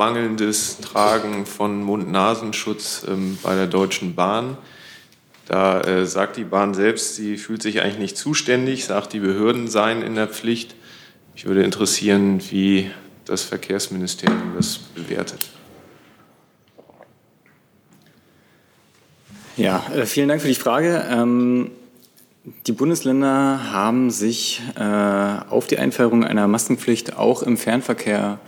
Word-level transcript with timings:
mangelndes 0.00 0.78
Tragen 0.78 1.44
von 1.44 1.82
Mund-Nasenschutz 1.82 3.04
ähm, 3.06 3.36
bei 3.42 3.54
der 3.54 3.66
Deutschen 3.66 4.14
Bahn. 4.14 4.56
Da 5.46 5.82
äh, 5.82 6.06
sagt 6.06 6.38
die 6.38 6.44
Bahn 6.44 6.72
selbst, 6.72 7.16
sie 7.16 7.36
fühlt 7.36 7.60
sich 7.60 7.82
eigentlich 7.82 7.98
nicht 7.98 8.16
zuständig, 8.16 8.86
sagt, 8.86 9.12
die 9.12 9.18
Behörden 9.18 9.68
seien 9.68 10.00
in 10.00 10.14
der 10.14 10.26
Pflicht. 10.26 10.74
Mich 11.34 11.44
würde 11.44 11.64
interessieren, 11.64 12.40
wie 12.48 12.90
das 13.26 13.42
Verkehrsministerium 13.42 14.54
das 14.56 14.78
bewertet. 14.78 15.50
Ja, 19.58 19.84
äh, 19.94 20.06
vielen 20.06 20.30
Dank 20.30 20.40
für 20.40 20.48
die 20.48 20.54
Frage. 20.54 21.04
Ähm, 21.10 21.72
die 22.66 22.72
Bundesländer 22.72 23.70
haben 23.70 24.10
sich 24.10 24.62
äh, 24.76 24.82
auf 24.82 25.66
die 25.66 25.76
Einführung 25.76 26.24
einer 26.24 26.48
Maskenpflicht 26.48 27.18
auch 27.18 27.42
im 27.42 27.58
Fernverkehr 27.58 28.38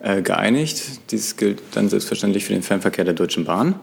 äh, 0.00 0.22
geeinigt. 0.22 1.10
Dies 1.10 1.36
gilt 1.36 1.62
dann 1.72 1.88
selbstverständlich 1.88 2.44
für 2.44 2.52
den 2.52 2.62
Fernverkehr 2.62 3.04
der 3.04 3.14
Deutschen 3.14 3.44
Bahn. 3.44 3.74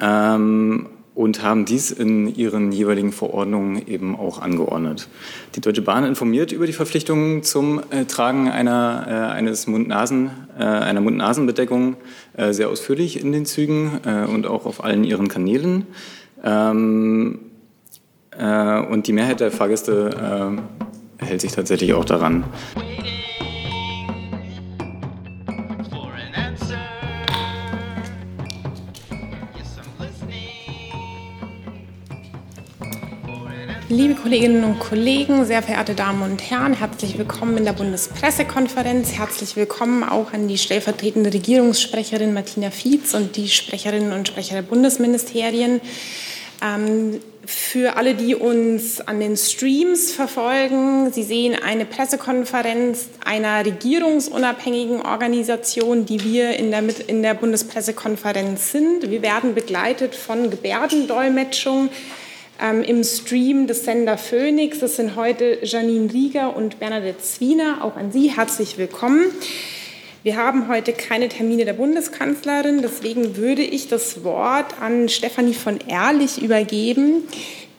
Ähm, 0.00 0.88
und 1.14 1.42
haben 1.42 1.64
dies 1.64 1.92
in 1.92 2.34
ihren 2.34 2.72
jeweiligen 2.72 3.12
Verordnungen 3.12 3.86
eben 3.86 4.16
auch 4.16 4.40
angeordnet. 4.40 5.08
Die 5.54 5.60
Deutsche 5.60 5.82
Bahn 5.82 6.04
informiert 6.04 6.50
über 6.50 6.66
die 6.66 6.72
Verpflichtungen 6.72 7.42
zum 7.44 7.80
äh, 7.90 8.04
Tragen 8.04 8.48
einer, 8.50 9.06
äh, 9.06 9.12
eines 9.32 9.66
Mund-Nasen, 9.66 10.30
äh, 10.58 10.64
einer 10.64 11.00
Mund-Nasen-Bedeckung 11.00 11.96
äh, 12.36 12.52
sehr 12.52 12.68
ausführlich 12.68 13.20
in 13.20 13.30
den 13.30 13.46
Zügen 13.46 14.00
äh, 14.04 14.24
und 14.24 14.46
auch 14.46 14.66
auf 14.66 14.82
allen 14.82 15.04
ihren 15.04 15.28
Kanälen. 15.28 15.86
Ähm, 16.42 17.38
äh, 18.36 18.80
und 18.80 19.06
die 19.06 19.12
Mehrheit 19.12 19.38
der 19.38 19.52
Fahrgäste 19.52 20.58
hält 21.18 21.40
sich 21.40 21.52
tatsächlich 21.52 21.94
auch 21.94 22.04
daran. 22.04 22.44
Liebe 33.96 34.16
Kolleginnen 34.16 34.64
und 34.64 34.80
Kollegen, 34.80 35.44
sehr 35.44 35.62
verehrte 35.62 35.94
Damen 35.94 36.22
und 36.22 36.50
Herren, 36.50 36.74
herzlich 36.74 37.16
willkommen 37.16 37.58
in 37.58 37.64
der 37.64 37.74
Bundespressekonferenz. 37.74 39.12
Herzlich 39.12 39.54
willkommen 39.54 40.02
auch 40.02 40.32
an 40.32 40.48
die 40.48 40.58
stellvertretende 40.58 41.32
Regierungssprecherin 41.32 42.34
Martina 42.34 42.72
Fietz 42.72 43.14
und 43.14 43.36
die 43.36 43.48
Sprecherinnen 43.48 44.12
und 44.12 44.26
Sprecher 44.26 44.56
der 44.56 44.62
Bundesministerien. 44.62 45.80
Ähm, 46.60 47.20
für 47.46 47.96
alle, 47.96 48.16
die 48.16 48.34
uns 48.34 49.00
an 49.00 49.20
den 49.20 49.36
Streams 49.36 50.10
verfolgen, 50.10 51.12
Sie 51.12 51.22
sehen 51.22 51.54
eine 51.54 51.84
Pressekonferenz 51.84 53.10
einer 53.24 53.64
regierungsunabhängigen 53.64 55.02
Organisation, 55.02 56.04
die 56.04 56.24
wir 56.24 56.56
in 56.56 56.72
der, 56.72 56.82
in 57.06 57.22
der 57.22 57.34
Bundespressekonferenz 57.34 58.72
sind. 58.72 59.08
Wir 59.08 59.22
werden 59.22 59.54
begleitet 59.54 60.16
von 60.16 60.50
Gebärdendolmetschung 60.50 61.90
ähm, 62.60 62.82
im 62.82 63.04
Stream 63.04 63.66
des 63.66 63.84
Sender 63.84 64.18
Phoenix. 64.18 64.78
Das 64.80 64.96
sind 64.96 65.16
heute 65.16 65.58
Janine 65.62 66.12
Rieger 66.12 66.56
und 66.56 66.78
Bernadette 66.78 67.18
Zwiener. 67.18 67.78
Auch 67.82 67.96
an 67.96 68.12
Sie 68.12 68.30
herzlich 68.30 68.78
willkommen. 68.78 69.26
Wir 70.24 70.36
haben 70.36 70.68
heute 70.68 70.94
keine 70.94 71.28
Termine 71.28 71.66
der 71.66 71.74
Bundeskanzlerin, 71.74 72.80
deswegen 72.80 73.36
würde 73.36 73.60
ich 73.60 73.88
das 73.88 74.24
Wort 74.24 74.80
an 74.80 75.10
Stefanie 75.10 75.52
von 75.52 75.78
Ehrlich 75.86 76.40
übergeben, 76.40 77.24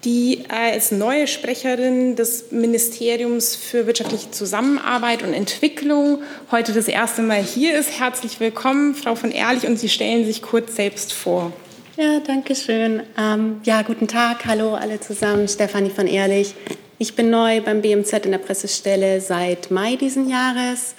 die 0.04 0.44
äh, 0.50 0.74
als 0.74 0.92
neue 0.92 1.26
Sprecherin 1.26 2.16
des 2.16 2.52
Ministeriums 2.52 3.56
für 3.56 3.88
wirtschaftliche 3.88 4.30
Zusammenarbeit 4.30 5.24
und 5.24 5.34
Entwicklung 5.34 6.22
heute 6.52 6.72
das 6.72 6.88
erste 6.88 7.24
Mal 7.24 7.42
hier 7.42 7.76
ist. 7.76 8.00
Herzlich 8.00 8.40
willkommen, 8.40 8.94
Frau 8.94 9.16
von 9.16 9.32
Ehrlich, 9.32 9.66
und 9.66 9.80
Sie 9.80 9.90
stellen 9.90 10.24
sich 10.24 10.44
kurz 10.44 10.76
selbst 10.76 11.14
vor. 11.14 11.52
Ja, 11.98 12.20
danke 12.20 12.56
schön. 12.56 13.04
Ähm, 13.18 13.62
ja, 13.64 13.82
guten 13.82 14.10
Tag, 14.10 14.46
hallo 14.46 14.74
alle 14.74 15.00
zusammen. 15.00 15.48
Stefanie 15.48 15.90
von 15.90 16.08
Ehrlich. 16.08 16.54
Ich 16.98 17.16
bin 17.16 17.30
neu 17.30 17.62
beim 17.62 17.82
BMZ 17.82 18.26
in 18.26 18.32
der 18.32 18.38
Pressestelle 18.38 19.22
seit 19.22 19.72
Mai 19.72 19.96
diesen 19.96 20.28
Jahres. 20.30 20.96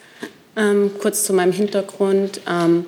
Ähm, 0.56 0.90
kurz 0.98 1.24
zu 1.24 1.34
meinem 1.34 1.52
Hintergrund. 1.52 2.40
Ähm, 2.48 2.86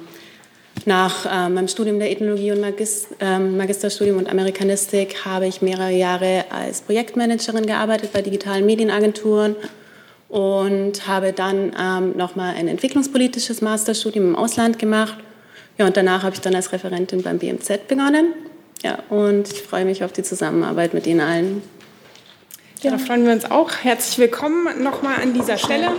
nach 0.87 1.27
äh, 1.27 1.51
meinem 1.51 1.69
Studium 1.69 1.99
der 1.99 2.11
Ethnologie 2.11 2.51
und 2.51 2.63
Magist 2.63 3.09
ähm, 3.21 3.59
Magisterstudium 3.59 4.17
und 4.17 4.31
Amerikanistik 4.31 5.27
habe 5.27 5.47
ich 5.47 5.61
mehrere 5.61 5.91
Jahre 5.91 6.47
als 6.49 6.81
Projektmanagerin 6.81 7.67
gearbeitet 7.67 8.15
bei 8.15 8.23
digitalen 8.23 8.65
Medienagenturen 8.65 9.55
und 10.31 11.07
habe 11.07 11.35
dann 11.35 11.73
ähm, 11.79 12.17
nochmal 12.17 12.55
ein 12.55 12.69
entwicklungspolitisches 12.69 13.61
Masterstudium 13.61 14.29
im 14.29 14.37
Ausland 14.37 14.79
gemacht 14.79 15.19
ja, 15.79 15.87
und 15.87 15.97
danach 15.97 16.25
habe 16.25 16.35
ich 16.35 16.41
dann 16.41 16.55
als 16.55 16.73
Referentin 16.73 17.23
beim 17.23 17.39
BMZ 17.39 17.87
begonnen. 17.87 18.35
Ja, 18.83 18.99
und 19.09 19.51
ich 19.53 19.63
freue 19.63 19.85
mich 19.85 20.03
auf 20.05 20.13
die 20.13 20.23
Zusammenarbeit 20.23 20.93
mit 20.93 21.07
Ihnen 21.07 21.21
allen. 21.21 21.63
Ja, 22.83 22.91
da 22.91 22.99
freuen 22.99 23.25
wir 23.25 23.33
uns 23.33 23.51
auch. 23.51 23.71
Herzlich 23.83 24.19
willkommen 24.19 24.83
nochmal 24.83 25.23
an 25.23 25.35
dieser 25.35 25.57
Stelle. 25.57 25.91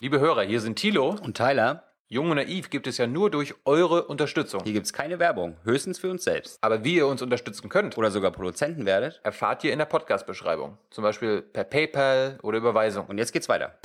Liebe 0.00 0.20
Hörer, 0.20 0.42
hier 0.42 0.60
sind 0.60 0.76
Thilo 0.76 1.16
und 1.22 1.36
Tyler. 1.36 1.84
Jung 2.08 2.28
und 2.30 2.36
naiv 2.36 2.70
gibt 2.70 2.86
es 2.86 2.98
ja 2.98 3.06
nur 3.06 3.30
durch 3.30 3.54
eure 3.64 4.04
Unterstützung. 4.04 4.62
Hier 4.64 4.74
gibt 4.74 4.86
es 4.86 4.92
keine 4.92 5.18
Werbung, 5.18 5.56
höchstens 5.64 5.98
für 5.98 6.10
uns 6.10 6.24
selbst. 6.24 6.58
Aber 6.60 6.84
wie 6.84 6.96
ihr 6.96 7.06
uns 7.06 7.22
unterstützen 7.22 7.70
könnt 7.70 7.96
oder 7.96 8.10
sogar 8.10 8.32
Produzenten 8.32 8.84
werdet, 8.84 9.20
erfahrt 9.24 9.64
ihr 9.64 9.72
in 9.72 9.78
der 9.78 9.86
Podcast-Beschreibung. 9.86 10.76
Zum 10.90 11.02
Beispiel 11.02 11.40
per 11.40 11.64
PayPal 11.64 12.38
oder 12.42 12.58
Überweisung. 12.58 13.06
Und 13.06 13.18
jetzt 13.18 13.32
geht's 13.32 13.48
weiter. 13.48 13.78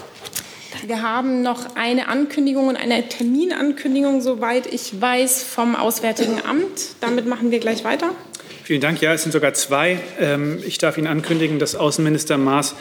Wir 0.85 1.01
haben 1.01 1.41
noch 1.41 1.75
eine 1.75 2.07
Ankündigung 2.07 2.67
und 2.67 2.75
eine 2.75 3.07
Terminankündigung, 3.07 4.21
soweit 4.21 4.67
ich 4.71 5.01
weiß, 5.01 5.43
vom 5.43 5.75
Auswärtigen 5.75 6.41
Amt. 6.45 6.95
Damit 7.01 7.25
machen 7.25 7.51
wir 7.51 7.59
gleich 7.59 7.83
weiter. 7.83 8.11
Vielen 8.63 8.81
Dank. 8.81 9.01
Ja, 9.01 9.13
es 9.13 9.23
sind 9.23 9.31
sogar 9.31 9.53
zwei. 9.53 9.99
Ähm, 10.19 10.59
ich 10.65 10.77
darf 10.77 10.97
Ihnen 10.97 11.07
ankündigen, 11.07 11.57
dass 11.57 11.75
Außenminister 11.75 12.37
Maas 12.37 12.75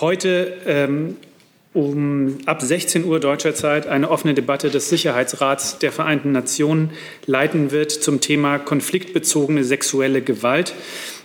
heute 0.00 0.52
ähm, 0.66 1.16
um 1.72 2.38
ab 2.46 2.62
16 2.62 3.04
Uhr 3.04 3.20
deutscher 3.20 3.54
Zeit 3.54 3.86
eine 3.86 4.10
offene 4.10 4.34
Debatte 4.34 4.70
des 4.70 4.88
Sicherheitsrats 4.88 5.78
der 5.78 5.92
Vereinten 5.92 6.32
Nationen 6.32 6.90
leiten 7.26 7.70
wird 7.70 7.92
zum 7.92 8.20
Thema 8.20 8.58
konfliktbezogene 8.58 9.62
sexuelle 9.62 10.20
Gewalt. 10.20 10.74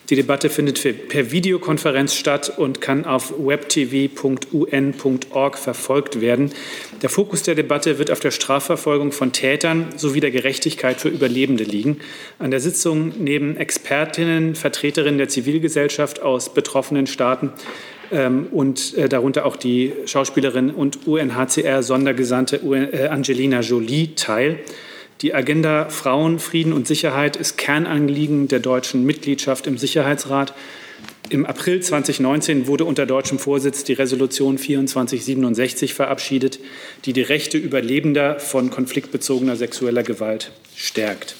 Die 0.09 0.15
Debatte 0.15 0.49
findet 0.51 1.07
per 1.09 1.31
Videokonferenz 1.31 2.13
statt 2.13 2.53
und 2.57 2.79
kann 2.79 3.05
auf 3.05 3.33
webtv.un.org 3.37 3.97
verfolgt 5.57 6.21
werden. 6.21 6.51
Der 7.01 7.09
Fokus 7.09 7.41
der 7.41 7.55
Debatte 7.55 7.97
wird 7.97 8.11
auf 8.11 8.19
der 8.19 8.29
Strafverfolgung 8.29 9.11
von 9.11 9.31
Tätern 9.31 9.87
sowie 9.95 10.19
der 10.19 10.29
Gerechtigkeit 10.29 11.01
für 11.01 11.09
Überlebende 11.09 11.63
liegen. 11.63 12.01
An 12.37 12.51
der 12.51 12.59
Sitzung 12.59 13.13
neben 13.17 13.57
Expertinnen, 13.57 14.53
Vertreterinnen 14.53 15.17
der 15.17 15.29
Zivilgesellschaft 15.29 16.21
aus 16.21 16.53
betroffenen 16.53 17.07
Staaten 17.07 17.51
ähm, 18.11 18.47
und 18.51 18.93
äh, 18.95 19.09
darunter 19.09 19.47
auch 19.47 19.55
die 19.55 19.93
Schauspielerin 20.05 20.69
und 20.69 21.07
UNHCR-Sondergesandte 21.07 22.57
äh, 22.57 23.07
Angelina 23.07 23.61
Jolie 23.61 24.13
teil. 24.15 24.59
Die 25.21 25.33
Agenda 25.33 25.89
Frauen, 25.89 26.39
Frieden 26.39 26.73
und 26.73 26.87
Sicherheit 26.87 27.37
ist 27.37 27.57
Kernanliegen 27.57 28.49
der 28.49 28.59
deutschen 28.59 29.05
Mitgliedschaft 29.05 29.65
im 29.65 29.77
Sicherheitsrat. 29.77 30.53
Im 31.29 31.45
April 31.45 31.81
2019 31.81 32.67
wurde 32.67 32.85
unter 32.85 33.05
deutschem 33.05 33.39
Vorsitz 33.39 33.83
die 33.83 33.93
Resolution 33.93 34.57
2467 34.57 35.93
verabschiedet, 35.93 36.59
die 37.05 37.13
die 37.13 37.21
Rechte 37.21 37.57
Überlebender 37.57 38.39
von 38.39 38.69
konfliktbezogener 38.69 39.55
sexueller 39.55 40.03
Gewalt 40.03 40.51
stärkt. 40.75 41.35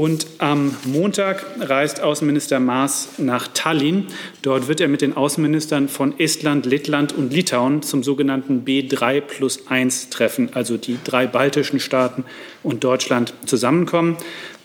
Und 0.00 0.26
am 0.38 0.74
Montag 0.84 1.44
reist 1.60 2.00
Außenminister 2.00 2.58
Maas 2.58 3.18
nach 3.18 3.48
Tallinn. 3.48 4.06
Dort 4.40 4.66
wird 4.66 4.80
er 4.80 4.88
mit 4.88 5.02
den 5.02 5.14
Außenministern 5.14 5.90
von 5.90 6.18
Estland, 6.18 6.64
Lettland 6.64 7.12
und 7.12 7.34
Litauen 7.34 7.82
zum 7.82 8.02
sogenannten 8.02 8.64
B3 8.64 9.20
plus 9.20 9.66
1 9.66 10.08
Treffen, 10.08 10.54
also 10.54 10.78
die 10.78 10.96
drei 11.04 11.26
baltischen 11.26 11.80
Staaten 11.80 12.24
und 12.62 12.82
Deutschland 12.82 13.34
zusammenkommen. 13.44 14.16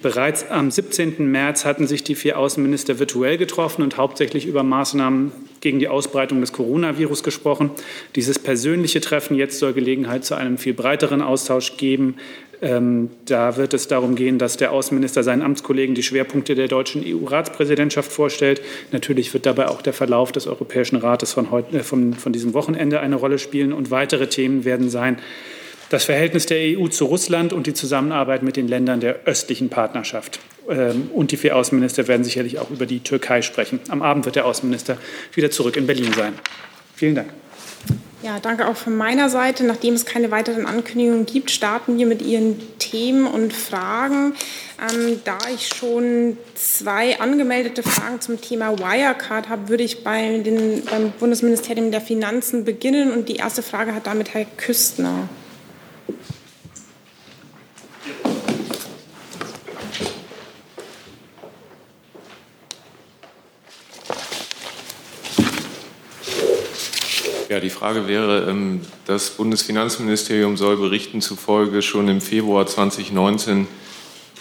Bereits 0.01 0.49
am 0.49 0.71
17. 0.71 1.29
März 1.29 1.65
hatten 1.65 1.85
sich 1.85 2.03
die 2.03 2.15
vier 2.15 2.37
Außenminister 2.37 2.99
virtuell 2.99 3.37
getroffen 3.37 3.81
und 3.81 3.97
hauptsächlich 3.97 4.45
über 4.45 4.63
Maßnahmen 4.63 5.31
gegen 5.61 5.79
die 5.79 5.87
Ausbreitung 5.87 6.41
des 6.41 6.53
Coronavirus 6.53 7.23
gesprochen. 7.23 7.71
Dieses 8.15 8.37
persönliche 8.37 9.01
Treffen 9.01 9.35
jetzt 9.35 9.57
soll 9.57 9.73
Gelegenheit 9.73 10.23
zu 10.23 10.35
einem 10.35 10.59
viel 10.59 10.75
breiteren 10.75 11.23
Austausch 11.23 11.77
geben 11.77 12.17
ähm, 12.61 13.09
da 13.25 13.57
wird 13.57 13.73
es 13.73 13.87
darum 13.87 14.15
gehen, 14.15 14.39
dass 14.39 14.57
der 14.57 14.71
Außenminister 14.71 15.23
seinen 15.23 15.41
Amtskollegen 15.41 15.95
die 15.95 16.03
Schwerpunkte 16.03 16.55
der 16.55 16.67
deutschen 16.67 17.03
EU-Ratspräsidentschaft 17.05 18.11
vorstellt. 18.11 18.61
Natürlich 18.91 19.33
wird 19.33 19.45
dabei 19.45 19.67
auch 19.67 19.81
der 19.81 19.93
Verlauf 19.93 20.31
des 20.31 20.47
Europäischen 20.47 20.97
Rates 20.97 21.33
von, 21.33 21.51
heute, 21.51 21.77
äh, 21.77 21.83
von, 21.83 22.13
von 22.13 22.33
diesem 22.33 22.53
Wochenende 22.53 22.99
eine 22.99 23.15
Rolle 23.15 23.39
spielen. 23.39 23.73
Und 23.73 23.91
weitere 23.91 24.27
Themen 24.27 24.65
werden 24.65 24.89
sein 24.89 25.17
das 25.89 26.03
Verhältnis 26.05 26.45
der 26.45 26.79
EU 26.79 26.87
zu 26.87 27.05
Russland 27.05 27.53
und 27.53 27.67
die 27.67 27.73
Zusammenarbeit 27.73 28.43
mit 28.43 28.55
den 28.55 28.67
Ländern 28.67 28.99
der 28.99 29.23
östlichen 29.25 29.69
Partnerschaft. 29.69 30.39
Ähm, 30.69 31.09
und 31.13 31.31
die 31.31 31.37
vier 31.37 31.55
Außenminister 31.55 32.07
werden 32.07 32.23
sicherlich 32.23 32.59
auch 32.59 32.71
über 32.71 32.85
die 32.85 33.01
Türkei 33.01 33.41
sprechen. 33.41 33.79
Am 33.89 34.01
Abend 34.01 34.25
wird 34.25 34.35
der 34.35 34.45
Außenminister 34.45 34.97
wieder 35.33 35.51
zurück 35.51 35.77
in 35.77 35.87
Berlin 35.87 36.13
sein. 36.13 36.33
Vielen 36.95 37.15
Dank. 37.15 37.44
Ja, 38.25 38.39
danke 38.39 38.67
auch 38.67 38.75
von 38.75 38.97
meiner 38.97 39.29
Seite. 39.29 39.63
Nachdem 39.63 39.93
es 39.93 40.03
keine 40.03 40.31
weiteren 40.31 40.65
Ankündigungen 40.65 41.27
gibt, 41.27 41.51
starten 41.51 41.99
wir 41.99 42.07
mit 42.07 42.23
Ihren 42.23 42.59
Themen 42.79 43.27
und 43.27 43.53
Fragen. 43.53 44.33
Ähm, 44.81 45.21
da 45.23 45.37
ich 45.53 45.67
schon 45.67 46.35
zwei 46.55 47.19
angemeldete 47.19 47.83
Fragen 47.83 48.21
zum 48.21 48.41
Thema 48.41 48.79
Wirecard 48.79 49.47
habe, 49.47 49.69
würde 49.69 49.83
ich 49.83 50.03
bei 50.03 50.39
den, 50.39 50.83
beim 50.85 51.11
Bundesministerium 51.11 51.91
der 51.91 52.01
Finanzen 52.01 52.65
beginnen. 52.65 53.11
Und 53.11 53.29
die 53.29 53.35
erste 53.35 53.61
Frage 53.61 53.93
hat 53.93 54.07
damit 54.07 54.33
Herr 54.33 54.45
Küstner. 54.57 55.29
Ja, 67.47 67.59
die 67.59 67.69
Frage 67.69 68.07
wäre, 68.07 68.49
ähm, 68.49 68.81
das 69.05 69.29
Bundesfinanzministerium 69.31 70.57
soll 70.57 70.77
Berichten 70.77 71.21
zufolge 71.21 71.83
schon 71.83 72.07
im 72.07 72.19
Februar 72.19 72.65
2019 72.65 73.67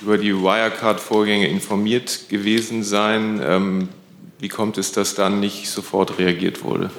über 0.00 0.16
die 0.16 0.34
Wirecard-Vorgänge 0.34 1.48
informiert 1.48 2.30
gewesen 2.30 2.82
sein. 2.82 3.42
Ähm, 3.44 3.88
wie 4.38 4.48
kommt 4.48 4.78
es, 4.78 4.92
dass 4.92 5.14
dann 5.14 5.40
nicht 5.40 5.68
sofort 5.68 6.18
reagiert 6.18 6.64
wurde? 6.64 6.90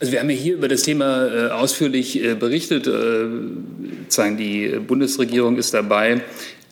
Also 0.00 0.12
wir 0.12 0.20
haben 0.20 0.30
ja 0.30 0.36
hier 0.36 0.54
über 0.54 0.66
das 0.66 0.82
Thema 0.82 1.26
äh, 1.26 1.50
ausführlich 1.50 2.22
äh, 2.22 2.34
berichtet. 2.34 2.86
Äh, 2.88 4.36
die 4.36 4.80
Bundesregierung 4.86 5.56
ist 5.56 5.72
dabei, 5.72 6.22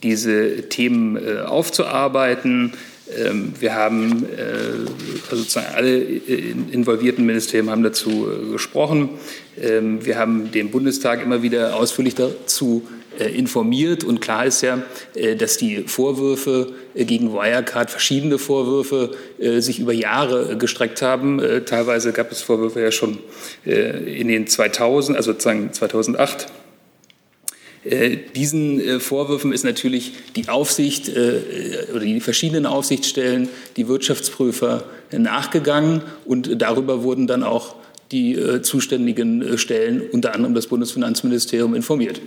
diese 0.03 0.67
Themen 0.69 1.17
aufzuarbeiten. 1.45 2.73
Ähm, 3.17 3.53
wir 3.59 3.75
haben, 3.75 4.25
also 5.29 5.43
sozusagen 5.43 5.73
alle 5.75 5.99
involvierten 5.99 7.25
Ministerien 7.25 7.69
haben 7.69 7.83
dazu 7.83 8.27
gesprochen. 8.51 9.09
Ähm, 9.61 10.05
wir 10.05 10.17
haben 10.17 10.51
den 10.51 10.71
Bundestag 10.71 11.21
immer 11.23 11.41
wieder 11.41 11.75
ausführlich 11.75 12.15
dazu 12.15 12.87
äh, 13.19 13.37
informiert. 13.37 14.03
Und 14.03 14.21
klar 14.21 14.45
ist 14.45 14.61
ja, 14.61 14.81
äh, 15.15 15.35
dass 15.35 15.57
die 15.57 15.83
Vorwürfe 15.87 16.73
äh, 16.93 17.05
gegen 17.05 17.33
Wirecard, 17.33 17.91
verschiedene 17.91 18.37
Vorwürfe, 18.37 19.11
sich 19.59 19.79
über 19.79 19.93
Jahre 19.93 20.57
gestreckt 20.57 21.01
haben. 21.01 21.41
Teilweise 21.65 22.11
gab 22.11 22.29
es 22.29 22.41
Vorwürfe 22.41 22.81
ja 22.81 22.91
schon 22.91 23.19
in 23.63 24.27
den 24.27 24.47
2000, 24.47 25.15
also 25.15 25.31
sozusagen 25.31 25.71
2008. 25.71 26.47
Diesen 28.35 28.99
Vorwürfen 28.99 29.53
ist 29.53 29.63
natürlich 29.63 30.11
die 30.35 30.49
Aufsicht 30.49 31.09
oder 31.09 32.01
die 32.01 32.19
verschiedenen 32.19 32.65
Aufsichtsstellen, 32.65 33.47
die 33.77 33.87
Wirtschaftsprüfer 33.87 34.83
nachgegangen 35.11 36.01
und 36.25 36.61
darüber 36.61 37.03
wurden 37.03 37.25
dann 37.25 37.43
auch 37.43 37.75
die 38.11 38.37
zuständigen 38.63 39.57
Stellen, 39.57 40.01
unter 40.11 40.35
anderem 40.35 40.55
das 40.55 40.67
Bundesfinanzministerium, 40.67 41.73
informiert. 41.73 42.19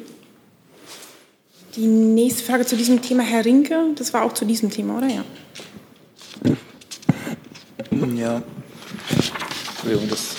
Die 1.77 1.87
nächste 1.87 2.45
Frage 2.45 2.67
zu 2.67 2.77
diesem 2.77 3.03
Thema, 3.03 3.23
Herr 3.23 3.45
Rinke, 3.45 3.77
das 3.97 4.13
war 4.13 4.25
auch 4.25 4.35
zu 4.35 4.45
diesem 4.45 4.71
Thema, 4.71 4.99
oder? 4.99 5.09
Ja. 5.09 5.25
Ja. 8.17 8.43
Entschuldigung, 9.75 10.09
das. 10.09 10.37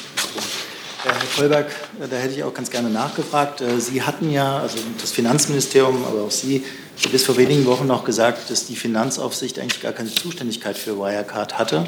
Herr 1.04 1.14
Kolberg, 1.36 1.68
da 2.10 2.16
hätte 2.16 2.34
ich 2.34 2.44
auch 2.46 2.54
ganz 2.54 2.72
gerne 2.72 2.90
nachgefragt. 2.90 3.60
Äh, 3.60 3.80
Sie 3.82 4.04
hatten 4.04 4.32
ja, 4.32 4.60
also 4.60 4.78
das 5.02 5.12
Finanzministerium, 5.12 6.06
aber 6.06 6.22
auch 6.22 6.32
Sie, 6.32 6.64
bis 7.12 7.26
vor 7.26 7.36
wenigen 7.36 7.66
Wochen 7.66 7.88
noch 7.88 8.06
gesagt, 8.06 8.50
dass 8.50 8.68
die 8.68 8.78
Finanzaufsicht 8.78 9.60
eigentlich 9.60 9.82
gar 9.82 9.92
keine 9.92 10.14
Zuständigkeit 10.14 10.78
für 10.78 10.98
Wirecard 10.98 11.58
hatte, 11.60 11.88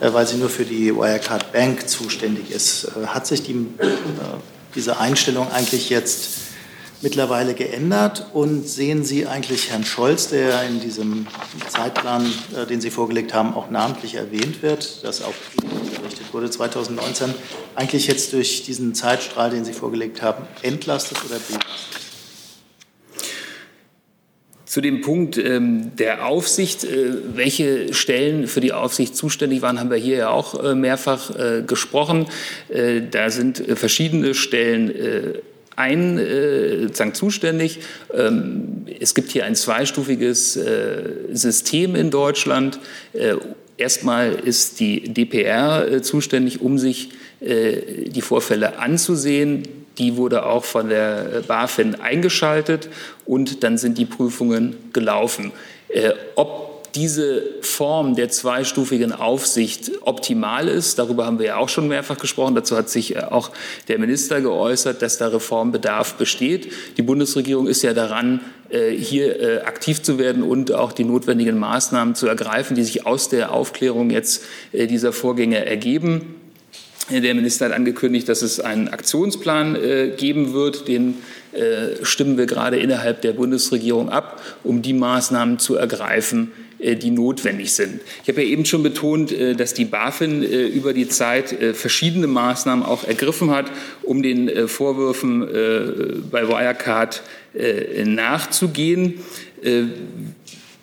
äh, 0.00 0.12
weil 0.12 0.28
sie 0.28 0.36
nur 0.36 0.48
für 0.48 0.64
die 0.64 0.94
Wirecard 0.94 1.52
Bank 1.52 1.88
zuständig 1.88 2.52
ist. 2.52 2.84
Äh, 2.84 3.08
hat 3.08 3.26
sich 3.26 3.42
die, 3.42 3.66
diese 4.76 5.00
Einstellung 5.00 5.50
eigentlich 5.50 5.90
jetzt 5.90 6.51
mittlerweile 7.02 7.54
geändert? 7.54 8.26
Und 8.32 8.66
sehen 8.66 9.04
Sie 9.04 9.26
eigentlich 9.26 9.70
Herrn 9.70 9.84
Scholz, 9.84 10.28
der 10.28 10.66
in 10.66 10.80
diesem 10.80 11.26
Zeitplan, 11.68 12.24
äh, 12.56 12.66
den 12.66 12.80
Sie 12.80 12.90
vorgelegt 12.90 13.34
haben, 13.34 13.54
auch 13.54 13.70
namentlich 13.70 14.14
erwähnt 14.14 14.62
wird, 14.62 15.04
das 15.04 15.22
auch 15.22 15.34
berichtet 16.00 16.32
wurde 16.32 16.50
2019, 16.50 17.34
eigentlich 17.74 18.06
jetzt 18.06 18.32
durch 18.32 18.64
diesen 18.64 18.94
Zeitstrahl, 18.94 19.50
den 19.50 19.64
Sie 19.64 19.72
vorgelegt 19.72 20.22
haben, 20.22 20.44
entlastet 20.62 21.18
oder 21.24 21.38
belastet? 21.38 22.02
Zu 24.64 24.80
dem 24.80 25.02
Punkt 25.02 25.36
ähm, 25.36 25.94
der 25.96 26.26
Aufsicht, 26.26 26.84
äh, 26.84 27.12
welche 27.34 27.92
Stellen 27.92 28.46
für 28.46 28.60
die 28.60 28.72
Aufsicht 28.72 29.14
zuständig 29.14 29.60
waren, 29.60 29.78
haben 29.78 29.90
wir 29.90 29.98
hier 29.98 30.16
ja 30.16 30.30
auch 30.30 30.64
äh, 30.64 30.74
mehrfach 30.74 31.28
äh, 31.38 31.62
gesprochen. 31.66 32.26
Äh, 32.70 33.02
da 33.10 33.28
sind 33.28 33.60
äh, 33.60 33.76
verschiedene 33.76 34.34
Stellen 34.34 34.90
ein 35.82 36.18
äh, 36.18 37.12
zuständig. 37.12 37.80
Ähm, 38.14 38.86
es 39.00 39.14
gibt 39.14 39.32
hier 39.32 39.44
ein 39.44 39.56
zweistufiges 39.56 40.56
äh, 40.56 41.02
System 41.32 41.96
in 41.96 42.10
Deutschland. 42.10 42.78
Äh, 43.12 43.34
erstmal 43.76 44.32
ist 44.32 44.78
die 44.80 45.12
DPR 45.12 45.86
äh, 45.90 46.02
zuständig, 46.02 46.60
um 46.60 46.78
sich 46.78 47.10
äh, 47.40 48.08
die 48.08 48.22
Vorfälle 48.22 48.78
anzusehen. 48.78 49.66
Die 49.98 50.16
wurde 50.16 50.46
auch 50.46 50.64
von 50.64 50.88
der 50.88 51.42
BaFin 51.46 51.96
eingeschaltet 51.96 52.88
und 53.26 53.62
dann 53.62 53.76
sind 53.76 53.98
die 53.98 54.06
Prüfungen 54.06 54.76
gelaufen. 54.92 55.52
Äh, 55.88 56.12
ob 56.36 56.71
diese 56.94 57.42
Form 57.62 58.16
der 58.16 58.28
zweistufigen 58.28 59.12
Aufsicht 59.12 59.92
optimal 60.02 60.68
ist. 60.68 60.98
Darüber 60.98 61.24
haben 61.24 61.38
wir 61.38 61.46
ja 61.46 61.56
auch 61.56 61.68
schon 61.68 61.88
mehrfach 61.88 62.18
gesprochen. 62.18 62.54
Dazu 62.54 62.76
hat 62.76 62.90
sich 62.90 63.16
äh, 63.16 63.20
auch 63.20 63.50
der 63.88 63.98
Minister 63.98 64.40
geäußert, 64.40 65.00
dass 65.00 65.16
da 65.16 65.28
Reformbedarf 65.28 66.14
besteht. 66.14 66.70
Die 66.98 67.02
Bundesregierung 67.02 67.66
ist 67.66 67.82
ja 67.82 67.94
daran, 67.94 68.40
äh, 68.68 68.90
hier 68.90 69.40
äh, 69.40 69.60
aktiv 69.62 70.02
zu 70.02 70.18
werden 70.18 70.42
und 70.42 70.72
auch 70.72 70.92
die 70.92 71.04
notwendigen 71.04 71.58
Maßnahmen 71.58 72.14
zu 72.14 72.26
ergreifen, 72.26 72.76
die 72.76 72.84
sich 72.84 73.06
aus 73.06 73.28
der 73.28 73.52
Aufklärung 73.52 74.10
jetzt 74.10 74.44
dieser 74.72 75.12
Vorgänge 75.12 75.64
ergeben. 75.64 76.36
Der 77.10 77.34
Minister 77.34 77.66
hat 77.66 77.72
angekündigt, 77.72 78.28
dass 78.28 78.42
es 78.42 78.60
einen 78.60 78.88
Aktionsplan 78.88 79.76
geben 80.16 80.52
wird, 80.52 80.86
den 80.88 81.18
stimmen 82.02 82.38
wir 82.38 82.46
gerade 82.46 82.78
innerhalb 82.78 83.22
der 83.22 83.32
Bundesregierung 83.32 84.08
ab, 84.08 84.40
um 84.62 84.82
die 84.82 84.92
Maßnahmen 84.94 85.58
zu 85.58 85.74
ergreifen, 85.74 86.52
äh, 86.52 86.71
die 86.82 87.10
notwendig 87.10 87.72
sind. 87.72 88.00
Ich 88.22 88.28
habe 88.28 88.42
ja 88.42 88.48
eben 88.48 88.64
schon 88.64 88.82
betont, 88.82 89.32
äh, 89.32 89.54
dass 89.54 89.74
die 89.74 89.84
BaFin 89.84 90.42
äh, 90.42 90.66
über 90.66 90.92
die 90.92 91.08
Zeit 91.08 91.56
verschiedene 91.74 92.26
Maßnahmen 92.26 92.84
auch 92.84 93.04
ergriffen 93.04 93.50
hat, 93.50 93.66
um 94.02 94.22
den 94.22 94.68
Vorwürfen 94.68 95.40
bei 96.30 96.48
Wirecard 96.48 97.22
nachzugehen. 98.04 99.20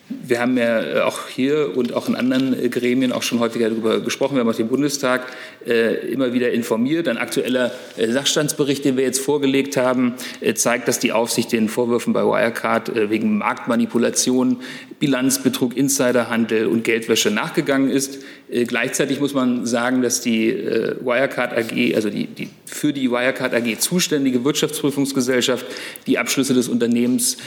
Wir 0.10 0.40
haben 0.40 0.58
ja 0.58 0.82
äh, 0.82 1.00
auch 1.02 1.28
hier 1.28 1.78
und 1.78 1.94
auch 1.94 2.10
in 2.10 2.16
anderen 2.16 2.60
äh, 2.60 2.70
Gremien 2.70 3.12
auch 3.12 3.22
schon 3.22 3.40
häufiger 3.40 3.70
darüber 3.70 4.00
gesprochen. 4.00 4.36
Wir 4.36 4.42
haben 4.42 4.50
auch 4.50 4.56
den 4.56 4.68
Bundestag 4.68 5.28
äh, 5.68 6.12
immer 6.12 6.34
wieder 6.34 6.52
informiert. 6.52 7.08
Ein 7.08 7.20
aktueller 7.20 7.72
Sachstandsbericht, 7.96 8.84
den 8.86 8.98
wir 8.98 9.04
jetzt 9.04 9.20
vorgelegt 9.20 9.78
haben, 9.78 10.16
zeigt, 10.56 10.88
dass 10.88 11.00
die 11.00 11.12
Aufsicht 11.12 11.52
den 11.52 11.70
Vorwürfen 11.70 12.14
bei 12.14 12.24
Wirecard 12.24 13.10
wegen 13.10 13.38
Marktmanipulation, 13.38 14.62
Bilanzbetrug, 15.00 15.78
Insiderhandel 15.78 16.68
und 16.68 16.84
Geldwäsche 16.84 17.30
nachgegangen 17.30 17.90
ist. 17.90 18.20
Gleichzeitig 18.52 19.20
muss 19.20 19.36
man 19.36 19.68
sagen, 19.68 20.02
dass 20.02 20.22
die 20.22 20.52
Wirecard 20.52 21.54
AG, 21.56 21.94
also 21.96 22.10
die, 22.10 22.26
die 22.26 22.50
für 22.66 22.94
die 22.94 23.12
Wirecard 23.12 23.54
AG 23.54 23.78
zuständige 23.80 24.44
Wirtschaftsprüfungsgesellschaft, 24.44 25.66
die 26.08 26.18
Abschlüsse 26.18 26.56
des 26.56 26.68
Unternehmens 26.68 27.38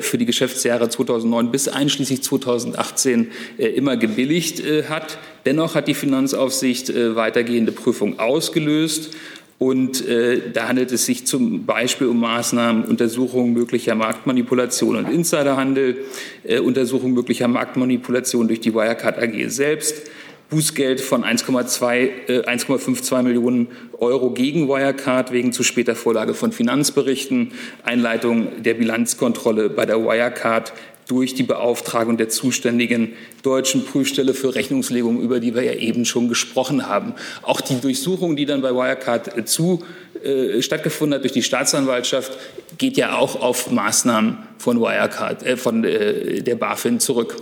für 0.00 0.18
die 0.18 0.26
Geschäftsjahre 0.26 0.88
2009 0.88 1.52
bis 1.52 1.68
einschließlich 1.68 2.00
einschließlich 2.00 2.22
2018 2.22 3.30
äh, 3.58 3.66
immer 3.66 3.96
gebilligt 3.96 4.60
äh, 4.60 4.84
hat. 4.84 5.18
Dennoch 5.46 5.74
hat 5.74 5.88
die 5.88 5.94
Finanzaufsicht 5.94 6.90
äh, 6.90 7.16
weitergehende 7.16 7.72
Prüfung 7.72 8.18
ausgelöst. 8.18 9.10
Und 9.58 10.08
äh, 10.08 10.40
da 10.54 10.68
handelt 10.68 10.90
es 10.90 11.04
sich 11.04 11.26
zum 11.26 11.66
Beispiel 11.66 12.06
um 12.06 12.18
Maßnahmen, 12.18 12.84
Untersuchung 12.86 13.52
möglicher 13.52 13.94
Marktmanipulation 13.94 14.96
und 14.96 15.10
Insiderhandel, 15.10 15.98
äh, 16.44 16.60
Untersuchung 16.60 17.12
möglicher 17.12 17.46
Marktmanipulation 17.46 18.48
durch 18.48 18.60
die 18.60 18.72
Wirecard 18.72 19.18
AG 19.18 19.50
selbst, 19.50 20.10
Bußgeld 20.50 21.00
von 21.00 21.24
1,2, 21.24 22.10
äh, 22.28 22.42
1,52 22.44 23.22
Millionen 23.22 23.68
Euro 23.98 24.30
gegen 24.30 24.68
Wirecard 24.68 25.32
wegen 25.32 25.52
zu 25.52 25.62
später 25.62 25.94
Vorlage 25.94 26.34
von 26.34 26.52
Finanzberichten, 26.52 27.52
Einleitung 27.84 28.62
der 28.62 28.74
Bilanzkontrolle 28.74 29.70
bei 29.70 29.86
der 29.86 30.04
Wirecard 30.04 30.72
durch 31.06 31.34
die 31.34 31.42
Beauftragung 31.42 32.16
der 32.16 32.28
zuständigen 32.28 33.14
deutschen 33.42 33.84
Prüfstelle 33.84 34.32
für 34.32 34.54
Rechnungslegung, 34.54 35.20
über 35.20 35.40
die 35.40 35.54
wir 35.54 35.62
ja 35.62 35.72
eben 35.72 36.04
schon 36.04 36.28
gesprochen 36.28 36.86
haben. 36.86 37.14
Auch 37.42 37.60
die 37.60 37.80
Durchsuchung, 37.80 38.36
die 38.36 38.46
dann 38.46 38.62
bei 38.62 38.72
Wirecard 38.72 39.36
äh, 39.36 39.44
zu 39.44 39.82
äh, 40.22 40.62
stattgefunden 40.62 41.14
hat 41.14 41.24
durch 41.24 41.32
die 41.32 41.42
Staatsanwaltschaft, 41.42 42.36
geht 42.78 42.96
ja 42.96 43.16
auch 43.16 43.40
auf 43.40 43.70
Maßnahmen 43.70 44.38
von 44.58 44.80
Wirecard, 44.80 45.44
äh, 45.44 45.56
von 45.56 45.84
äh, 45.84 46.42
der 46.42 46.54
BaFin 46.56 47.00
zurück. 47.00 47.36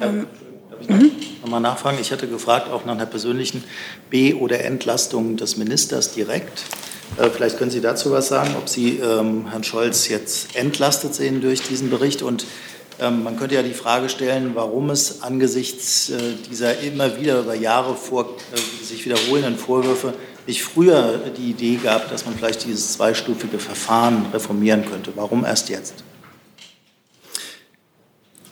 Ähm, 0.00 0.26
mhm. 0.86 1.10
nochmal 1.42 1.60
nachfragen. 1.60 1.98
Ich 2.00 2.12
hatte 2.12 2.28
gefragt, 2.28 2.70
auch 2.70 2.84
nach 2.84 2.94
einer 2.94 3.06
persönlichen 3.06 3.64
B- 4.10 4.34
oder 4.34 4.64
Entlastung 4.64 5.36
des 5.36 5.56
Ministers 5.56 6.12
direkt. 6.12 6.64
Äh, 7.16 7.30
vielleicht 7.30 7.58
können 7.58 7.70
Sie 7.70 7.80
dazu 7.80 8.10
was 8.10 8.28
sagen, 8.28 8.54
ob 8.58 8.68
Sie 8.68 8.98
ähm, 8.98 9.48
Herrn 9.50 9.64
Scholz 9.64 10.08
jetzt 10.08 10.54
entlastet 10.54 11.14
sehen 11.14 11.40
durch 11.40 11.62
diesen 11.62 11.90
Bericht. 11.90 12.22
Und 12.22 12.44
ähm, 13.00 13.22
man 13.22 13.36
könnte 13.36 13.54
ja 13.54 13.62
die 13.62 13.74
Frage 13.74 14.08
stellen, 14.08 14.52
warum 14.54 14.90
es 14.90 15.22
angesichts 15.22 16.10
äh, 16.10 16.18
dieser 16.50 16.80
immer 16.80 17.18
wieder 17.20 17.40
über 17.40 17.54
Jahre 17.54 17.94
vor, 17.94 18.36
äh, 18.52 18.84
sich 18.84 19.04
wiederholenden 19.04 19.56
Vorwürfe 19.56 20.14
nicht 20.46 20.62
früher 20.62 21.18
die 21.36 21.50
Idee 21.50 21.76
gab, 21.76 22.10
dass 22.10 22.24
man 22.24 22.34
vielleicht 22.34 22.64
dieses 22.64 22.94
zweistufige 22.94 23.58
Verfahren 23.58 24.26
reformieren 24.32 24.84
könnte. 24.84 25.12
Warum 25.14 25.44
erst 25.44 25.68
jetzt? 25.68 26.02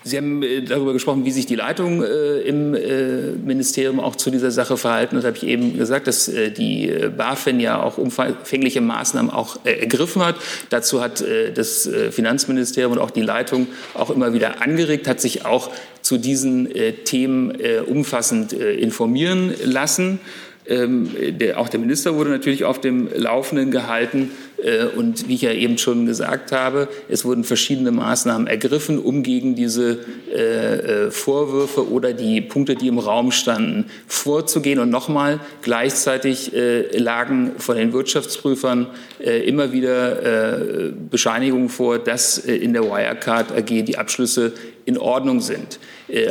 Sie 0.07 0.17
haben 0.17 0.41
äh, 0.45 0.63
darüber 0.63 0.93
gesprochen, 0.93 1.25
wie 1.25 1.33
sich 1.33 1.47
die 1.47 1.57
Leitung 1.57 2.05
äh, 2.05 2.39
im 2.43 2.75
äh, 2.75 3.33
Ministerium 3.33 3.99
auch 3.99 4.15
zu 4.15 4.31
dieser 4.31 4.53
Sache 4.53 4.77
verhalten. 4.77 5.17
Das 5.17 5.25
habe 5.25 5.37
ich 5.37 5.43
eben 5.43 5.77
gesagt, 5.77 6.07
dass 6.07 6.29
äh, 6.29 6.53
die 6.53 6.89
äh, 6.89 7.09
BaFin 7.09 7.59
ja 7.59 7.83
auch 7.83 7.99
umfängliche 7.99 8.81
Maßnahmen 8.81 9.33
auch 9.33 9.59
äh, 9.65 9.81
ergriffen 9.81 10.25
hat. 10.25 10.37
Dazu 10.71 11.01
hat 11.03 11.25
das 11.55 11.89
Finanzministerium 12.11 12.93
und 12.93 12.99
auch 12.99 13.11
die 13.11 13.23
Leitung 13.23 13.67
auch 13.95 14.11
immer 14.11 14.33
wieder 14.33 14.63
angeregt, 14.63 15.09
hat 15.09 15.21
sich 15.21 15.45
auch 15.45 15.71
zu 16.03 16.19
diesen 16.19 16.69
Themen 17.05 17.53
umfassend 17.87 18.53
informieren 18.53 19.55
lassen. 19.65 20.21
Ähm, 20.69 21.11
der, 21.39 21.61
auch 21.61 21.69
der 21.69 21.79
Minister 21.79 22.17
wurde 22.17 22.31
natürlich 22.31 22.65
auf 22.65 22.81
dem 22.81 23.09
Laufenden 23.15 23.71
gehalten. 23.71 24.31
Äh, 24.63 24.87
und 24.87 25.29
wie 25.29 25.35
ich 25.35 25.43
ja 25.43 25.53
eben 25.53 25.79
schon 25.79 26.07
gesagt 26.07 26.53
habe, 26.53 26.89
es 27.09 27.25
wurden 27.25 27.45
verschiedene 27.45 27.91
Maßnahmen 27.91 28.47
ergriffen, 28.47 28.99
um 28.99 29.23
gegen 29.23 29.55
diese 29.55 29.99
äh, 30.33 31.07
äh 31.07 31.11
Vorwürfe 31.11 31.91
oder 31.91 32.13
die 32.13 32.41
Punkte, 32.41 32.75
die 32.75 32.89
im 32.89 32.99
Raum 32.99 33.33
standen, 33.33 33.87
vorzugehen. 34.07 34.79
Und 34.79 34.91
nochmal, 34.91 35.41
gleichzeitig 35.63 36.53
lagen 36.93 37.53
von 37.59 37.77
den 37.77 37.93
Wirtschaftsprüfern 37.93 38.89
immer 39.19 39.73
wieder 39.73 40.93
Bescheinigungen 41.11 41.69
vor, 41.69 41.99
dass 41.99 42.39
in 42.39 42.73
der 42.73 42.85
Wirecard 42.85 43.53
AG 43.53 43.85
die 43.85 43.99
Abschlüsse 43.99 44.53
in 44.87 44.99
Ordnung 44.99 45.41
sind. 45.41 45.79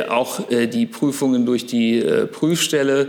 auch 0.08 0.40
die 0.50 0.86
Prüfungen 0.86 1.46
durch 1.46 1.66
die 1.66 2.02
Prüfstelle 2.32 3.08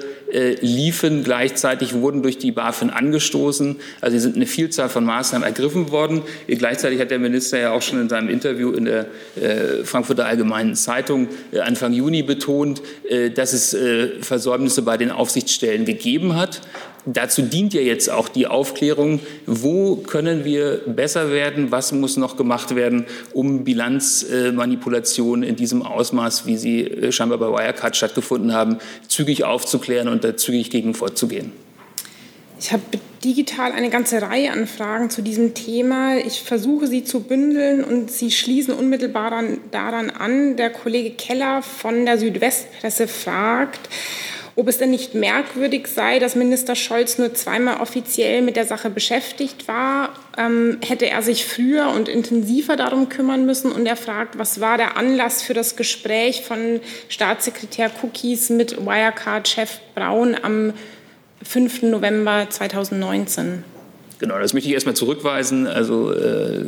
liefen 0.60 1.24
gleichzeitig, 1.24 1.94
wurden 1.94 2.22
durch 2.22 2.38
die 2.38 2.52
BaFin 2.52 2.90
angestoßen. 2.90 3.78
Also 4.02 4.18
es 4.18 4.24
sind 4.24 4.36
eine 4.36 4.46
Vielzahl 4.46 4.90
von 4.90 5.06
Maßnahmen 5.06 5.46
ergriffen 5.46 5.92
worden. 5.92 6.22
Gleichzeitig 6.48 7.00
hat 7.00 7.12
der 7.12 7.20
Minister 7.20 7.60
ja 7.60 7.72
auch 7.72 7.82
schon 7.82 8.02
in 8.02 8.10
seinem 8.10 8.30
Interview 8.30 8.72
in 8.72 8.86
der 8.86 9.08
äh, 9.36 9.84
Frankfurter 9.84 10.26
Allgemeinen 10.26 10.76
Zeitung 10.76 11.28
äh, 11.52 11.60
Anfang 11.60 11.94
Juni 11.94 12.24
betont, 12.24 12.82
äh, 13.10 13.30
dass 13.30 13.54
es 13.54 13.76
Versäumnisse 14.22 14.82
bei 14.82 14.98
den 14.98 15.12
Aufsichtsstellen 15.12 15.86
gegeben 15.86 16.36
hat. 16.36 16.62
Dazu 17.10 17.42
dient 17.42 17.74
ja 17.74 17.80
jetzt 17.80 18.10
auch 18.10 18.28
die 18.28 18.48
Aufklärung, 18.48 19.22
wo 19.46 19.96
können 19.96 20.44
wir 20.44 20.82
besser 20.86 21.32
werden, 21.32 21.72
was 21.72 21.94
muss 21.94 22.18
noch 22.18 22.36
gemacht 22.36 22.76
werden, 22.76 23.06
um 23.32 23.64
Bilanzmanipulationen 23.64 25.48
in 25.48 25.56
diesem 25.56 25.84
Ausmaß, 25.84 26.46
wie 26.46 26.58
sie 26.58 27.12
scheinbar 27.12 27.38
bei 27.38 27.48
Wirecard 27.48 27.96
stattgefunden 27.96 28.54
haben, 28.54 28.80
zügig 29.08 29.46
aufzuklären 29.46 30.10
und 30.10 30.26
da 30.26 30.36
zügig 30.36 30.70
gegen 30.70 30.94
vorzugehen. 30.94 31.54
Ich 32.60 32.74
habe 32.74 32.84
digital 33.24 33.72
eine 33.72 33.90
ganze 33.90 34.22
Reihe 34.22 34.52
an 34.52 34.68
Fragen 34.68 35.10
zu 35.10 35.22
diesem 35.22 35.54
Thema. 35.54 36.18
Ich 36.18 36.42
versuche 36.42 36.88
sie 36.88 37.06
zu 37.06 37.22
bündeln 37.22 37.86
und 37.86 38.12
sie 38.12 38.32
schließen 38.32 38.74
unmittelbar 38.74 39.44
daran 39.72 40.10
an. 40.10 40.58
Der 40.58 40.72
Kollege 40.72 41.12
Keller 41.12 41.62
von 41.62 42.06
der 42.06 42.18
Südwestpresse 42.18 43.08
fragt, 43.08 43.90
ob 44.58 44.68
es 44.68 44.80
denn 44.80 44.90
nicht 44.90 45.14
merkwürdig 45.14 45.88
sei, 45.88 46.18
dass 46.18 46.36
Minister 46.36 46.76
Scholz 46.76 47.20
nur 47.20 47.32
zweimal 47.36 47.80
offiziell 47.80 48.42
mit 48.42 48.56
der 48.56 48.66
Sache 48.66 48.90
beschäftigt 48.90 49.68
war. 49.68 50.10
Ähm, 50.36 50.80
hätte 50.84 51.08
er 51.08 51.22
sich 51.22 51.46
früher 51.46 51.90
und 51.90 52.10
intensiver 52.10 52.76
darum 52.76 53.08
kümmern 53.08 53.46
müssen? 53.46 53.72
Und 53.72 53.86
er 53.86 53.96
fragt, 53.96 54.40
was 54.40 54.60
war 54.60 54.78
der 54.78 54.98
Anlass 54.98 55.44
für 55.44 55.54
das 55.54 55.76
Gespräch 55.76 56.42
von 56.42 56.80
Staatssekretär 57.08 57.92
Cookies 58.02 58.50
mit 58.50 58.84
Wirecard-Chef 58.84 59.80
Braun 59.94 60.36
am 60.42 60.74
5. 61.44 61.84
November 61.84 62.48
2019. 62.50 63.77
Genau, 64.20 64.40
das 64.40 64.54
möchte 64.54 64.68
ich 64.68 64.74
erstmal 64.74 64.96
zurückweisen. 64.96 65.68
Also 65.68 66.12
äh, 66.12 66.64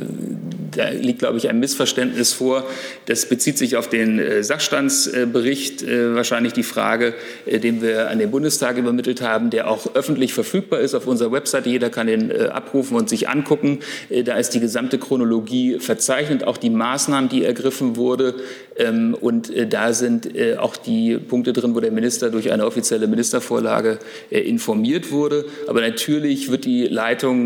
da 0.75 0.89
liegt, 0.89 1.20
glaube 1.20 1.38
ich, 1.38 1.50
ein 1.50 1.60
Missverständnis 1.60 2.34
vor. 2.34 2.65
Das 3.06 3.27
bezieht 3.27 3.58
sich 3.58 3.75
auf 3.75 3.89
den 3.89 4.20
äh, 4.20 4.44
Sachstandsbericht, 4.44 5.84
äh, 5.84 6.15
wahrscheinlich 6.15 6.53
die 6.53 6.63
Frage, 6.63 7.13
äh, 7.46 7.60
den 7.60 7.82
wir 7.82 8.10
an 8.10 8.20
den 8.20 8.32
Bundestag 8.32 8.77
übermittelt 8.77 9.22
haben, 9.22 9.50
der 9.50 9.70
auch 9.70 9.96
öffentlich 9.96 10.34
verfügbar 10.34 10.79
ist 10.79 10.96
auf 10.96 11.08
unserer 11.08 11.32
Webseite. 11.32 11.70
Jeder 11.70 11.89
kann 11.89 12.08
den 12.08 12.32
abrufen 12.32 12.96
und 12.96 13.10
sich 13.10 13.27
angucken. 13.29 13.79
Da 14.25 14.38
ist 14.38 14.51
die 14.51 14.60
gesamte 14.60 14.98
Chronologie 14.98 15.79
verzeichnet, 15.79 16.44
auch 16.44 16.58
die 16.58 16.70
Maßnahmen, 16.70 17.29
die 17.29 17.44
ergriffen 17.44 17.96
wurde. 17.96 18.36
Ähm, 18.77 19.15
und 19.20 19.51
da 19.70 19.94
sind 19.94 20.29
auch 20.58 20.75
die 20.75 21.18
Punkte 21.18 21.53
drin, 21.53 21.75
wo 21.75 21.79
der 21.79 21.91
Minister 21.91 22.29
durch 22.29 22.51
eine 22.51 22.65
offizielle 22.65 23.08
Ministervorlage 23.08 24.00
informiert 24.29 25.12
wurde. 25.12 25.46
Aber 25.68 25.82
natürlich 25.82 26.51
wird 26.51 26.65
die 26.65 26.86
Leitung 26.86 27.38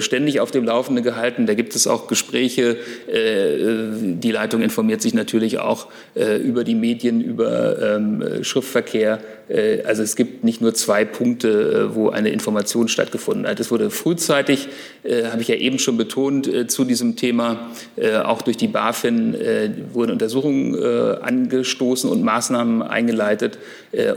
ständig 0.00 0.40
auf 0.40 0.50
dem 0.50 0.64
Laufenden 0.64 1.04
gehalten. 1.04 1.46
Da 1.46 1.54
gibt 1.54 1.74
es 1.74 1.86
auch 1.86 2.06
Gespräche 2.06 2.76
äh, 3.06 3.88
die 4.02 4.30
Leitung 4.30 4.62
informiert 4.62 5.02
sich 5.02 5.14
natürlich 5.14 5.58
auch 5.58 5.88
äh, 6.14 6.36
über 6.36 6.64
die 6.64 6.74
Medien, 6.74 7.20
über 7.20 7.80
ähm, 7.96 8.42
Schriftverkehr. 8.42 9.20
Äh, 9.48 9.82
also 9.82 10.02
es 10.02 10.16
gibt 10.16 10.44
nicht 10.44 10.60
nur 10.60 10.74
zwei 10.74 11.04
Punkte, 11.04 11.94
wo 11.94 12.10
eine 12.10 12.30
Information 12.30 12.88
stattgefunden 12.88 13.46
hat. 13.46 13.60
Es 13.60 13.70
wurde 13.70 13.90
frühzeitig, 13.90 14.68
habe 15.30 15.42
ich 15.42 15.48
ja 15.48 15.54
eben 15.54 15.78
schon 15.78 15.96
betont, 15.96 16.50
zu 16.70 16.84
diesem 16.84 17.16
Thema 17.16 17.70
auch 18.24 18.42
durch 18.42 18.56
die 18.56 18.68
BaFin 18.68 19.36
wurden 19.92 20.12
Untersuchungen 20.12 20.74
angestoßen 21.22 22.10
und 22.10 22.22
Maßnahmen 22.22 22.82
eingeleitet. 22.82 23.58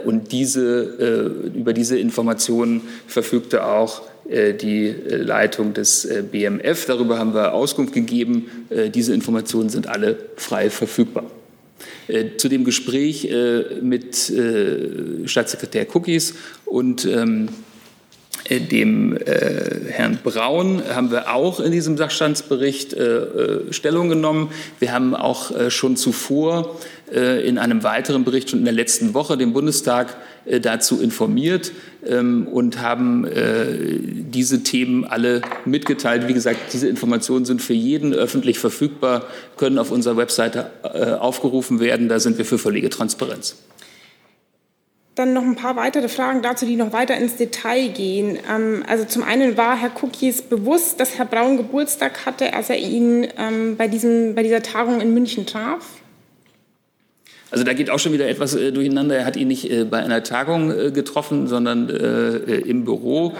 Und 0.05 0.31
diese, 0.31 1.41
über 1.55 1.73
diese 1.73 1.97
Informationen 1.97 2.81
verfügte 3.07 3.65
auch 3.65 4.01
äh, 4.01 4.10
die 4.31 4.87
äh, 4.87 5.17
Leitung 5.17 5.73
des 5.73 6.05
äh, 6.05 6.23
BMF. 6.29 6.85
Darüber 6.85 7.19
haben 7.19 7.33
wir 7.33 7.53
Auskunft 7.53 7.93
gegeben. 7.93 8.49
Diese 8.93 9.13
Informationen 9.13 9.69
sind 9.69 9.87
alle 9.87 10.17
frei 10.37 10.69
verfügbar. 10.69 11.25
Zu 12.37 12.47
dem 12.49 12.63
Gespräch 12.63 13.29
mit 13.81 14.31
Staatssekretär 15.25 15.87
Cookies 15.93 16.35
und 16.65 17.05
ähm, 17.05 17.49
dem 18.49 19.17
Herrn 19.87 20.19
Braun 20.23 20.83
haben 20.93 21.11
wir 21.11 21.33
auch 21.33 21.59
in 21.59 21.71
diesem 21.71 21.97
Sachstandsbericht 21.97 22.95
Stellung 23.69 24.09
genommen. 24.09 24.51
Wir 24.79 24.93
haben 24.93 25.15
auch 25.15 25.69
schon 25.69 25.95
zuvor 25.95 26.77
in 27.11 27.57
einem 27.57 27.83
weiteren 27.83 28.23
Bericht 28.23 28.49
schon 28.49 28.59
in 28.59 28.65
der 28.65 28.73
letzten 28.73 29.13
Woche 29.13 29.37
den 29.37 29.51
Bundestag 29.51 30.15
dazu 30.61 31.01
informiert. 31.01 31.73
Ähm, 32.03 32.47
und 32.47 32.81
haben 32.81 33.25
äh, 33.25 33.99
diese 34.01 34.63
Themen 34.63 35.05
alle 35.05 35.41
mitgeteilt. 35.65 36.27
Wie 36.27 36.33
gesagt, 36.33 36.73
diese 36.73 36.87
Informationen 36.87 37.45
sind 37.45 37.61
für 37.61 37.75
jeden 37.75 38.15
öffentlich 38.15 38.57
verfügbar, 38.57 39.27
können 39.55 39.77
auf 39.77 39.91
unserer 39.91 40.17
Webseite 40.17 40.71
äh, 40.83 41.11
aufgerufen 41.11 41.79
werden. 41.79 42.09
Da 42.09 42.19
sind 42.19 42.39
wir 42.39 42.45
für 42.45 42.57
völlige 42.57 42.89
Transparenz. 42.89 43.57
Dann 45.13 45.33
noch 45.33 45.43
ein 45.43 45.55
paar 45.55 45.75
weitere 45.75 46.09
Fragen 46.09 46.41
dazu, 46.41 46.65
die 46.65 46.75
noch 46.75 46.91
weiter 46.91 47.15
ins 47.17 47.35
Detail 47.35 47.89
gehen. 47.89 48.39
Ähm, 48.51 48.83
also 48.87 49.05
zum 49.05 49.21
einen 49.21 49.55
war 49.57 49.77
Herr 49.77 49.91
Cookies 50.01 50.41
bewusst, 50.41 50.99
dass 50.99 51.19
Herr 51.19 51.25
Braun 51.25 51.57
Geburtstag 51.57 52.25
hatte, 52.25 52.55
als 52.55 52.71
er 52.71 52.79
ihn 52.79 53.27
ähm, 53.37 53.77
bei, 53.77 53.87
diesem, 53.87 54.33
bei 54.33 54.41
dieser 54.41 54.63
Tagung 54.63 55.01
in 55.01 55.13
München 55.13 55.45
traf? 55.45 55.85
Also 57.51 57.65
da 57.65 57.73
geht 57.73 57.89
auch 57.89 57.99
schon 57.99 58.13
wieder 58.13 58.29
etwas 58.29 58.55
äh, 58.55 58.71
durcheinander. 58.71 59.17
Er 59.17 59.25
hat 59.25 59.35
ihn 59.35 59.49
nicht 59.49 59.69
äh, 59.69 59.83
bei 59.83 59.99
einer 59.99 60.23
Tagung 60.23 60.71
äh, 60.71 60.91
getroffen, 60.91 61.47
sondern 61.47 61.89
äh, 61.89 62.37
äh, 62.37 62.61
im 62.61 62.85
Büro. 62.85 63.33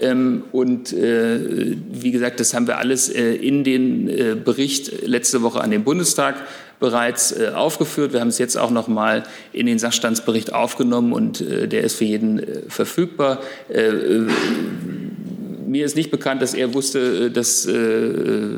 Ähm, 0.00 0.44
und 0.52 0.92
äh, 0.92 1.76
wie 1.90 2.12
gesagt, 2.12 2.38
das 2.38 2.54
haben 2.54 2.68
wir 2.68 2.78
alles 2.78 3.08
in 3.08 3.64
den 3.64 4.42
Bericht 4.44 5.06
letzte 5.06 5.42
Woche 5.42 5.60
an 5.60 5.70
den 5.70 5.82
Bundestag 5.84 6.36
bereits 6.78 7.34
aufgeführt. 7.54 8.12
Wir 8.12 8.20
haben 8.20 8.28
es 8.28 8.38
jetzt 8.38 8.56
auch 8.56 8.70
noch 8.70 8.86
mal 8.86 9.24
in 9.52 9.66
den 9.66 9.78
Sachstandsbericht 9.78 10.52
aufgenommen 10.52 11.12
und 11.12 11.40
der 11.40 11.82
ist 11.82 11.96
für 11.96 12.04
jeden 12.04 12.42
verfügbar 12.68 13.40
mir 15.76 15.84
ist 15.84 15.94
nicht 15.94 16.10
bekannt, 16.10 16.40
dass 16.40 16.54
er 16.54 16.72
wusste, 16.72 17.30
dass 17.30 17.66
äh, 17.66 18.48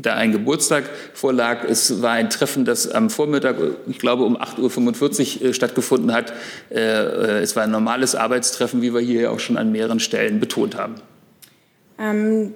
da 0.00 0.14
ein 0.14 0.30
Geburtstag 0.30 0.84
vorlag. 1.12 1.64
Es 1.68 2.02
war 2.02 2.12
ein 2.12 2.30
Treffen, 2.30 2.64
das 2.64 2.88
am 2.88 3.10
Vormittag, 3.10 3.56
ich 3.88 3.98
glaube 3.98 4.22
um 4.22 4.36
8.45 4.36 5.42
Uhr 5.42 5.48
äh, 5.48 5.54
stattgefunden 5.54 6.12
hat. 6.12 6.32
Äh, 6.70 6.78
äh, 6.78 7.40
es 7.40 7.56
war 7.56 7.64
ein 7.64 7.72
normales 7.72 8.14
Arbeitstreffen, 8.14 8.80
wie 8.80 8.94
wir 8.94 9.00
hier 9.00 9.32
auch 9.32 9.40
schon 9.40 9.56
an 9.56 9.72
mehreren 9.72 9.98
Stellen 9.98 10.38
betont 10.38 10.76
haben. 10.76 10.94
Ähm 11.98 12.54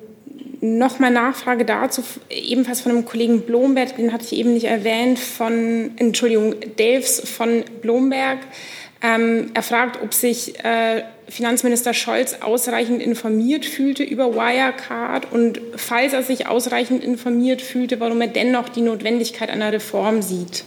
Nochmal 0.61 1.11
Nachfrage 1.11 1.67
dazu, 1.67 2.03
ebenfalls 2.31 2.81
von 2.81 2.93
dem 2.93 3.05
Kollegen 3.05 3.43
Blomberg, 3.43 3.97
den 3.97 4.15
hatte 4.15 4.25
ich 4.25 4.33
eben 4.33 4.55
nicht 4.55 4.65
erwähnt, 4.65 5.19
von, 5.19 5.91
Entschuldigung, 5.97 6.55
Delfs 6.79 7.21
von 7.29 7.65
Blomberg. 7.83 8.39
Ähm, 9.05 9.51
er 9.53 9.63
fragt, 9.63 10.01
ob 10.03 10.15
sich 10.15 10.59
äh, 10.65 11.03
Finanzminister 11.29 11.93
Scholz 11.93 12.39
ausreichend 12.41 13.03
informiert 13.03 13.67
fühlte 13.67 14.03
über 14.03 14.35
Wirecard 14.35 15.31
und 15.31 15.61
falls 15.77 16.15
er 16.15 16.23
sich 16.23 16.47
ausreichend 16.47 17.05
informiert 17.05 17.61
fühlte, 17.61 18.01
warum 18.01 18.23
er 18.23 18.29
dennoch 18.29 18.71
die 18.71 18.81
Notwendigkeit 18.81 19.51
einer 19.51 19.71
Reform 19.71 20.23
sieht. 20.23 20.65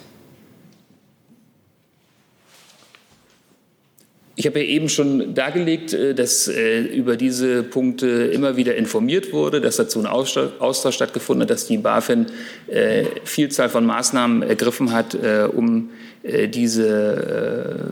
Ich 4.39 4.45
habe 4.45 4.59
ja 4.59 4.65
eben 4.65 4.87
schon 4.87 5.33
dargelegt, 5.33 5.93
äh, 5.93 6.13
dass 6.13 6.47
äh, 6.47 6.81
über 6.81 7.17
diese 7.17 7.63
Punkte 7.63 8.07
immer 8.07 8.55
wieder 8.55 8.75
informiert 8.75 9.33
wurde, 9.33 9.61
dass 9.61 9.77
dazu 9.77 9.97
ein 9.97 10.05
Austausch 10.05 10.93
stattgefunden 10.93 11.41
hat, 11.41 11.49
dass 11.49 11.65
die 11.65 11.77
BaFin 11.77 12.27
äh, 12.67 13.05
Vielzahl 13.23 13.69
von 13.69 13.83
Maßnahmen 13.83 14.43
ergriffen 14.43 14.93
hat, 14.93 15.15
um, 15.55 15.89
diese, 16.23 17.89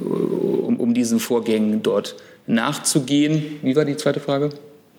um, 0.00 0.80
um 0.80 0.94
diesen 0.94 1.20
Vorgängen 1.20 1.82
dort 1.82 2.16
nachzugehen. 2.46 3.58
Wie 3.62 3.76
war 3.76 3.84
die 3.84 3.96
zweite 3.96 4.20
Frage? 4.20 4.50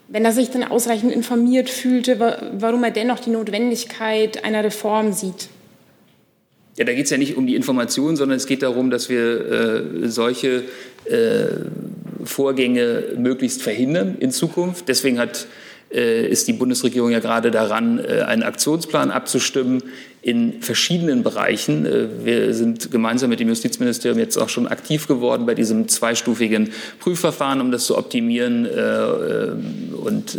Wenn 0.08 0.26
er 0.26 0.32
sich 0.32 0.50
dann 0.50 0.64
ausreichend 0.64 1.12
informiert 1.12 1.70
fühlte, 1.70 2.20
warum 2.60 2.84
er 2.84 2.92
dennoch 2.92 3.20
die 3.20 3.32
Notwendigkeit 3.32 4.44
einer 4.44 4.64
Reform 4.64 5.14
sieht. 5.14 5.50
Ja, 6.76 6.86
da 6.86 6.94
geht 6.94 7.06
es 7.06 7.12
ja 7.12 7.18
nicht 7.18 7.38
um 7.38 7.46
die 7.46 7.56
Information, 7.56 8.16
sondern 8.16 8.38
es 8.38 8.48
geht 8.48 8.64
darum, 8.64 8.90
dass 8.90 9.08
wir 9.08 9.52
äh, 10.04 10.08
solche 10.08 10.64
äh, 11.06 11.46
Vorgänge 12.24 13.04
möglichst 13.18 13.62
verhindern 13.62 14.16
in 14.20 14.32
Zukunft. 14.32 14.88
Deswegen 14.88 15.20
hat, 15.20 15.46
äh, 15.94 16.28
ist 16.28 16.48
die 16.48 16.54
Bundesregierung 16.54 17.12
ja 17.12 17.20
gerade 17.20 17.52
daran, 17.52 18.00
äh, 18.00 18.22
einen 18.22 18.42
Aktionsplan 18.42 19.12
abzustimmen, 19.12 19.84
in 20.24 20.62
verschiedenen 20.62 21.22
Bereichen. 21.22 21.86
Äh, 21.86 22.08
wir 22.24 22.54
sind 22.54 22.90
gemeinsam 22.92 23.30
mit 23.30 23.42
dem 23.42 23.50
Justizministerium 23.50 24.18
jetzt 24.18 24.38
auch 24.38 24.48
schon 24.48 24.68
aktiv 24.68 25.08
geworden 25.08 25.46
bei 25.46 25.54
diesem 25.54 25.90
zweistufigen 25.90 26.72
Prüfverfahren, 27.00 27.60
um 27.60 27.72
das 27.72 27.86
zu 27.86 27.98
optimieren 27.98 28.66
äh, 28.66 28.72
äh, 28.72 29.52
und 29.96 30.38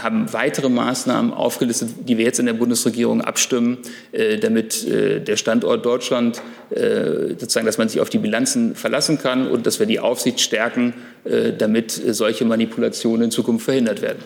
haben 0.00 0.32
weitere 0.32 0.68
Maßnahmen 0.68 1.32
aufgelistet, 1.32 1.90
die 2.06 2.16
wir 2.16 2.24
jetzt 2.24 2.38
in 2.38 2.46
der 2.46 2.52
Bundesregierung 2.52 3.22
abstimmen, 3.22 3.78
damit 4.40 4.86
der 4.88 5.36
Standort 5.36 5.84
Deutschland 5.84 6.40
sozusagen, 6.70 7.66
dass 7.66 7.76
man 7.76 7.88
sich 7.88 8.00
auf 8.00 8.08
die 8.08 8.18
Bilanzen 8.18 8.76
verlassen 8.76 9.18
kann 9.18 9.48
und 9.48 9.66
dass 9.66 9.80
wir 9.80 9.86
die 9.86 9.98
Aufsicht 9.98 10.40
stärken, 10.40 10.94
damit 11.58 11.90
solche 11.90 12.44
Manipulationen 12.44 13.24
in 13.24 13.30
Zukunft 13.30 13.64
verhindert 13.64 14.00
werden. 14.00 14.22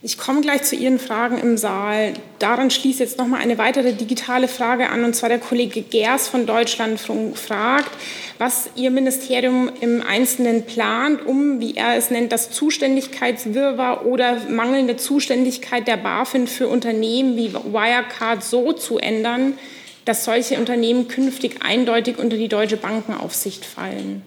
Ich 0.00 0.16
komme 0.16 0.42
gleich 0.42 0.62
zu 0.62 0.76
Ihren 0.76 1.00
Fragen 1.00 1.38
im 1.38 1.58
Saal. 1.58 2.14
Daran 2.38 2.70
schließt 2.70 3.00
jetzt 3.00 3.18
noch 3.18 3.26
mal 3.26 3.40
eine 3.40 3.58
weitere 3.58 3.92
digitale 3.92 4.46
Frage 4.46 4.90
an, 4.90 5.02
und 5.02 5.16
zwar 5.16 5.28
der 5.28 5.40
Kollege 5.40 5.82
Gers 5.82 6.28
von 6.28 6.46
Deutschlandfunk 6.46 7.36
fragt, 7.36 7.90
was 8.38 8.70
Ihr 8.76 8.92
Ministerium 8.92 9.68
im 9.80 10.00
Einzelnen 10.00 10.62
plant, 10.62 11.26
um, 11.26 11.58
wie 11.58 11.74
er 11.74 11.96
es 11.96 12.12
nennt, 12.12 12.30
das 12.30 12.52
Zuständigkeitswirrwarr 12.52 14.06
oder 14.06 14.36
mangelnde 14.48 14.96
Zuständigkeit 14.96 15.88
der 15.88 15.96
BaFin 15.96 16.46
für 16.46 16.68
Unternehmen 16.68 17.36
wie 17.36 17.52
Wirecard 17.52 18.44
so 18.44 18.72
zu 18.72 18.98
ändern, 18.98 19.58
dass 20.04 20.24
solche 20.24 20.58
Unternehmen 20.58 21.08
künftig 21.08 21.56
eindeutig 21.64 22.18
unter 22.18 22.36
die 22.36 22.48
deutsche 22.48 22.76
Bankenaufsicht 22.76 23.64
fallen. 23.64 24.22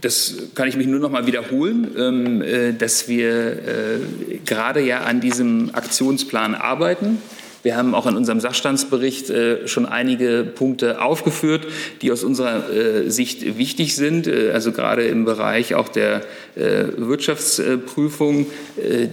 Das 0.00 0.34
kann 0.54 0.68
ich 0.68 0.76
mich 0.76 0.86
nur 0.86 1.00
noch 1.00 1.10
mal 1.10 1.26
wiederholen, 1.26 1.88
ähm, 1.96 2.42
äh, 2.42 2.72
dass 2.72 3.08
wir 3.08 3.52
äh, 3.52 4.38
gerade 4.44 4.80
ja 4.80 5.00
an 5.00 5.20
diesem 5.20 5.74
Aktionsplan 5.74 6.54
arbeiten. 6.54 7.18
Wir 7.62 7.76
haben 7.76 7.94
auch 7.94 8.06
in 8.06 8.16
unserem 8.16 8.40
Sachstandsbericht 8.40 9.28
äh, 9.28 9.68
schon 9.68 9.84
einige 9.84 10.44
Punkte 10.44 11.02
aufgeführt, 11.02 11.66
die 12.00 12.10
aus 12.10 12.24
unserer 12.24 12.70
äh, 12.70 13.10
Sicht 13.10 13.58
wichtig 13.58 13.96
sind, 13.96 14.26
äh, 14.26 14.50
also 14.52 14.72
gerade 14.72 15.02
im 15.04 15.26
Bereich 15.26 15.74
auch 15.74 15.88
der 15.88 16.22
Wirtschaftsprüfung, 16.56 18.46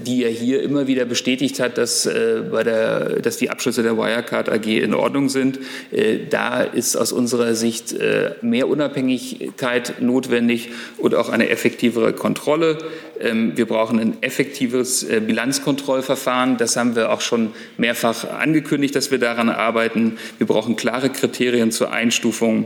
die 0.05 0.21
ja 0.21 0.27
hier 0.27 0.63
immer 0.63 0.87
wieder 0.87 1.05
bestätigt 1.05 1.59
hat, 1.59 1.77
dass, 1.77 2.09
bei 2.51 2.63
der, 2.63 3.19
dass 3.21 3.37
die 3.37 3.51
Abschlüsse 3.51 3.83
der 3.83 3.95
Wirecard 3.95 4.49
AG 4.49 4.65
in 4.65 4.95
Ordnung 4.95 5.29
sind. 5.29 5.59
Da 6.31 6.63
ist 6.63 6.95
aus 6.95 7.11
unserer 7.11 7.53
Sicht 7.53 7.95
mehr 8.41 8.67
Unabhängigkeit 8.67 10.01
notwendig 10.01 10.71
und 10.97 11.13
auch 11.13 11.29
eine 11.29 11.49
effektivere 11.49 12.11
Kontrolle. 12.13 12.79
Ähm, 13.19 13.55
wir 13.55 13.67
brauchen 13.67 13.99
ein 13.99 14.21
effektives 14.21 15.05
Bilanzkontrollverfahren. 15.05 16.57
Das 16.57 16.75
haben 16.75 16.95
wir 16.95 17.11
auch 17.11 17.21
schon 17.21 17.51
mehrfach 17.77 18.25
angekündigt, 18.37 18.95
dass 18.95 19.11
wir 19.11 19.19
daran 19.19 19.49
arbeiten. 19.49 20.17
Wir 20.37 20.47
brauchen 20.47 20.75
klare 20.75 21.09
Kriterien 21.09 21.71
zur 21.71 21.91
Einstufung 21.91 22.65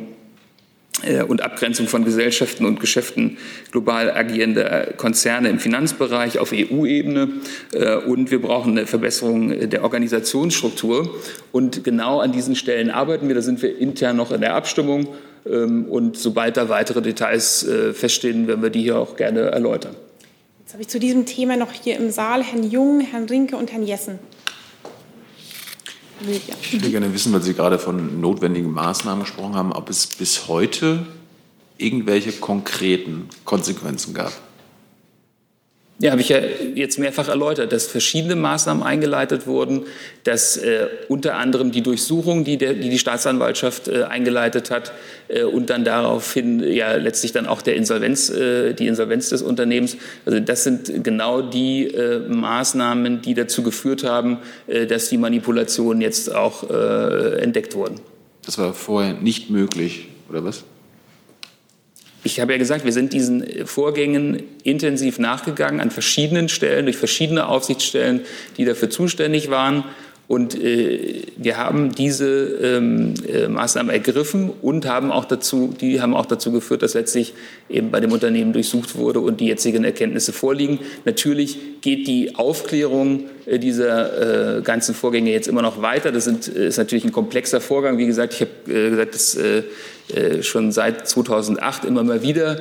äh, 1.03 1.23
und 1.23 1.41
Abgrenzung 1.41 1.87
von 1.87 2.03
Gesellschaften 2.03 2.65
und 2.65 2.79
Geschäften 2.79 3.37
global 3.71 4.11
agierender 4.11 4.93
Konzerne 4.97 5.49
im 5.49 5.59
Finanzbereich 5.59 6.39
auf 6.39 6.51
EU-Ebene. 6.53 7.29
Äh, 7.73 7.95
und 7.95 8.31
wir 8.31 8.41
brauchen 8.41 8.77
eine 8.77 8.87
Verbesserung 8.87 9.69
der 9.69 9.83
Organisationsstruktur. 9.83 11.15
Und 11.51 11.83
genau 11.83 12.19
an 12.19 12.31
diesen 12.31 12.55
Stellen 12.55 12.89
arbeiten 12.89 13.27
wir. 13.27 13.35
Da 13.35 13.41
sind 13.41 13.61
wir 13.61 13.77
intern 13.77 14.17
noch 14.17 14.31
in 14.31 14.41
der 14.41 14.55
Abstimmung. 14.55 15.07
Ähm, 15.45 15.85
und 15.85 16.17
sobald 16.17 16.57
da 16.57 16.69
weitere 16.69 17.01
Details 17.01 17.63
äh, 17.63 17.93
feststehen, 17.93 18.47
werden 18.47 18.61
wir 18.61 18.69
die 18.69 18.81
hier 18.83 18.97
auch 18.97 19.15
gerne 19.15 19.41
erläutern. 19.41 19.95
Jetzt 20.59 20.73
habe 20.73 20.83
ich 20.83 20.89
zu 20.89 20.99
diesem 20.99 21.25
Thema 21.25 21.57
noch 21.57 21.71
hier 21.71 21.97
im 21.97 22.11
Saal 22.11 22.43
Herrn 22.43 22.69
Jung, 22.69 23.01
Herrn 23.01 23.25
Rinke 23.25 23.57
und 23.57 23.71
Herrn 23.71 23.83
Jessen. 23.83 24.19
Ich 26.61 26.73
würde 26.73 26.91
gerne 26.91 27.13
wissen, 27.13 27.33
weil 27.33 27.41
Sie 27.41 27.53
gerade 27.53 27.79
von 27.79 28.21
notwendigen 28.21 28.71
Maßnahmen 28.71 29.23
gesprochen 29.23 29.55
haben, 29.55 29.71
ob 29.71 29.89
es 29.89 30.07
bis 30.07 30.47
heute 30.47 31.05
irgendwelche 31.77 32.31
konkreten 32.31 33.27
Konsequenzen 33.43 34.13
gab. 34.13 34.31
Ja, 36.01 36.09
habe 36.09 36.21
ich 36.21 36.29
ja 36.29 36.39
jetzt 36.73 36.97
mehrfach 36.97 37.27
erläutert, 37.27 37.71
dass 37.71 37.85
verschiedene 37.85 38.35
Maßnahmen 38.35 38.81
eingeleitet 38.81 39.45
wurden, 39.45 39.83
dass 40.23 40.57
äh, 40.57 40.87
unter 41.09 41.35
anderem 41.35 41.71
die 41.71 41.83
Durchsuchung, 41.83 42.43
die 42.43 42.57
der, 42.57 42.73
die, 42.73 42.89
die 42.89 42.97
Staatsanwaltschaft 42.97 43.87
äh, 43.87 44.05
eingeleitet 44.05 44.71
hat 44.71 44.93
äh, 45.27 45.43
und 45.43 45.69
dann 45.69 45.83
daraufhin 45.83 46.59
ja 46.59 46.95
letztlich 46.95 47.33
dann 47.33 47.45
auch 47.45 47.61
der 47.61 47.75
Insolvenz, 47.75 48.31
äh, 48.31 48.73
die 48.73 48.87
Insolvenz 48.87 49.29
des 49.29 49.43
Unternehmens. 49.43 49.95
Also 50.25 50.39
das 50.39 50.63
sind 50.63 51.03
genau 51.03 51.43
die 51.43 51.93
äh, 51.93 52.17
Maßnahmen, 52.27 53.21
die 53.21 53.35
dazu 53.35 53.61
geführt 53.61 54.03
haben, 54.03 54.39
äh, 54.65 54.87
dass 54.87 55.09
die 55.09 55.17
Manipulationen 55.17 56.01
jetzt 56.01 56.33
auch 56.33 56.67
entdeckt 56.71 57.75
wurden. 57.75 57.99
Das 58.45 58.57
war 58.57 58.73
vorher 58.73 59.13
nicht 59.13 59.49
möglich, 59.49 60.07
oder 60.29 60.43
was? 60.43 60.63
Ich 62.23 62.39
habe 62.39 62.51
ja 62.51 62.59
gesagt, 62.59 62.85
wir 62.85 62.93
sind 62.93 63.13
diesen 63.13 63.65
Vorgängen 63.65 64.43
intensiv 64.63 65.17
nachgegangen 65.17 65.81
an 65.81 65.89
verschiedenen 65.89 66.49
Stellen, 66.49 66.85
durch 66.85 66.97
verschiedene 66.97 67.47
Aufsichtsstellen, 67.47 68.21
die 68.57 68.65
dafür 68.65 68.91
zuständig 68.91 69.49
waren. 69.49 69.83
Und 70.31 70.55
äh, 70.55 71.23
wir 71.35 71.57
haben 71.57 71.91
diese 71.91 72.25
ähm, 72.25 73.15
äh, 73.27 73.49
Maßnahmen 73.49 73.91
ergriffen 73.91 74.49
und 74.61 74.85
haben 74.85 75.11
auch 75.11 75.25
dazu, 75.25 75.73
die 75.81 75.99
haben 75.99 76.15
auch 76.15 76.25
dazu 76.25 76.53
geführt, 76.53 76.83
dass 76.83 76.93
letztlich 76.93 77.33
eben 77.69 77.91
bei 77.91 77.99
dem 77.99 78.13
Unternehmen 78.13 78.53
durchsucht 78.53 78.95
wurde 78.95 79.19
und 79.19 79.41
die 79.41 79.47
jetzigen 79.47 79.83
Erkenntnisse 79.83 80.31
vorliegen. 80.31 80.79
Natürlich 81.03 81.81
geht 81.81 82.07
die 82.07 82.37
Aufklärung 82.37 83.25
äh, 83.45 83.59
dieser 83.59 84.59
äh, 84.59 84.61
ganzen 84.61 84.95
Vorgänge 84.95 85.33
jetzt 85.33 85.49
immer 85.49 85.61
noch 85.61 85.81
weiter. 85.81 86.13
Das 86.13 86.23
sind, 86.23 86.47
ist 86.47 86.77
natürlich 86.77 87.03
ein 87.03 87.11
komplexer 87.11 87.59
Vorgang. 87.59 87.97
Wie 87.97 88.05
gesagt, 88.05 88.33
ich 88.33 88.39
habe 88.39 88.73
äh, 88.73 88.89
gesagt, 88.89 89.13
dass 89.13 89.35
äh, 89.35 90.43
schon 90.43 90.71
seit 90.71 91.09
2008 91.09 91.83
immer 91.83 92.03
mal 92.03 92.21
wieder 92.21 92.57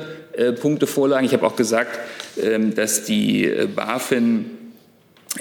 Punkte 0.61 0.87
vorlagen. 0.87 1.25
Ich 1.25 1.33
habe 1.33 1.45
auch 1.45 1.57
gesagt, 1.57 1.99
ähm, 2.41 2.73
dass 2.73 3.03
die 3.03 3.49
BaFin 3.75 4.60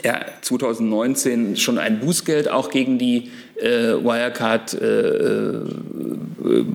ja, 0.04 0.24
2019 0.42 1.56
schon 1.56 1.78
ein 1.78 2.00
Bußgeld 2.00 2.48
auch 2.48 2.70
gegen 2.70 2.98
die 2.98 3.30
äh, 3.56 3.94
Wirecard 3.94 4.74
äh, 4.74 5.08
äh, 5.08 5.64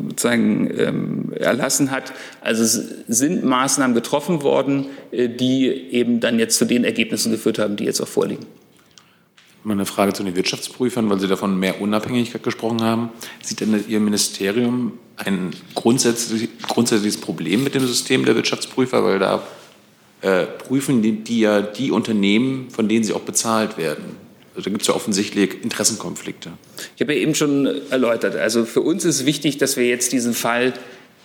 sozusagen 0.09 0.69
ähm, 0.77 1.33
erlassen 1.33 1.91
hat. 1.91 2.13
Also 2.41 2.81
sind 3.07 3.43
Maßnahmen 3.43 3.95
getroffen 3.95 4.43
worden, 4.43 4.87
äh, 5.11 5.29
die 5.29 5.67
eben 5.67 6.19
dann 6.19 6.39
jetzt 6.39 6.57
zu 6.57 6.65
den 6.65 6.83
Ergebnissen 6.83 7.31
geführt 7.31 7.59
haben, 7.59 7.75
die 7.77 7.85
jetzt 7.85 8.01
auch 8.01 8.07
vorliegen. 8.07 8.45
Meine 9.63 9.85
Frage 9.85 10.13
zu 10.13 10.23
den 10.23 10.35
Wirtschaftsprüfern, 10.35 11.09
weil 11.09 11.19
Sie 11.19 11.27
davon 11.27 11.59
mehr 11.59 11.81
Unabhängigkeit 11.81 12.43
gesprochen 12.43 12.83
haben. 12.83 13.09
Sieht 13.41 13.61
denn 13.61 13.83
Ihr 13.87 13.99
Ministerium 13.99 14.93
ein 15.15 15.51
grundsätzlich, 15.73 16.49
grundsätzliches 16.61 17.19
Problem 17.19 17.63
mit 17.63 17.73
dem 17.73 17.87
System 17.87 18.25
der 18.25 18.35
Wirtschaftsprüfer? 18.35 19.03
Weil 19.03 19.17
da 19.17 19.41
äh, 20.25 20.47
prüfen 20.47 21.03
die, 21.03 21.11
die, 21.23 21.41
ja 21.41 21.61
die 21.61 21.91
Unternehmen, 21.91 22.71
von 22.71 22.89
denen 22.89 23.03
sie 23.03 23.13
auch 23.13 23.21
bezahlt 23.21 23.77
werden. 23.77 24.17
Also 24.55 24.65
da 24.65 24.69
gibt 24.71 24.81
es 24.81 24.87
ja 24.87 24.95
offensichtlich 24.95 25.63
Interessenkonflikte. 25.63 26.49
Ich 26.95 27.01
habe 27.01 27.13
ja 27.13 27.19
eben 27.19 27.35
schon 27.35 27.69
erläutert, 27.91 28.35
also 28.35 28.65
für 28.65 28.81
uns 28.81 29.05
ist 29.05 29.27
wichtig, 29.27 29.59
dass 29.59 29.77
wir 29.77 29.85
jetzt 29.85 30.13
diesen 30.13 30.33
Fall 30.33 30.73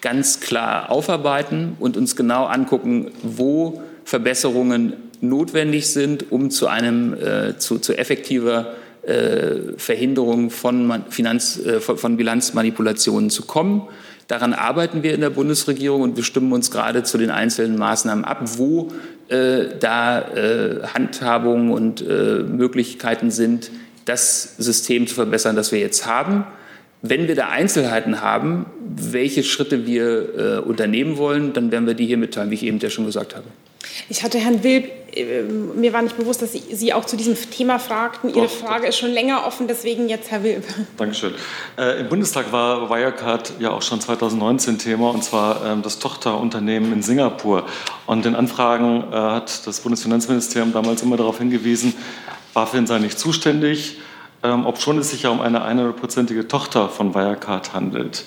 ganz 0.03 0.41
klar 0.41 0.91
aufarbeiten 0.91 1.77
und 1.79 1.97
uns 1.97 2.15
genau 2.15 2.45
angucken, 2.45 3.11
wo 3.23 3.81
Verbesserungen 4.05 4.95
notwendig 5.23 5.87
sind, 5.89 6.31
um 6.31 6.51
zu 6.51 6.67
einem 6.67 7.15
äh, 7.15 7.57
zu, 7.57 7.79
zu 7.79 7.97
effektiver 7.97 8.75
äh, 9.03 9.79
Verhinderung 9.79 10.51
von, 10.51 11.05
Finanz, 11.09 11.59
äh, 11.59 11.81
von 11.81 12.19
Bilanzmanipulationen 12.19 13.31
zu 13.31 13.47
kommen. 13.47 13.89
Daran 14.31 14.55
arbeiten 14.55 15.03
wir 15.03 15.13
in 15.13 15.23
der 15.23 15.31
Bundesregierung 15.31 16.03
und 16.03 16.15
bestimmen 16.15 16.53
uns 16.53 16.71
gerade 16.71 17.03
zu 17.03 17.19
den 17.19 17.33
einzelnen 17.33 17.77
Maßnahmen 17.77 18.25
ab, 18.25 18.39
wo 18.59 18.93
äh, 19.29 19.65
da 19.81 20.21
äh, 20.21 20.87
Handhabungen 20.95 21.73
und 21.73 22.01
äh, 22.01 22.45
Möglichkeiten 22.45 23.33
sind, 23.33 23.73
das 24.05 24.55
System 24.57 25.09
zu 25.09 25.17
verbessern, 25.17 25.57
das 25.57 25.73
wir 25.73 25.81
jetzt 25.81 26.07
haben. 26.07 26.45
Wenn 27.03 27.27
wir 27.27 27.35
da 27.35 27.49
Einzelheiten 27.49 28.21
haben, 28.21 28.67
welche 28.79 29.43
Schritte 29.43 29.85
wir 29.85 30.39
äh, 30.39 30.59
unternehmen 30.61 31.17
wollen, 31.17 31.53
dann 31.53 31.73
werden 31.73 31.89
wir 31.89 31.95
die 31.95 32.07
hier 32.07 32.17
mitteilen, 32.17 32.53
wie 32.53 32.55
ich 32.55 32.63
eben 32.63 32.79
ja 32.79 32.89
schon 32.89 33.07
gesagt 33.07 33.35
habe. 33.35 33.47
Ich 34.09 34.23
hatte 34.23 34.39
Herrn 34.39 34.63
Wilb, 34.63 35.00
mir 35.75 35.93
war 35.93 36.03
nicht 36.03 36.17
bewusst, 36.17 36.43
dass 36.43 36.53
Sie, 36.53 36.63
Sie 36.71 36.93
auch 36.93 37.05
zu 37.05 37.17
diesem 37.17 37.35
Thema 37.51 37.79
fragten. 37.79 38.31
Ihre 38.31 38.47
Doch. 38.47 38.51
Frage 38.51 38.87
ist 38.87 38.99
schon 38.99 39.11
länger 39.11 39.47
offen, 39.47 39.67
deswegen 39.67 40.09
jetzt 40.09 40.31
Herr 40.31 40.43
Wilb. 40.43 40.65
Dankeschön. 40.97 41.35
Äh, 41.77 42.01
Im 42.01 42.09
Bundestag 42.09 42.53
war 42.53 42.89
Wirecard 42.91 43.55
ja 43.59 43.71
auch 43.71 43.83
schon 43.83 44.01
2019 44.01 44.79
Thema, 44.79 45.11
und 45.11 45.25
zwar 45.25 45.65
ähm, 45.65 45.83
das 45.83 45.99
Tochterunternehmen 45.99 46.93
in 46.93 47.03
Singapur. 47.03 47.65
Und 48.07 48.27
in 48.27 48.35
Anfragen 48.35 49.05
äh, 49.11 49.17
hat 49.17 49.67
das 49.67 49.81
Bundesfinanzministerium 49.81 50.73
damals 50.73 51.03
immer 51.03 51.17
darauf 51.17 51.39
hingewiesen, 51.39 51.95
BaFin 52.55 52.87
sei 52.87 52.99
nicht 52.99 53.19
zuständig, 53.19 53.99
ähm, 54.43 54.67
obschon 54.67 54.99
es 54.99 55.11
sich 55.11 55.23
ja 55.23 55.31
um 55.31 55.41
eine 55.41 55.65
100-prozentige 55.65 56.49
Tochter 56.49 56.89
von 56.89 57.15
Wirecard 57.15 57.75
handelt. 57.75 58.25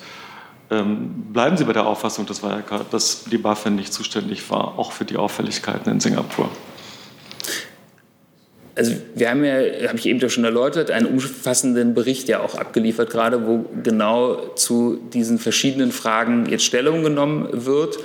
Ähm, 0.70 1.32
bleiben 1.32 1.56
Sie 1.56 1.64
bei 1.64 1.72
der 1.72 1.86
Auffassung 1.86 2.26
des 2.26 2.42
Wirecard, 2.42 2.92
dass 2.92 3.24
die 3.24 3.38
BaFin 3.38 3.76
nicht 3.76 3.92
zuständig 3.92 4.50
war, 4.50 4.78
auch 4.78 4.92
für 4.92 5.04
die 5.04 5.16
Auffälligkeiten 5.16 5.90
in 5.90 6.00
Singapur? 6.00 6.48
Also 8.76 8.92
wir 9.14 9.30
haben 9.30 9.44
ja, 9.44 9.54
habe 9.88 9.98
ich 9.98 10.06
eben 10.06 10.18
ja 10.18 10.28
schon 10.28 10.44
erläutert, 10.44 10.90
einen 10.90 11.06
umfassenden 11.06 11.94
Bericht 11.94 12.28
ja 12.28 12.40
auch 12.40 12.56
abgeliefert, 12.56 13.10
gerade 13.10 13.46
wo 13.46 13.66
genau 13.82 14.36
zu 14.56 14.98
diesen 15.12 15.38
verschiedenen 15.38 15.92
Fragen 15.92 16.46
jetzt 16.46 16.64
Stellung 16.64 17.02
genommen 17.02 17.48
wird 17.52 17.98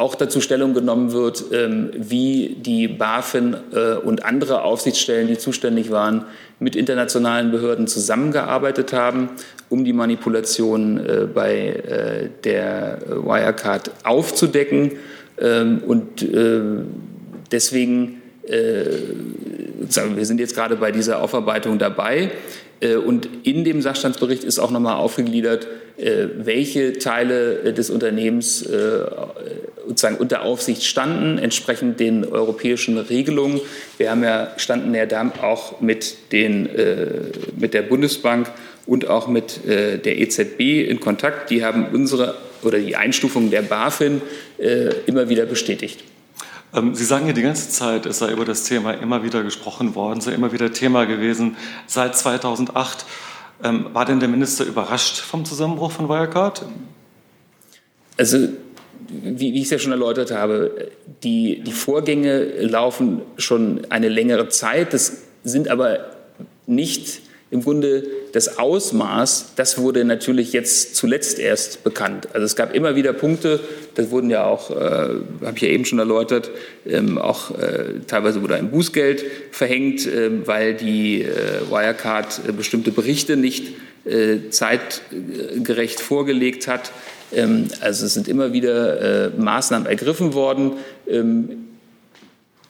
auch 0.00 0.14
dazu 0.14 0.40
Stellung 0.40 0.72
genommen 0.72 1.12
wird, 1.12 1.44
ähm, 1.52 1.90
wie 1.94 2.56
die 2.58 2.88
BaFin 2.88 3.54
äh, 3.74 3.96
und 3.96 4.24
andere 4.24 4.62
Aufsichtsstellen, 4.62 5.28
die 5.28 5.36
zuständig 5.36 5.90
waren, 5.90 6.24
mit 6.58 6.74
internationalen 6.74 7.50
Behörden 7.50 7.86
zusammengearbeitet 7.86 8.94
haben, 8.94 9.28
um 9.68 9.84
die 9.84 9.92
Manipulation 9.92 11.06
äh, 11.06 11.26
bei 11.32 11.54
äh, 11.54 12.28
der 12.44 12.98
Wirecard 13.08 13.90
aufzudecken. 14.04 14.92
Ähm, 15.38 15.82
und 15.86 16.26
deswegen, 17.52 18.19
wir 18.50 20.26
sind 20.26 20.40
jetzt 20.40 20.54
gerade 20.54 20.76
bei 20.76 20.92
dieser 20.92 21.22
Aufarbeitung 21.22 21.78
dabei. 21.78 22.30
Und 23.06 23.28
in 23.42 23.64
dem 23.64 23.82
Sachstandsbericht 23.82 24.42
ist 24.42 24.58
auch 24.58 24.70
nochmal 24.70 24.96
aufgegliedert, 24.96 25.68
welche 25.96 26.94
Teile 26.94 27.74
des 27.74 27.90
Unternehmens 27.90 28.66
sozusagen 29.90 30.16
unter 30.16 30.42
Aufsicht 30.42 30.84
standen, 30.84 31.38
entsprechend 31.38 31.98
den 31.98 32.24
europäischen 32.24 32.96
Regelungen. 32.96 33.60
Wir 33.98 34.10
haben 34.10 34.22
ja, 34.22 34.52
standen 34.56 34.94
ja 34.94 35.04
da 35.04 35.30
auch 35.42 35.80
mit, 35.80 36.32
den, 36.32 36.66
äh, 36.66 37.06
mit 37.58 37.74
der 37.74 37.82
Bundesbank 37.82 38.50
und 38.86 39.08
auch 39.08 39.26
mit 39.26 39.66
äh, 39.66 39.98
der 39.98 40.18
EZB 40.18 40.88
in 40.88 41.00
Kontakt. 41.00 41.50
Die 41.50 41.64
haben 41.64 41.88
unsere 41.92 42.36
oder 42.62 42.78
die 42.78 42.94
Einstufung 42.94 43.50
der 43.50 43.62
BaFin 43.62 44.22
äh, 44.58 44.90
immer 45.06 45.28
wieder 45.28 45.46
bestätigt. 45.46 46.04
Ähm, 46.74 46.94
Sie 46.94 47.04
sagen 47.04 47.26
ja 47.26 47.32
die 47.32 47.42
ganze 47.42 47.68
Zeit, 47.68 48.06
es 48.06 48.18
sei 48.18 48.32
über 48.32 48.44
das 48.44 48.64
Thema 48.64 48.92
immer 48.92 49.22
wieder 49.22 49.42
gesprochen 49.42 49.94
worden, 49.94 50.20
sei 50.20 50.32
immer 50.32 50.52
wieder 50.52 50.72
Thema 50.72 51.04
gewesen. 51.04 51.56
Seit 51.86 52.16
2008 52.16 53.04
ähm, 53.62 53.86
war 53.92 54.04
denn 54.04 54.20
der 54.20 54.28
Minister 54.28 54.64
überrascht 54.64 55.18
vom 55.18 55.44
Zusammenbruch 55.44 55.92
von 55.92 56.08
Wirecard? 56.08 56.64
Also 58.16 58.48
wie, 59.08 59.54
ich 59.54 59.64
es 59.64 59.70
ja 59.70 59.78
schon 59.78 59.92
erläutert 59.92 60.30
habe, 60.30 60.90
die, 61.22 61.62
die 61.62 61.72
Vorgänge 61.72 62.44
laufen 62.60 63.22
schon 63.36 63.86
eine 63.90 64.08
längere 64.08 64.48
Zeit. 64.48 64.92
Das 64.92 65.22
sind 65.42 65.68
aber 65.68 66.10
nicht 66.66 67.22
im 67.50 67.62
Grunde 67.62 68.04
das 68.32 68.58
Ausmaß, 68.58 69.54
das 69.56 69.76
wurde 69.76 70.04
natürlich 70.04 70.52
jetzt 70.52 70.94
zuletzt 70.94 71.40
erst 71.40 71.82
bekannt. 71.82 72.28
Also 72.32 72.44
es 72.44 72.54
gab 72.54 72.74
immer 72.74 72.94
wieder 72.94 73.12
Punkte, 73.12 73.58
das 73.96 74.10
wurden 74.10 74.30
ja 74.30 74.44
auch, 74.44 74.70
äh, 74.70 74.74
habe 74.74 75.52
ich 75.56 75.62
ja 75.62 75.68
eben 75.68 75.84
schon 75.84 75.98
erläutert, 75.98 76.50
ähm, 76.86 77.18
auch 77.18 77.50
äh, 77.58 78.00
teilweise 78.06 78.42
wurde 78.42 78.54
ein 78.54 78.70
Bußgeld 78.70 79.24
verhängt, 79.50 80.06
äh, 80.06 80.46
weil 80.46 80.74
die 80.74 81.22
äh, 81.22 81.28
Wirecard 81.68 82.40
äh, 82.46 82.52
bestimmte 82.52 82.92
Berichte 82.92 83.36
nicht 83.36 83.74
äh, 84.04 84.50
zeitgerecht 84.50 86.00
vorgelegt 86.00 86.68
hat. 86.68 86.92
Ähm, 87.32 87.66
also 87.80 88.06
es 88.06 88.14
sind 88.14 88.28
immer 88.28 88.52
wieder 88.52 89.32
Maßnahmen 89.36 89.88
ergriffen 89.88 90.34
worden. 90.34 90.74
Ähm, 91.08 91.69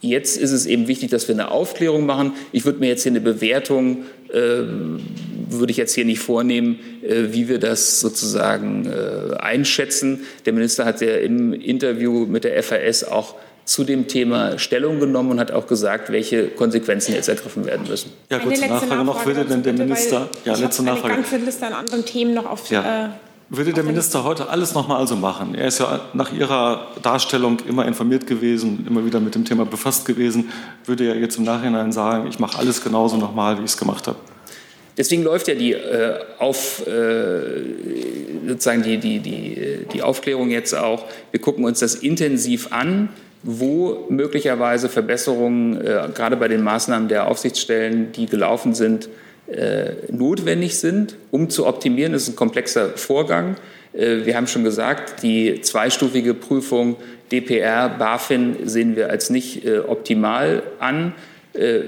jetzt 0.01 0.37
ist 0.37 0.53
es 0.53 0.67
eben 0.67 0.89
wichtig, 0.89 1.11
dass 1.11 1.29
wir 1.29 1.35
eine 1.35 1.51
Aufklärung 1.51 2.07
machen. 2.07 2.33
Ich 2.53 2.65
würde 2.65 2.79
mir 2.81 2.89
jetzt 2.89 3.03
hier 3.03 3.13
eine 3.13 3.21
Bewertung, 3.21 4.05
äh, 4.33 4.63
würde 5.49 5.71
ich 5.71 5.77
jetzt 5.77 5.95
hier 5.95 6.05
nicht 6.05 6.21
vornehmen, 6.21 6.79
äh, 7.03 7.33
wie 7.33 7.49
wir 7.49 7.59
das 7.59 8.01
sozusagen 8.01 8.87
äh, 8.87 9.37
einschätzen. 9.37 10.21
Der 10.47 10.53
Minister 10.53 10.85
hat 10.85 11.01
ja 11.01 11.17
im 11.17 11.53
Interview 11.53 12.27
mit 12.27 12.45
der 12.45 12.63
FAS 12.63 13.05
auch 13.05 13.35
zu 13.65 13.85
dem 13.85 14.09
Thema 14.09 14.59
Stellung 14.59 14.99
genommen 14.99 15.33
und 15.33 15.41
hat 15.41 15.53
auch 15.53 15.67
gesagt, 15.67 16.11
welche 16.11 16.49
Konsequenzen 16.49 17.15
jetzt 17.15 17.29
ergriffen 17.29 17.67
werden 17.67 17.87
müssen. 17.89 18.11
Ja, 18.29 18.39
kurze 18.39 18.63
Nachfrage, 18.63 18.87
Nachfrage 18.87 19.05
noch. 19.05 19.27
Würde 19.27 19.45
denn 19.45 19.63
der 19.63 19.73
Minister... 19.75 20.29
Ja, 20.45 20.57
letzte 20.57 20.83
Nachfrage. 20.83 21.15
eine 21.15 21.23
ganze 21.23 21.37
Liste 21.37 21.67
an 21.67 21.75
anderen 21.75 22.05
Themen 22.05 22.35
noch 22.35 22.47
auf... 22.47 22.69
Ja. 22.71 23.19
Würde 23.53 23.73
der 23.73 23.83
Minister 23.83 24.23
heute 24.23 24.49
alles 24.49 24.75
noch 24.75 24.87
mal 24.87 24.99
also 24.99 25.17
machen? 25.17 25.57
Er 25.57 25.67
ist 25.67 25.81
ja 25.81 26.03
nach 26.15 26.33
Ihrer 26.33 26.87
Darstellung 27.03 27.59
immer 27.69 27.85
informiert 27.85 28.29
gewesen, 28.29 28.87
immer 28.89 29.05
wieder 29.05 29.19
mit 29.19 29.35
dem 29.35 29.45
Thema 29.45 29.67
befasst 29.67 30.07
gewesen. 30.07 30.51
Würde 30.85 31.09
er 31.09 31.17
jetzt 31.17 31.37
im 31.37 31.43
Nachhinein 31.43 31.91
sagen, 31.91 32.29
ich 32.29 32.39
mache 32.39 32.57
alles 32.61 32.81
genauso 32.81 33.17
nochmal, 33.17 33.59
wie 33.59 33.65
ich 33.65 33.73
es 33.73 33.77
gemacht 33.77 34.07
habe? 34.07 34.19
Deswegen 34.97 35.25
läuft 35.25 35.49
ja 35.49 35.57
die, 35.57 35.73
äh, 35.73 36.21
auf, 36.39 36.87
äh, 36.87 37.63
sozusagen 38.47 38.83
die, 38.83 38.99
die, 38.99 39.19
die, 39.19 39.79
die 39.93 40.03
Aufklärung 40.03 40.51
jetzt 40.51 40.73
auch. 40.73 41.07
Wir 41.33 41.41
gucken 41.41 41.65
uns 41.65 41.81
das 41.81 41.97
intensiv 41.97 42.71
an, 42.71 43.09
wo 43.43 44.07
möglicherweise 44.11 44.89
Verbesserungen, 44.89 45.81
äh, 45.81 46.09
gerade 46.15 46.37
bei 46.37 46.47
den 46.47 46.63
Maßnahmen 46.63 47.09
der 47.09 47.27
Aufsichtsstellen, 47.27 48.13
die 48.13 48.27
gelaufen 48.27 48.75
sind, 48.75 49.07
äh, 49.07 49.30
notwendig 50.11 50.79
sind, 50.79 51.17
um 51.31 51.51
zu 51.51 51.67
optimieren. 51.67 52.13
Das 52.13 52.23
ist 52.23 52.31
ein 52.31 52.37
komplexer 52.37 52.91
Vorgang. 52.91 53.57
Äh, 53.93 54.25
wir 54.25 54.37
haben 54.37 54.47
schon 54.47 54.65
gesagt, 54.65 55.23
die 55.23 55.61
zweistufige 55.61 56.35
Prüfung 56.35 56.97
DPR, 57.33 57.89
BaFin 57.89 58.57
sehen 58.69 58.97
wir 58.97 59.11
als 59.11 59.31
nicht 59.31 59.65
äh, 59.65 59.79
optimal 59.79 60.63
an. 60.79 61.15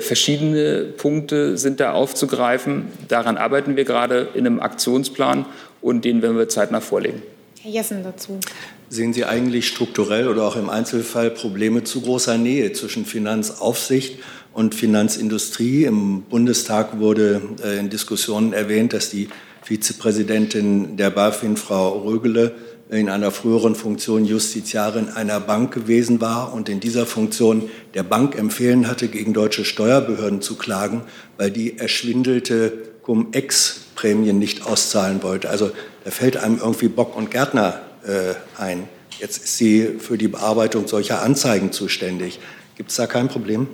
Verschiedene 0.00 0.86
Punkte 0.96 1.56
sind 1.56 1.78
da 1.78 1.92
aufzugreifen. 1.92 2.88
Daran 3.06 3.36
arbeiten 3.36 3.76
wir 3.76 3.84
gerade 3.84 4.26
in 4.34 4.44
einem 4.44 4.58
Aktionsplan 4.58 5.46
und 5.80 6.04
den 6.04 6.20
werden 6.20 6.36
wir 6.36 6.48
zeitnah 6.48 6.80
vorlegen. 6.80 7.22
Herr 7.60 7.70
Jessen 7.70 8.02
dazu. 8.02 8.40
Sehen 8.88 9.12
Sie 9.12 9.24
eigentlich 9.24 9.68
strukturell 9.68 10.26
oder 10.26 10.42
auch 10.42 10.56
im 10.56 10.68
Einzelfall 10.68 11.30
Probleme 11.30 11.84
zu 11.84 12.00
großer 12.00 12.38
Nähe 12.38 12.72
zwischen 12.72 13.06
Finanzaufsicht 13.06 14.18
und 14.52 14.74
Finanzindustrie. 14.74 15.84
Im 15.84 16.22
Bundestag 16.22 16.98
wurde 16.98 17.42
äh, 17.64 17.78
in 17.78 17.90
Diskussionen 17.90 18.52
erwähnt, 18.52 18.92
dass 18.92 19.10
die 19.10 19.28
Vizepräsidentin 19.62 20.96
der 20.96 21.10
BaFin, 21.10 21.56
Frau 21.56 22.00
Rögele, 22.00 22.54
in 22.90 23.08
einer 23.08 23.30
früheren 23.30 23.74
Funktion 23.74 24.26
Justiziarin 24.26 25.08
einer 25.08 25.40
Bank 25.40 25.72
gewesen 25.72 26.20
war 26.20 26.52
und 26.52 26.68
in 26.68 26.78
dieser 26.78 27.06
Funktion 27.06 27.70
der 27.94 28.02
Bank 28.02 28.36
empfehlen 28.36 28.86
hatte, 28.86 29.08
gegen 29.08 29.32
deutsche 29.32 29.64
Steuerbehörden 29.64 30.42
zu 30.42 30.56
klagen, 30.56 31.02
weil 31.38 31.50
die 31.50 31.78
erschwindelte 31.78 32.72
Cum-Ex-Prämien 33.02 34.38
nicht 34.38 34.66
auszahlen 34.66 35.22
wollte. 35.22 35.48
Also 35.48 35.70
da 36.04 36.10
fällt 36.10 36.36
einem 36.36 36.58
irgendwie 36.58 36.88
Bock 36.88 37.16
und 37.16 37.30
Gärtner 37.30 37.80
äh, 38.06 38.34
ein. 38.60 38.88
Jetzt 39.18 39.42
ist 39.44 39.56
sie 39.56 39.94
für 39.98 40.18
die 40.18 40.28
Bearbeitung 40.28 40.86
solcher 40.86 41.22
Anzeigen 41.22 41.72
zuständig. 41.72 42.40
Gibt 42.76 42.90
es 42.90 42.96
da 42.96 43.06
kein 43.06 43.28
Problem? 43.28 43.66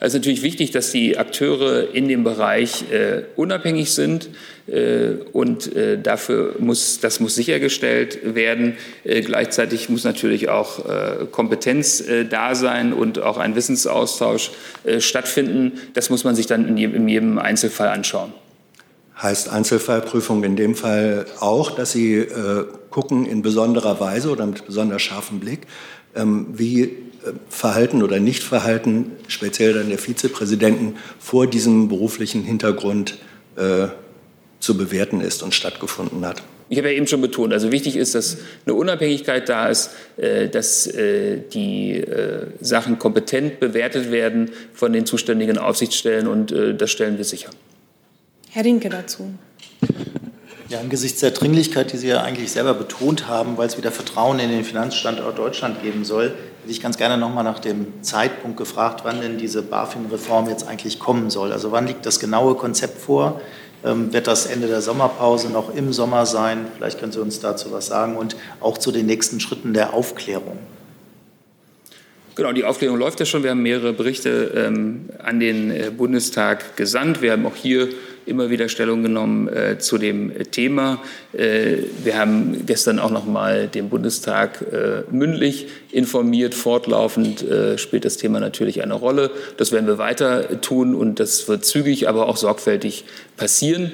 Es 0.00 0.08
ist 0.08 0.14
natürlich 0.14 0.42
wichtig, 0.42 0.70
dass 0.70 0.90
die 0.90 1.18
Akteure 1.18 1.94
in 1.94 2.08
dem 2.08 2.24
Bereich 2.24 2.90
äh, 2.90 3.22
unabhängig 3.36 3.92
sind. 3.92 4.30
Äh, 4.66 5.14
und 5.32 5.74
äh, 5.74 6.00
dafür 6.00 6.56
muss, 6.58 7.00
das 7.00 7.20
muss 7.20 7.34
sichergestellt 7.34 8.34
werden. 8.34 8.76
Äh, 9.04 9.20
gleichzeitig 9.20 9.88
muss 9.88 10.04
natürlich 10.04 10.48
auch 10.48 10.84
äh, 10.86 11.26
Kompetenz 11.30 12.00
äh, 12.00 12.24
da 12.24 12.54
sein 12.54 12.92
und 12.92 13.18
auch 13.18 13.38
ein 13.38 13.54
Wissensaustausch 13.54 14.50
stattfinden. 14.98 15.72
Das 15.94 16.10
muss 16.10 16.24
man 16.24 16.34
sich 16.34 16.46
dann 16.46 16.68
in 16.68 16.76
jedem, 16.76 16.94
in 16.96 17.08
jedem 17.08 17.38
Einzelfall 17.38 17.88
anschauen. 17.88 18.32
Heißt 19.20 19.48
Einzelfallprüfung 19.48 20.44
in 20.44 20.56
dem 20.56 20.74
Fall 20.74 21.26
auch, 21.40 21.70
dass 21.70 21.92
Sie 21.92 22.26
gucken 22.90 23.24
in 23.24 23.42
besonderer 23.42 23.98
Weise 23.98 24.30
oder 24.30 24.46
mit 24.46 24.66
besonders 24.66 25.02
scharfem 25.02 25.40
Blick, 25.40 25.60
ähm, 26.14 26.46
wie 26.52 26.96
Verhalten 27.48 28.02
oder 28.02 28.20
Nichtverhalten, 28.20 29.12
speziell 29.28 29.74
dann 29.74 29.88
der 29.88 29.98
Vizepräsidenten, 29.98 30.96
vor 31.18 31.46
diesem 31.46 31.88
beruflichen 31.88 32.42
Hintergrund 32.42 33.18
äh, 33.56 33.88
zu 34.60 34.76
bewerten 34.76 35.20
ist 35.20 35.42
und 35.42 35.54
stattgefunden 35.54 36.24
hat. 36.26 36.42
Ich 36.68 36.78
habe 36.78 36.90
ja 36.90 36.96
eben 36.96 37.06
schon 37.06 37.20
betont, 37.20 37.52
also 37.52 37.70
wichtig 37.70 37.94
ist, 37.94 38.16
dass 38.16 38.38
eine 38.64 38.74
Unabhängigkeit 38.74 39.48
da 39.48 39.68
ist, 39.68 39.90
äh, 40.16 40.48
dass 40.48 40.86
äh, 40.88 41.38
die 41.52 41.98
äh, 41.98 42.46
Sachen 42.60 42.98
kompetent 42.98 43.60
bewertet 43.60 44.10
werden 44.10 44.50
von 44.74 44.92
den 44.92 45.06
zuständigen 45.06 45.58
Aufsichtsstellen 45.58 46.26
und 46.26 46.52
das 46.78 46.90
stellen 46.90 47.18
wir 47.18 47.24
sicher. 47.24 47.50
Herr 48.50 48.64
Rinke 48.64 48.88
dazu. 48.88 49.30
Ja, 50.68 50.80
angesichts 50.80 51.20
der 51.20 51.30
Dringlichkeit, 51.30 51.92
die 51.92 51.96
Sie 51.96 52.08
ja 52.08 52.22
eigentlich 52.22 52.50
selber 52.50 52.74
betont 52.74 53.28
haben, 53.28 53.56
weil 53.56 53.68
es 53.68 53.78
wieder 53.78 53.92
Vertrauen 53.92 54.40
in 54.40 54.50
den 54.50 54.64
Finanzstandort 54.64 55.38
Deutschland 55.38 55.82
geben 55.82 56.04
soll, 56.04 56.34
hätte 56.66 56.72
ich 56.72 56.82
ganz 56.82 56.96
gerne 56.96 57.16
noch 57.16 57.32
mal 57.32 57.44
nach 57.44 57.60
dem 57.60 58.02
Zeitpunkt 58.02 58.56
gefragt, 58.56 59.02
wann 59.04 59.20
denn 59.20 59.38
diese 59.38 59.62
BaFin-Reform 59.62 60.48
jetzt 60.48 60.66
eigentlich 60.66 60.98
kommen 60.98 61.30
soll. 61.30 61.52
Also 61.52 61.70
wann 61.70 61.86
liegt 61.86 62.04
das 62.04 62.18
genaue 62.18 62.56
Konzept 62.56 63.00
vor? 63.00 63.40
Ähm, 63.84 64.12
wird 64.12 64.26
das 64.26 64.46
Ende 64.46 64.66
der 64.66 64.82
Sommerpause 64.82 65.48
noch 65.48 65.72
im 65.72 65.92
Sommer 65.92 66.26
sein? 66.26 66.66
Vielleicht 66.76 66.98
können 66.98 67.12
Sie 67.12 67.20
uns 67.20 67.38
dazu 67.38 67.70
was 67.70 67.86
sagen 67.86 68.16
und 68.16 68.34
auch 68.58 68.78
zu 68.78 68.90
den 68.90 69.06
nächsten 69.06 69.38
Schritten 69.38 69.74
der 69.74 69.94
Aufklärung. 69.94 70.58
Genau, 72.34 72.52
die 72.52 72.64
Aufklärung 72.64 72.98
läuft 72.98 73.20
ja 73.20 73.26
schon. 73.26 73.44
Wir 73.44 73.50
haben 73.50 73.62
mehrere 73.62 73.92
Berichte 73.92 74.52
ähm, 74.56 75.08
an 75.22 75.38
den 75.38 75.70
äh, 75.70 75.92
Bundestag 75.96 76.76
gesandt. 76.76 77.22
Wir 77.22 77.30
haben 77.30 77.46
auch 77.46 77.54
hier 77.54 77.90
immer 78.26 78.50
wieder 78.50 78.68
Stellung 78.68 79.02
genommen 79.02 79.48
äh, 79.48 79.78
zu 79.78 79.98
dem 79.98 80.32
Thema. 80.50 81.00
Äh, 81.32 81.78
wir 82.04 82.18
haben 82.18 82.66
gestern 82.66 82.98
auch 82.98 83.10
noch 83.10 83.24
mal 83.24 83.68
den 83.68 83.88
Bundestag 83.88 84.62
äh, 84.72 85.02
mündlich 85.10 85.68
informiert. 85.92 86.54
Fortlaufend 86.54 87.42
äh, 87.42 87.78
spielt 87.78 88.04
das 88.04 88.16
Thema 88.16 88.40
natürlich 88.40 88.82
eine 88.82 88.94
Rolle. 88.94 89.30
Das 89.56 89.72
werden 89.72 89.86
wir 89.86 89.98
weiter 89.98 90.60
tun 90.60 90.94
und 90.94 91.20
das 91.20 91.48
wird 91.48 91.64
zügig, 91.64 92.08
aber 92.08 92.28
auch 92.28 92.36
sorgfältig 92.36 93.04
passieren. 93.36 93.92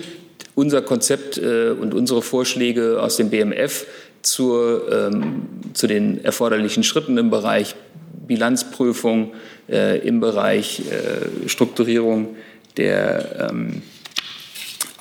Unser 0.55 0.83
Konzept 0.83 1.39
äh, 1.39 1.71
und 1.71 1.95
unsere 1.95 2.23
Vorschläge 2.23 3.01
aus 3.01 3.17
dem 3.17 3.31
BMF 3.31 3.87
zur, 4.23 4.91
ähm, 4.91 5.49
zu 5.75 5.87
den 5.87 6.25
erforderlichen 6.25 6.85
Schritten 6.85 7.19
im 7.19 7.31
Bereich 7.31 7.75
Bilanzprüfung, 8.27 9.33
äh, 9.69 9.99
im 10.07 10.21
Bereich 10.21 10.83
Strukturierung 11.47 12.37
der 12.77 13.51
ähm, 13.51 13.83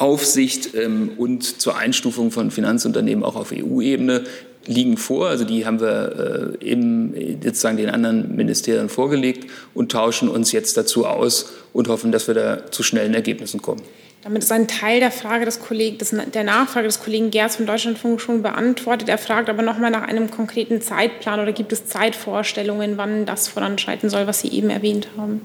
Aufsicht 0.01 0.73
ähm, 0.73 1.11
und 1.17 1.61
zur 1.61 1.77
Einstufung 1.77 2.31
von 2.31 2.49
Finanzunternehmen 2.49 3.23
auch 3.23 3.35
auf 3.35 3.53
EU-Ebene 3.53 4.23
liegen 4.65 4.97
vor. 4.97 5.27
Also 5.27 5.45
die 5.45 5.65
haben 5.65 5.79
wir 5.79 6.57
äh, 6.59 6.67
im, 6.67 7.13
sozusagen 7.43 7.77
den 7.77 7.89
anderen 7.89 8.35
Ministerien 8.35 8.89
vorgelegt 8.89 9.49
und 9.73 9.91
tauschen 9.91 10.27
uns 10.27 10.51
jetzt 10.51 10.75
dazu 10.75 11.05
aus 11.05 11.51
und 11.71 11.87
hoffen, 11.87 12.11
dass 12.11 12.27
wir 12.27 12.33
da 12.33 12.71
zu 12.71 12.81
schnellen 12.81 13.13
Ergebnissen 13.13 13.61
kommen. 13.61 13.81
Damit 14.23 14.43
ist 14.43 14.51
ein 14.51 14.67
Teil 14.67 14.99
der 14.99 15.11
Frage 15.11 15.45
des 15.45 15.59
Kollegen, 15.59 15.97
des, 15.97 16.15
der 16.33 16.43
Nachfrage 16.43 16.87
des 16.87 16.99
Kollegen 16.99 17.31
Gerz 17.31 17.55
vom 17.55 17.65
Deutschlandfunk 17.65 18.21
schon 18.21 18.43
beantwortet. 18.43 19.09
Er 19.09 19.17
fragt 19.17 19.49
aber 19.49 19.63
noch 19.63 19.77
mal 19.79 19.89
nach 19.89 20.07
einem 20.07 20.29
konkreten 20.29 20.81
Zeitplan 20.81 21.39
oder 21.39 21.51
gibt 21.53 21.73
es 21.73 21.85
Zeitvorstellungen, 21.85 22.97
wann 22.97 23.25
das 23.25 23.47
voranschreiten 23.47 24.09
soll, 24.09 24.27
was 24.27 24.41
Sie 24.41 24.49
eben 24.49 24.69
erwähnt 24.69 25.07
haben? 25.17 25.41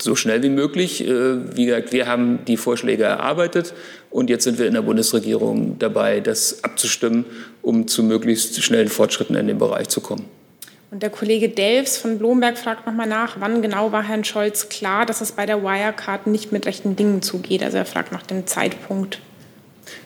So 0.00 0.14
schnell 0.14 0.42
wie 0.42 0.48
möglich. 0.48 1.06
Äh, 1.06 1.56
wie 1.56 1.66
gesagt, 1.66 1.92
wir 1.92 2.06
haben 2.06 2.40
die 2.46 2.56
Vorschläge 2.56 3.04
erarbeitet 3.04 3.74
und 4.10 4.30
jetzt 4.30 4.44
sind 4.44 4.58
wir 4.58 4.66
in 4.66 4.74
der 4.74 4.82
Bundesregierung 4.82 5.78
dabei, 5.78 6.20
das 6.20 6.64
abzustimmen, 6.64 7.24
um 7.62 7.86
zu 7.86 8.02
möglichst 8.02 8.62
schnellen 8.62 8.88
Fortschritten 8.88 9.36
in 9.36 9.46
dem 9.46 9.58
Bereich 9.58 9.88
zu 9.88 10.00
kommen. 10.00 10.24
Und 10.90 11.02
der 11.02 11.10
Kollege 11.10 11.50
Delfs 11.50 11.98
von 11.98 12.18
Blomberg 12.18 12.56
fragt 12.56 12.86
nochmal 12.86 13.06
nach, 13.06 13.36
wann 13.40 13.60
genau 13.60 13.92
war 13.92 14.02
Herrn 14.02 14.24
Scholz 14.24 14.70
klar, 14.70 15.04
dass 15.04 15.20
es 15.20 15.32
bei 15.32 15.44
der 15.44 15.62
Wirecard 15.62 16.26
nicht 16.26 16.50
mit 16.50 16.64
rechten 16.64 16.96
Dingen 16.96 17.20
zugeht? 17.20 17.62
Also 17.62 17.76
er 17.76 17.84
fragt 17.84 18.10
nach 18.10 18.22
dem 18.22 18.46
Zeitpunkt. 18.46 19.20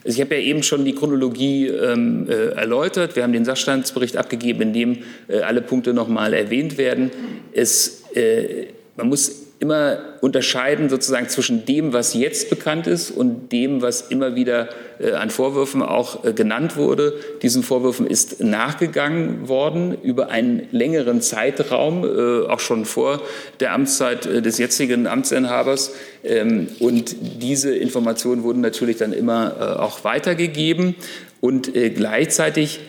Also 0.05 0.17
ich 0.17 0.21
habe 0.21 0.35
ja 0.35 0.41
eben 0.41 0.65
schon 0.65 0.85
die 0.85 0.95
Chronologie 0.95 1.69
ähm, 1.69 2.27
äh, 2.29 2.49
erläutert. 2.55 3.15
Wir 3.15 3.23
haben 3.23 3.33
den 3.33 3.45
Sachstandsbericht 3.45 4.17
abgegeben, 4.17 4.63
in 4.63 4.73
dem 4.73 4.99
äh, 5.29 5.41
alle 5.41 5.63
Punkte 5.63 5.93
nochmal 5.93 6.35
erwähnt 6.35 6.79
werden. 6.79 7.11
Es, 7.53 8.03
äh, 8.15 8.67
man 8.97 9.09
muss 9.09 9.52
immer 9.63 10.01
unterscheiden 10.21 10.89
sozusagen 10.89 11.29
zwischen 11.29 11.65
dem, 11.65 11.93
was 11.93 12.15
jetzt 12.15 12.51
bekannt 12.51 12.89
ist 12.89 13.13
und 13.13 13.53
dem, 13.53 13.81
was 13.81 14.01
immer 14.11 14.35
wieder 14.35 14.69
äh, 14.99 15.13
an 15.13 15.31
Vorwürfen 15.31 15.83
auch 15.83 16.25
äh, 16.25 16.33
genannt 16.33 16.77
wurde. 16.77 17.15
Diesen 17.43 17.63
Vorwürfen 17.63 18.09
ist 18.09 18.43
nachgegangen 18.43 19.49
worden 19.49 19.97
über 20.03 20.31
einen 20.31 20.67
längeren 20.73 21.21
Zeitraum, 21.21 22.05
äh, 22.05 22.49
auch 22.49 22.59
schon 22.59 22.85
vor 22.85 23.23
der 23.61 23.73
Amtszeit 23.73 24.25
des 24.25 24.59
jetzigen 24.59 25.07
Amtsinhabers. 25.07 25.93
Ähm, 26.25 26.67
und 26.81 27.15
diese 27.41 27.73
Informationen 27.73 28.43
wurden 28.43 28.63
natürlich 28.63 28.97
dann 28.97 29.13
immer 29.13 29.81
auch 29.81 30.03
weitergegeben 30.03 30.97
und 31.41 31.73
gleichzeitig 31.73 32.81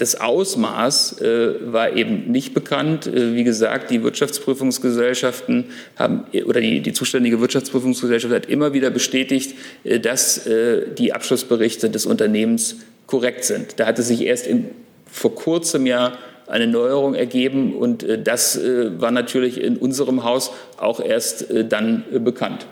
das 0.00 0.18
Ausmaß 0.18 1.20
äh, 1.20 1.72
war 1.72 1.94
eben 1.94 2.30
nicht 2.30 2.54
bekannt. 2.54 3.06
Äh, 3.06 3.34
wie 3.34 3.44
gesagt, 3.44 3.90
die 3.90 4.02
Wirtschaftsprüfungsgesellschaften 4.02 5.66
haben 5.96 6.24
oder 6.46 6.60
die, 6.62 6.80
die 6.80 6.94
zuständige 6.94 7.40
Wirtschaftsprüfungsgesellschaft 7.40 8.32
hat 8.32 8.46
immer 8.46 8.72
wieder 8.72 8.88
bestätigt, 8.90 9.56
äh, 9.84 10.00
dass 10.00 10.46
äh, 10.46 10.86
die 10.94 11.12
Abschlussberichte 11.12 11.90
des 11.90 12.06
Unternehmens 12.06 12.76
korrekt 13.06 13.44
sind. 13.44 13.78
Da 13.78 13.86
hatte 13.86 14.02
sich 14.02 14.22
erst 14.22 14.46
in, 14.46 14.70
vor 15.04 15.34
kurzem 15.34 15.86
ja 15.86 16.12
eine 16.46 16.66
Neuerung 16.66 17.14
ergeben 17.14 17.76
und 17.76 18.02
äh, 18.02 18.20
das 18.22 18.56
äh, 18.56 18.98
war 18.98 19.10
natürlich 19.10 19.60
in 19.60 19.76
unserem 19.76 20.24
Haus 20.24 20.50
auch 20.78 21.00
erst 21.00 21.46
dann 21.68 22.04
bekannt. 22.24 22.66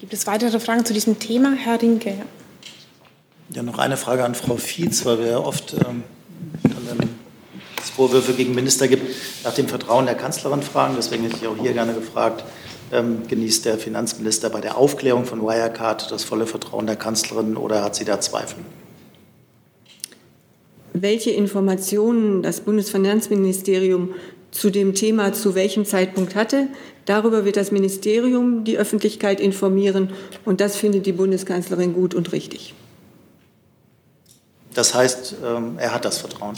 Gibt 0.00 0.12
es 0.12 0.26
weitere 0.26 0.58
Fragen 0.58 0.84
zu 0.84 0.92
diesem 0.92 1.20
Thema, 1.20 1.52
Herr 1.52 1.80
Rinke? 1.80 2.14
Ja, 3.54 3.62
noch 3.62 3.78
eine 3.78 3.96
Frage 3.96 4.24
an 4.24 4.34
Frau 4.34 4.56
Fietz, 4.56 5.06
weil 5.06 5.20
wir 5.20 5.26
ja 5.28 5.38
oft 5.38 5.74
ähm 5.74 6.02
es 7.82 7.90
Vorwürfe 7.90 8.32
gegen 8.32 8.54
Minister 8.54 8.88
gibt, 8.88 9.04
nach 9.44 9.54
dem 9.54 9.68
Vertrauen 9.68 10.06
der 10.06 10.14
Kanzlerin 10.14 10.62
fragen. 10.62 10.94
Deswegen 10.96 11.24
hätte 11.24 11.36
ich 11.40 11.46
auch 11.46 11.56
hier 11.56 11.72
gerne 11.72 11.94
gefragt, 11.94 12.44
ähm, 12.92 13.22
genießt 13.28 13.64
der 13.66 13.78
Finanzminister 13.78 14.50
bei 14.50 14.60
der 14.60 14.76
Aufklärung 14.76 15.24
von 15.24 15.42
Wirecard 15.42 16.10
das 16.10 16.24
volle 16.24 16.46
Vertrauen 16.46 16.86
der 16.86 16.96
Kanzlerin 16.96 17.56
oder 17.56 17.82
hat 17.82 17.94
sie 17.94 18.04
da 18.04 18.20
Zweifel? 18.20 18.64
Welche 20.94 21.30
Informationen 21.30 22.42
das 22.42 22.60
Bundesfinanzministerium 22.60 24.14
zu 24.50 24.70
dem 24.70 24.94
Thema 24.94 25.32
zu 25.32 25.54
welchem 25.54 25.84
Zeitpunkt 25.84 26.34
hatte, 26.34 26.68
darüber 27.04 27.44
wird 27.44 27.56
das 27.56 27.70
Ministerium 27.70 28.64
die 28.64 28.78
Öffentlichkeit 28.78 29.40
informieren 29.40 30.10
und 30.44 30.60
das 30.60 30.76
findet 30.76 31.04
die 31.06 31.12
Bundeskanzlerin 31.12 31.92
gut 31.92 32.14
und 32.14 32.32
richtig. 32.32 32.74
Das 34.78 34.94
heißt, 34.94 35.34
ähm, 35.44 35.74
er 35.78 35.92
hat 35.92 36.04
das 36.04 36.18
Vertrauen. 36.18 36.56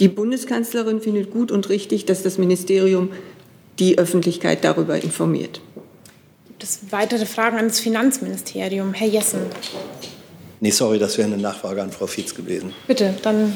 Die 0.00 0.08
Bundeskanzlerin 0.08 1.00
findet 1.00 1.30
gut 1.30 1.52
und 1.52 1.68
richtig, 1.68 2.06
dass 2.06 2.24
das 2.24 2.38
Ministerium 2.38 3.10
die 3.78 3.98
Öffentlichkeit 3.98 4.64
darüber 4.64 5.00
informiert. 5.00 5.60
Gibt 6.48 6.64
es 6.64 6.80
weitere 6.90 7.24
Fragen 7.24 7.56
an 7.56 7.68
das 7.68 7.78
Finanzministerium? 7.78 8.94
Herr 8.94 9.06
Jessen. 9.06 9.42
Nee, 10.58 10.70
sorry, 10.70 10.98
das 10.98 11.16
wäre 11.18 11.28
eine 11.28 11.40
Nachfrage 11.40 11.80
an 11.84 11.92
Frau 11.92 12.08
Fietz 12.08 12.34
gewesen. 12.34 12.72
Bitte, 12.88 13.14
dann. 13.22 13.52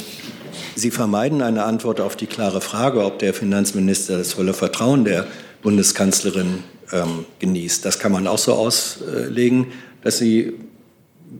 Sie 0.77 0.93
vermeiden 0.93 1.43
eine 1.43 1.65
Antwort 1.65 2.01
auf 2.01 2.15
die 2.15 2.27
klare 2.27 2.61
Frage, 2.61 3.05
ob 3.05 3.19
der 3.19 3.35
Finanzminister 3.35 4.19
das 4.19 4.35
volle 4.35 4.55
Vertrauen 4.55 5.05
der 5.05 5.27
Bundeskanzlerin 5.63 6.63
ähm, 6.93 7.25
genießt. 7.41 7.85
Das 7.85 7.99
kann 7.99 8.13
man 8.13 8.29
auch 8.29 8.39
so 8.39 8.53
auslegen, 8.53 9.73
dass 10.05 10.19
Sie 10.19 10.53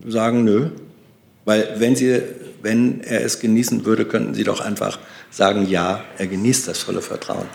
sagen, 0.05 0.43
nö. 0.43 0.71
Weil 1.45 1.75
wenn 1.77 1.95
Sie 1.95 2.21
wenn 2.63 3.01
er 3.01 3.23
es 3.23 3.39
genießen 3.39 3.85
würde, 3.85 4.05
könnten 4.05 4.33
Sie 4.33 4.43
doch 4.43 4.61
einfach 4.61 4.97
sagen, 5.29 5.67
ja, 5.69 6.03
er 6.17 6.27
genießt 6.27 6.67
das 6.67 6.79
volle 6.79 7.01
Vertrauen. 7.01 7.45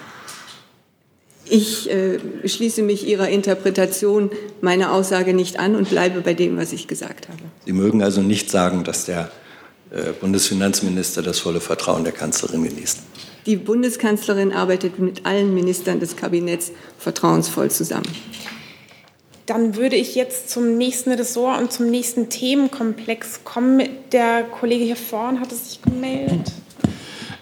Ich 1.51 1.89
äh, 1.91 2.19
schließe 2.47 2.83
mich 2.83 3.09
Ihrer 3.09 3.31
Interpretation 3.31 4.31
meiner 4.61 4.93
Aussage 4.93 5.33
nicht 5.33 5.59
an 5.59 5.77
und 5.77 5.89
bleibe 5.89 6.21
bei 6.21 6.35
dem, 6.35 6.59
was 6.59 6.75
ich 6.75 6.89
gesagt 6.89 7.29
habe. 7.29 7.41
Sie 7.65 7.73
mögen 7.73 8.03
also 8.03 8.21
nicht 8.21 8.51
sagen, 8.51 8.85
dass 8.85 9.07
der 9.07 9.31
äh, 9.91 10.13
Bundesfinanzminister 10.21 11.23
das 11.23 11.39
volle 11.39 11.61
Vertrauen 11.61 12.05
der 12.05 12.13
Kanzlerin 12.13 12.65
genießt. 12.65 12.99
Die 13.47 13.57
Bundeskanzlerin 13.57 14.53
arbeitet 14.53 14.99
mit 14.99 15.25
allen 15.25 15.55
Ministern 15.55 16.01
des 16.01 16.17
Kabinetts 16.17 16.71
vertrauensvoll 16.99 17.71
zusammen. 17.71 18.13
Dann 19.49 19.77
würde 19.77 19.97
ich 19.97 20.15
jetzt 20.15 20.51
zum 20.51 20.77
nächsten 20.77 21.11
Ressort 21.11 21.59
und 21.59 21.73
zum 21.73 21.91
nächsten 21.91 22.29
Themenkomplex 22.29 23.45
kommen. 23.45 23.81
Der 24.13 24.43
Kollege 24.43 24.85
hier 24.85 24.95
vorne 24.95 25.41
hat 25.41 25.51
sich 25.51 25.81
gemeldet. 25.81 26.53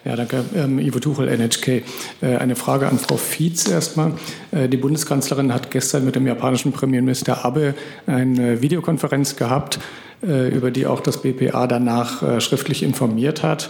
Ja, 0.05 0.15
danke. 0.15 0.45
Ähm, 0.55 0.79
Ivo 0.79 1.01
Tuchel, 1.01 1.27
NHK. 1.27 1.83
Äh, 2.23 2.37
eine 2.39 2.55
Frage 2.55 2.87
an 2.87 3.01
Frau 3.01 3.17
Fietz 3.17 3.67
erstmal. 3.67 4.13
Äh, 4.53 4.69
die 4.69 4.77
Bundeskanzlerin 4.77 5.53
hat 5.53 5.73
gestern 5.73 6.05
mit 6.05 6.15
dem 6.15 6.29
japanischen 6.29 6.71
Premierminister 6.71 7.45
Abe 7.45 7.75
eine 8.07 8.63
Videokonferenz 8.63 9.35
gehabt, 9.35 9.81
äh, 10.23 10.49
über 10.51 10.71
die 10.71 10.87
auch 10.87 11.01
das 11.01 11.23
BPA 11.23 11.67
danach 11.67 12.23
äh, 12.23 12.41
schriftlich 12.41 12.85
informiert 12.85 13.43
hat. 13.43 13.69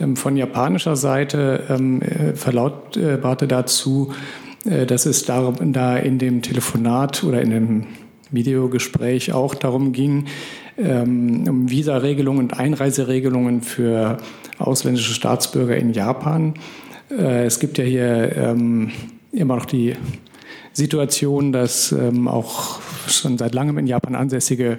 Ähm, 0.00 0.16
von 0.16 0.38
japanischer 0.38 0.96
Seite 0.96 1.64
ähm, 1.68 2.00
äh, 2.00 2.32
verlautbarte 2.32 3.46
dazu, 3.46 4.10
äh, 4.10 4.43
dass 4.64 5.06
es 5.06 5.24
da, 5.24 5.52
da 5.60 5.96
in 5.96 6.18
dem 6.18 6.42
Telefonat 6.42 7.22
oder 7.24 7.42
in 7.42 7.50
dem 7.50 7.86
Videogespräch 8.30 9.32
auch 9.32 9.54
darum 9.54 9.92
ging, 9.92 10.26
ähm, 10.76 11.44
um 11.48 11.70
Visaregelungen 11.70 12.44
und 12.44 12.58
Einreiseregelungen 12.58 13.62
für 13.62 14.18
ausländische 14.58 15.14
Staatsbürger 15.14 15.76
in 15.76 15.92
Japan. 15.92 16.54
Äh, 17.10 17.44
es 17.44 17.60
gibt 17.60 17.78
ja 17.78 17.84
hier 17.84 18.36
ähm, 18.36 18.90
immer 19.32 19.56
noch 19.56 19.66
die 19.66 19.94
Situation, 20.72 21.52
dass 21.52 21.92
ähm, 21.92 22.26
auch 22.26 22.80
schon 23.06 23.38
seit 23.38 23.54
langem 23.54 23.78
in 23.78 23.86
Japan 23.86 24.14
ansässige 24.14 24.76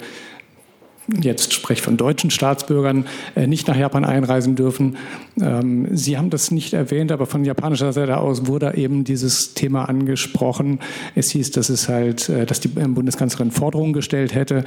jetzt 1.22 1.54
spreche 1.54 1.82
von 1.82 1.98
deutschen 1.98 2.32
Staatsbürgern, 2.32 3.06
äh, 3.36 3.48
nicht 3.48 3.68
nach 3.68 3.78
Japan 3.78 4.06
einreisen 4.06 4.56
dürfen. 4.56 4.98
Ähm, 5.40 5.88
Sie 5.92 6.18
haben 6.18 6.30
das 6.30 6.52
nicht 6.52 6.74
erwähnt, 6.74 7.12
aber 7.12 7.26
von 7.26 7.46
japanischer 7.46 7.94
Seite 7.94 8.18
aus 8.18 8.48
wurde 8.48 8.76
eben 8.76 9.04
dieses 9.04 9.54
Thema 9.54 9.88
angesprochen. 9.88 10.80
Es 11.14 11.30
hieß, 11.32 11.52
dass 11.52 11.70
es 11.70 11.90
halt, 11.90 12.30
äh, 12.30 12.46
dass 12.46 12.60
die 12.60 12.70
Bundeskanzlerin 12.70 13.52
Forderungen 13.52 13.94
gestellt 13.94 14.34
hätte, 14.34 14.66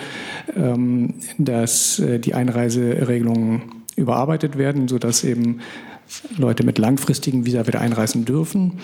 ähm, 0.56 1.14
dass 1.38 1.98
äh, 1.98 2.18
die 2.18 2.34
Einreiseregelungen 2.34 3.62
überarbeitet 3.96 4.56
werden, 4.56 4.88
sodass 4.88 5.24
eben 5.24 5.60
Leute 6.36 6.64
mit 6.64 6.78
langfristigen 6.78 7.44
Visa 7.44 7.66
wieder 7.66 7.80
einreisen 7.80 8.24
dürfen. 8.24 8.74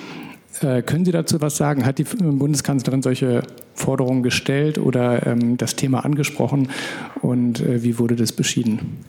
Äh, 0.61 0.83
können 0.83 1.05
Sie 1.05 1.13
dazu 1.13 1.41
was 1.41 1.57
sagen? 1.57 1.85
Hat 1.85 1.99
die 1.99 2.05
Bundeskanzlerin 2.05 3.03
solche 3.03 3.43
Forderungen 3.75 4.23
gestellt 4.23 4.79
oder 4.79 5.27
ähm, 5.27 5.57
das 5.57 5.77
Thema 5.77 6.05
angesprochen 6.05 6.71
und 7.23 7.61
äh, 7.61 7.83
wie 7.83 7.99
wurde 7.99 8.17
das 8.17 8.33
beschieden? 8.33 9.05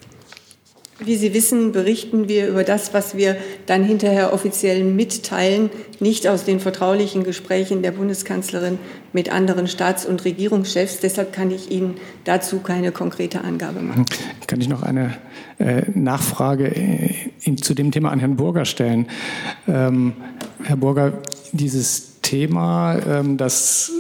Wie 1.00 1.18
Sie 1.18 1.34
wissen, 1.34 1.74
berichten 1.74 2.30
wir 2.30 2.48
über 2.48 2.64
das, 2.64 2.94
was 2.94 3.18
wir 3.18 3.36
dann 3.66 3.84
hinterher 3.84 4.32
offiziell 4.32 4.86
mitteilen, 4.86 5.70
nicht 6.00 6.26
aus 6.26 6.46
den 6.46 6.62
vertraulichen 6.62 7.26
Gesprächen 7.26 7.82
der 7.82 7.92
Bundeskanzlerin 7.92 8.80
mit 9.12 9.30
anderen 9.30 9.68
Staats- 9.68 10.06
und 10.06 10.24
Regierungschefs. 10.24 11.02
Deshalb 11.02 11.34
kann 11.34 11.52
ich 11.52 11.70
Ihnen 11.70 11.96
dazu 12.24 12.60
keine 12.60 12.94
konkrete 12.94 13.44
Angabe 13.44 13.82
machen. 13.82 14.06
Kann 14.48 14.62
ich 14.62 14.70
noch 14.70 14.84
eine 14.84 15.18
äh, 15.60 15.82
Nachfrage 15.94 16.74
äh, 16.74 17.56
zu 17.58 17.74
dem 17.74 17.92
Thema 17.92 18.12
an 18.12 18.20
Herrn 18.20 18.38
Burger 18.38 18.64
stellen? 18.64 19.08
Ähm, 19.68 20.14
Herr 20.64 20.78
Burger, 20.78 21.22
dieses 21.58 22.22
Thema, 22.22 22.98
ähm, 23.06 23.38
dass 23.38 23.92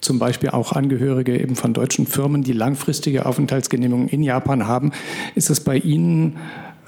zum 0.00 0.18
Beispiel 0.18 0.50
auch 0.50 0.72
Angehörige 0.72 1.38
eben 1.38 1.56
von 1.56 1.74
deutschen 1.74 2.06
Firmen, 2.06 2.42
die 2.42 2.52
langfristige 2.52 3.26
Aufenthaltsgenehmigungen 3.26 4.08
in 4.08 4.22
Japan 4.22 4.66
haben. 4.66 4.92
Ist 5.34 5.50
das 5.50 5.60
bei 5.60 5.76
Ihnen 5.76 6.36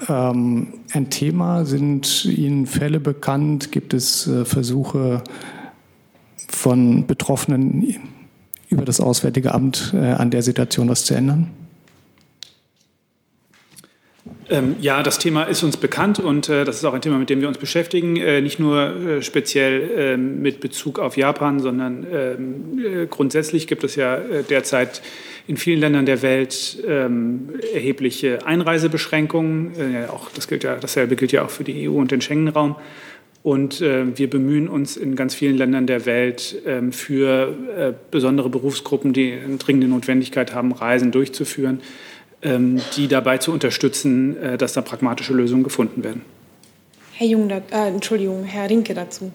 ähm, 0.07 0.73
ein 0.93 1.09
Thema? 1.09 1.65
Sind 1.65 2.25
Ihnen 2.25 2.65
Fälle 2.65 2.99
bekannt? 2.99 3.71
Gibt 3.71 3.93
es 3.93 4.27
äh, 4.27 4.45
Versuche 4.45 5.23
von 6.47 7.05
Betroffenen 7.05 7.95
über 8.69 8.85
das 8.85 8.99
Auswärtige 8.99 9.53
Amt 9.53 9.93
äh, 9.93 10.11
an 10.11 10.31
der 10.31 10.41
Situation 10.41 10.89
was 10.89 11.05
zu 11.05 11.13
ändern? 11.13 11.51
Ähm, 14.49 14.75
ja, 14.81 15.03
das 15.03 15.19
Thema 15.19 15.43
ist 15.43 15.63
uns 15.63 15.77
bekannt 15.77 16.19
und 16.19 16.49
äh, 16.49 16.65
das 16.65 16.77
ist 16.77 16.85
auch 16.85 16.93
ein 16.93 17.01
Thema, 17.01 17.17
mit 17.17 17.29
dem 17.29 17.41
wir 17.41 17.47
uns 17.47 17.57
beschäftigen. 17.57 18.17
Äh, 18.17 18.41
nicht 18.41 18.59
nur 18.59 18.79
äh, 18.79 19.21
speziell 19.21 19.89
ähm, 19.95 20.41
mit 20.41 20.59
Bezug 20.59 20.99
auf 20.99 21.15
Japan, 21.15 21.59
sondern 21.59 22.05
ähm, 22.11 22.79
äh, 22.79 23.05
grundsätzlich 23.07 23.67
gibt 23.67 23.83
es 23.83 23.95
ja 23.95 24.15
äh, 24.15 24.43
derzeit 24.43 25.01
in 25.47 25.57
vielen 25.57 25.79
Ländern 25.79 26.05
der 26.05 26.21
Welt 26.21 26.77
ähm, 26.87 27.49
erhebliche 27.73 28.45
Einreisebeschränkungen. 28.45 29.71
Äh, 29.77 30.09
auch 30.09 30.29
das 30.31 30.47
gilt 30.47 30.63
ja, 30.63 30.75
dasselbe 30.75 31.15
gilt 31.15 31.31
ja 31.31 31.45
auch 31.45 31.49
für 31.49 31.63
die 31.63 31.87
EU 31.87 31.93
und 31.93 32.11
den 32.11 32.21
Schengen-Raum. 32.21 32.75
Und 33.43 33.81
wir 33.81 34.29
bemühen 34.29 34.67
uns 34.67 34.97
in 34.97 35.15
ganz 35.15 35.33
vielen 35.33 35.57
Ländern 35.57 35.87
der 35.87 36.05
Welt 36.05 36.61
ähm, 36.67 36.91
für 36.91 37.95
besondere 38.11 38.51
Berufsgruppen, 38.51 39.13
die 39.13 39.33
eine 39.33 39.57
dringende 39.57 39.87
Notwendigkeit 39.87 40.53
haben, 40.53 40.71
Reisen 40.71 41.11
durchzuführen 41.11 41.81
die 42.43 43.07
dabei 43.07 43.37
zu 43.37 43.51
unterstützen, 43.51 44.35
äh, 44.37 44.57
dass 44.57 44.73
da 44.73 44.81
pragmatische 44.81 45.33
Lösungen 45.33 45.63
gefunden 45.63 46.03
werden. 46.03 46.23
Herr 47.13 47.27
Jung, 47.27 47.51
äh, 47.51 47.61
Entschuldigung, 47.87 48.45
Herr 48.45 48.67
Rinke 48.67 48.95
dazu. 48.95 49.31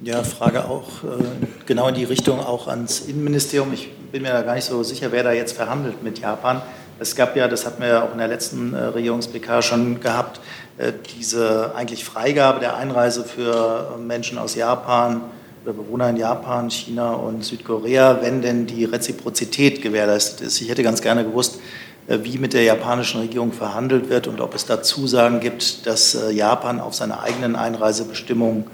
Ja, 0.00 0.22
Frage 0.22 0.66
auch 0.66 1.04
äh, 1.04 1.24
genau 1.64 1.88
in 1.88 1.94
die 1.94 2.04
Richtung 2.04 2.38
auch 2.38 2.68
ans 2.68 3.00
Innenministerium. 3.00 3.72
Ich 3.72 3.90
bin 4.12 4.20
mir 4.20 4.32
da 4.32 4.42
gar 4.42 4.56
nicht 4.56 4.66
so 4.66 4.82
sicher, 4.82 5.10
wer 5.10 5.22
da 5.22 5.32
jetzt 5.32 5.56
verhandelt 5.56 6.02
mit 6.02 6.18
Japan. 6.18 6.60
Es 6.98 7.16
gab 7.16 7.34
ja, 7.34 7.48
das 7.48 7.64
hatten 7.64 7.80
wir 7.80 7.88
ja 7.88 8.04
auch 8.04 8.12
in 8.12 8.18
der 8.18 8.28
letzten 8.28 8.74
äh, 8.74 8.78
Regierungs-PK 8.78 9.62
schon 9.62 10.00
gehabt, 10.00 10.40
äh, 10.76 10.92
diese 11.18 11.74
eigentlich 11.74 12.04
Freigabe 12.04 12.60
der 12.60 12.76
Einreise 12.76 13.24
für 13.24 13.96
Menschen 13.98 14.36
aus 14.36 14.54
Japan 14.54 15.22
oder 15.62 15.72
Bewohner 15.72 16.10
in 16.10 16.18
Japan, 16.18 16.70
China 16.70 17.14
und 17.14 17.42
Südkorea, 17.42 18.18
wenn 18.20 18.42
denn 18.42 18.66
die 18.66 18.84
Reziprozität 18.84 19.80
gewährleistet 19.80 20.42
ist. 20.42 20.60
Ich 20.60 20.68
hätte 20.68 20.82
ganz 20.82 21.00
gerne 21.00 21.24
gewusst, 21.24 21.56
äh, 21.56 21.60
wie 22.06 22.38
mit 22.38 22.52
der 22.52 22.62
japanischen 22.62 23.20
Regierung 23.20 23.52
verhandelt 23.52 24.10
wird 24.10 24.26
und 24.26 24.40
ob 24.40 24.54
es 24.54 24.66
da 24.66 24.82
Zusagen 24.82 25.40
gibt, 25.40 25.86
dass 25.86 26.14
äh, 26.14 26.30
Japan 26.30 26.80
auf 26.80 26.94
seine 26.94 27.20
eigenen 27.20 27.56
Einreisebestimmungen 27.56 28.64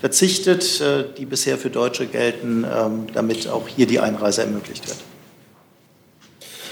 verzichtet, 0.00 0.80
äh, 0.80 1.04
die 1.16 1.26
bisher 1.26 1.58
für 1.58 1.70
Deutsche 1.70 2.06
gelten, 2.06 2.64
ähm, 2.64 3.06
damit 3.12 3.48
auch 3.48 3.66
hier 3.66 3.86
die 3.86 3.98
Einreise 3.98 4.42
ermöglicht 4.42 4.86
wird. 4.86 4.98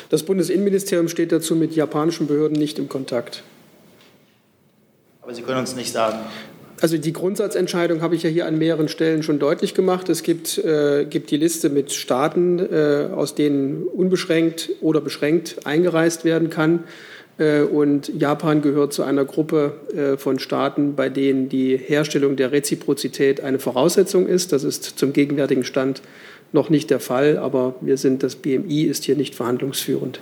Das 0.08 0.22
Bundesinnenministerium 0.22 1.08
steht 1.08 1.32
dazu 1.32 1.56
mit 1.56 1.74
japanischen 1.74 2.28
Behörden 2.28 2.56
nicht 2.56 2.78
im 2.78 2.88
Kontakt. 2.88 3.42
Aber 5.22 5.34
Sie 5.34 5.42
können 5.42 5.58
uns 5.58 5.74
nicht 5.74 5.92
sagen. 5.92 6.18
Also 6.80 6.98
die 6.98 7.12
Grundsatzentscheidung 7.12 8.02
habe 8.02 8.14
ich 8.14 8.22
ja 8.22 8.28
hier 8.28 8.46
an 8.46 8.58
mehreren 8.58 8.88
Stellen 8.88 9.22
schon 9.22 9.38
deutlich 9.38 9.72
gemacht. 9.72 10.08
Es 10.10 10.22
gibt, 10.22 10.58
äh, 10.58 11.06
gibt 11.08 11.30
die 11.30 11.38
Liste 11.38 11.70
mit 11.70 11.92
Staaten, 11.92 12.58
äh, 12.58 13.08
aus 13.14 13.34
denen 13.34 13.84
unbeschränkt 13.84 14.70
oder 14.82 15.00
beschränkt 15.00 15.66
eingereist 15.66 16.24
werden 16.24 16.50
kann. 16.50 16.84
Äh, 17.38 17.62
und 17.62 18.08
Japan 18.20 18.60
gehört 18.60 18.92
zu 18.92 19.02
einer 19.04 19.24
Gruppe 19.24 19.72
äh, 19.94 20.16
von 20.18 20.38
Staaten, 20.38 20.94
bei 20.94 21.08
denen 21.08 21.48
die 21.48 21.78
Herstellung 21.78 22.36
der 22.36 22.52
Reziprozität 22.52 23.40
eine 23.40 23.58
Voraussetzung 23.58 24.26
ist. 24.26 24.52
Das 24.52 24.62
ist 24.62 24.84
zum 24.98 25.14
gegenwärtigen 25.14 25.64
Stand 25.64 26.02
noch 26.52 26.68
nicht 26.68 26.90
der 26.90 27.00
Fall, 27.00 27.38
aber 27.38 27.74
wir 27.80 27.96
sind, 27.96 28.22
das 28.22 28.36
BMI 28.36 28.82
ist 28.82 29.04
hier 29.04 29.16
nicht 29.16 29.34
verhandlungsführend. 29.34 30.20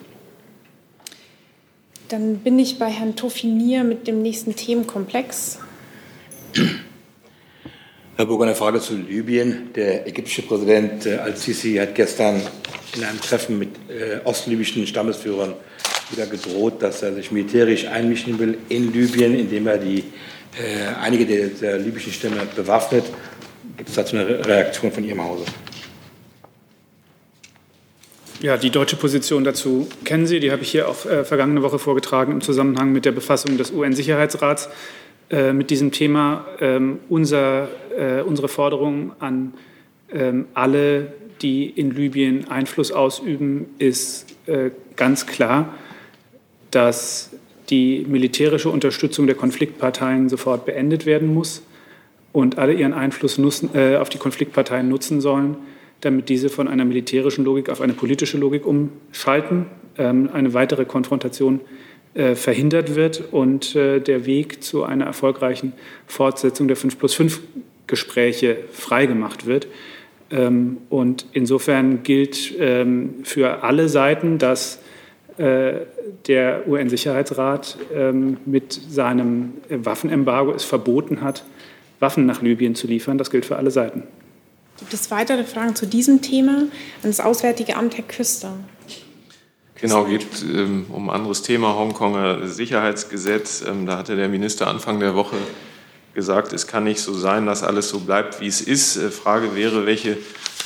Dann 2.09 2.39
bin 2.39 2.59
ich 2.59 2.79
bei 2.79 2.87
Herrn 2.87 3.17
Tofinier 3.17 3.83
mit 3.83 4.07
dem 4.07 4.23
nächsten 4.23 4.55
Themenkomplex. 4.55 5.59
Herr 8.17 8.27
Burger, 8.27 8.45
eine 8.45 8.55
Frage 8.55 8.81
zu 8.81 8.97
Libyen. 8.97 9.73
Der 9.75 10.07
ägyptische 10.07 10.43
Präsident 10.43 11.05
äh, 11.07 11.17
al-Sisi 11.17 11.75
hat 11.77 11.95
gestern 11.95 12.41
in 12.97 13.05
einem 13.05 13.21
Treffen 13.21 13.59
mit 13.59 13.71
äh, 13.89 14.21
ostlibyschen 14.25 14.87
Stammesführern 14.87 15.55
wieder 16.11 16.27
gedroht, 16.27 16.81
dass 16.81 17.03
er 17.03 17.15
sich 17.15 17.33
militärisch 17.33 17.87
einmischen 17.87 18.39
will 18.39 18.59
in 18.69 18.93
Libyen, 18.93 19.37
indem 19.37 19.67
er 19.67 19.79
die, 19.79 19.99
äh, 19.99 20.95
einige 21.03 21.27
der, 21.27 21.49
der 21.49 21.79
libyschen 21.79 22.13
Stämme 22.13 22.37
bewaffnet. 22.55 23.05
Gibt 23.77 23.89
es 23.89 23.97
dazu 23.97 24.17
eine 24.17 24.47
Reaktion 24.47 24.93
von 24.93 25.03
Ihrem 25.03 25.25
Hause? 25.25 25.45
Ja, 28.41 28.57
die 28.59 28.71
deutsche 28.71 28.97
Position 28.97 29.43
dazu 29.43 29.89
kennen 30.05 30.27
Sie. 30.27 30.39
Die 30.39 30.53
habe 30.53 30.63
ich 30.63 30.71
hier 30.71 30.89
auch 30.89 31.07
äh, 31.07 31.25
vergangene 31.25 31.63
Woche 31.63 31.79
vorgetragen 31.79 32.31
im 32.31 32.41
Zusammenhang 32.43 32.93
mit 32.93 33.07
der 33.07 33.13
Befassung 33.13 33.57
des 33.57 33.73
UN-Sicherheitsrats. 33.73 34.69
Äh, 35.31 35.55
mit 35.55 35.71
diesem 35.71 35.91
Thema 35.91 36.45
ähm, 36.61 36.99
unser, 37.09 37.69
äh, 37.97 38.21
unsere 38.21 38.49
Forderung 38.49 39.13
an 39.21 39.55
ähm, 40.13 40.47
alle, 40.53 41.15
die 41.41 41.67
in 41.67 41.93
Libyen 41.93 42.49
Einfluss 42.49 42.93
ausüben, 42.93 43.67
ist 43.79 44.27
äh, 44.47 44.71
ganz 44.97 45.27
klar, 45.27 45.75
dass 46.71 47.31
die 47.71 48.05
militärische 48.07 48.69
Unterstützung 48.69 49.27
der 49.27 49.35
Konfliktparteien 49.35 50.29
sofort 50.29 50.67
beendet 50.67 51.07
werden 51.07 51.33
muss 51.33 51.63
und 52.33 52.59
alle 52.59 52.75
ihren 52.75 52.93
Einfluss 52.93 53.39
nutzen, 53.39 53.71
äh, 53.75 53.97
auf 53.97 54.11
die 54.11 54.19
Konfliktparteien 54.19 54.87
nutzen 54.87 55.23
sollen, 55.23 55.57
damit 56.03 56.29
diese 56.29 56.51
von 56.51 56.69
einer 56.69 56.85
militärischen 56.85 57.47
Logik 57.47 57.71
auf 57.71 57.81
eine 57.81 57.95
politische 57.95 58.37
Logik 58.37 58.67
umschalten, 58.67 59.67
ähm, 59.97 60.29
eine 60.35 60.53
weitere 60.53 60.85
Konfrontation 60.85 61.61
äh, 61.61 61.84
verhindert 62.15 62.95
wird 62.95 63.25
und 63.33 63.75
äh, 63.75 63.99
der 63.99 64.25
Weg 64.25 64.63
zu 64.63 64.85
einer 64.85 65.05
erfolgreichen 65.05 65.73
Fortsetzung 66.07 66.69
der 66.69 66.77
5 66.77 66.99
plus 66.99 67.15
5 67.15 67.41
Gespräche 67.89 68.59
freigemacht 68.73 69.47
wird. 69.47 69.67
Ähm, 70.31 70.79
und 70.91 71.27
insofern 71.33 72.03
gilt 72.03 72.55
ähm, 72.59 73.25
für 73.25 73.63
alle 73.63 73.89
Seiten, 73.89 74.39
dass 74.39 74.79
äh, 75.37 75.81
der 76.29 76.69
UN-Sicherheitsrat 76.69 77.79
ähm, 77.93 78.37
mit 78.47 78.73
seinem 78.73 79.55
Waffenembargo 79.69 80.53
es 80.53 80.65
verboten 80.65 81.21
hat, 81.21 81.45
Waffen 81.99 82.27
nach 82.27 82.43
Libyen 82.43 82.75
zu 82.75 82.87
liefern. 82.87 83.19
Das 83.19 83.31
gilt 83.31 83.45
für 83.45 83.57
alle 83.57 83.71
Seiten. 83.71 84.05
Gibt 84.79 84.93
es 84.93 85.11
weitere 85.11 85.45
Fragen 85.45 85.75
zu 85.75 85.87
diesem 85.87 86.23
Thema 86.23 86.59
an 86.59 86.69
das 87.03 87.21
Auswärtige 87.21 87.77
Amt, 87.77 87.97
Herr 87.97 88.05
Küster? 88.05 88.55
Genau, 89.81 90.05
geht 90.05 90.27
ähm, 90.43 90.87
um 90.89 91.11
ein 91.11 91.17
anderes 91.17 91.43
Thema, 91.43 91.75
Hongkonger 91.75 92.47
Sicherheitsgesetz. 92.47 93.65
Ähm, 93.67 93.87
da 93.87 93.99
hatte 93.99 94.17
der 94.17 94.29
Minister 94.29 94.69
Anfang 94.69 95.01
der 95.01 95.15
Woche 95.15 95.37
gesagt, 96.15 96.53
es 96.53 96.67
kann 96.67 96.85
nicht 96.85 97.01
so 97.01 97.13
sein, 97.13 97.47
dass 97.47 97.63
alles 97.63 97.89
so 97.89 98.01
bleibt, 98.01 98.41
wie 98.41 98.47
es 98.47 98.61
ist. 98.61 98.97
Äh, 98.97 99.11
Frage 99.11 99.57
wäre, 99.57 99.85
welche 99.85 100.17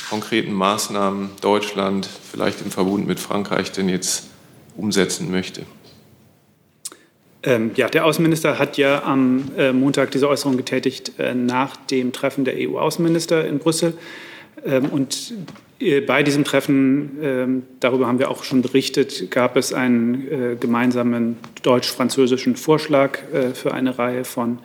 konkreten 0.09 0.53
Maßnahmen 0.53 1.29
Deutschland 1.41 2.07
vielleicht 2.31 2.61
im 2.61 2.71
Verbund 2.71 3.07
mit 3.07 3.19
Frankreich 3.19 3.71
denn 3.71 3.89
jetzt 3.89 4.27
umsetzen 4.75 5.31
möchte. 5.31 5.63
Ähm, 7.41 7.71
ja, 7.75 7.87
der 7.87 8.05
Außenminister 8.05 8.59
hat 8.59 8.77
ja 8.77 9.03
am 9.03 9.51
äh, 9.57 9.71
Montag 9.71 10.11
diese 10.11 10.27
Äußerung 10.27 10.57
getätigt 10.57 11.13
äh, 11.19 11.33
nach 11.33 11.77
dem 11.77 12.11
Treffen 12.11 12.43
der 12.43 12.55
EU-Außenminister 12.57 13.45
in 13.45 13.59
Brüssel. 13.59 13.97
Ähm, 14.65 14.85
und 14.85 15.33
bei 16.05 16.23
diesem 16.23 16.43
Treffen, 16.43 17.17
ähm, 17.21 17.63
darüber 17.79 18.07
haben 18.07 18.19
wir 18.19 18.29
auch 18.29 18.43
schon 18.43 18.61
berichtet, 18.61 19.31
gab 19.31 19.55
es 19.55 19.71
einen 19.71 20.27
äh, 20.27 20.55
gemeinsamen 20.59 21.37
deutsch-französischen 21.61 22.57
Vorschlag 22.57 23.19
äh, 23.31 23.53
für 23.53 23.73
eine 23.73 23.97
Reihe 23.97 24.25
von 24.25 24.59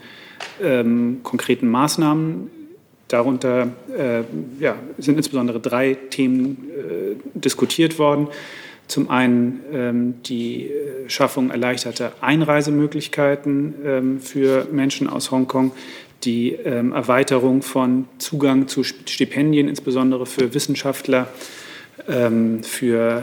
ähm, 0.60 1.20
konkreten 1.22 1.68
Maßnahmen. 1.68 2.50
Darunter 3.06 3.68
äh, 3.96 4.22
ja, 4.58 4.74
sind 4.98 5.16
insbesondere 5.16 5.60
drei 5.60 5.94
Themen 6.10 6.70
diskutiert 7.34 7.98
worden. 7.98 8.28
Zum 8.88 9.08
einen 9.08 9.60
ähm, 9.72 10.14
die 10.24 10.66
äh, 10.66 11.08
Schaffung 11.08 11.50
erleichterter 11.50 12.12
Einreisemöglichkeiten 12.20 14.18
für 14.20 14.66
Menschen 14.72 15.08
aus 15.08 15.30
Hongkong, 15.30 15.72
die 16.24 16.52
ähm, 16.52 16.92
Erweiterung 16.92 17.62
von 17.62 18.06
Zugang 18.18 18.68
zu 18.68 18.82
Stipendien, 18.84 19.68
insbesondere 19.68 20.26
für 20.26 20.54
Wissenschaftler, 20.54 21.28
ähm, 22.08 22.62
für 22.62 23.22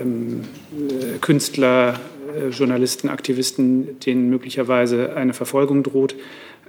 ähm, 0.00 0.42
äh, 0.72 1.18
Künstler, 1.20 2.00
äh, 2.36 2.48
Journalisten, 2.48 3.08
Aktivisten, 3.08 4.00
denen 4.00 4.28
möglicherweise 4.30 5.14
eine 5.16 5.34
Verfolgung 5.34 5.82
droht. 5.82 6.14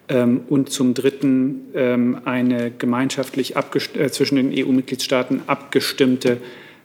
Ähm, 0.08 0.42
und 0.50 0.72
zum 0.72 0.96
Dritten 0.96 2.22
eine 2.26 2.72
gemeinschaftlich 2.72 3.56
äh, 3.56 4.10
zwischen 4.10 4.36
den 4.38 4.52
EU-Mitgliedstaaten 4.52 5.42
abgestimmte 5.46 6.38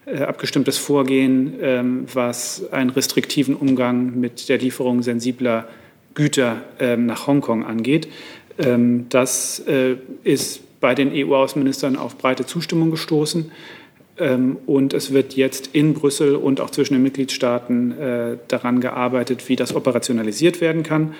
äh, 0.06 0.18
abgestimmtes 0.18 0.76
Vorgehen, 0.76 1.54
ähm, 1.62 2.06
was 2.12 2.70
einen 2.72 2.90
restriktiven 2.90 3.56
Umgang 3.56 4.20
mit 4.20 4.50
der 4.50 4.58
Lieferung 4.58 5.02
sensibler 5.02 5.66
Güter 6.12 6.62
ähm, 6.78 7.06
nach 7.06 7.26
Hongkong 7.26 7.64
angeht. 7.64 8.08
Ähm, 8.58 9.06
das 9.08 9.60
äh, 9.60 9.96
ist 10.22 10.80
bei 10.80 10.94
den 10.94 11.10
EU-Außenministern 11.12 11.96
auf 11.96 12.18
breite 12.18 12.46
Zustimmung 12.46 12.90
gestoßen. 12.90 13.50
Und 14.66 14.94
es 14.94 15.12
wird 15.12 15.34
jetzt 15.34 15.70
in 15.72 15.92
Brüssel 15.92 16.36
und 16.36 16.60
auch 16.60 16.70
zwischen 16.70 16.92
den 16.92 17.02
Mitgliedstaaten 17.02 17.98
äh, 17.98 18.36
daran 18.46 18.80
gearbeitet, 18.80 19.48
wie 19.48 19.56
das 19.56 19.74
operationalisiert 19.74 20.60
werden 20.60 20.84
kann. 20.84 21.14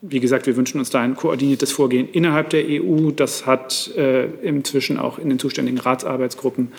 Wie 0.00 0.20
gesagt, 0.20 0.46
wir 0.46 0.56
wünschen 0.56 0.78
uns 0.78 0.88
da 0.88 1.00
ein 1.00 1.14
koordiniertes 1.14 1.72
Vorgehen 1.72 2.08
innerhalb 2.10 2.48
der 2.48 2.64
EU. 2.66 3.10
Das 3.10 3.44
hat 3.44 3.90
äh, 3.98 4.28
inzwischen 4.40 4.98
auch 4.98 5.18
in 5.18 5.28
den 5.28 5.38
zuständigen 5.38 5.78
Ratsarbeitsgruppen 5.78 6.72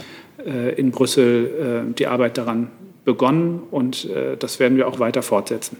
in 0.76 0.90
Brüssel 0.90 1.94
die 1.96 2.08
Arbeit 2.08 2.40
daran 2.40 2.72
begonnen 3.04 3.62
und 3.70 4.08
das 4.40 4.60
werden 4.60 4.78
wir 4.78 4.88
auch 4.88 5.00
weiter 5.00 5.22
fortsetzen. 5.22 5.78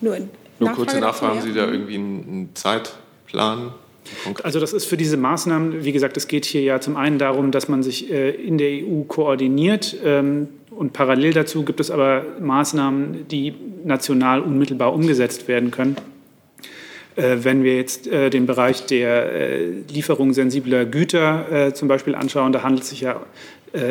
Nur, 0.00 0.16
Nur 0.58 0.70
kurze 0.70 1.00
Nachfrage, 1.00 1.36
haben 1.36 1.42
Sie 1.42 1.54
da 1.54 1.66
irgendwie 1.66 1.96
einen 1.96 2.50
Zeitplan? 2.54 3.72
Also 4.42 4.60
das 4.60 4.72
ist 4.72 4.84
für 4.84 4.96
diese 4.96 5.16
Maßnahmen, 5.16 5.84
wie 5.84 5.92
gesagt, 5.92 6.16
es 6.16 6.28
geht 6.28 6.44
hier 6.44 6.62
ja 6.62 6.80
zum 6.80 6.96
einen 6.96 7.18
darum, 7.18 7.50
dass 7.50 7.68
man 7.68 7.82
sich 7.82 8.10
äh, 8.10 8.30
in 8.30 8.58
der 8.58 8.70
EU 8.84 9.02
koordiniert 9.04 9.96
ähm, 10.04 10.48
und 10.70 10.92
parallel 10.92 11.32
dazu 11.32 11.64
gibt 11.64 11.80
es 11.80 11.90
aber 11.90 12.24
Maßnahmen, 12.40 13.28
die 13.28 13.54
national 13.84 14.40
unmittelbar 14.40 14.92
umgesetzt 14.92 15.48
werden 15.48 15.70
können. 15.70 15.96
Äh, 17.16 17.38
wenn 17.42 17.64
wir 17.64 17.76
jetzt 17.76 18.06
äh, 18.06 18.28
den 18.28 18.46
Bereich 18.46 18.84
der 18.86 19.58
Lieferung 19.90 20.32
sensibler 20.32 20.84
Güter 20.84 21.72
zum 21.74 21.88
Beispiel 21.88 22.14
anschauen, 22.14 22.52
da 22.52 22.62
handelt 22.62 22.82
es 22.82 22.90
sich 22.90 23.00
ja 23.00 23.20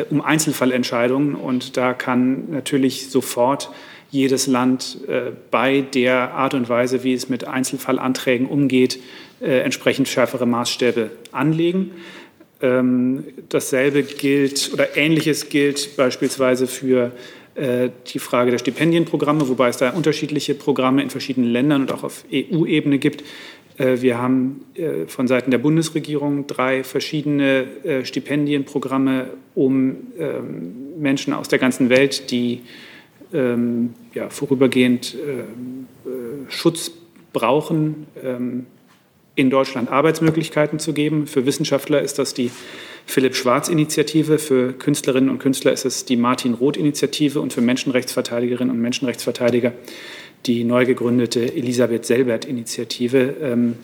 um 0.08 0.22
Einzelfallentscheidungen 0.22 1.34
und 1.34 1.76
da 1.76 1.92
kann 1.92 2.50
natürlich 2.50 3.10
sofort 3.10 3.70
jedes 4.14 4.46
Land 4.46 4.98
bei 5.50 5.80
der 5.80 6.32
Art 6.32 6.54
und 6.54 6.68
Weise, 6.68 7.04
wie 7.04 7.12
es 7.12 7.28
mit 7.28 7.46
Einzelfallanträgen 7.46 8.46
umgeht, 8.46 8.98
entsprechend 9.40 10.08
schärfere 10.08 10.46
Maßstäbe 10.46 11.10
anlegen. 11.32 11.90
Ähm, 12.64 13.24
dasselbe 13.50 14.02
gilt 14.04 14.70
oder 14.72 14.96
ähnliches 14.96 15.50
gilt 15.50 15.96
beispielsweise 15.96 16.66
für 16.66 17.12
äh, 17.56 17.90
die 18.06 18.18
Frage 18.18 18.52
der 18.52 18.58
Stipendienprogramme, 18.58 19.48
wobei 19.48 19.68
es 19.68 19.76
da 19.76 19.90
unterschiedliche 19.90 20.54
Programme 20.54 21.02
in 21.02 21.10
verschiedenen 21.10 21.50
Ländern 21.50 21.82
und 21.82 21.92
auch 21.92 22.04
auf 22.04 22.24
EU-Ebene 22.32 22.98
gibt. 22.98 23.22
Äh, 23.76 24.00
wir 24.00 24.18
haben 24.18 24.64
äh, 24.74 25.06
von 25.06 25.28
Seiten 25.28 25.50
der 25.50 25.58
Bundesregierung 25.58 26.46
drei 26.46 26.84
verschiedene 26.84 27.66
Stipendienprogramme, 28.04 29.30
um 29.54 29.96
ähm, 30.18 30.98
Menschen 30.98 31.34
aus 31.34 31.48
der 31.48 31.58
ganzen 31.58 31.90
Welt, 31.90 32.30
die 32.30 32.62
ähm, 33.34 33.94
ja, 34.14 34.30
vorübergehend 34.30 35.16
Schutz 36.48 36.92
brauchen, 37.32 38.06
ähm, 38.22 38.66
in 39.34 39.50
Deutschland 39.50 39.90
Arbeitsmöglichkeiten 39.90 40.78
zu 40.78 40.94
geben. 40.94 41.26
Für 41.26 41.44
Wissenschaftler 41.44 42.00
ist 42.00 42.18
das 42.18 42.32
die 42.32 42.50
Philipp 43.04 43.34
Schwarz-Initiative, 43.34 44.38
für 44.38 44.72
Künstlerinnen 44.72 45.28
und 45.28 45.38
Künstler 45.40 45.72
ist 45.72 45.84
es 45.84 46.04
die 46.06 46.16
Martin 46.16 46.54
Roth-Initiative 46.54 47.40
und 47.40 47.52
für 47.52 47.60
Menschenrechtsverteidigerinnen 47.60 48.72
und 48.74 48.80
Menschenrechtsverteidiger 48.80 49.72
die 50.46 50.62
neu 50.64 50.84
gegründete 50.84 51.54
Elisabeth 51.54 52.04
Selbert-Initiative. 52.04 53.34
Ähm, 53.42 53.74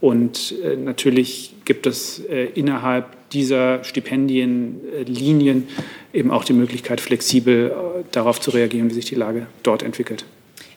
und 0.00 0.54
äh, 0.62 0.76
natürlich 0.76 1.54
gibt 1.64 1.86
es 1.86 2.20
äh, 2.20 2.44
innerhalb 2.54 3.06
dieser 3.32 3.84
Stipendienlinien 3.84 5.68
eben 6.12 6.30
auch 6.30 6.44
die 6.44 6.52
Möglichkeit, 6.52 7.00
flexibel 7.00 7.70
äh, 7.70 8.04
darauf 8.12 8.40
zu 8.40 8.50
reagieren, 8.50 8.90
wie 8.90 8.94
sich 8.94 9.06
die 9.06 9.14
Lage 9.14 9.46
dort 9.62 9.82
entwickelt. 9.82 10.24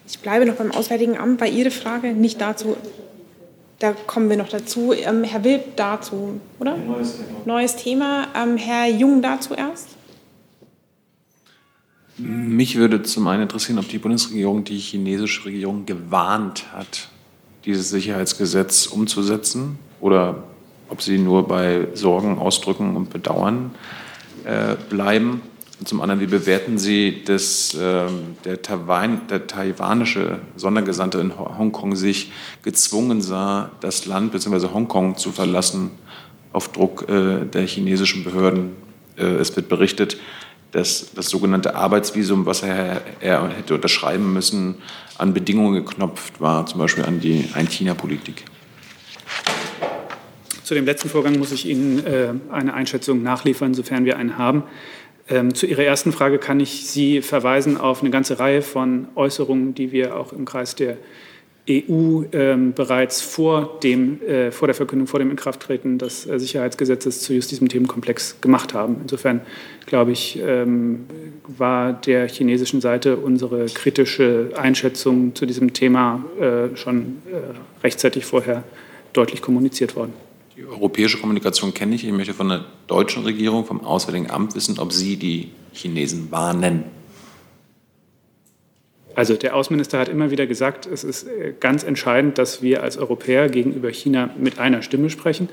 Ich 0.08 0.20
bleibe 0.20 0.46
noch 0.46 0.56
beim 0.56 0.72
Auswärtigen 0.72 1.18
Amt 1.18 1.40
bei 1.40 1.50
Ihrer 1.50 1.72
Frage, 1.72 2.14
nicht 2.14 2.40
dazu, 2.40 2.76
da 3.80 3.94
kommen 3.94 4.30
wir 4.30 4.38
noch 4.38 4.50
dazu. 4.50 4.94
Ähm, 4.94 5.24
Herr 5.24 5.44
Wilb 5.44 5.76
dazu, 5.76 6.40
oder? 6.60 6.78
Neues 6.78 7.18
Thema. 7.18 7.40
Neues 7.46 7.76
Thema. 7.76 8.28
Ähm, 8.36 8.58
Herr 8.58 8.90
Jung 8.90 9.22
dazu 9.22 9.54
erst. 9.54 9.90
Mich 12.18 12.78
würde 12.78 13.04
zum 13.04 13.28
einen 13.28 13.44
interessieren, 13.44 13.78
ob 13.78 13.90
die 13.90 13.98
Bundesregierung 13.98 14.64
die 14.64 14.78
chinesische 14.78 15.46
Regierung 15.46 15.86
gewarnt 15.86 16.72
hat, 16.72 17.10
dieses 17.66 17.90
Sicherheitsgesetz 17.90 18.88
umzusetzen 18.88 19.78
oder 20.00 20.44
ob 20.90 21.02
sie 21.02 21.18
nur 21.18 21.48
bei 21.48 21.88
Sorgen, 21.94 22.38
Ausdrücken 22.38 22.96
und 22.96 23.10
Bedauern 23.10 23.72
äh, 24.44 24.76
bleiben. 24.90 25.42
Und 25.80 25.88
zum 25.90 26.02
anderen, 26.02 26.22
wie 26.22 26.28
bewerten 26.28 26.78
Sie, 26.78 27.24
dass 27.26 27.76
ähm, 27.80 28.38
der, 28.46 28.62
Taiwan, 28.62 29.28
der 29.28 29.48
taiwanische 29.48 30.40
Sondergesandte 30.56 31.20
in 31.20 31.38
Hongkong 31.38 31.96
sich 31.96 32.32
gezwungen 32.64 33.22
sah, 33.22 33.72
das 33.82 34.06
Land 34.06 34.32
bzw. 34.32 34.70
Hongkong 34.74 35.18
zu 35.18 35.32
verlassen 35.32 35.92
auf 36.54 36.72
Druck 36.72 37.10
äh, 37.10 37.46
der 37.46 37.66
chinesischen 37.68 38.24
Behörden? 38.24 38.72
Äh, 39.18 39.26
es 39.26 39.54
wird 39.56 39.68
berichtet, 39.68 40.18
dass 40.72 41.14
das 41.14 41.30
sogenannte 41.30 41.76
Arbeitsvisum, 41.76 42.46
was 42.46 42.62
er, 42.64 43.02
er 43.20 43.50
hätte 43.50 43.76
unterschreiben 43.76 44.34
müssen, 44.34 44.76
an 45.18 45.34
Bedingungen 45.34 45.74
geknopft 45.74 46.40
war, 46.40 46.66
zum 46.66 46.80
Beispiel 46.80 47.06
an 47.06 47.20
die 47.20 47.50
Ein-China-Politik. 47.54 48.46
Zu 50.66 50.74
dem 50.74 50.86
letzten 50.86 51.10
Vorgang 51.10 51.38
muss 51.38 51.52
ich 51.52 51.68
Ihnen 51.68 52.04
äh, 52.08 52.34
eine 52.50 52.74
Einschätzung 52.74 53.22
nachliefern, 53.22 53.76
sofern 53.76 54.04
wir 54.04 54.18
einen 54.18 54.40
haben. 54.40 54.64
Ähm, 55.30 55.54
zu 55.54 55.68
Ihrer 55.68 55.84
ersten 55.84 56.12
Frage 56.12 56.40
kann 56.40 56.60
ich 56.60 56.88
Sie 56.88 57.22
verweisen 57.22 57.78
auf 57.78 58.02
eine 58.02 58.10
ganze 58.10 58.40
Reihe 58.40 58.64
von 58.64 59.08
Äußerungen, 59.14 59.76
die 59.76 59.92
wir 59.92 60.16
auch 60.18 60.34
im 60.34 60.46
Kreis 60.46 60.74
der 60.74 60.98
EU 61.70 62.24
ähm, 62.32 62.74
bereits 62.74 63.22
vor, 63.22 63.80
dem, 63.84 64.20
äh, 64.24 64.50
vor 64.52 64.68
der 64.68 64.74
Verkündung, 64.74 65.06
vor 65.06 65.20
dem 65.20 65.30
Inkrafttreten 65.30 66.00
des 66.00 66.26
äh, 66.26 66.40
Sicherheitsgesetzes 66.40 67.22
zu 67.22 67.36
just 67.36 67.52
diesem 67.52 67.70
Themenkomplex 67.70 68.42
gemacht 68.42 68.74
haben. 68.74 68.98
Insofern, 69.04 69.42
glaube 69.86 70.14
ich, 70.14 70.42
ähm, 70.44 71.06
war 71.44 71.94
der 71.94 72.28
chinesischen 72.28 72.82
Seite 72.82 73.18
unsere 73.18 73.68
kritische 73.68 74.50
Einschätzung 74.56 75.36
zu 75.36 75.46
diesem 75.46 75.74
Thema 75.74 76.26
äh, 76.40 76.76
schon 76.76 77.22
äh, 77.32 77.84
rechtzeitig 77.84 78.26
vorher 78.26 78.64
deutlich 79.14 79.44
kommuniziert 79.44 79.96
worden. 79.96 80.25
Die 80.58 80.66
europäische 80.66 81.18
Kommunikation 81.18 81.74
kenne 81.74 81.96
ich. 81.96 82.06
Ich 82.06 82.14
möchte 82.14 82.34
von 82.34 82.48
der 82.48 82.64
deutschen 82.88 83.24
Regierung, 83.24 83.66
vom 83.66 83.84
Auswärtigen 83.84 84.32
Amt 84.32 84.56
wissen, 84.56 84.80
ob 84.80 84.94
Sie 84.94 85.18
die 85.18 85.52
Chinesen 85.74 86.32
warnen. 86.32 86.86
Also 89.16 89.36
der 89.36 89.56
Außenminister 89.56 90.00
hat 90.00 90.08
immer 90.08 90.32
wieder 90.32 90.46
gesagt, 90.46 90.86
es 90.86 91.04
ist 91.04 91.28
äh, 91.28 91.54
ganz 91.60 91.84
entscheidend, 91.84 92.38
dass 92.38 92.62
wir 92.62 92.84
als 92.84 92.98
Europäer 92.98 93.50
gegenüber 93.50 93.90
China 93.90 94.30
mit 94.38 94.58
einer 94.58 94.82
Stimme 94.82 95.10
sprechen. 95.10 95.50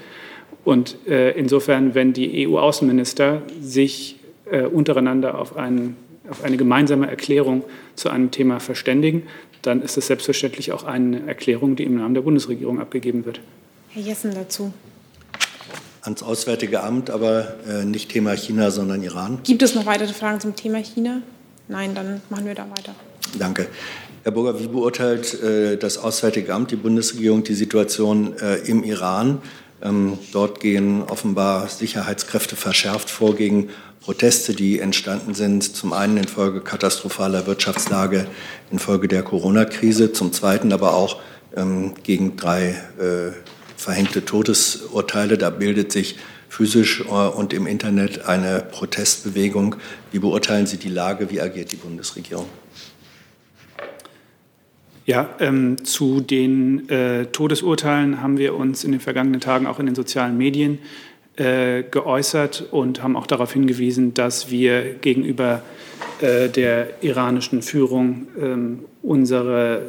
Und 0.64 0.96
äh, 1.08 1.32
insofern, 1.32 1.96
wenn 1.96 2.12
die 2.12 2.46
EU-Außenminister 2.46 3.42
sich 3.60 4.20
äh, 4.50 4.62
untereinander 4.62 5.38
auf, 5.38 5.56
einen, 5.56 5.96
auf 6.30 6.44
eine 6.44 6.56
gemeinsame 6.56 7.08
Erklärung 7.08 7.64
zu 7.96 8.08
einem 8.08 8.30
Thema 8.30 8.60
verständigen, 8.60 9.24
dann 9.62 9.82
ist 9.82 9.96
es 9.96 10.06
selbstverständlich 10.06 10.70
auch 10.70 10.84
eine 10.84 11.26
Erklärung, 11.26 11.74
die 11.74 11.84
im 11.84 11.96
Namen 11.96 12.14
der 12.14 12.22
Bundesregierung 12.22 12.80
abgegeben 12.80 13.24
wird. 13.24 13.40
Herr 13.90 14.02
Jessen 14.02 14.32
dazu. 14.34 14.72
Ans 16.02 16.22
Auswärtige 16.22 16.82
Amt, 16.82 17.10
aber 17.10 17.54
äh, 17.68 17.84
nicht 17.84 18.10
Thema 18.10 18.36
China, 18.36 18.70
sondern 18.70 19.02
Iran. 19.02 19.38
Gibt 19.44 19.62
es 19.62 19.74
noch 19.74 19.86
weitere 19.86 20.12
Fragen 20.12 20.40
zum 20.40 20.56
Thema 20.56 20.78
China? 20.78 21.22
Nein, 21.68 21.94
dann 21.94 22.20
machen 22.28 22.46
wir 22.46 22.54
da 22.54 22.68
weiter. 22.70 22.94
Danke. 23.38 23.68
Herr 24.24 24.32
Burger, 24.32 24.60
wie 24.60 24.66
beurteilt 24.66 25.40
äh, 25.42 25.76
das 25.76 25.98
Auswärtige 25.98 26.52
Amt, 26.52 26.70
die 26.70 26.76
Bundesregierung, 26.76 27.44
die 27.44 27.54
Situation 27.54 28.36
äh, 28.38 28.56
im 28.68 28.84
Iran? 28.84 29.42
Ähm, 29.82 30.18
dort 30.32 30.60
gehen 30.60 31.02
offenbar 31.02 31.68
Sicherheitskräfte 31.68 32.56
verschärft 32.56 33.10
vor 33.10 33.34
gegen 33.34 33.70
Proteste, 34.00 34.54
die 34.54 34.80
entstanden 34.80 35.34
sind, 35.34 35.62
zum 35.62 35.92
einen 35.92 36.16
infolge 36.16 36.60
katastrophaler 36.60 37.46
Wirtschaftslage, 37.46 38.26
infolge 38.70 39.06
der 39.08 39.22
Corona-Krise, 39.22 40.12
zum 40.12 40.32
zweiten 40.32 40.72
aber 40.72 40.94
auch 40.94 41.20
ähm, 41.56 41.94
gegen 42.02 42.36
drei 42.36 42.70
äh, 42.98 43.32
verhängte 43.82 44.24
Todesurteile. 44.24 45.36
Da 45.36 45.50
bildet 45.50 45.92
sich 45.92 46.16
physisch 46.48 47.00
äh, 47.00 47.10
und 47.10 47.52
im 47.52 47.66
Internet 47.66 48.26
eine 48.26 48.60
Protestbewegung. 48.60 49.76
Wie 50.12 50.18
beurteilen 50.18 50.66
Sie 50.66 50.76
die 50.76 50.88
Lage? 50.88 51.30
Wie 51.30 51.40
agiert 51.40 51.72
die 51.72 51.76
Bundesregierung? 51.76 52.46
Ja, 55.04 55.30
ähm, 55.40 55.84
zu 55.84 56.20
den 56.20 56.88
äh, 56.88 57.26
Todesurteilen 57.26 58.22
haben 58.22 58.38
wir 58.38 58.54
uns 58.54 58.84
in 58.84 58.92
den 58.92 59.00
vergangenen 59.00 59.40
Tagen 59.40 59.66
auch 59.66 59.80
in 59.80 59.86
den 59.86 59.96
sozialen 59.96 60.38
Medien 60.38 60.78
äh, 61.36 61.82
geäußert 61.82 62.68
und 62.70 63.02
haben 63.02 63.16
auch 63.16 63.26
darauf 63.26 63.52
hingewiesen, 63.52 64.14
dass 64.14 64.50
wir 64.50 64.94
gegenüber 64.94 65.62
äh, 66.20 66.48
der 66.48 67.02
iranischen 67.02 67.62
Führung 67.62 68.28
ähm, 68.40 68.84
unsere 69.02 69.88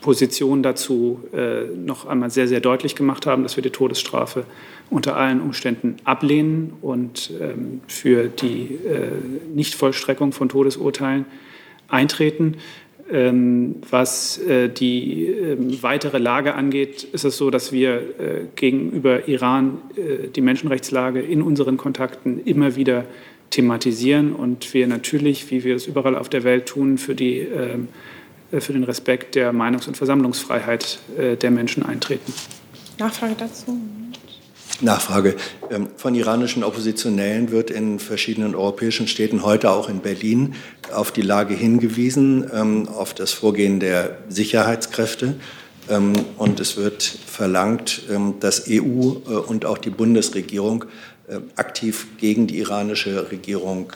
Position 0.00 0.62
dazu 0.62 1.20
äh, 1.32 1.64
noch 1.76 2.06
einmal 2.06 2.30
sehr, 2.30 2.48
sehr 2.48 2.60
deutlich 2.60 2.96
gemacht 2.96 3.26
haben, 3.26 3.42
dass 3.44 3.56
wir 3.56 3.62
die 3.62 3.70
Todesstrafe 3.70 4.44
unter 4.90 5.16
allen 5.16 5.40
Umständen 5.40 5.96
ablehnen 6.04 6.72
und 6.82 7.30
ähm, 7.40 7.80
für 7.86 8.28
die 8.28 8.78
äh, 8.84 9.10
Nichtvollstreckung 9.54 10.32
von 10.32 10.48
Todesurteilen 10.48 11.26
eintreten. 11.88 12.56
Ähm, 13.10 13.76
was 13.88 14.38
äh, 14.38 14.68
die 14.68 15.26
ähm, 15.26 15.82
weitere 15.82 16.18
Lage 16.18 16.54
angeht, 16.54 17.04
ist 17.04 17.24
es 17.24 17.36
so, 17.36 17.50
dass 17.50 17.70
wir 17.70 18.48
gegenüber 18.56 19.28
Iran 19.28 19.78
die 20.34 20.40
Menschenrechtslage 20.40 21.20
in 21.20 21.42
unseren 21.42 21.76
Kontakten 21.76 22.40
immer 22.44 22.76
wieder 22.76 23.04
thematisieren 23.50 24.32
und 24.32 24.74
wir 24.74 24.86
natürlich, 24.88 25.50
wie 25.50 25.62
wir 25.62 25.76
es 25.76 25.86
überall 25.86 26.16
auf 26.16 26.28
der 26.28 26.42
Welt 26.42 26.66
tun, 26.66 26.98
für, 26.98 27.14
die, 27.14 27.38
ähm, 27.38 27.88
für 28.60 28.72
den 28.72 28.84
Respekt 28.84 29.34
der 29.34 29.52
Meinungs- 29.52 29.88
und 29.88 29.96
Versammlungsfreiheit 29.96 30.98
der 31.16 31.50
Menschen 31.50 31.84
eintreten. 31.84 32.32
Nachfrage 32.98 33.34
dazu? 33.36 33.78
Nachfrage. 34.80 35.36
Ähm, 35.70 35.88
von 35.96 36.14
iranischen 36.14 36.64
Oppositionellen 36.64 37.50
wird 37.50 37.70
in 37.70 37.98
verschiedenen 37.98 38.54
europäischen 38.54 39.06
Städten, 39.06 39.44
heute 39.44 39.70
auch 39.70 39.88
in 39.88 40.00
Berlin, 40.00 40.54
auf 40.92 41.12
die 41.12 41.22
Lage 41.22 41.54
hingewiesen, 41.54 42.50
ähm, 42.52 42.88
auf 42.88 43.14
das 43.14 43.32
Vorgehen 43.32 43.80
der 43.80 44.18
Sicherheitskräfte. 44.28 45.36
Ähm, 45.88 46.12
und 46.38 46.60
es 46.60 46.76
wird 46.76 47.02
verlangt, 47.02 48.02
dass 48.40 48.66
EU 48.68 48.72
äh, 48.72 49.34
und 49.46 49.64
auch 49.64 49.78
die 49.78 49.90
Bundesregierung 49.90 50.86
äh, 51.28 51.38
aktiv 51.56 52.06
gegen 52.18 52.46
die 52.46 52.58
iranische 52.58 53.30
Regierung 53.30 53.92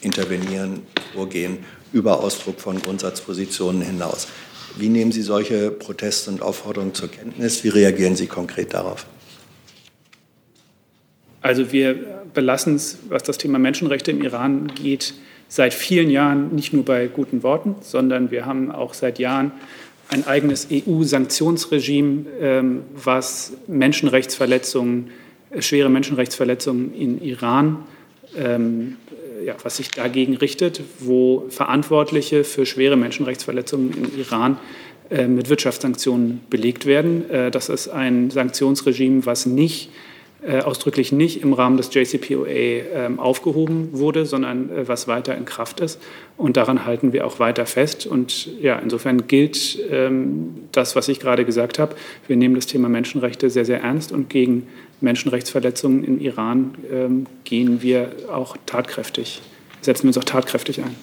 intervenieren, 0.00 0.82
vorgehen, 1.12 1.58
über 1.92 2.20
Ausdruck 2.20 2.60
von 2.60 2.80
Grundsatzpositionen 2.80 3.82
hinaus. 3.82 4.28
Wie 4.76 4.88
nehmen 4.88 5.12
Sie 5.12 5.22
solche 5.22 5.70
Proteste 5.70 6.30
und 6.30 6.42
Aufforderungen 6.42 6.94
zur 6.94 7.10
Kenntnis? 7.10 7.64
Wie 7.64 7.68
reagieren 7.68 8.16
Sie 8.16 8.26
konkret 8.26 8.74
darauf? 8.74 9.06
Also 11.40 11.72
wir 11.72 11.94
belassen 12.34 12.76
es, 12.76 12.98
was 13.08 13.22
das 13.22 13.38
Thema 13.38 13.58
Menschenrechte 13.58 14.10
im 14.10 14.22
Iran 14.22 14.72
geht, 14.74 15.14
seit 15.48 15.72
vielen 15.72 16.10
Jahren 16.10 16.54
nicht 16.54 16.72
nur 16.72 16.84
bei 16.84 17.06
guten 17.06 17.42
Worten, 17.42 17.76
sondern 17.80 18.30
wir 18.30 18.44
haben 18.44 18.70
auch 18.70 18.94
seit 18.94 19.18
Jahren 19.18 19.52
ein 20.10 20.26
eigenes 20.26 20.68
EU-Sanktionsregime, 20.70 22.26
ähm, 22.40 22.82
was 22.94 23.52
Menschenrechtsverletzungen, 23.66 25.10
äh, 25.50 25.62
schwere 25.62 25.88
Menschenrechtsverletzungen 25.88 26.94
in 26.94 27.20
Iran, 27.22 27.84
ähm, 28.36 28.96
ja, 29.44 29.54
was 29.62 29.76
sich 29.76 29.90
dagegen 29.90 30.36
richtet, 30.36 30.80
wo 30.98 31.44
Verantwortliche 31.48 32.44
für 32.44 32.66
schwere 32.66 32.96
Menschenrechtsverletzungen 32.96 33.92
im 33.92 34.18
Iran 34.18 34.58
äh, 35.10 35.26
mit 35.26 35.48
Wirtschaftssanktionen 35.48 36.40
belegt 36.50 36.86
werden. 36.86 37.28
Äh, 37.30 37.50
das 37.50 37.68
ist 37.68 37.88
ein 37.88 38.30
Sanktionsregime, 38.30 39.26
was 39.26 39.46
nicht 39.46 39.90
äh, 40.40 40.60
ausdrücklich 40.60 41.10
nicht 41.10 41.42
im 41.42 41.52
Rahmen 41.52 41.76
des 41.76 41.92
JCPOA 41.92 42.46
äh, 42.46 43.10
aufgehoben 43.16 43.88
wurde, 43.90 44.24
sondern 44.24 44.70
äh, 44.70 44.86
was 44.86 45.08
weiter 45.08 45.36
in 45.36 45.44
Kraft 45.44 45.80
ist. 45.80 46.00
Und 46.36 46.56
daran 46.56 46.86
halten 46.86 47.12
wir 47.12 47.26
auch 47.26 47.40
weiter 47.40 47.66
fest. 47.66 48.06
Und 48.06 48.48
ja, 48.62 48.78
insofern 48.78 49.26
gilt 49.26 49.80
ähm, 49.90 50.54
das, 50.70 50.94
was 50.94 51.08
ich 51.08 51.18
gerade 51.18 51.44
gesagt 51.44 51.80
habe. 51.80 51.96
Wir 52.28 52.36
nehmen 52.36 52.54
das 52.54 52.66
Thema 52.66 52.88
Menschenrechte 52.88 53.50
sehr, 53.50 53.64
sehr 53.64 53.82
ernst 53.82 54.12
und 54.12 54.30
gegen 54.30 54.68
Menschenrechtsverletzungen 55.00 56.04
im 56.04 56.20
Iran 56.20 56.74
ähm, 56.90 57.26
gehen 57.44 57.82
wir 57.82 58.12
auch 58.32 58.56
tatkräftig, 58.66 59.40
setzen 59.80 60.04
wir 60.04 60.08
uns 60.08 60.18
auch 60.18 60.24
tatkräftig 60.24 60.80
ein. 60.80 60.94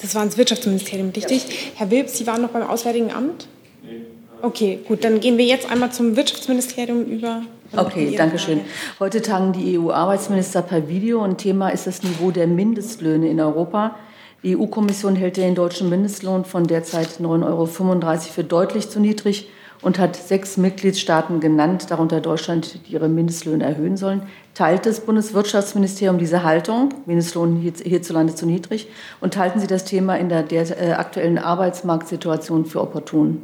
Das 0.00 0.14
war 0.14 0.22
ins 0.22 0.36
Wirtschaftsministerium, 0.36 1.10
richtig? 1.10 1.44
Ja. 1.44 1.54
Herr 1.76 1.90
Wilbs, 1.90 2.18
Sie 2.18 2.26
waren 2.26 2.42
noch 2.42 2.50
beim 2.50 2.62
Auswärtigen 2.62 3.12
Amt? 3.12 3.46
Nee. 3.82 4.02
Okay, 4.42 4.80
gut, 4.86 5.04
dann 5.04 5.20
gehen 5.20 5.38
wir 5.38 5.46
jetzt 5.46 5.70
einmal 5.70 5.92
zum 5.92 6.16
Wirtschaftsministerium 6.16 7.04
über. 7.06 7.42
Okay, 7.74 8.14
danke 8.16 8.38
schön. 8.38 8.60
Heute 9.00 9.22
tagen 9.22 9.52
die 9.52 9.78
EU-Arbeitsminister 9.78 10.60
per 10.60 10.88
Video 10.88 11.24
und 11.24 11.38
Thema 11.38 11.70
ist 11.70 11.86
das 11.86 12.02
Niveau 12.02 12.30
der 12.30 12.46
Mindestlöhne 12.46 13.28
in 13.30 13.40
Europa. 13.40 13.96
Die 14.42 14.54
EU-Kommission 14.54 15.16
hält 15.16 15.38
den 15.38 15.54
deutschen 15.54 15.88
Mindestlohn 15.88 16.44
von 16.44 16.66
derzeit 16.66 17.20
9,35 17.20 17.46
Euro 17.46 17.66
für 18.34 18.44
deutlich 18.44 18.90
zu 18.90 19.00
niedrig 19.00 19.48
und 19.84 19.98
hat 19.98 20.16
sechs 20.16 20.56
Mitgliedstaaten 20.56 21.40
genannt, 21.40 21.90
darunter 21.90 22.20
Deutschland, 22.20 22.78
die 22.88 22.94
ihre 22.94 23.08
Mindestlöhne 23.08 23.64
erhöhen 23.64 23.98
sollen. 23.98 24.22
Teilt 24.54 24.86
das 24.86 25.00
Bundeswirtschaftsministerium 25.00 26.16
diese 26.18 26.42
Haltung, 26.42 26.88
Mindestlohn 27.06 27.56
hierzulande 27.56 28.34
zu 28.34 28.46
niedrig, 28.46 28.88
und 29.20 29.36
halten 29.36 29.60
Sie 29.60 29.66
das 29.66 29.84
Thema 29.84 30.16
in 30.16 30.30
der, 30.30 30.42
der 30.42 30.80
äh, 30.80 30.92
aktuellen 30.92 31.36
Arbeitsmarktsituation 31.38 32.64
für 32.64 32.80
opportun? 32.80 33.42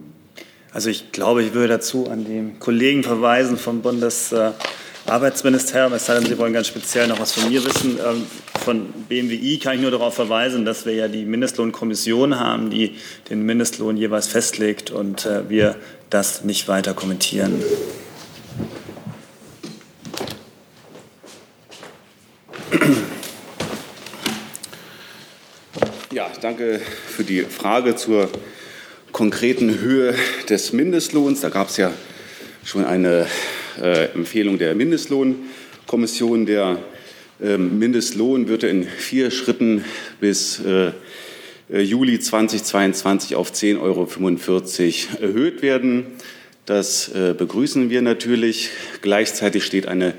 Also 0.72 0.88
ich 0.88 1.12
glaube, 1.12 1.42
ich 1.42 1.52
würde 1.52 1.68
dazu 1.68 2.08
an 2.08 2.24
die 2.24 2.52
Kollegen 2.58 3.02
verweisen 3.02 3.58
vom 3.58 3.82
Bundesarbeitsministerium, 3.82 5.92
es 5.92 6.06
sei 6.06 6.14
denn, 6.14 6.24
Sie 6.24 6.38
wollen 6.38 6.54
ganz 6.54 6.68
speziell 6.68 7.06
noch 7.08 7.20
was 7.20 7.32
von 7.32 7.50
mir 7.50 7.62
wissen. 7.64 7.98
Ähm, 7.98 8.24
von 8.64 8.86
BMWI 9.08 9.58
kann 9.58 9.74
ich 9.74 9.80
nur 9.80 9.90
darauf 9.90 10.14
verweisen, 10.14 10.64
dass 10.64 10.86
wir 10.86 10.94
ja 10.94 11.08
die 11.08 11.24
Mindestlohnkommission 11.24 12.38
haben, 12.38 12.70
die 12.70 12.94
den 13.28 13.44
Mindestlohn 13.44 13.96
jeweils 13.96 14.28
festlegt 14.28 14.92
und 14.92 15.26
äh, 15.26 15.50
wir 15.50 15.74
das 16.10 16.44
nicht 16.44 16.68
weiter 16.68 16.92
kommentieren. 16.92 17.62
Ja, 26.12 26.30
danke 26.40 26.80
für 26.80 27.22
die 27.22 27.42
Frage 27.42 27.94
zur 27.94 28.28
konkreten 29.12 29.78
Höhe 29.78 30.14
des 30.48 30.72
Mindestlohns. 30.72 31.40
Da 31.40 31.48
gab 31.48 31.68
es 31.68 31.76
ja 31.76 31.92
schon 32.64 32.84
eine 32.84 33.26
äh, 33.80 34.06
Empfehlung 34.06 34.58
der 34.58 34.74
Mindestlohnkommission. 34.74 36.46
Der 36.46 36.78
äh, 37.40 37.56
Mindestlohn 37.56 38.48
wird 38.48 38.64
in 38.64 38.84
vier 38.84 39.30
Schritten 39.30 39.84
bis 40.20 40.58
äh 40.60 40.90
Juli 41.72 42.18
2022 42.18 43.36
auf 43.36 43.52
10,45 43.52 43.78
Euro 43.80 44.08
erhöht 45.24 45.62
werden. 45.62 46.06
Das 46.66 47.08
äh, 47.10 47.32
begrüßen 47.36 47.90
wir 47.90 48.02
natürlich. 48.02 48.70
Gleichzeitig 49.02 49.64
steht 49.64 49.86
eine 49.86 50.14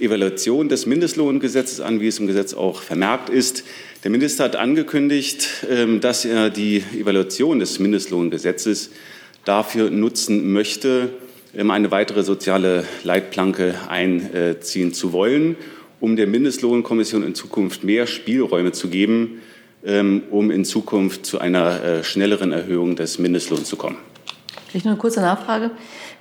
Evaluation 0.00 0.70
des 0.70 0.86
Mindestlohngesetzes 0.86 1.82
an, 1.82 2.00
wie 2.00 2.06
es 2.06 2.18
im 2.18 2.26
Gesetz 2.26 2.54
auch 2.54 2.80
vermerkt 2.80 3.28
ist. 3.28 3.64
Der 4.02 4.10
Minister 4.10 4.44
hat 4.44 4.56
angekündigt, 4.56 5.46
ähm, 5.70 6.00
dass 6.00 6.24
er 6.24 6.48
die 6.48 6.82
Evaluation 6.98 7.58
des 7.58 7.78
Mindestlohngesetzes 7.78 8.90
dafür 9.44 9.90
nutzen 9.90 10.54
möchte, 10.54 11.10
ähm, 11.54 11.70
eine 11.70 11.90
weitere 11.90 12.22
soziale 12.22 12.86
Leitplanke 13.02 13.74
einziehen 13.88 14.94
zu 14.94 15.12
wollen, 15.12 15.56
um 16.00 16.16
der 16.16 16.28
Mindestlohnkommission 16.28 17.22
in 17.22 17.34
Zukunft 17.34 17.84
mehr 17.84 18.06
Spielräume 18.06 18.72
zu 18.72 18.88
geben, 18.88 19.42
um 19.84 20.50
in 20.50 20.64
Zukunft 20.64 21.26
zu 21.26 21.38
einer 21.38 21.82
äh, 21.82 22.04
schnelleren 22.04 22.52
Erhöhung 22.52 22.96
des 22.96 23.18
Mindestlohns 23.18 23.68
zu 23.68 23.76
kommen. 23.76 23.96
Vielleicht 24.68 24.86
noch 24.86 24.92
eine 24.92 25.00
kurze 25.00 25.20
Nachfrage. 25.20 25.70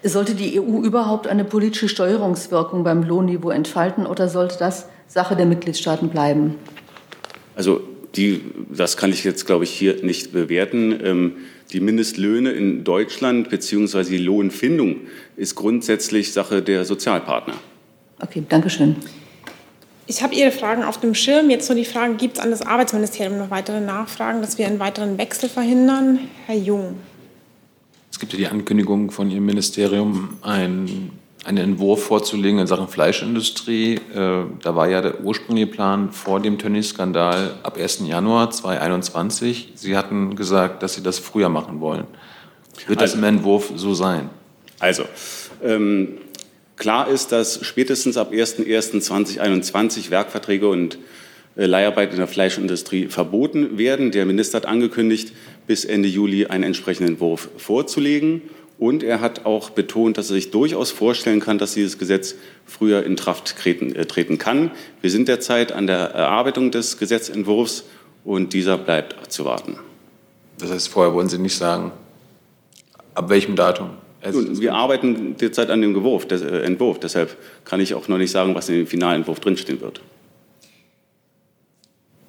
Sollte 0.03 0.35
die 0.35 0.59
EU 0.59 0.81
überhaupt 0.81 1.27
eine 1.27 1.45
politische 1.45 1.87
Steuerungswirkung 1.87 2.83
beim 2.83 3.03
Lohnniveau 3.03 3.49
entfalten 3.49 4.05
oder 4.05 4.27
sollte 4.27 4.57
das 4.59 4.87
Sache 5.07 5.35
der 5.35 5.45
Mitgliedstaaten 5.45 6.09
bleiben? 6.09 6.55
Also 7.55 7.81
die, 8.15 8.41
das 8.69 8.97
kann 8.97 9.11
ich 9.11 9.23
jetzt, 9.23 9.45
glaube 9.45 9.63
ich, 9.63 9.71
hier 9.71 10.03
nicht 10.03 10.33
bewerten. 10.33 10.99
Ähm, 11.03 11.33
die 11.71 11.79
Mindestlöhne 11.79 12.51
in 12.51 12.83
Deutschland 12.83 13.49
bzw. 13.49 14.03
die 14.03 14.17
Lohnfindung 14.17 14.97
ist 15.35 15.55
grundsätzlich 15.55 16.33
Sache 16.33 16.61
der 16.61 16.85
Sozialpartner. 16.85 17.55
Okay, 18.21 18.43
danke 18.47 18.69
schön. 18.69 18.97
Ich 20.05 20.21
habe 20.21 20.35
Ihre 20.35 20.51
Fragen 20.51 20.83
auf 20.83 20.99
dem 20.99 21.15
Schirm. 21.15 21.49
Jetzt 21.49 21.69
nur 21.69 21.77
die 21.77 21.85
Frage, 21.85 22.15
gibt 22.15 22.37
es 22.37 22.43
an 22.43 22.51
das 22.51 22.61
Arbeitsministerium 22.61 23.37
noch 23.37 23.51
weitere 23.51 23.79
Nachfragen, 23.79 24.41
dass 24.41 24.57
wir 24.57 24.67
einen 24.67 24.79
weiteren 24.79 25.17
Wechsel 25.17 25.47
verhindern? 25.47 26.19
Herr 26.45 26.57
Jung. 26.57 26.95
Es 28.11 28.19
gibt 28.19 28.33
ja 28.33 28.37
die 28.37 28.47
Ankündigung 28.47 29.11
von 29.11 29.31
Ihrem 29.31 29.45
Ministerium, 29.45 30.37
ein, 30.41 31.11
einen 31.45 31.57
Entwurf 31.57 32.03
vorzulegen 32.03 32.59
in 32.59 32.67
Sachen 32.67 32.89
Fleischindustrie. 32.89 33.95
Äh, 33.95 34.43
da 34.61 34.75
war 34.75 34.89
ja 34.89 35.01
der 35.01 35.21
ursprüngliche 35.21 35.67
Plan 35.67 36.11
vor 36.11 36.41
dem 36.41 36.57
Tönnies-Skandal 36.57 37.55
ab 37.63 37.77
1. 37.77 38.03
Januar 38.05 38.51
2021. 38.51 39.71
Sie 39.75 39.95
hatten 39.95 40.35
gesagt, 40.35 40.83
dass 40.83 40.95
Sie 40.95 41.01
das 41.01 41.17
früher 41.17 41.47
machen 41.47 41.79
wollen. 41.79 42.05
Wird 42.87 42.99
das 42.99 43.15
im 43.15 43.23
Entwurf 43.23 43.71
so 43.75 43.93
sein? 43.93 44.29
Also, 44.79 45.05
ähm, 45.63 46.17
Klar 46.83 47.07
ist, 47.07 47.31
dass 47.31 47.65
spätestens 47.65 48.17
ab 48.17 48.33
01.01.2021 48.33 50.09
Werkverträge 50.09 50.67
und 50.67 50.97
äh, 51.55 51.65
Leiharbeit 51.65 52.11
in 52.11 52.17
der 52.17 52.27
Fleischindustrie 52.27 53.07
verboten 53.07 53.77
werden. 53.77 54.11
Der 54.11 54.25
Minister 54.25 54.57
hat 54.57 54.65
angekündigt, 54.65 55.31
bis 55.65 55.85
Ende 55.85 56.09
Juli 56.09 56.47
einen 56.47 56.65
entsprechenden 56.65 57.13
Entwurf 57.13 57.47
vorzulegen. 57.55 58.41
Und 58.79 59.01
er 59.01 59.21
hat 59.21 59.45
auch 59.45 59.69
betont, 59.69 60.17
dass 60.17 60.29
er 60.29 60.33
sich 60.33 60.51
durchaus 60.51 60.91
vorstellen 60.91 61.39
kann, 61.39 61.57
dass 61.57 61.73
dieses 61.73 61.97
Gesetz 61.97 62.35
früher 62.65 63.05
in 63.05 63.15
Kraft 63.15 63.57
treten, 63.57 63.95
äh, 63.95 64.05
treten 64.05 64.37
kann. 64.37 64.69
Wir 64.99 65.09
sind 65.09 65.29
derzeit 65.29 65.71
an 65.71 65.87
der 65.87 66.09
Erarbeitung 66.09 66.69
des 66.69 66.97
Gesetzentwurfs 66.97 67.85
und 68.25 68.51
dieser 68.51 68.77
bleibt 68.77 69.17
abzuwarten. 69.19 69.77
Das 70.59 70.69
heißt, 70.69 70.89
vorher 70.89 71.13
wollen 71.13 71.29
Sie 71.29 71.37
nicht 71.37 71.55
sagen, 71.55 71.93
ab 73.15 73.29
welchem 73.29 73.55
Datum? 73.55 74.02
Nun, 74.31 74.59
wir 74.59 74.73
arbeiten 74.73 75.35
derzeit 75.37 75.69
an 75.69 75.81
dem 75.81 75.93
Gewurf, 75.93 76.27
des, 76.27 76.41
äh, 76.41 76.61
Entwurf. 76.61 76.99
Deshalb 76.99 77.35
kann 77.65 77.79
ich 77.79 77.93
auch 77.93 78.07
noch 78.07 78.17
nicht 78.17 78.31
sagen, 78.31 78.55
was 78.55 78.69
in 78.69 78.75
dem 78.75 78.87
finalen 78.87 79.21
Entwurf 79.21 79.39
drinstehen 79.39 79.81
wird. 79.81 80.01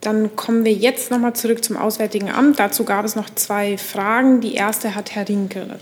Dann 0.00 0.36
kommen 0.36 0.64
wir 0.64 0.72
jetzt 0.72 1.10
noch 1.10 1.18
mal 1.18 1.34
zurück 1.34 1.64
zum 1.64 1.76
Auswärtigen 1.76 2.30
Amt. 2.30 2.58
Dazu 2.58 2.84
gab 2.84 3.04
es 3.04 3.16
noch 3.16 3.30
zwei 3.30 3.78
Fragen. 3.78 4.40
Die 4.40 4.54
erste 4.54 4.94
hat 4.94 5.14
Herr 5.14 5.28
Rinke. 5.28 5.78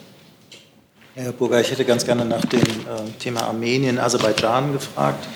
Herr 1.14 1.32
Burger, 1.32 1.60
ich 1.60 1.70
hätte 1.70 1.84
ganz 1.84 2.06
gerne 2.06 2.24
nach 2.24 2.44
dem 2.44 2.60
äh, 2.60 3.10
Thema 3.18 3.42
Armenien, 3.42 3.98
Aserbaidschan 3.98 4.72
gefragt. 4.72 5.26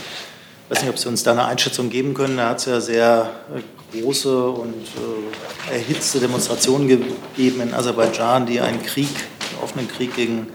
Ich 0.65 0.71
weiß 0.71 0.83
nicht, 0.83 0.91
ob 0.91 0.99
Sie 0.99 1.09
uns 1.09 1.23
da 1.23 1.33
eine 1.33 1.45
Einschätzung 1.47 1.91
geben 1.91 2.15
können. 2.15 2.37
Da 2.37 2.51
hat 2.51 2.59
es 2.59 2.67
ja 2.67 2.81
sehr 2.81 3.31
äh, 3.93 4.01
große 4.01 4.49
und 4.51 4.75
äh, 5.71 5.75
erhitzte 5.75 6.21
Demonstrationen 6.21 6.89
gegeben 6.89 7.61
in 7.61 7.75
Aserbaidschan, 7.75 8.47
die 8.47 8.61
einen 8.61 8.83
Krieg, 8.83 9.09
einen 9.09 9.65
offenen 9.65 9.89
Krieg 9.89 10.15
gegen 10.15 10.47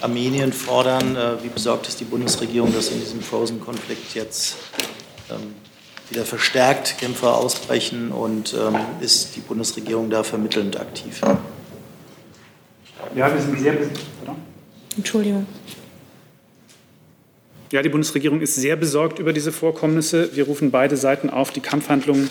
Armenien 0.00 0.52
fordern. 0.52 1.16
Äh, 1.16 1.42
wie 1.42 1.48
besorgt 1.48 1.88
ist 1.88 2.00
die 2.00 2.04
Bundesregierung, 2.04 2.72
dass 2.72 2.88
in 2.88 3.00
diesem 3.00 3.20
Frozen-Konflikt 3.20 4.14
jetzt 4.14 4.56
ähm, 5.30 5.54
wieder 6.10 6.24
verstärkt 6.24 6.98
Kämpfer 6.98 7.36
ausbrechen 7.36 8.12
und 8.12 8.54
ähm, 8.54 8.76
ist 9.00 9.36
die 9.36 9.40
Bundesregierung 9.40 10.10
da 10.10 10.22
vermittelnd 10.22 10.78
aktiv? 10.78 11.20
Ja, 13.14 13.32
wir 13.32 13.40
sind 13.40 13.58
sehr. 13.58 13.74
Entschuldigung. 14.96 15.46
Ja, 17.72 17.82
die 17.82 17.88
Bundesregierung 17.88 18.40
ist 18.40 18.54
sehr 18.54 18.76
besorgt 18.76 19.18
über 19.18 19.32
diese 19.32 19.50
Vorkommnisse. 19.50 20.30
Wir 20.34 20.44
rufen 20.44 20.70
beide 20.70 20.96
Seiten 20.96 21.30
auf, 21.30 21.50
die 21.50 21.60
Kampfhandlungen 21.60 22.28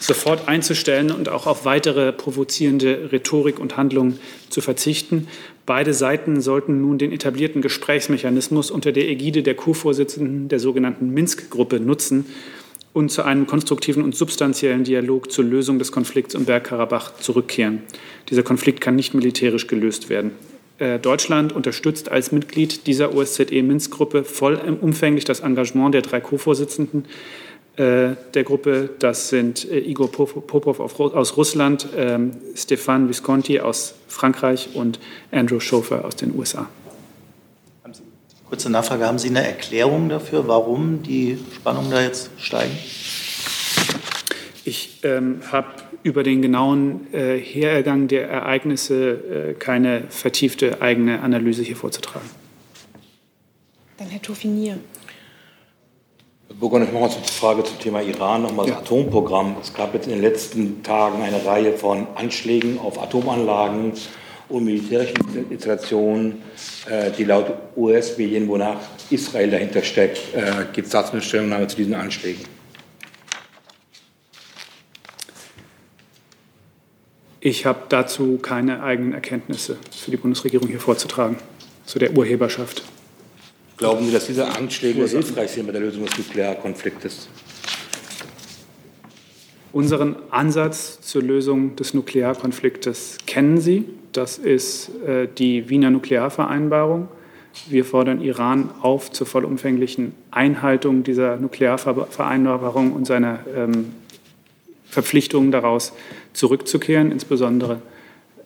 sofort 0.00 0.48
einzustellen 0.48 1.10
und 1.10 1.28
auch 1.28 1.46
auf 1.46 1.64
weitere 1.64 2.12
provozierende 2.12 3.10
Rhetorik 3.12 3.58
und 3.58 3.76
Handlungen 3.76 4.18
zu 4.50 4.60
verzichten. 4.60 5.28
Beide 5.64 5.94
Seiten 5.94 6.40
sollten 6.40 6.80
nun 6.80 6.98
den 6.98 7.12
etablierten 7.12 7.62
Gesprächsmechanismus 7.62 8.70
unter 8.70 8.92
der 8.92 9.08
Ägide 9.08 9.42
der 9.42 9.54
Co-Vorsitzenden 9.54 10.48
der 10.48 10.58
sogenannten 10.58 11.10
Minsk-Gruppe 11.10 11.78
nutzen 11.78 12.26
und 12.92 13.10
zu 13.10 13.22
einem 13.22 13.46
konstruktiven 13.46 14.02
und 14.02 14.16
substanziellen 14.16 14.84
Dialog 14.84 15.30
zur 15.30 15.44
Lösung 15.44 15.78
des 15.78 15.92
Konflikts 15.92 16.34
um 16.34 16.44
Bergkarabach 16.44 17.16
zurückkehren. 17.16 17.82
Dieser 18.28 18.42
Konflikt 18.42 18.80
kann 18.80 18.96
nicht 18.96 19.14
militärisch 19.14 19.68
gelöst 19.68 20.10
werden. 20.10 20.32
Äh, 20.82 20.98
Deutschland 20.98 21.52
unterstützt 21.52 22.10
als 22.10 22.32
Mitglied 22.32 22.88
dieser 22.88 23.14
OSZE-Minsk-Gruppe 23.14 24.24
vollumfänglich 24.24 25.24
das 25.24 25.38
Engagement 25.38 25.94
der 25.94 26.02
drei 26.02 26.20
Co-Vorsitzenden 26.20 27.04
äh, 27.76 28.16
der 28.34 28.42
Gruppe. 28.42 28.90
Das 28.98 29.28
sind 29.28 29.70
äh, 29.70 29.78
Igor 29.78 30.10
Popov 30.10 30.80
aus 30.80 31.36
Russland, 31.36 31.86
ähm, 31.96 32.32
Stefan 32.56 33.08
Visconti 33.08 33.60
aus 33.60 33.94
Frankreich 34.08 34.70
und 34.74 34.98
Andrew 35.30 35.60
Schofer 35.60 36.04
aus 36.04 36.16
den 36.16 36.36
USA. 36.36 36.68
Kurze 38.48 38.68
Nachfrage, 38.68 39.06
haben 39.06 39.20
Sie 39.20 39.28
eine 39.28 39.46
Erklärung 39.46 40.08
dafür, 40.08 40.48
warum 40.48 41.04
die 41.04 41.38
Spannungen 41.54 41.92
da 41.92 42.02
jetzt 42.02 42.30
steigen? 42.38 42.76
Ich 44.64 44.98
ähm, 45.04 45.42
habe 45.52 45.68
über 46.02 46.22
den 46.22 46.42
genauen 46.42 47.12
äh, 47.12 47.38
Hergang 47.38 48.08
der 48.08 48.28
Ereignisse 48.28 49.50
äh, 49.50 49.54
keine 49.54 50.04
vertiefte 50.08 50.82
eigene 50.82 51.20
Analyse 51.20 51.62
hier 51.62 51.76
vorzutragen. 51.76 52.28
Dann 53.98 54.08
Herr 54.08 54.22
Toffinier. 54.22 54.78
Burger, 56.58 56.82
ich 56.82 56.92
mache 56.92 57.02
mal 57.02 57.10
eine 57.10 57.24
Frage 57.24 57.64
zum 57.64 57.78
Thema 57.78 58.02
Iran, 58.02 58.42
nochmal 58.42 58.66
das 58.66 58.76
ja. 58.76 58.80
Atomprogramm. 58.80 59.56
Es 59.60 59.72
gab 59.72 59.94
jetzt 59.94 60.06
in 60.06 60.12
den 60.12 60.22
letzten 60.22 60.82
Tagen 60.82 61.22
eine 61.22 61.44
Reihe 61.44 61.72
von 61.72 62.06
Anschlägen 62.14 62.78
auf 62.78 63.02
Atomanlagen 63.02 63.92
und 64.48 64.64
militärische 64.64 65.14
Installationen, 65.50 66.42
äh, 66.88 67.10
die 67.10 67.24
laut 67.24 67.46
US-Medien, 67.76 68.48
wonach 68.48 68.76
Israel 69.10 69.50
dahinter 69.50 69.82
steckt, 69.82 70.18
äh, 70.34 70.66
gibt 70.72 70.86
es 70.86 70.92
dazu 70.92 71.12
eine 71.12 71.22
Stellungnahme 71.22 71.66
zu 71.66 71.76
diesen 71.76 71.94
Anschlägen? 71.94 72.44
Ich 77.44 77.66
habe 77.66 77.80
dazu 77.88 78.38
keine 78.40 78.84
eigenen 78.84 79.14
Erkenntnisse 79.14 79.76
für 79.90 80.12
die 80.12 80.16
Bundesregierung 80.16 80.68
hier 80.68 80.78
vorzutragen, 80.78 81.38
zu 81.84 81.98
der 81.98 82.16
Urheberschaft. 82.16 82.84
Glauben 83.78 84.06
Sie, 84.06 84.12
dass 84.12 84.28
diese 84.28 84.46
Anschläge 84.46 85.04
hilfreich 85.04 85.50
sind 85.50 85.66
bei 85.66 85.72
der 85.72 85.80
Lösung 85.80 86.04
des 86.04 86.18
Nuklearkonfliktes? 86.18 87.28
Unseren 89.72 90.14
Ansatz 90.30 91.00
zur 91.00 91.22
Lösung 91.24 91.74
des 91.74 91.94
Nuklearkonfliktes 91.94 93.18
kennen 93.26 93.60
Sie. 93.60 93.86
Das 94.12 94.38
ist 94.38 94.90
äh, 95.04 95.26
die 95.26 95.68
Wiener 95.68 95.90
Nuklearvereinbarung. 95.90 97.08
Wir 97.68 97.84
fordern 97.84 98.20
Iran 98.20 98.70
auf 98.82 99.10
zur 99.10 99.26
vollumfänglichen 99.26 100.14
Einhaltung 100.30 101.02
dieser 101.02 101.38
Nuklearvereinbarung 101.38 102.92
und 102.92 103.04
seiner 103.04 103.40
ähm, 103.52 103.86
Verpflichtungen 104.92 105.50
daraus 105.50 105.94
zurückzukehren, 106.34 107.10
insbesondere 107.10 107.80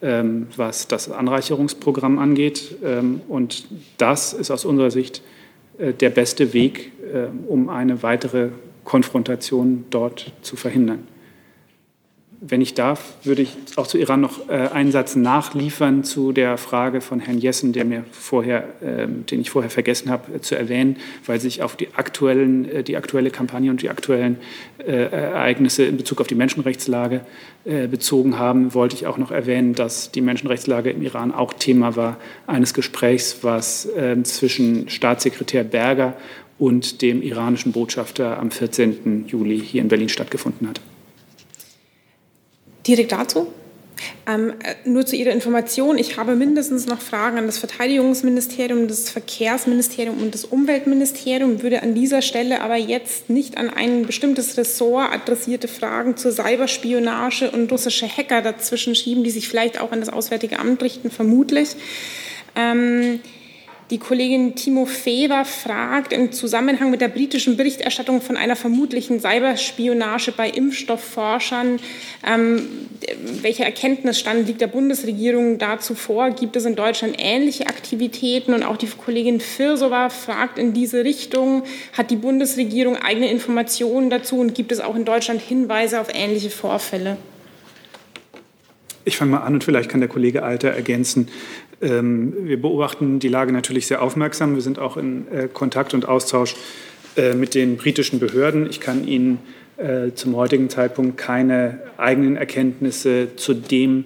ähm, 0.00 0.46
was 0.56 0.86
das 0.86 1.10
Anreicherungsprogramm 1.10 2.20
angeht. 2.20 2.76
Ähm, 2.84 3.20
und 3.26 3.66
das 3.98 4.32
ist 4.32 4.52
aus 4.52 4.64
unserer 4.64 4.92
Sicht 4.92 5.22
äh, 5.78 5.92
der 5.92 6.10
beste 6.10 6.52
Weg, 6.52 6.92
äh, 7.12 7.26
um 7.48 7.68
eine 7.68 8.04
weitere 8.04 8.50
Konfrontation 8.84 9.86
dort 9.90 10.32
zu 10.42 10.54
verhindern. 10.54 11.08
Wenn 12.48 12.60
ich 12.60 12.74
darf, 12.74 13.14
würde 13.24 13.42
ich 13.42 13.56
auch 13.74 13.86
zu 13.86 13.98
Iran 13.98 14.20
noch 14.20 14.48
äh, 14.48 14.52
einen 14.52 14.92
Satz 14.92 15.16
nachliefern 15.16 16.04
zu 16.04 16.32
der 16.32 16.58
Frage 16.58 17.00
von 17.00 17.18
Herrn 17.18 17.38
Jessen, 17.38 17.72
der 17.72 17.84
mir 17.84 18.04
vorher, 18.12 18.64
äh, 18.82 19.08
den 19.08 19.40
ich 19.40 19.50
vorher 19.50 19.70
vergessen 19.70 20.10
habe 20.10 20.34
äh, 20.34 20.40
zu 20.40 20.54
erwähnen, 20.54 20.96
weil 21.24 21.40
sich 21.40 21.62
auf 21.62 21.74
die, 21.76 21.88
aktuellen, 21.94 22.70
äh, 22.70 22.82
die 22.84 22.96
aktuelle 22.96 23.30
Kampagne 23.30 23.70
und 23.70 23.82
die 23.82 23.90
aktuellen 23.90 24.38
Ereignisse 24.78 25.84
in 25.84 25.96
Bezug 25.96 26.20
auf 26.20 26.28
die 26.28 26.36
Menschenrechtslage 26.36 27.22
bezogen 27.64 28.38
haben, 28.38 28.72
wollte 28.72 28.94
ich 28.94 29.06
auch 29.08 29.18
noch 29.18 29.32
erwähnen, 29.32 29.74
dass 29.74 30.12
die 30.12 30.20
Menschenrechtslage 30.20 30.90
im 30.90 31.02
Iran 31.02 31.32
auch 31.32 31.54
Thema 31.54 31.96
war 31.96 32.18
eines 32.46 32.72
Gesprächs, 32.72 33.38
was 33.42 33.88
ähm, 33.96 34.24
zwischen 34.24 34.88
Staatssekretär 34.88 35.64
Berger 35.64 36.14
und 36.58 37.02
dem 37.02 37.22
iranischen 37.22 37.72
Botschafter 37.72 38.38
am 38.38 38.52
14. 38.52 39.24
Juli 39.26 39.58
hier 39.58 39.82
in 39.82 39.88
Berlin 39.88 40.08
stattgefunden 40.08 40.68
hat. 40.68 40.80
Direkt 42.86 43.12
dazu? 43.12 43.48
Ähm, 44.26 44.54
äh, 44.62 44.88
nur 44.88 45.06
zu 45.06 45.16
Ihrer 45.16 45.30
Information, 45.30 45.96
ich 45.96 46.18
habe 46.18 46.34
mindestens 46.34 46.86
noch 46.86 47.00
Fragen 47.00 47.38
an 47.38 47.46
das 47.46 47.58
Verteidigungsministerium, 47.58 48.88
das 48.88 49.08
Verkehrsministerium 49.08 50.18
und 50.18 50.34
das 50.34 50.44
Umweltministerium, 50.44 51.62
würde 51.62 51.82
an 51.82 51.94
dieser 51.94 52.20
Stelle 52.22 52.60
aber 52.60 52.76
jetzt 52.76 53.30
nicht 53.30 53.56
an 53.56 53.70
ein 53.70 54.04
bestimmtes 54.04 54.58
Ressort 54.58 55.12
adressierte 55.12 55.68
Fragen 55.68 56.16
zur 56.16 56.32
Cyberspionage 56.32 57.50
und 57.50 57.72
russische 57.72 58.06
Hacker 58.06 58.42
dazwischen 58.42 58.94
schieben, 58.94 59.24
die 59.24 59.30
sich 59.30 59.48
vielleicht 59.48 59.80
auch 59.80 59.92
an 59.92 60.00
das 60.00 60.10
Auswärtige 60.10 60.58
Amt 60.58 60.82
richten, 60.82 61.10
vermutlich. 61.10 61.70
Ähm, 62.54 63.20
Die 63.90 63.98
Kollegin 63.98 64.56
Timo 64.56 64.84
Fever 64.84 65.44
fragt 65.44 66.12
im 66.12 66.32
Zusammenhang 66.32 66.90
mit 66.90 67.00
der 67.00 67.06
britischen 67.06 67.56
Berichterstattung 67.56 68.20
von 68.20 68.36
einer 68.36 68.56
vermutlichen 68.56 69.20
Cyberspionage 69.20 70.32
bei 70.32 70.50
Impfstoffforschern, 70.50 71.78
ähm, 72.26 72.68
welcher 73.42 73.64
Erkenntnisstand 73.64 74.48
liegt 74.48 74.60
der 74.60 74.66
Bundesregierung 74.66 75.58
dazu 75.58 75.94
vor? 75.94 76.30
Gibt 76.30 76.56
es 76.56 76.64
in 76.64 76.74
Deutschland 76.74 77.14
ähnliche 77.18 77.68
Aktivitäten? 77.68 78.54
Und 78.54 78.64
auch 78.64 78.76
die 78.76 78.88
Kollegin 78.88 79.38
Firsova 79.38 80.08
fragt 80.08 80.58
in 80.58 80.72
diese 80.72 81.04
Richtung, 81.04 81.62
hat 81.92 82.10
die 82.10 82.16
Bundesregierung 82.16 82.96
eigene 82.96 83.30
Informationen 83.30 84.10
dazu 84.10 84.40
und 84.40 84.52
gibt 84.52 84.72
es 84.72 84.80
auch 84.80 84.96
in 84.96 85.04
Deutschland 85.04 85.40
Hinweise 85.40 86.00
auf 86.00 86.08
ähnliche 86.12 86.50
Vorfälle? 86.50 87.18
Ich 89.06 89.16
fange 89.16 89.30
mal 89.30 89.38
an 89.38 89.54
und 89.54 89.62
vielleicht 89.62 89.88
kann 89.88 90.00
der 90.00 90.08
Kollege 90.08 90.42
Alter 90.42 90.70
ergänzen. 90.70 91.28
Ähm, 91.80 92.34
wir 92.42 92.60
beobachten 92.60 93.20
die 93.20 93.28
Lage 93.28 93.52
natürlich 93.52 93.86
sehr 93.86 94.02
aufmerksam. 94.02 94.56
Wir 94.56 94.62
sind 94.62 94.80
auch 94.80 94.96
in 94.96 95.28
äh, 95.30 95.46
Kontakt 95.46 95.94
und 95.94 96.08
Austausch 96.08 96.56
äh, 97.16 97.34
mit 97.34 97.54
den 97.54 97.76
britischen 97.76 98.18
Behörden. 98.18 98.68
Ich 98.68 98.80
kann 98.80 99.06
Ihnen 99.06 99.38
äh, 99.76 100.10
zum 100.12 100.34
heutigen 100.34 100.68
Zeitpunkt 100.70 101.18
keine 101.18 101.78
eigenen 101.96 102.36
Erkenntnisse 102.36 103.28
zu 103.36 103.54
dem 103.54 104.04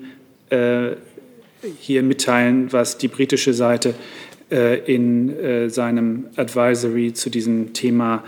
hier 1.78 2.02
mitteilen, 2.02 2.72
was 2.72 2.98
die 2.98 3.06
britische 3.06 3.54
Seite 3.54 3.94
in 4.48 5.70
seinem 5.70 6.26
Advisory 6.34 7.12
zu 7.12 7.30
diesem 7.30 7.72
Thema 7.72 8.24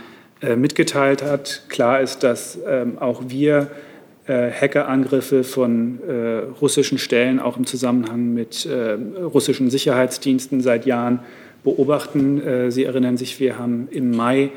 mitgeteilt 0.54 1.20
hat. 1.20 1.64
Klar 1.68 2.00
ist, 2.00 2.22
dass 2.22 2.60
ähm, 2.64 2.98
auch 2.98 3.24
wir 3.26 3.62
äh, 3.62 3.91
Hackerangriffe 4.28 5.42
von 5.42 5.98
äh, 6.06 6.38
russischen 6.60 6.98
Stellen 6.98 7.40
auch 7.40 7.56
im 7.56 7.66
Zusammenhang 7.66 8.32
mit 8.32 8.66
äh, 8.66 8.96
russischen 9.20 9.68
Sicherheitsdiensten 9.68 10.60
seit 10.60 10.86
Jahren 10.86 11.20
beobachten. 11.64 12.40
Äh, 12.40 12.70
Sie 12.70 12.84
erinnern 12.84 13.16
sich, 13.16 13.40
wir 13.40 13.58
haben 13.58 13.88
im 13.90 14.12
Mai 14.12 14.50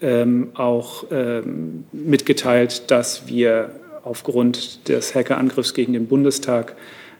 ähm, 0.00 0.50
auch 0.54 1.06
ähm, 1.10 1.84
mitgeteilt, 1.92 2.90
dass 2.90 3.26
wir 3.26 3.70
aufgrund 4.04 4.88
des 4.88 5.14
Hackerangriffs 5.14 5.74
gegen 5.74 5.92
den 5.92 6.06
Bundestag 6.06 6.76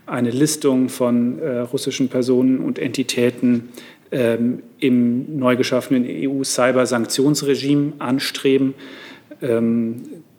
eine 0.07 0.31
Listung 0.31 0.89
von 0.89 1.41
äh, 1.41 1.59
russischen 1.59 2.09
Personen 2.09 2.59
und 2.59 2.79
Entitäten 2.79 3.69
ähm, 4.13 4.63
im 4.79 5.39
neu 5.39 5.57
geschaffenen 5.57 6.05
EU-Cyber-Sanktionsregime 6.07 7.95
anstreben. 7.99 8.75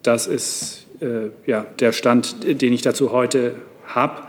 Das 0.03 0.27
ist 0.27 0.80
äh, 0.80 0.80
ja, 1.45 1.65
der 1.79 1.91
Stand, 1.91 2.61
den 2.61 2.73
ich 2.73 2.81
dazu 2.81 3.11
heute 3.11 3.55
habe. 3.87 4.23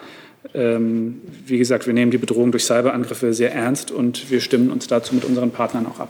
Ähm, 0.54 1.20
wie 1.46 1.58
gesagt, 1.58 1.86
wir 1.86 1.94
nehmen 1.94 2.10
die 2.10 2.18
Bedrohung 2.18 2.50
durch 2.50 2.64
Cyberangriffe 2.64 3.32
sehr 3.32 3.54
ernst 3.54 3.90
und 3.90 4.30
wir 4.30 4.40
stimmen 4.40 4.70
uns 4.70 4.86
dazu 4.86 5.14
mit 5.14 5.24
unseren 5.24 5.50
Partnern 5.50 5.86
auch 5.86 6.00
ab. 6.00 6.08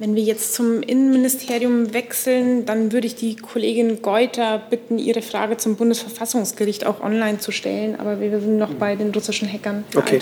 Wenn 0.00 0.16
wir 0.16 0.22
jetzt 0.22 0.54
zum 0.54 0.80
Innenministerium 0.80 1.92
wechseln, 1.92 2.64
dann 2.64 2.90
würde 2.90 3.06
ich 3.06 3.16
die 3.16 3.36
Kollegin 3.36 4.00
Geuter 4.00 4.62
bitten, 4.70 4.98
ihre 4.98 5.20
Frage 5.20 5.58
zum 5.58 5.76
Bundesverfassungsgericht 5.76 6.86
auch 6.86 7.02
online 7.02 7.36
zu 7.36 7.52
stellen. 7.52 8.00
Aber 8.00 8.18
wir 8.18 8.40
sind 8.40 8.56
noch 8.56 8.72
bei 8.72 8.96
den 8.96 9.10
russischen 9.10 9.46
Hackern. 9.46 9.84
Okay. 9.94 10.20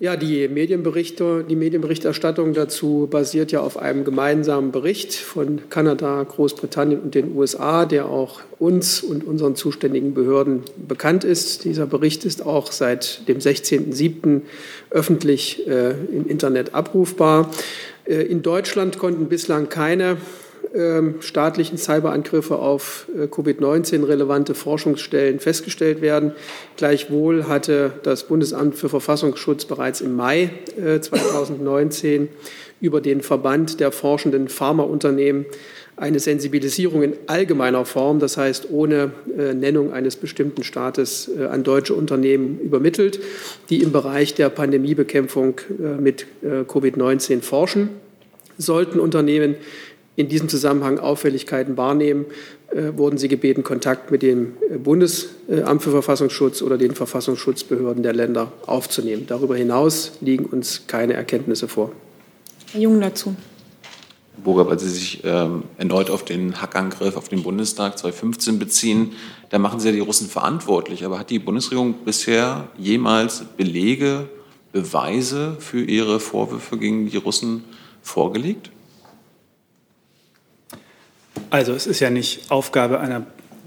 Ja, 0.00 0.16
die 0.16 0.48
Medienberichte, 0.48 1.46
die 1.48 1.56
Medienberichterstattung 1.56 2.52
dazu 2.52 3.08
basiert 3.10 3.52
ja 3.52 3.60
auf 3.60 3.78
einem 3.78 4.04
gemeinsamen 4.04 4.70
Bericht 4.70 5.14
von 5.14 5.62
Kanada, 5.70 6.22
Großbritannien 6.22 7.00
und 7.00 7.14
den 7.14 7.34
USA, 7.34 7.86
der 7.86 8.04
auch 8.04 8.42
uns 8.58 9.02
und 9.02 9.24
unseren 9.24 9.56
zuständigen 9.56 10.12
Behörden 10.12 10.60
bekannt 10.76 11.24
ist. 11.24 11.64
Dieser 11.64 11.86
Bericht 11.86 12.26
ist 12.26 12.44
auch 12.44 12.70
seit 12.70 13.26
dem 13.28 13.38
16.07. 13.38 14.42
öffentlich 14.90 15.66
äh, 15.66 15.92
im 15.92 16.28
Internet 16.28 16.74
abrufbar. 16.74 17.50
Äh, 18.06 18.22
in 18.22 18.42
Deutschland 18.42 18.98
konnten 18.98 19.28
bislang 19.28 19.68
keine 19.68 20.16
ähm, 20.74 21.16
staatlichen 21.20 21.78
Cyberangriffe 21.78 22.56
auf 22.56 23.06
äh, 23.16 23.26
Covid-19 23.26 24.06
relevante 24.06 24.54
Forschungsstellen 24.54 25.38
festgestellt 25.38 26.00
werden. 26.00 26.32
Gleichwohl 26.76 27.46
hatte 27.46 27.92
das 28.02 28.24
Bundesamt 28.24 28.74
für 28.74 28.88
Verfassungsschutz 28.88 29.66
bereits 29.66 30.00
im 30.00 30.16
Mai 30.16 30.50
2019 31.00 32.24
äh, 32.24 32.28
über 32.80 33.00
den 33.00 33.20
Verband 33.20 33.78
der 33.78 33.92
forschenden 33.92 34.48
Pharmaunternehmen 34.48 35.46
eine 35.96 36.18
Sensibilisierung 36.18 37.02
in 37.02 37.14
allgemeiner 37.26 37.84
Form, 37.84 38.18
das 38.18 38.36
heißt 38.36 38.68
ohne 38.70 39.12
Nennung 39.26 39.92
eines 39.92 40.16
bestimmten 40.16 40.64
Staates, 40.64 41.30
an 41.50 41.62
deutsche 41.62 41.94
Unternehmen 41.94 42.58
übermittelt, 42.58 43.20
die 43.70 43.82
im 43.82 43.92
Bereich 43.92 44.34
der 44.34 44.48
Pandemiebekämpfung 44.48 45.60
mit 46.00 46.26
Covid-19 46.42 47.42
forschen. 47.42 47.90
Sollten 48.58 48.98
Unternehmen 48.98 49.54
in 50.16 50.28
diesem 50.28 50.48
Zusammenhang 50.48 50.98
Auffälligkeiten 50.98 51.76
wahrnehmen, 51.76 52.26
äh, 52.70 52.96
wurden 52.96 53.18
sie 53.18 53.28
gebeten, 53.28 53.62
Kontakt 53.62 54.10
mit 54.10 54.22
dem 54.22 54.54
äh, 54.70 54.78
Bundesamt 54.78 55.82
für 55.82 55.90
Verfassungsschutz 55.90 56.62
oder 56.62 56.78
den 56.78 56.94
Verfassungsschutzbehörden 56.94 58.02
der 58.02 58.12
Länder 58.12 58.52
aufzunehmen. 58.66 59.24
Darüber 59.26 59.56
hinaus 59.56 60.12
liegen 60.20 60.46
uns 60.46 60.86
keine 60.86 61.14
Erkenntnisse 61.14 61.68
vor. 61.68 61.92
Herr 62.72 62.80
Jung 62.80 63.00
dazu. 63.00 63.34
Burger, 64.42 64.68
weil 64.68 64.78
Sie 64.78 64.88
sich 64.88 65.22
ähm, 65.24 65.64
erneut 65.78 66.10
auf 66.10 66.24
den 66.24 66.60
Hackangriff 66.60 67.16
auf 67.16 67.28
den 67.28 67.42
Bundestag 67.42 67.98
2015 67.98 68.58
beziehen, 68.58 69.12
da 69.50 69.58
machen 69.58 69.80
Sie 69.80 69.88
ja 69.88 69.92
die 69.92 70.00
Russen 70.00 70.28
verantwortlich. 70.28 71.04
Aber 71.04 71.18
hat 71.18 71.30
die 71.30 71.38
Bundesregierung 71.38 71.94
bisher 72.04 72.68
jemals 72.76 73.44
Belege, 73.56 74.28
Beweise 74.72 75.56
für 75.60 75.84
ihre 75.84 76.18
Vorwürfe 76.18 76.76
gegen 76.78 77.08
die 77.08 77.16
Russen 77.16 77.64
vorgelegt? 78.02 78.70
Also 81.50 81.72
es 81.72 81.86
ist 81.86 82.00
ja 82.00 82.10
nicht 82.10 82.50
Aufgabe 82.50 82.98
einer, 82.98 83.26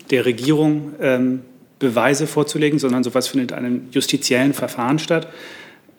der 0.09 0.25
Regierung, 0.25 0.93
ähm, 0.99 1.41
Beweise 1.79 2.27
vorzulegen, 2.27 2.79
sondern 2.79 3.03
sowas 3.03 3.27
findet 3.27 3.51
in 3.51 3.57
einem 3.57 3.81
justiziellen 3.91 4.53
Verfahren 4.53 4.99
statt. 4.99 5.27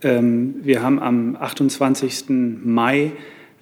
Ähm, 0.03 0.57
wir 0.63 0.83
haben 0.83 1.01
am 1.01 1.37
28. 1.37 2.25
Mai 2.65 3.13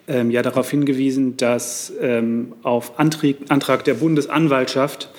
ähm, 0.09 0.31
ja 0.31 0.43
darauf 0.43 0.71
hingewiesen, 0.71 1.37
dass 1.37 1.93
ähm, 2.01 2.55
auf 2.63 2.99
Antrag, 2.99 3.37
Antrag 3.49 3.85
der 3.85 3.95
Bundesanwaltschaft 3.95 5.11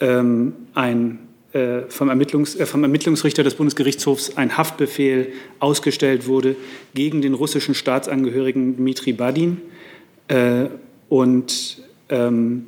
ähm, 0.00 0.54
ein 0.74 1.18
äh, 1.52 1.82
vom, 1.88 2.08
Ermittlungs, 2.08 2.56
äh, 2.56 2.66
vom, 2.66 2.82
Ermittlungsrichter 2.82 3.42
des 3.42 3.54
Bundesgerichtshofs 3.54 4.36
ein 4.36 4.56
Haftbefehl 4.56 5.32
ausgestellt 5.58 6.26
wurde 6.26 6.56
gegen 6.94 7.22
den 7.22 7.34
russischen 7.34 7.74
Staatsangehörigen 7.74 8.76
Dmitri 8.76 9.12
Badin. 9.12 9.60
Äh, 10.28 10.66
und 11.08 11.82
ähm, 12.08 12.66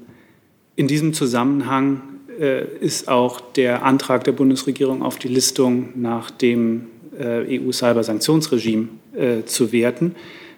in 0.76 0.88
diesem 0.88 1.14
Zusammenhang 1.14 2.02
äh, 2.38 2.64
ist 2.80 3.08
auch 3.08 3.40
der 3.40 3.84
Antrag 3.84 4.24
der 4.24 4.32
Bundesregierung 4.32 5.02
auf 5.02 5.18
die 5.18 5.28
Listung 5.28 5.90
nach 5.94 6.30
dem 6.30 6.88
äh, 7.18 7.58
EU-Cyber-Sanktionsregime 7.60 8.88
äh, 9.16 9.44
zu 9.44 9.72
werten. 9.72 10.14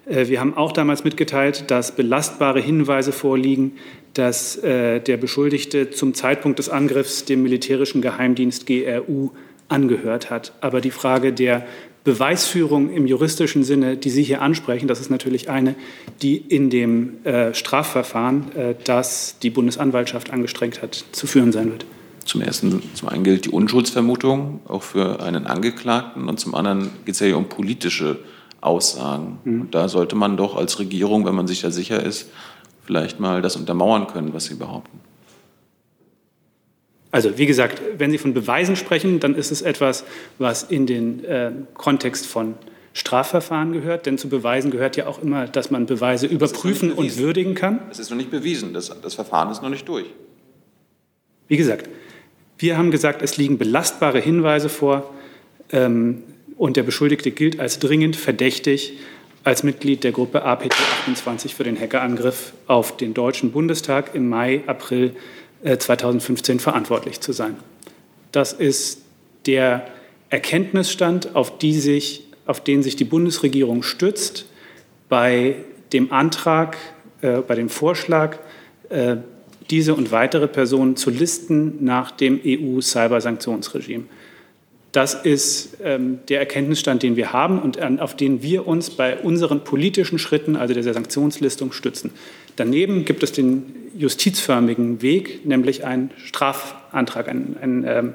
Wir 0.08 0.38
haben 0.38 0.56
auch 0.56 0.70
damals 0.70 1.02
mitgeteilt, 1.02 1.64
dass 1.68 1.96
belastbare 1.96 2.60
Hinweise 2.60 3.10
vorliegen, 3.10 3.72
dass 4.14 4.56
äh, 4.56 5.00
der 5.00 5.16
Beschuldigte 5.16 5.90
zum 5.90 6.14
Zeitpunkt 6.14 6.58
des 6.58 6.68
Angriffs 6.68 7.24
dem 7.24 7.42
militärischen 7.42 8.02
Geheimdienst 8.02 8.66
GRU 8.66 9.30
angehört 9.68 10.30
hat. 10.30 10.52
Aber 10.60 10.80
die 10.80 10.90
Frage 10.90 11.32
der 11.32 11.66
Beweisführung 12.04 12.92
im 12.92 13.06
juristischen 13.06 13.64
Sinne, 13.64 13.96
die 13.96 14.10
Sie 14.10 14.22
hier 14.22 14.40
ansprechen, 14.40 14.86
das 14.86 15.00
ist 15.00 15.10
natürlich 15.10 15.50
eine, 15.50 15.74
die 16.22 16.36
in 16.36 16.70
dem 16.70 17.24
äh, 17.24 17.52
Strafverfahren, 17.52 18.56
äh, 18.56 18.74
das 18.84 19.40
die 19.42 19.50
Bundesanwaltschaft 19.50 20.30
angestrengt 20.30 20.82
hat, 20.82 21.04
zu 21.10 21.26
führen 21.26 21.50
sein 21.50 21.72
wird. 21.72 21.84
Zum 22.24 22.42
ersten, 22.42 22.82
zum 22.94 23.08
einen 23.08 23.24
gilt 23.24 23.46
die 23.46 23.50
Unschuldsvermutung 23.50 24.60
auch 24.66 24.84
für 24.84 25.20
einen 25.20 25.46
Angeklagten 25.46 26.28
und 26.28 26.38
zum 26.38 26.54
anderen 26.54 26.90
geht 27.04 27.14
es 27.14 27.20
ja 27.20 27.26
hier 27.26 27.36
um 27.36 27.48
politische 27.48 28.18
Aussagen. 28.60 29.38
Mhm. 29.44 29.60
Und 29.62 29.74
da 29.74 29.88
sollte 29.88 30.16
man 30.16 30.36
doch 30.36 30.56
als 30.56 30.78
Regierung, 30.78 31.26
wenn 31.26 31.34
man 31.34 31.46
sich 31.46 31.60
da 31.60 31.70
sicher 31.70 32.02
ist, 32.02 32.30
vielleicht 32.84 33.20
mal 33.20 33.42
das 33.42 33.56
untermauern 33.56 34.06
können, 34.06 34.32
was 34.32 34.44
Sie 34.46 34.54
behaupten. 34.54 35.00
Also 37.10 37.38
wie 37.38 37.46
gesagt, 37.46 37.80
wenn 37.98 38.10
Sie 38.10 38.18
von 38.18 38.34
Beweisen 38.34 38.76
sprechen, 38.76 39.20
dann 39.20 39.34
ist 39.34 39.50
es 39.50 39.62
etwas, 39.62 40.04
was 40.38 40.62
in 40.62 40.86
den 40.86 41.24
äh, 41.24 41.52
Kontext 41.74 42.26
von 42.26 42.54
Strafverfahren 42.92 43.72
gehört. 43.72 44.06
Denn 44.06 44.18
zu 44.18 44.28
Beweisen 44.28 44.70
gehört 44.70 44.96
ja 44.96 45.06
auch 45.06 45.22
immer, 45.22 45.46
dass 45.46 45.70
man 45.70 45.86
Beweise 45.86 46.26
überprüfen 46.26 46.92
und 46.92 47.18
würdigen 47.18 47.54
kann. 47.54 47.80
Es 47.90 47.98
ist 47.98 48.10
noch 48.10 48.16
nicht 48.16 48.30
bewiesen. 48.30 48.72
Das, 48.74 48.92
das 49.00 49.14
Verfahren 49.14 49.50
ist 49.50 49.62
noch 49.62 49.70
nicht 49.70 49.88
durch. 49.88 50.06
Wie 51.48 51.56
gesagt, 51.56 51.88
wir 52.58 52.78
haben 52.78 52.90
gesagt, 52.90 53.22
es 53.22 53.36
liegen 53.36 53.58
belastbare 53.58 54.18
Hinweise 54.18 54.68
vor 54.68 55.10
ähm, 55.72 56.22
und 56.56 56.76
der 56.76 56.82
Beschuldigte 56.82 57.30
gilt 57.30 57.60
als 57.60 57.78
dringend 57.78 58.16
verdächtig 58.16 58.94
als 59.44 59.62
Mitglied 59.62 60.02
der 60.02 60.10
Gruppe 60.10 60.42
APT 60.42 60.74
28 61.02 61.54
für 61.54 61.62
den 61.62 61.78
Hackerangriff 61.78 62.52
auf 62.66 62.96
den 62.96 63.14
Deutschen 63.14 63.52
Bundestag 63.52 64.12
im 64.14 64.28
Mai, 64.28 64.62
April 64.66 65.14
2015 65.62 66.56
äh, 66.56 66.58
verantwortlich 66.58 67.20
zu 67.20 67.32
sein. 67.32 67.56
Das 68.32 68.52
ist 68.52 69.02
der 69.46 69.86
Erkenntnisstand, 70.30 71.36
auf 71.36 71.52
sich 71.60 72.24
auf 72.46 72.62
den 72.62 72.82
sich 72.82 72.96
die 72.96 73.04
Bundesregierung 73.04 73.82
stützt 73.82 74.46
bei 75.08 75.56
dem 75.92 76.12
Antrag, 76.12 76.76
äh, 77.22 77.38
bei 77.38 77.54
dem 77.54 77.68
Vorschlag, 77.68 78.38
äh, 78.88 79.16
diese 79.70 79.94
und 79.94 80.12
weitere 80.12 80.46
Personen 80.46 80.96
zu 80.96 81.10
listen 81.10 81.84
nach 81.84 82.10
dem 82.10 82.40
EU-Cybersanktionsregime. 82.44 84.04
Das 84.96 85.12
ist 85.12 85.76
ähm, 85.84 86.20
der 86.30 86.38
Erkenntnisstand, 86.38 87.02
den 87.02 87.16
wir 87.16 87.34
haben 87.34 87.58
und 87.58 87.78
an, 87.78 88.00
auf 88.00 88.16
den 88.16 88.42
wir 88.42 88.66
uns 88.66 88.88
bei 88.88 89.18
unseren 89.18 89.62
politischen 89.62 90.18
Schritten, 90.18 90.56
also 90.56 90.72
der 90.72 90.82
Sanktionslistung, 90.82 91.72
stützen. 91.72 92.12
Daneben 92.56 93.04
gibt 93.04 93.22
es 93.22 93.30
den 93.30 93.74
justizförmigen 93.94 95.02
Weg, 95.02 95.44
nämlich 95.44 95.84
einen 95.84 96.12
Strafantrag, 96.16 97.28
ein, 97.28 97.56
ein, 97.60 97.84
ähm, 97.86 98.14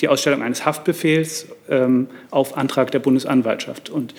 die 0.00 0.08
Ausstellung 0.08 0.40
eines 0.40 0.64
Haftbefehls 0.64 1.48
ähm, 1.68 2.06
auf 2.30 2.56
Antrag 2.56 2.90
der 2.90 3.00
Bundesanwaltschaft. 3.00 3.90
Und 3.90 4.14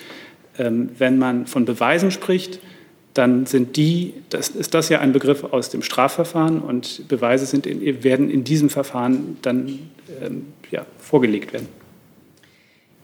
ähm, 0.60 0.90
wenn 0.96 1.18
man 1.18 1.48
von 1.48 1.64
Beweisen 1.64 2.12
spricht, 2.12 2.60
dann 3.14 3.46
sind 3.46 3.76
die, 3.76 4.14
das 4.30 4.50
ist 4.50 4.74
das 4.74 4.90
ja 4.90 5.00
ein 5.00 5.12
Begriff 5.12 5.42
aus 5.42 5.70
dem 5.70 5.82
Strafverfahren 5.82 6.60
und 6.60 7.08
Beweise 7.08 7.56
in, 7.56 8.04
werden 8.04 8.30
in 8.30 8.44
diesem 8.44 8.70
Verfahren 8.70 9.38
dann 9.42 9.80
ähm, 10.22 10.46
ja, 10.70 10.86
vorgelegt 11.00 11.52
werden. 11.52 11.66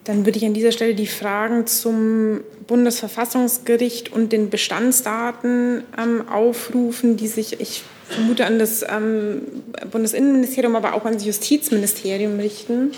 Dann 0.04 0.26
würde 0.26 0.38
ich 0.38 0.44
an 0.44 0.54
dieser 0.54 0.72
Stelle 0.72 0.94
die 0.94 1.06
Fragen 1.06 1.66
zum 1.66 2.40
Bundesverfassungsgericht 2.66 4.12
und 4.12 4.32
den 4.32 4.50
Bestandsdaten 4.50 5.84
ähm, 5.96 6.28
aufrufen, 6.28 7.16
die 7.16 7.28
sich, 7.28 7.60
ich 7.60 7.84
vermute, 8.08 8.46
an 8.46 8.58
das 8.58 8.84
ähm, 8.88 9.42
Bundesinnenministerium, 9.90 10.74
aber 10.74 10.94
auch 10.94 11.04
an 11.04 11.14
das 11.14 11.24
Justizministerium 11.24 12.38
richten. 12.40 12.92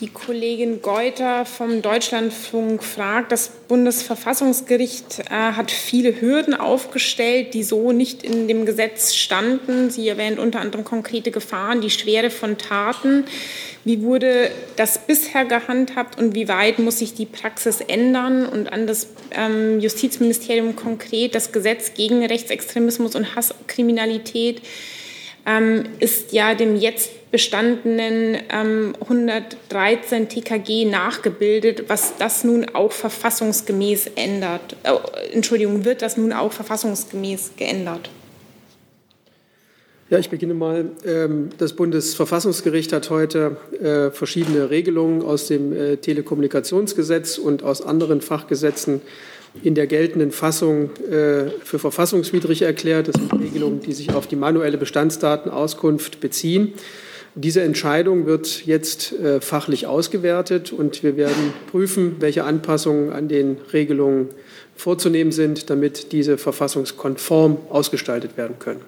Die 0.00 0.08
Kollegin 0.08 0.82
Geuter 0.82 1.44
vom 1.44 1.80
Deutschlandfunk 1.80 2.82
fragt, 2.82 3.30
das 3.30 3.48
Bundesverfassungsgericht 3.68 5.20
äh, 5.20 5.30
hat 5.30 5.70
viele 5.70 6.20
Hürden 6.20 6.52
aufgestellt, 6.52 7.54
die 7.54 7.62
so 7.62 7.92
nicht 7.92 8.24
in 8.24 8.48
dem 8.48 8.66
Gesetz 8.66 9.14
standen. 9.14 9.90
Sie 9.90 10.08
erwähnt 10.08 10.40
unter 10.40 10.60
anderem 10.60 10.84
konkrete 10.84 11.30
Gefahren, 11.30 11.80
die 11.80 11.90
Schwere 11.90 12.30
von 12.30 12.58
Taten. 12.58 13.24
Wie 13.84 14.02
wurde 14.02 14.50
das 14.74 14.98
bisher 14.98 15.44
gehandhabt 15.44 16.18
und 16.18 16.34
wie 16.34 16.48
weit 16.48 16.80
muss 16.80 16.98
sich 16.98 17.14
die 17.14 17.26
Praxis 17.26 17.80
ändern? 17.80 18.46
Und 18.46 18.72
an 18.72 18.88
das 18.88 19.06
ähm, 19.30 19.78
Justizministerium 19.78 20.74
konkret 20.74 21.36
das 21.36 21.52
Gesetz 21.52 21.94
gegen 21.94 22.24
Rechtsextremismus 22.24 23.14
und 23.14 23.36
Hasskriminalität 23.36 24.60
ähm, 25.46 25.84
ist 26.00 26.32
ja 26.32 26.54
dem 26.54 26.74
jetzt 26.74 27.10
bestandenen 27.34 28.36
ähm, 28.48 28.94
113 29.00 30.28
TKG 30.28 30.84
nachgebildet, 30.84 31.86
was 31.88 32.16
das 32.16 32.44
nun 32.44 32.64
auch 32.74 32.92
verfassungsgemäß 32.92 34.12
ändert. 34.14 34.76
Äh, 34.84 35.32
Entschuldigung, 35.32 35.84
wird 35.84 36.00
das 36.00 36.16
nun 36.16 36.32
auch 36.32 36.52
verfassungsgemäß 36.52 37.54
geändert? 37.56 38.08
Ja, 40.10 40.20
ich 40.20 40.30
beginne 40.30 40.54
mal. 40.54 40.90
Ähm, 41.04 41.48
das 41.58 41.72
Bundesverfassungsgericht 41.72 42.92
hat 42.92 43.10
heute 43.10 43.56
äh, 43.80 44.12
verschiedene 44.12 44.70
Regelungen 44.70 45.20
aus 45.22 45.48
dem 45.48 45.72
äh, 45.72 45.96
Telekommunikationsgesetz 45.96 47.38
und 47.38 47.64
aus 47.64 47.82
anderen 47.82 48.20
Fachgesetzen 48.20 49.00
in 49.64 49.74
der 49.74 49.88
geltenden 49.88 50.30
Fassung 50.30 50.90
äh, 51.10 51.50
für 51.64 51.80
verfassungswidrig 51.80 52.62
erklärt. 52.62 53.08
Das 53.08 53.16
sind 53.16 53.32
Regelungen, 53.32 53.80
die 53.80 53.92
sich 53.92 54.14
auf 54.14 54.28
die 54.28 54.36
manuelle 54.36 54.78
Bestandsdatenauskunft 54.78 56.20
beziehen. 56.20 56.74
Diese 57.36 57.62
Entscheidung 57.62 58.26
wird 58.26 58.64
jetzt 58.64 59.12
äh, 59.12 59.40
fachlich 59.40 59.88
ausgewertet 59.88 60.72
und 60.72 61.02
wir 61.02 61.16
werden 61.16 61.52
prüfen, 61.70 62.16
welche 62.20 62.44
Anpassungen 62.44 63.12
an 63.12 63.26
den 63.26 63.56
Regelungen 63.72 64.28
vorzunehmen 64.76 65.32
sind, 65.32 65.68
damit 65.68 66.12
diese 66.12 66.38
verfassungskonform 66.38 67.58
ausgestaltet 67.70 68.36
werden 68.36 68.60
können. 68.60 68.82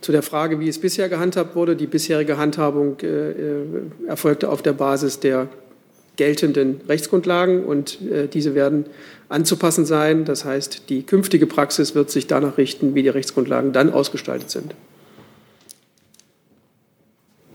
Zu 0.00 0.10
der 0.10 0.22
Frage, 0.22 0.58
wie 0.58 0.68
es 0.68 0.80
bisher 0.80 1.08
gehandhabt 1.08 1.54
wurde. 1.54 1.76
Die 1.76 1.86
bisherige 1.86 2.36
Handhabung 2.36 2.98
äh, 3.00 4.08
erfolgte 4.08 4.48
auf 4.48 4.62
der 4.62 4.72
Basis 4.72 5.20
der 5.20 5.48
geltenden 6.16 6.80
Rechtsgrundlagen 6.88 7.64
und 7.64 8.00
äh, 8.02 8.26
diese 8.26 8.56
werden 8.56 8.86
anzupassen 9.28 9.86
sein. 9.86 10.24
Das 10.24 10.44
heißt, 10.44 10.88
die 10.88 11.04
künftige 11.04 11.46
Praxis 11.46 11.94
wird 11.94 12.10
sich 12.10 12.26
danach 12.26 12.58
richten, 12.58 12.96
wie 12.96 13.04
die 13.04 13.08
Rechtsgrundlagen 13.08 13.72
dann 13.72 13.92
ausgestaltet 13.92 14.50
sind. 14.50 14.74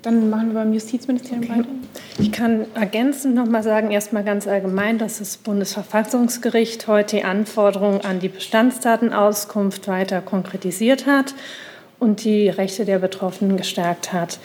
Dann 0.08 0.30
machen 0.30 0.54
wir 0.54 0.62
beim 0.62 0.72
Justizministerium 0.72 1.44
okay. 1.44 1.60
weiter. 1.60 1.70
Ich 2.18 2.32
kann 2.32 2.66
ergänzend 2.76 3.36
noch 3.36 3.46
mal 3.46 3.62
sagen, 3.62 3.92
erstmal 3.92 4.24
ganz 4.24 4.48
allgemein, 4.48 4.98
dass 4.98 5.20
das 5.20 5.36
Bundesverfassungsgericht 5.36 6.88
heute 6.88 7.18
die 7.18 7.24
Anforderungen 7.26 8.00
an 8.00 8.22
die 8.22 8.30
Bestandsdatenauskunft 8.30 9.90
weiter 9.90 10.22
konkretisiert 10.22 11.08
hat 11.08 11.36
und 12.00 12.24
die 12.24 12.48
Rechte 12.48 12.86
der 12.86 13.00
Betroffenen 13.00 13.58
gestärkt 13.58 14.14
hat. 14.14 14.40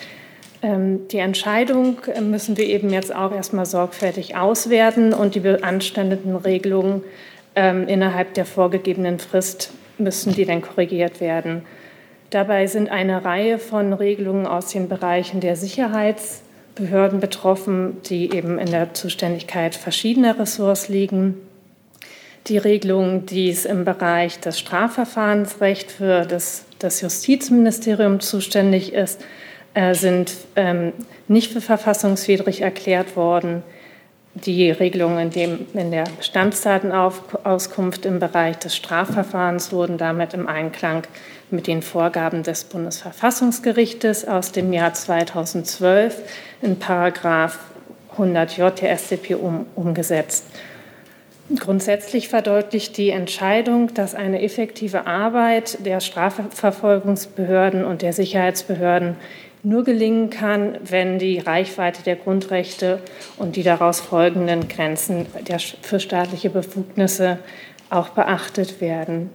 Ähm, 0.62 1.06
die 1.12 1.18
Entscheidung 1.18 1.98
müssen 2.20 2.56
wir 2.56 2.66
eben 2.66 2.90
jetzt 2.90 3.14
auch 3.14 3.30
erstmal 3.30 3.64
sorgfältig 3.64 4.34
auswerten 4.34 5.12
und 5.12 5.36
die 5.36 5.40
beanstandeten 5.40 6.34
Regelungen 6.34 7.04
ähm, 7.54 7.86
innerhalb 7.86 8.34
der 8.34 8.46
vorgegebenen 8.46 9.20
Frist 9.20 9.70
müssen 9.96 10.34
die 10.34 10.44
dann 10.44 10.60
korrigiert 10.60 11.20
werden. 11.20 11.62
Dabei 12.32 12.66
sind 12.66 12.90
eine 12.90 13.26
Reihe 13.26 13.58
von 13.58 13.92
Regelungen 13.92 14.46
aus 14.46 14.68
den 14.68 14.88
Bereichen 14.88 15.40
der 15.40 15.54
Sicherheitsbehörden 15.54 17.20
betroffen, 17.20 17.98
die 18.06 18.34
eben 18.34 18.58
in 18.58 18.70
der 18.70 18.94
Zuständigkeit 18.94 19.74
verschiedener 19.74 20.38
Ressorts 20.38 20.88
liegen. 20.88 21.34
Die 22.46 22.56
Regelungen, 22.56 23.26
die 23.26 23.50
es 23.50 23.66
im 23.66 23.84
Bereich 23.84 24.40
des 24.40 24.58
Strafverfahrensrechts 24.58 25.92
für 25.92 26.24
das, 26.24 26.64
das 26.78 27.02
Justizministerium 27.02 28.20
zuständig 28.20 28.94
ist, 28.94 29.22
äh, 29.74 29.94
sind 29.94 30.32
ähm, 30.56 30.94
nicht 31.28 31.52
für 31.52 31.60
verfassungswidrig 31.60 32.62
erklärt 32.62 33.14
worden. 33.14 33.62
Die 34.32 34.70
Regelungen 34.70 35.18
in, 35.18 35.30
dem, 35.30 35.66
in 35.74 35.90
der 35.90 36.04
Bestandsdatenauskunft 36.16 38.06
im 38.06 38.20
Bereich 38.20 38.56
des 38.56 38.74
Strafverfahrens 38.74 39.70
wurden 39.70 39.98
damit 39.98 40.32
im 40.32 40.48
Einklang 40.48 41.02
mit 41.52 41.66
den 41.66 41.82
Vorgaben 41.82 42.42
des 42.42 42.64
Bundesverfassungsgerichtes 42.64 44.26
aus 44.26 44.52
dem 44.52 44.72
Jahr 44.72 44.94
2012 44.94 46.22
in 46.62 46.78
Paragraph 46.78 47.58
100j 48.16 48.70
der 48.70 48.96
StP 48.96 49.34
um, 49.34 49.66
umgesetzt. 49.74 50.46
Grundsätzlich 51.58 52.28
verdeutlicht 52.28 52.96
die 52.96 53.10
Entscheidung, 53.10 53.92
dass 53.94 54.14
eine 54.14 54.42
effektive 54.42 55.06
Arbeit 55.06 55.84
der 55.84 56.00
Strafverfolgungsbehörden 56.00 57.84
und 57.84 58.02
der 58.02 58.12
Sicherheitsbehörden 58.12 59.16
nur 59.62 59.84
gelingen 59.84 60.30
kann, 60.30 60.78
wenn 60.82 61.18
die 61.18 61.38
Reichweite 61.38 62.02
der 62.02 62.16
Grundrechte 62.16 63.00
und 63.36 63.56
die 63.56 63.62
daraus 63.62 64.00
folgenden 64.00 64.68
Grenzen 64.68 65.26
der, 65.46 65.58
für 65.58 66.00
staatliche 66.00 66.50
Befugnisse 66.50 67.38
auch 67.90 68.10
beachtet 68.10 68.80
werden. 68.80 69.30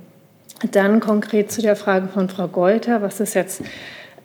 Dann 0.72 0.99
konkret 0.99 1.51
zu 1.51 1.62
der 1.62 1.76
Frage 1.76 2.08
von 2.08 2.30
Frau 2.30 2.47
Golter, 2.47 3.01
was 3.01 3.20
es 3.20 3.36
jetzt 3.36 3.62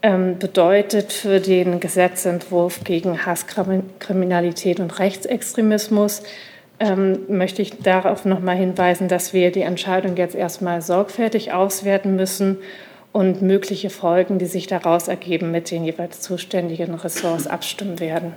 ähm, 0.02 0.38
bedeutet 0.38 1.12
für 1.12 1.40
den 1.40 1.78
Gesetzentwurf 1.78 2.84
gegen 2.84 3.26
Hasskriminalität 3.26 4.80
und 4.80 4.98
Rechtsextremismus, 4.98 6.22
ähm, 6.80 7.20
möchte 7.28 7.62
ich 7.62 7.78
darauf 7.78 8.24
noch 8.24 8.40
mal 8.40 8.56
hinweisen, 8.56 9.08
dass 9.08 9.32
wir 9.32 9.52
die 9.52 9.60
Entscheidung 9.60 10.16
jetzt 10.16 10.34
erstmal 10.34 10.80
sorgfältig 10.80 11.52
auswerten 11.52 12.16
müssen 12.16 12.58
und 13.12 13.42
mögliche 13.42 13.90
Folgen, 13.90 14.38
die 14.38 14.46
sich 14.46 14.66
daraus 14.66 15.08
ergeben, 15.08 15.50
mit 15.50 15.70
den 15.70 15.84
jeweils 15.84 16.20
zuständigen 16.20 16.94
Ressorts 16.94 17.46
abstimmen 17.46 18.00
werden. 18.00 18.32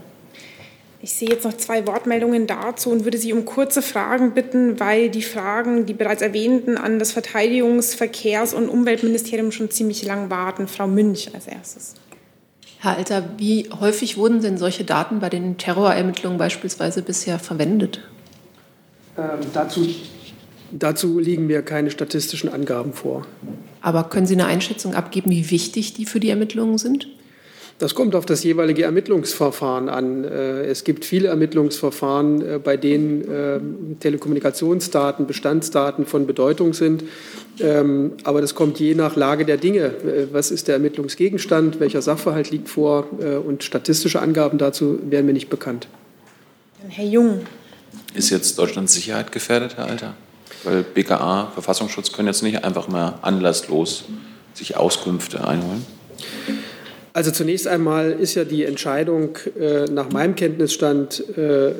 Ich 1.05 1.13
sehe 1.13 1.29
jetzt 1.29 1.45
noch 1.45 1.55
zwei 1.55 1.85
Wortmeldungen 1.85 2.47
dazu 2.47 2.89
und 2.89 3.03
würde 3.03 3.19
Sie 3.19 3.31
um 3.31 3.45
kurze 3.45 3.83
Fragen 3.83 4.33
bitten, 4.33 4.79
weil 4.79 5.11
die 5.11 5.21
Fragen, 5.21 5.85
die 5.85 5.93
bereits 5.93 6.23
erwähnten, 6.23 6.79
an 6.79 6.97
das 6.97 7.15
Verteidigungs-, 7.15 7.95
Verkehrs- 7.95 8.55
und 8.55 8.69
Umweltministerium 8.69 9.51
schon 9.51 9.69
ziemlich 9.69 10.03
lang 10.03 10.31
warten. 10.31 10.67
Frau 10.67 10.87
Münch 10.87 11.29
als 11.35 11.45
erstes. 11.45 11.93
Herr 12.79 12.97
Alter, 12.97 13.29
wie 13.37 13.69
häufig 13.79 14.17
wurden 14.17 14.41
denn 14.41 14.57
solche 14.57 14.83
Daten 14.83 15.19
bei 15.19 15.29
den 15.29 15.59
Terrorermittlungen 15.59 16.39
beispielsweise 16.39 17.03
bisher 17.03 17.37
verwendet? 17.37 17.99
Ähm, 19.15 19.41
dazu, 19.53 19.87
dazu 20.71 21.19
liegen 21.19 21.45
mir 21.45 21.61
keine 21.61 21.91
statistischen 21.91 22.51
Angaben 22.51 22.93
vor. 22.93 23.27
Aber 23.79 24.05
können 24.05 24.25
Sie 24.25 24.33
eine 24.33 24.47
Einschätzung 24.47 24.95
abgeben, 24.95 25.29
wie 25.29 25.51
wichtig 25.51 25.93
die 25.93 26.07
für 26.07 26.19
die 26.19 26.31
Ermittlungen 26.31 26.79
sind? 26.79 27.07
Das 27.77 27.93
kommt 27.93 28.15
auf 28.15 28.25
das 28.25 28.41
jeweilige 28.43 28.83
Ermittlungsverfahren 28.83 29.89
an. 29.89 30.23
Äh, 30.23 30.63
es 30.65 30.85
gibt 30.85 31.03
viele 31.03 31.27
Ermittlungsverfahren, 31.27 32.41
äh, 32.41 32.59
bei 32.63 32.77
denen 32.77 33.25
ähm, 33.29 33.97
Telekommunikationsdaten, 33.99 35.27
Bestandsdaten 35.27 36.05
von 36.05 36.25
Bedeutung 36.25 36.73
sind. 36.73 37.03
Ähm, 37.59 38.13
aber 38.23 38.39
das 38.39 38.55
kommt 38.55 38.79
je 38.79 38.95
nach 38.95 39.17
Lage 39.17 39.43
der 39.43 39.57
Dinge. 39.57 39.87
Äh, 39.87 40.27
was 40.31 40.51
ist 40.51 40.69
der 40.69 40.75
Ermittlungsgegenstand? 40.75 41.81
Welcher 41.81 42.01
Sachverhalt 42.01 42.49
liegt 42.51 42.69
vor? 42.69 43.07
Und 43.45 43.63
statistische 43.63 44.21
Angaben 44.21 44.57
dazu 44.57 44.99
wären 45.09 45.25
mir 45.25 45.33
nicht 45.33 45.49
bekannt. 45.49 45.87
Herr 46.87 47.05
Jung. 47.05 47.41
Ist 48.13 48.29
jetzt 48.29 48.57
Deutschlands 48.57 48.93
Sicherheit 48.93 49.31
gefährdet, 49.31 49.75
Herr 49.75 49.85
Alter? 49.85 50.15
Weil 50.63 50.83
BKA, 50.83 51.51
Verfassungsschutz 51.53 52.11
können 52.13 52.27
jetzt 52.27 52.43
nicht 52.43 52.63
einfach 52.63 52.87
mal 52.87 53.19
anlasslos 53.21 54.05
sich 54.53 54.77
Auskünfte 54.77 55.45
einholen? 55.45 55.85
Also 57.15 57.31
zunächst 57.31 57.65
einmal 57.65 58.11
ist 58.11 58.35
ja 58.35 58.43
die 58.43 58.65
Entscheidung 58.65 59.37
äh, 59.57 59.85
nach 59.85 60.11
meinem 60.11 60.35
Kenntnisstand 60.35 61.23
äh, 61.37 61.71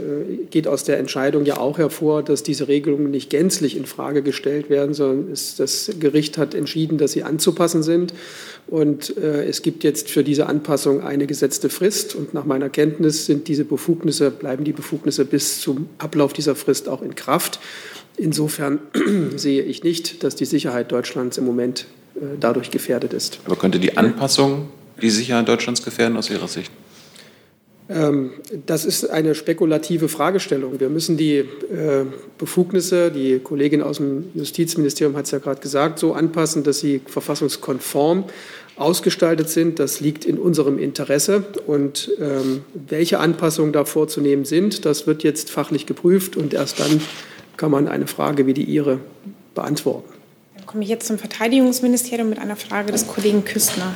geht 0.50 0.66
aus 0.66 0.86
der 0.86 0.98
Entscheidung 0.98 1.44
ja 1.44 1.58
auch 1.58 1.78
hervor, 1.78 2.24
dass 2.24 2.42
diese 2.42 2.70
Regelungen 2.70 3.12
nicht 3.12 3.30
gänzlich 3.32 3.76
in 3.76 3.86
Frage 3.86 4.22
gestellt 4.22 4.70
werden, 4.70 4.94
sondern 4.94 5.30
es, 5.34 5.58
das 5.58 5.92
Gericht 6.00 6.38
hat 6.38 6.54
entschieden, 6.54 6.98
dass 6.98 7.12
sie 7.12 7.24
anzupassen 7.24 7.84
sind. 7.84 8.14
Und 8.68 9.18
äh, 9.18 9.44
es 9.44 9.62
gibt 9.62 9.84
jetzt 9.84 10.10
für 10.10 10.24
diese 10.24 10.48
Anpassung 10.48 11.04
eine 11.04 11.28
gesetzte 11.28 11.68
Frist. 11.68 12.16
Und 12.16 12.34
nach 12.34 12.46
meiner 12.46 12.70
Kenntnis 12.70 13.26
sind 13.26 13.50
diese 13.50 13.66
Befugnisse, 13.66 14.32
bleiben 14.32 14.64
die 14.64 14.72
Befugnisse 14.72 15.26
bis 15.26 15.60
zum 15.60 15.90
Ablauf 15.98 16.32
dieser 16.32 16.56
Frist 16.56 16.88
auch 16.88 17.02
in 17.02 17.14
Kraft. 17.14 17.60
Insofern 18.16 18.80
sehe 19.36 19.64
ich 19.64 19.84
nicht, 19.84 20.24
dass 20.24 20.36
die 20.38 20.46
Sicherheit 20.46 20.94
Deutschlands 20.94 21.38
im 21.38 21.44
Moment 21.44 21.88
äh, 22.16 22.20
dadurch 22.40 22.72
gefährdet 22.72 23.12
ist. 23.12 23.40
Aber 23.44 23.58
könnte 23.58 23.80
die 23.80 23.98
Anpassung 23.98 24.70
die 25.02 25.10
Sicherheit 25.10 25.48
Deutschlands 25.48 25.84
gefährden 25.84 26.18
aus 26.18 26.30
Ihrer 26.30 26.48
Sicht? 26.48 26.72
Ähm, 27.88 28.32
das 28.66 28.84
ist 28.86 29.10
eine 29.10 29.36
spekulative 29.36 30.10
Fragestellung. 30.10 30.80
Wir 30.80 30.90
müssen 30.90 31.18
die 31.18 31.38
äh, 31.38 31.46
Befugnisse, 32.38 33.12
die 33.12 33.40
Kollegin 33.40 33.84
aus 33.84 33.98
dem 33.98 34.32
Justizministerium 34.34 35.16
hat 35.16 35.26
es 35.26 35.32
ja 35.32 35.38
gerade 35.38 35.62
gesagt, 35.62 36.00
so 36.00 36.14
anpassen, 36.14 36.64
dass 36.64 36.80
sie 36.80 37.02
verfassungskonform 37.06 38.24
ausgestaltet 38.76 39.50
sind. 39.50 39.80
Das 39.80 40.00
liegt 40.00 40.26
in 40.26 40.40
unserem 40.40 40.80
Interesse. 40.80 41.46
Und 41.68 42.12
ähm, 42.20 42.62
welche 42.74 43.20
Anpassungen 43.20 43.72
da 43.72 43.86
vorzunehmen 43.86 44.46
sind, 44.46 44.86
das 44.86 45.06
wird 45.06 45.24
jetzt 45.24 45.52
fachlich 45.52 45.86
geprüft 45.86 46.38
und 46.38 46.54
erst 46.54 46.80
dann 46.80 47.00
kann 47.56 47.72
man 47.72 47.88
eine 47.88 48.08
Frage 48.08 48.48
wie 48.48 48.54
die 48.54 48.64
Ihre 48.64 49.00
beantworten. 49.54 50.12
Dann 50.58 50.66
komme 50.66 50.84
ich 50.84 50.90
jetzt 50.90 51.08
zum 51.08 51.20
Verteidigungsministerium 51.20 52.30
mit 52.30 52.40
einer 52.40 52.56
Frage 52.56 52.92
des 52.92 53.08
Kollegen 53.08 53.46
Küstner. 53.46 53.96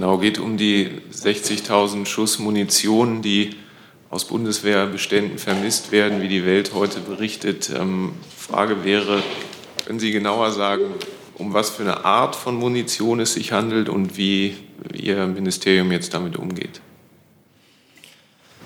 Genau, 0.00 0.16
geht 0.16 0.38
um 0.38 0.56
die 0.56 0.88
60.000 1.12 2.06
Schuss 2.06 2.38
Munition, 2.38 3.20
die 3.20 3.50
aus 4.08 4.24
Bundeswehrbeständen 4.24 5.36
vermisst 5.36 5.92
werden, 5.92 6.22
wie 6.22 6.28
die 6.28 6.46
Welt 6.46 6.72
heute 6.72 7.00
berichtet. 7.00 7.70
Ähm, 7.78 8.12
Frage 8.34 8.82
wäre, 8.82 9.22
können 9.84 10.00
Sie 10.00 10.10
genauer 10.10 10.52
sagen, 10.52 10.84
um 11.34 11.52
was 11.52 11.68
für 11.68 11.82
eine 11.82 12.06
Art 12.06 12.34
von 12.34 12.54
Munition 12.54 13.20
es 13.20 13.34
sich 13.34 13.52
handelt 13.52 13.90
und 13.90 14.16
wie 14.16 14.54
Ihr 14.94 15.26
Ministerium 15.26 15.92
jetzt 15.92 16.14
damit 16.14 16.38
umgeht? 16.38 16.80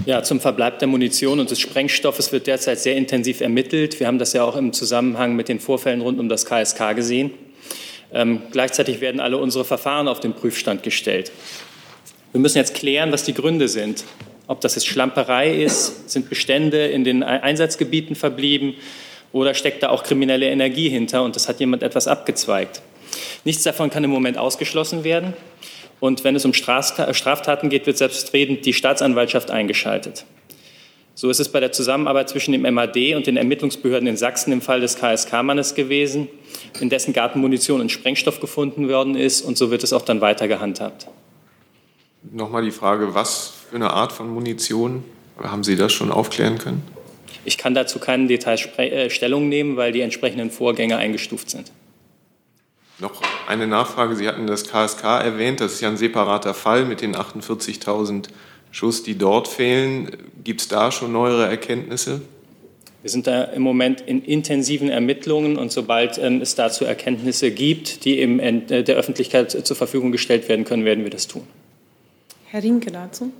Ja, 0.07 0.22
zum 0.22 0.39
Verbleib 0.39 0.78
der 0.78 0.87
Munition 0.87 1.41
und 1.41 1.51
des 1.51 1.59
Sprengstoffes 1.59 2.30
wird 2.30 2.47
derzeit 2.47 2.78
sehr 2.78 2.95
intensiv 2.95 3.41
ermittelt. 3.41 3.99
Wir 3.99 4.07
haben 4.07 4.20
das 4.20 4.35
ja 4.35 4.45
auch 4.45 4.55
im 4.55 4.72
Zusammenhang 4.72 5.35
mit 5.35 5.49
den 5.49 5.59
Vorfällen 5.59 6.01
rund 6.01 6.20
um 6.20 6.28
das 6.28 6.47
KSK 6.47 6.95
gesehen. 6.95 7.32
Ähm, 8.15 8.43
gleichzeitig 8.53 9.01
werden 9.01 9.21
alle 9.21 9.37
unsere 9.37 9.65
Verfahren 9.65 10.09
auf 10.09 10.21
den 10.21 10.33
Prüfstand 10.33 10.83
gestellt. 10.83 11.33
Wir 12.33 12.41
müssen 12.41 12.59
jetzt 12.59 12.75
klären, 12.75 13.12
was 13.12 13.25
die 13.25 13.35
Gründe 13.35 13.69
sind. 13.69 14.05
Ob 14.47 14.61
das 14.61 14.75
jetzt 14.75 14.87
Schlamperei 14.87 15.62
ist, 15.62 16.11
sind 16.11 16.29
Bestände 16.29 16.87
in 16.87 17.05
den 17.05 17.23
Einsatzgebieten 17.23 18.15
verblieben 18.15 18.75
oder 19.33 19.55
steckt 19.55 19.83
da 19.83 19.89
auch 19.89 20.03
kriminelle 20.03 20.49
Energie 20.49 20.89
hinter 20.89 21.23
und 21.23 21.35
das 21.35 21.49
hat 21.49 21.61
jemand 21.61 21.83
etwas 21.83 22.07
abgezweigt. 22.07 22.83
Nichts 23.45 23.62
davon 23.62 23.91
kann 23.91 24.05
im 24.05 24.11
Moment 24.11 24.39
ausgeschlossen 24.39 25.05
werden. 25.05 25.35
Und 26.01 26.25
wenn 26.25 26.37
es 26.37 26.45
um 26.45 26.53
Straftaten 26.53 27.71
geht, 27.71 27.87
wird 27.87 27.97
selbstredend 27.97 28.67
die 28.67 28.75
Staatsanwaltschaft 28.75 29.51
eingeschaltet. 29.51 30.25
So 31.17 31.31
ist 31.31 31.39
es 31.39 31.49
bei 31.49 31.61
der 31.61 31.71
Zusammenarbeit 31.71 32.29
zwischen 32.29 32.53
dem 32.53 32.62
MAD 32.62 33.15
und 33.15 33.27
den 33.27 33.37
Ermittlungsbehörden 33.37 34.09
in 34.09 34.17
Sachsen 34.17 34.53
im 34.53 34.61
Fall 34.61 34.81
des 34.81 34.97
KSK-Mannes 34.97 35.77
gewesen, 35.77 36.29
in 36.81 36.91
dessen 36.91 37.12
Garten 37.12 37.41
Munition 37.41 37.81
und 37.81 37.93
Sprengstoff 37.93 38.41
gefunden 38.41 38.89
worden 38.89 39.15
ist. 39.15 39.43
Und 39.43 39.57
so 39.57 39.71
wird 39.71 39.85
es 39.85 39.93
auch 39.93 40.03
dann 40.03 40.21
weiter 40.21 40.49
gehandhabt. 40.49 41.07
Nochmal 42.33 42.65
die 42.65 42.73
Frage, 42.73 43.15
was 43.15 43.53
für 43.71 43.77
eine 43.77 43.93
Art 43.93 44.12
von 44.12 44.29
Munition 44.29 45.05
haben 45.41 45.62
Sie 45.62 45.77
das 45.77 45.93
schon 45.93 46.11
aufklären 46.11 46.59
können? 46.59 46.83
Ich 47.45 47.59
kann 47.59 47.75
dazu 47.75 47.99
keinen 47.99 48.27
Details 48.27 48.67
äh, 48.79 49.11
Stellung 49.11 49.49
nehmen, 49.49 49.77
weil 49.77 49.93
die 49.93 50.01
entsprechenden 50.01 50.51
Vorgänge 50.51 50.97
eingestuft 50.97 51.51
sind. 51.51 51.71
Noch 52.99 53.21
eine 53.49 53.67
Nachfrage. 53.67 54.17
Sie 54.17 54.27
hatten 54.27 54.47
das 54.47 54.65
KSK 54.65 55.05
erwähnt. 55.05 55.61
Das 55.61 55.75
ist 55.75 55.81
ja 55.81 55.89
ein 55.89 55.97
separater 55.97 56.55
Fall 56.55 56.85
mit 56.85 57.01
den 57.01 57.15
48.000 57.15 58.29
Schuss, 58.75 59.05
die 59.05 59.16
dort 59.16 59.47
fehlen. 59.47 60.11
Gibt 60.43 60.62
es 60.62 60.66
da 60.66 60.91
schon 60.91 61.12
neuere 61.12 61.47
Erkenntnisse? 61.47 62.22
Wir 63.03 63.11
sind 63.11 63.29
da 63.29 63.45
im 63.45 63.62
Moment 63.62 64.01
in 64.01 64.20
intensiven 64.20 64.89
Ermittlungen 64.89 65.57
und 65.59 65.70
sobald 65.70 66.18
ähm, 66.18 66.41
es 66.41 66.57
dazu 66.57 66.85
Erkenntnisse 66.85 67.53
gibt, 67.53 68.05
die 68.05 68.18
im, 68.18 68.41
äh, 68.41 68.83
der 68.83 68.97
Öffentlichkeit 68.97 69.53
zur 69.53 69.77
Verfügung 69.77 70.11
gestellt 70.11 70.49
werden 70.49 70.64
können, 70.64 70.85
werden 70.85 71.05
wir 71.05 71.11
das 71.11 71.29
tun. 71.29 71.43
Herr 72.47 72.64
Rinke 72.64 72.91
dazu? 72.91 73.31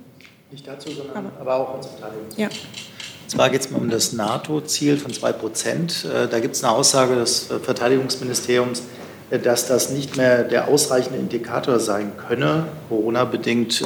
Nicht 0.51 0.65
dazu, 0.65 0.89
sondern 0.91 1.17
aber, 1.17 1.41
aber 1.41 1.55
auch 1.55 1.75
als 1.75 1.87
Verteidigung. 1.87 2.27
Ja. 2.37 2.47
Und 2.47 3.29
zwar 3.29 3.49
geht 3.49 3.59
es 3.59 3.67
um 3.67 3.89
das 3.89 4.13
NATO-Ziel 4.13 4.95
von 4.95 5.11
2 5.11 5.33
Prozent. 5.33 6.05
Äh, 6.05 6.29
da 6.29 6.39
gibt 6.39 6.55
es 6.55 6.63
eine 6.63 6.71
Aussage 6.71 7.15
des 7.15 7.49
Verteidigungsministeriums, 7.61 8.83
äh, 9.31 9.39
dass 9.39 9.67
das 9.67 9.89
nicht 9.89 10.15
mehr 10.15 10.45
der 10.45 10.69
ausreichende 10.69 11.19
Indikator 11.19 11.81
sein 11.81 12.13
könne, 12.15 12.67
Corona-bedingt 12.87 13.83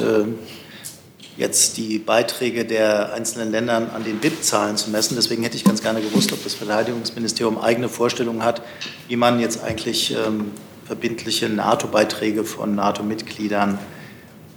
jetzt 1.40 1.78
die 1.78 1.98
Beiträge 1.98 2.66
der 2.66 3.14
einzelnen 3.14 3.50
Länder 3.50 3.90
an 3.94 4.04
den 4.04 4.18
BIP-Zahlen 4.18 4.76
zu 4.76 4.90
messen. 4.90 5.16
Deswegen 5.16 5.42
hätte 5.42 5.56
ich 5.56 5.64
ganz 5.64 5.82
gerne 5.82 6.02
gewusst, 6.02 6.32
ob 6.32 6.44
das 6.44 6.54
Verteidigungsministerium 6.54 7.58
eigene 7.58 7.88
Vorstellungen 7.88 8.44
hat, 8.44 8.62
wie 9.08 9.16
man 9.16 9.40
jetzt 9.40 9.64
eigentlich 9.64 10.14
ähm, 10.14 10.52
verbindliche 10.84 11.48
NATO-Beiträge 11.48 12.44
von 12.44 12.74
NATO-Mitgliedern 12.74 13.78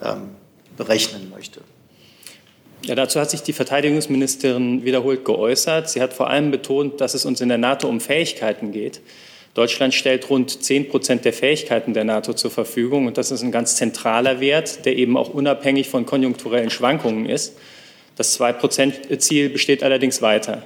ähm, 0.04 0.32
berechnen 0.76 1.32
möchte. 1.34 1.62
Ja, 2.86 2.96
dazu 2.96 3.22
hat 3.22 3.32
sich 3.32 3.44
die 3.44 3.54
Verteidigungsministerin 3.54 4.84
wiederholt 4.84 5.24
geäußert. 5.24 5.90
Sie 5.90 6.02
hat 6.02 6.14
vor 6.14 6.30
allem 6.30 6.52
betont, 6.52 7.00
dass 7.00 7.14
es 7.14 7.24
uns 7.24 7.40
in 7.40 7.48
der 7.48 7.58
NATO 7.58 7.88
um 7.88 8.02
Fähigkeiten 8.02 8.74
geht. 8.74 9.00
Deutschland 9.54 9.94
stellt 9.94 10.30
rund 10.30 10.64
10 10.64 10.90
Prozent 10.90 11.26
der 11.26 11.34
Fähigkeiten 11.34 11.94
der 11.94 12.06
NATO 12.06 12.34
zur 12.34 12.50
Verfügung. 12.50 13.06
Und 13.06 13.18
das 13.18 13.30
ist 13.30 13.44
ein 13.44 13.52
ganz 13.52 13.76
zentraler 13.76 14.40
Wert, 14.40 14.86
der 14.86 14.96
eben 14.96 15.16
auch 15.16 15.30
unabhängig 15.30 15.90
von 15.90 16.06
konjunkturellen 16.06 16.72
Schwankungen 16.72 17.28
ist. 17.28 17.56
Das 18.16 18.40
2-Prozent-Ziel 18.40 19.50
besteht 19.50 19.84
allerdings 19.84 20.22
weiter. 20.22 20.64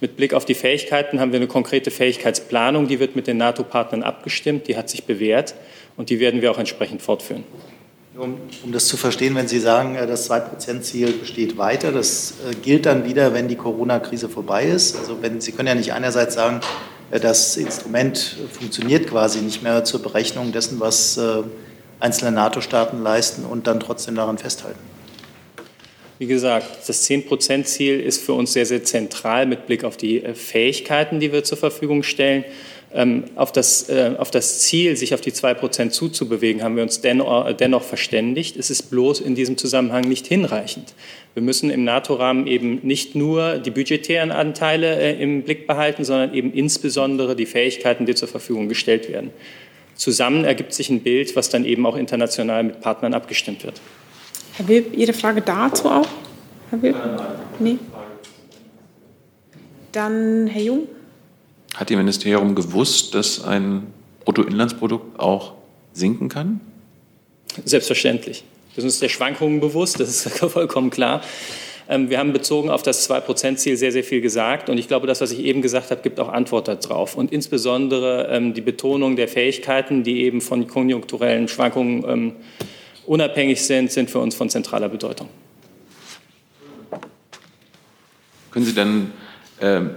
Mit 0.00 0.16
Blick 0.16 0.34
auf 0.34 0.44
die 0.44 0.54
Fähigkeiten 0.54 1.20
haben 1.20 1.32
wir 1.32 1.38
eine 1.38 1.46
konkrete 1.46 1.90
Fähigkeitsplanung, 1.90 2.86
die 2.86 3.00
wird 3.00 3.16
mit 3.16 3.26
den 3.26 3.38
NATO-Partnern 3.38 4.02
abgestimmt, 4.02 4.68
die 4.68 4.76
hat 4.76 4.90
sich 4.90 5.04
bewährt 5.04 5.54
und 5.96 6.10
die 6.10 6.20
werden 6.20 6.42
wir 6.42 6.50
auch 6.50 6.58
entsprechend 6.58 7.00
fortführen. 7.00 7.44
Um, 8.18 8.36
um 8.62 8.72
das 8.72 8.86
zu 8.86 8.96
verstehen, 8.96 9.34
wenn 9.34 9.46
Sie 9.46 9.58
sagen, 9.58 9.94
äh, 9.94 10.06
das 10.06 10.30
2-Prozent-Ziel 10.30 11.12
besteht 11.12 11.58
weiter, 11.58 11.92
das 11.92 12.34
äh, 12.50 12.54
gilt 12.54 12.86
dann 12.86 13.04
wieder, 13.04 13.34
wenn 13.34 13.46
die 13.46 13.56
Corona-Krise 13.56 14.30
vorbei 14.30 14.64
ist. 14.64 14.96
Also 14.96 15.20
wenn, 15.20 15.42
Sie 15.42 15.52
können 15.52 15.68
ja 15.68 15.74
nicht 15.74 15.92
einerseits 15.92 16.34
sagen, 16.34 16.60
das 17.10 17.56
Instrument 17.56 18.36
funktioniert 18.52 19.08
quasi 19.08 19.40
nicht 19.40 19.62
mehr 19.62 19.84
zur 19.84 20.02
Berechnung 20.02 20.52
dessen, 20.52 20.80
was 20.80 21.16
äh, 21.16 21.42
einzelne 22.00 22.32
NATO-Staaten 22.32 23.02
leisten 23.02 23.44
und 23.44 23.66
dann 23.66 23.80
trotzdem 23.80 24.16
daran 24.16 24.38
festhalten. 24.38 24.80
Wie 26.18 26.26
gesagt, 26.26 26.88
das 26.88 27.08
10-Prozent-Ziel 27.08 28.00
ist 28.00 28.22
für 28.22 28.32
uns 28.32 28.54
sehr, 28.54 28.66
sehr 28.66 28.82
zentral 28.82 29.46
mit 29.46 29.66
Blick 29.66 29.84
auf 29.84 29.96
die 29.96 30.24
äh, 30.24 30.34
Fähigkeiten, 30.34 31.20
die 31.20 31.32
wir 31.32 31.44
zur 31.44 31.58
Verfügung 31.58 32.02
stellen. 32.02 32.44
Ähm, 32.94 33.24
auf 33.34 33.52
das, 33.52 33.90
auf 33.90 34.30
das 34.30 34.60
Ziel, 34.60 34.96
sich 34.96 35.12
auf 35.12 35.20
die 35.20 35.32
2 35.32 35.54
Prozent 35.54 35.92
zuzubewegen, 35.92 36.62
haben 36.62 36.76
wir 36.76 36.84
uns 36.84 37.00
dennoch 37.00 37.82
verständigt. 37.82 38.56
Es 38.56 38.70
ist 38.70 38.90
bloß 38.90 39.20
in 39.20 39.34
diesem 39.34 39.58
Zusammenhang 39.58 40.04
nicht 40.08 40.26
hinreichend. 40.26 40.94
Wir 41.36 41.42
müssen 41.42 41.68
im 41.68 41.84
NATO-Rahmen 41.84 42.46
eben 42.46 42.80
nicht 42.82 43.14
nur 43.14 43.58
die 43.58 43.70
budgetären 43.70 44.30
Anteile 44.30 44.98
äh, 44.98 45.22
im 45.22 45.42
Blick 45.42 45.66
behalten, 45.66 46.02
sondern 46.02 46.32
eben 46.32 46.50
insbesondere 46.50 47.36
die 47.36 47.44
Fähigkeiten, 47.44 48.06
die 48.06 48.14
zur 48.14 48.26
Verfügung 48.26 48.70
gestellt 48.70 49.10
werden. 49.10 49.30
Zusammen 49.96 50.44
ergibt 50.46 50.72
sich 50.72 50.88
ein 50.88 51.00
Bild, 51.00 51.36
was 51.36 51.50
dann 51.50 51.66
eben 51.66 51.84
auch 51.84 51.96
international 51.96 52.62
mit 52.62 52.80
Partnern 52.80 53.12
abgestimmt 53.12 53.64
wird. 53.64 53.82
Herr 54.54 54.66
Wilb, 54.66 54.96
Ihre 54.96 55.12
Frage 55.12 55.42
dazu 55.42 55.90
auch? 55.90 56.08
Herr 56.70 56.80
Wilb? 56.80 56.96
Nee. 57.58 57.76
Dann 59.92 60.46
Herr 60.46 60.62
Jung. 60.62 60.88
Hat 61.74 61.90
Ihr 61.90 61.98
Ministerium 61.98 62.54
gewusst, 62.54 63.14
dass 63.14 63.44
ein 63.44 63.88
Bruttoinlandsprodukt 64.24 65.20
auch 65.20 65.52
sinken 65.92 66.30
kann? 66.30 66.60
Selbstverständlich. 67.62 68.42
Wir 68.76 68.82
sind 68.82 68.90
uns 68.90 69.00
der 69.00 69.08
Schwankungen 69.08 69.58
bewusst, 69.58 69.98
das 70.00 70.10
ist 70.10 70.38
vollkommen 70.52 70.90
klar. 70.90 71.22
Ähm, 71.88 72.10
wir 72.10 72.18
haben 72.18 72.34
bezogen 72.34 72.68
auf 72.68 72.82
das 72.82 73.08
2-Prozent-Ziel 73.08 73.78
sehr, 73.78 73.90
sehr 73.90 74.04
viel 74.04 74.20
gesagt. 74.20 74.68
Und 74.68 74.76
ich 74.76 74.86
glaube, 74.86 75.06
das, 75.06 75.22
was 75.22 75.32
ich 75.32 75.38
eben 75.40 75.62
gesagt 75.62 75.90
habe, 75.90 76.02
gibt 76.02 76.20
auch 76.20 76.28
Antwort 76.28 76.68
darauf. 76.68 77.16
Und 77.16 77.32
insbesondere 77.32 78.28
ähm, 78.30 78.52
die 78.52 78.60
Betonung 78.60 79.16
der 79.16 79.28
Fähigkeiten, 79.28 80.02
die 80.02 80.24
eben 80.24 80.42
von 80.42 80.66
konjunkturellen 80.66 81.48
Schwankungen 81.48 82.04
ähm, 82.06 82.32
unabhängig 83.06 83.62
sind, 83.64 83.90
sind 83.90 84.10
für 84.10 84.18
uns 84.18 84.34
von 84.34 84.50
zentraler 84.50 84.90
Bedeutung. 84.90 85.28
Können 88.50 88.66
Sie 88.66 88.74
denn 88.74 89.12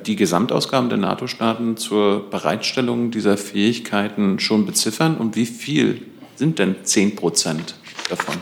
die 0.05 0.15
Gesamtausgaben 0.15 0.87
der 0.87 0.97
NATO-Staaten 0.97 1.75
zur 1.75 2.29
Bereitstellung 2.29 3.11
dieser 3.11 3.35
Fähigkeiten 3.35 4.39
schon 4.39 4.65
beziffern? 4.65 5.17
Und 5.17 5.35
wie 5.35 5.45
viel 5.45 6.03
sind 6.37 6.59
denn 6.59 6.77
10 6.81 7.17
Prozent 7.17 7.75
davon? 8.09 8.37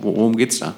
Worum 0.00 0.36
geht 0.36 0.52
es 0.52 0.60
da? 0.60 0.74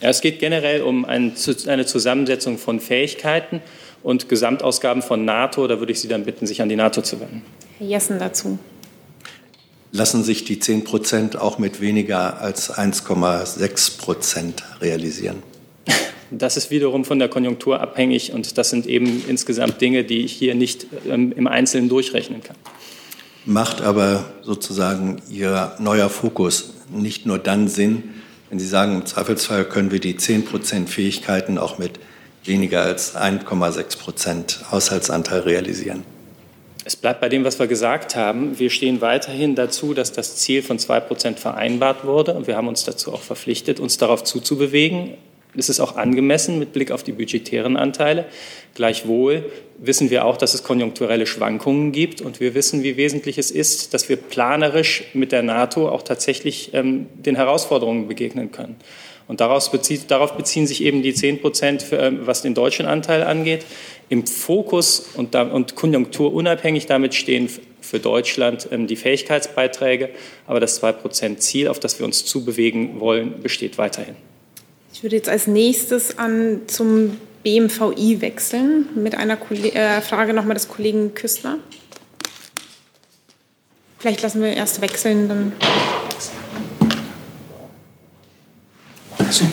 Ja, 0.00 0.08
es 0.08 0.20
geht 0.20 0.38
generell 0.38 0.82
um 0.82 1.04
eine 1.04 1.34
Zusammensetzung 1.34 2.58
von 2.58 2.80
Fähigkeiten 2.80 3.60
und 4.02 4.28
Gesamtausgaben 4.28 5.02
von 5.02 5.24
NATO. 5.24 5.66
Da 5.66 5.78
würde 5.78 5.92
ich 5.92 6.00
Sie 6.00 6.08
dann 6.08 6.24
bitten, 6.24 6.46
sich 6.46 6.62
an 6.62 6.68
die 6.68 6.76
NATO 6.76 7.02
zu 7.02 7.20
wenden. 7.20 7.42
Herr 7.78 7.86
Jessen 7.86 8.18
dazu. 8.18 8.58
Lassen 9.92 10.22
sich 10.22 10.44
die 10.44 10.58
10 10.58 10.84
Prozent 10.84 11.36
auch 11.36 11.58
mit 11.58 11.80
weniger 11.80 12.40
als 12.40 12.72
1,6 12.72 13.98
Prozent 13.98 14.62
realisieren? 14.80 15.42
Das 16.30 16.56
ist 16.56 16.70
wiederum 16.70 17.04
von 17.04 17.18
der 17.18 17.28
Konjunktur 17.28 17.80
abhängig 17.80 18.32
und 18.32 18.56
das 18.56 18.70
sind 18.70 18.86
eben 18.86 19.24
insgesamt 19.26 19.80
Dinge, 19.80 20.04
die 20.04 20.20
ich 20.20 20.32
hier 20.32 20.54
nicht 20.54 20.86
ähm, 21.08 21.32
im 21.32 21.48
Einzelnen 21.48 21.88
durchrechnen 21.88 22.40
kann. 22.40 22.56
Macht 23.46 23.80
aber 23.80 24.32
sozusagen 24.42 25.20
Ihr 25.28 25.72
neuer 25.80 26.08
Fokus 26.08 26.74
nicht 26.90 27.26
nur 27.26 27.38
dann 27.38 27.68
Sinn, 27.68 28.14
wenn 28.48 28.58
Sie 28.58 28.66
sagen, 28.66 28.96
im 28.96 29.06
Zweifelsfall 29.06 29.64
können 29.64 29.92
wir 29.92 30.00
die 30.00 30.16
10 30.16 30.44
Prozent 30.44 30.90
Fähigkeiten 30.90 31.56
auch 31.56 31.78
mit 31.78 32.00
weniger 32.44 32.82
als 32.82 33.14
1,6 33.16 33.98
Prozent 33.98 34.60
Haushaltsanteil 34.70 35.40
realisieren? 35.40 36.02
Es 36.84 36.96
bleibt 36.96 37.20
bei 37.20 37.28
dem, 37.28 37.44
was 37.44 37.58
wir 37.58 37.66
gesagt 37.66 38.16
haben. 38.16 38.58
Wir 38.58 38.70
stehen 38.70 39.00
weiterhin 39.00 39.54
dazu, 39.54 39.94
dass 39.94 40.12
das 40.12 40.36
Ziel 40.36 40.62
von 40.62 40.78
2 40.78 41.00
Prozent 41.00 41.38
vereinbart 41.38 42.04
wurde. 42.04 42.32
Und 42.34 42.46
wir 42.46 42.56
haben 42.56 42.68
uns 42.68 42.84
dazu 42.84 43.12
auch 43.12 43.22
verpflichtet, 43.22 43.78
uns 43.78 43.98
darauf 43.98 44.24
zuzubewegen. 44.24 45.14
Es 45.56 45.68
ist 45.68 45.80
auch 45.80 45.96
angemessen 45.96 46.58
mit 46.58 46.72
Blick 46.72 46.90
auf 46.90 47.02
die 47.02 47.12
budgetären 47.12 47.76
Anteile. 47.76 48.26
Gleichwohl 48.74 49.50
wissen 49.78 50.10
wir 50.10 50.24
auch, 50.24 50.36
dass 50.36 50.54
es 50.54 50.62
konjunkturelle 50.62 51.26
Schwankungen 51.26 51.92
gibt 51.92 52.20
und 52.20 52.40
wir 52.40 52.54
wissen, 52.54 52.82
wie 52.82 52.96
wesentlich 52.96 53.38
es 53.38 53.50
ist, 53.50 53.92
dass 53.94 54.08
wir 54.08 54.16
planerisch 54.16 55.04
mit 55.12 55.32
der 55.32 55.42
NATO 55.42 55.88
auch 55.88 56.02
tatsächlich 56.02 56.70
ähm, 56.74 57.06
den 57.14 57.36
Herausforderungen 57.36 58.06
begegnen 58.06 58.52
können. 58.52 58.76
Und 59.26 59.40
bezieht, 59.70 60.10
darauf 60.10 60.36
beziehen 60.36 60.66
sich 60.66 60.82
eben 60.82 61.02
die 61.02 61.14
10 61.14 61.40
Prozent, 61.40 61.86
ähm, 61.92 62.20
was 62.24 62.42
den 62.42 62.54
deutschen 62.54 62.86
Anteil 62.86 63.22
angeht. 63.22 63.64
Im 64.08 64.26
Fokus 64.26 65.10
und, 65.14 65.36
und 65.36 65.76
konjunkturunabhängig 65.76 66.86
damit 66.86 67.14
stehen 67.14 67.48
für 67.80 68.00
Deutschland 68.00 68.68
ähm, 68.72 68.88
die 68.88 68.96
Fähigkeitsbeiträge. 68.96 70.10
Aber 70.48 70.58
das 70.58 70.76
2 70.76 70.92
Prozent 70.92 71.42
Ziel, 71.42 71.68
auf 71.68 71.78
das 71.78 72.00
wir 72.00 72.06
uns 72.06 72.24
zubewegen 72.24 72.98
wollen, 72.98 73.40
besteht 73.40 73.78
weiterhin. 73.78 74.16
Ich 74.92 75.02
würde 75.02 75.16
jetzt 75.16 75.28
als 75.28 75.46
nächstes 75.46 76.18
an 76.18 76.62
zum 76.66 77.16
BMVI 77.42 78.20
wechseln 78.20 78.88
mit 78.94 79.14
einer 79.14 79.38
äh, 79.50 80.00
Frage 80.00 80.34
nochmal 80.34 80.54
des 80.54 80.68
Kollegen 80.68 81.14
Küstner. 81.14 81.58
Vielleicht 83.98 84.22
lassen 84.22 84.42
wir 84.42 84.54
erst 84.54 84.80
wechseln, 84.80 85.28
dann. 85.28 85.52
So. 89.30 89.44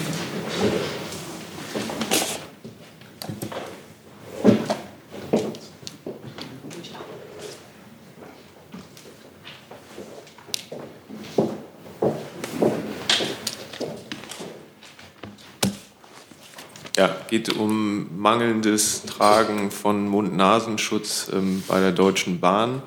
Ja, 16.97 17.15
geht 17.28 17.49
um 17.49 18.19
mangelndes 18.19 19.03
Tragen 19.03 19.71
von 19.71 20.07
Mund-Nasenschutz 20.07 21.30
ähm, 21.34 21.63
bei 21.67 21.80
der 21.80 21.91
Deutschen 21.91 22.39
Bahn. 22.39 22.82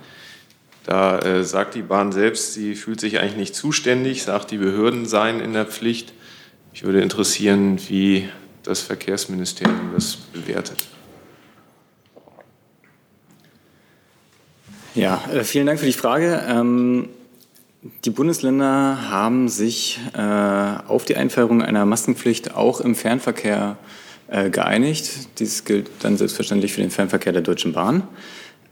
Da 0.85 1.19
äh, 1.19 1.45
sagt 1.45 1.75
die 1.75 1.83
Bahn 1.83 2.13
selbst, 2.13 2.55
sie 2.55 2.75
fühlt 2.75 3.01
sich 3.01 3.21
eigentlich 3.21 3.37
nicht 3.37 3.55
zuständig, 3.55 4.23
sagt, 4.23 4.51
die 4.51 4.59
Behörden 4.59 5.07
seien 5.07 5.41
in 5.41 5.53
der 5.53 5.67
Pflicht. 5.67 6.13
Ich 6.73 6.83
würde 6.85 7.01
interessieren, 7.01 7.79
wie 7.89 8.29
das 8.63 8.81
Verkehrsministerium 8.81 9.91
das 9.95 10.17
bewertet. 10.17 10.87
Ja, 14.95 15.23
äh, 15.33 15.45
vielen 15.45 15.67
Dank 15.67 15.79
für 15.79 15.87
die 15.87 15.93
Frage. 15.93 16.45
Ähm, 16.49 17.09
die 18.05 18.11
Bundesländer 18.11 19.11
haben 19.11 19.49
sich 19.49 20.01
äh, 20.15 20.21
auf 20.21 21.05
die 21.05 21.17
Einführung 21.17 21.63
einer 21.63 21.87
Maskenpflicht 21.87 22.55
auch 22.55 22.81
im 22.81 22.95
Fernverkehr 22.95 23.79
äh, 24.31 24.51
geeinigt. 24.51 25.39
Dies 25.39 25.65
gilt 25.65 25.91
dann 26.01 26.17
selbstverständlich 26.17 26.73
für 26.73 26.81
den 26.81 26.91
Fernverkehr 26.91 27.33
der 27.33 27.43
Deutschen 27.43 27.73
Bahn. 27.73 28.05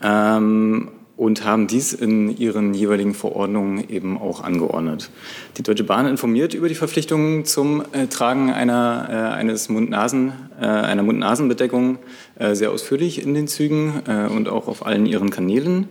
Ähm, 0.03 0.91
und 1.19 1.45
haben 1.45 1.67
dies 1.67 1.93
in 1.93 2.39
ihren 2.39 2.75
jeweiligen 2.75 3.13
Verordnungen 3.13 3.91
eben 3.91 4.17
auch 4.17 4.45
angeordnet. 4.45 5.11
Die 5.57 5.65
Deutsche 5.65 5.83
Bahn 5.83 6.07
informiert 6.07 6.55
über 6.55 6.69
die 6.69 6.77
Verpflichtungen 6.77 7.45
zum 7.45 7.83
äh, 7.91 8.07
Tragen 8.07 8.53
einer, 8.53 9.09
äh, 9.11 9.35
eines 9.35 9.69
Mund-Nasen, 9.69 10.33
äh, 10.61 10.65
einer 10.65 11.03
Mund-Nasen-Bedeckung 11.03 11.99
äh, 12.39 12.55
sehr 12.55 12.71
ausführlich 12.71 13.21
in 13.21 13.35
den 13.35 13.49
Zügen 13.49 14.01
äh, 14.07 14.29
und 14.29 14.49
auch 14.49 14.69
auf 14.69 14.87
allen 14.87 15.07
ihren 15.07 15.31
Kanälen. 15.31 15.89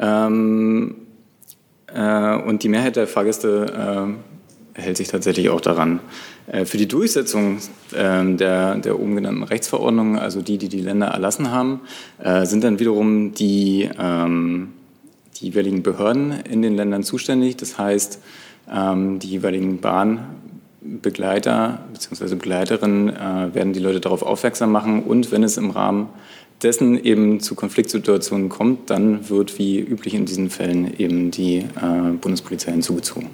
Ähm, 0.00 0.94
äh, 1.94 2.34
und 2.36 2.62
die 2.62 2.70
Mehrheit 2.70 2.96
der 2.96 3.06
Fahrgäste 3.06 4.16
hält 4.74 4.96
sich 4.96 5.08
tatsächlich 5.08 5.50
auch 5.50 5.60
daran. 5.60 6.00
Äh, 6.46 6.64
für 6.64 6.78
die 6.78 6.88
Durchsetzung 6.88 7.58
ähm, 7.94 8.36
der, 8.36 8.76
der 8.76 8.98
oben 8.98 9.16
genannten 9.16 9.42
Rechtsverordnungen, 9.42 10.18
also 10.18 10.42
die, 10.42 10.58
die 10.58 10.68
die 10.68 10.80
Länder 10.80 11.08
erlassen 11.08 11.50
haben, 11.50 11.80
äh, 12.22 12.46
sind 12.46 12.64
dann 12.64 12.78
wiederum 12.78 13.34
die, 13.34 13.88
ähm, 13.98 14.72
die 15.36 15.46
jeweiligen 15.46 15.82
Behörden 15.82 16.32
in 16.48 16.62
den 16.62 16.76
Ländern 16.76 17.02
zuständig. 17.02 17.56
Das 17.56 17.78
heißt, 17.78 18.20
ähm, 18.72 19.18
die 19.18 19.28
jeweiligen 19.28 19.80
Bahnbegleiter 19.80 21.80
bzw. 21.92 22.36
Begleiterinnen 22.36 23.10
äh, 23.10 23.54
werden 23.54 23.72
die 23.72 23.80
Leute 23.80 24.00
darauf 24.00 24.22
aufmerksam 24.22 24.72
machen 24.72 25.02
und 25.02 25.32
wenn 25.32 25.42
es 25.42 25.56
im 25.56 25.70
Rahmen 25.70 26.08
dessen 26.62 27.02
eben 27.02 27.40
zu 27.40 27.56
Konfliktsituationen 27.56 28.48
kommt, 28.48 28.88
dann 28.88 29.28
wird 29.28 29.58
wie 29.58 29.80
üblich 29.80 30.14
in 30.14 30.26
diesen 30.26 30.48
Fällen 30.48 30.96
eben 30.96 31.32
die 31.32 31.64
Bundespolizei 32.20 32.70
hinzugezogen. 32.70 33.30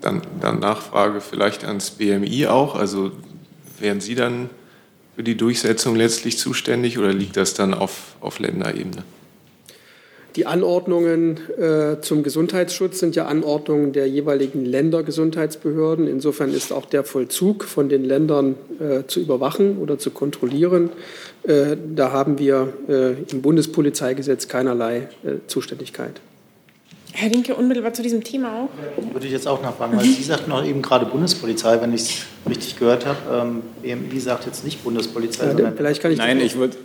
Dann, 0.00 0.22
dann 0.40 0.60
Nachfrage 0.60 1.20
vielleicht 1.20 1.64
ans 1.64 1.90
BMI 1.90 2.46
auch. 2.46 2.74
Also 2.74 3.10
wären 3.80 4.00
Sie 4.00 4.14
dann 4.14 4.50
für 5.16 5.24
die 5.24 5.36
Durchsetzung 5.36 5.96
letztlich 5.96 6.38
zuständig 6.38 6.98
oder 6.98 7.12
liegt 7.12 7.36
das 7.36 7.54
dann 7.54 7.74
auf, 7.74 8.16
auf 8.20 8.38
Länderebene? 8.38 9.02
Die 10.36 10.46
Anordnungen 10.46 11.40
äh, 11.58 12.00
zum 12.00 12.22
Gesundheitsschutz 12.22 13.00
sind 13.00 13.16
ja 13.16 13.26
Anordnungen 13.26 13.92
der 13.92 14.08
jeweiligen 14.08 14.64
Ländergesundheitsbehörden. 14.64 16.06
Insofern 16.06 16.54
ist 16.54 16.72
auch 16.72 16.86
der 16.86 17.02
Vollzug 17.02 17.64
von 17.64 17.88
den 17.88 18.04
Ländern 18.04 18.54
äh, 18.78 19.04
zu 19.08 19.18
überwachen 19.18 19.78
oder 19.78 19.98
zu 19.98 20.12
kontrollieren. 20.12 20.90
Äh, 21.42 21.76
da 21.96 22.12
haben 22.12 22.38
wir 22.38 22.72
äh, 22.88 23.14
im 23.32 23.42
Bundespolizeigesetz 23.42 24.46
keinerlei 24.46 25.08
äh, 25.24 25.38
Zuständigkeit. 25.48 26.20
Herr 27.20 27.32
Rinke, 27.32 27.56
unmittelbar 27.56 27.92
zu 27.92 28.02
diesem 28.02 28.22
Thema 28.22 28.62
auch. 28.62 29.12
Würde 29.12 29.26
ich 29.26 29.32
jetzt 29.32 29.48
auch 29.48 29.60
nachfragen, 29.60 29.96
weil 29.96 30.04
Sie 30.04 30.22
sagten 30.22 30.52
auch 30.52 30.64
eben 30.64 30.82
gerade 30.82 31.04
Bundespolizei, 31.04 31.80
wenn 31.80 31.92
ich 31.92 32.02
es 32.02 32.26
richtig 32.48 32.78
gehört 32.78 33.06
habe. 33.06 33.18
Ähm, 33.32 33.62
BMI 33.82 34.20
sagt 34.20 34.46
jetzt 34.46 34.64
nicht 34.64 34.84
Bundespolizei, 34.84 35.46
ja, 35.46 35.50
sondern 35.50 35.76
vielleicht 35.76 36.00
kann 36.00 36.12
ich 36.12 36.18
Nein, 36.18 36.40
ich 36.40 36.56
würde. 36.56 36.76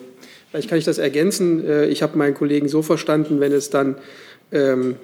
Vielleicht 0.49 0.69
kann 0.69 0.80
ich 0.80 0.85
das 0.85 0.97
ergänzen. 0.97 1.64
Äh, 1.64 1.85
ich 1.85 2.01
habe 2.01 2.18
meinen 2.18 2.34
Kollegen 2.34 2.68
so 2.68 2.81
verstanden, 2.81 3.41
wenn 3.41 3.51
es 3.51 3.69
dann 3.69 3.95
ähm, 4.51 4.95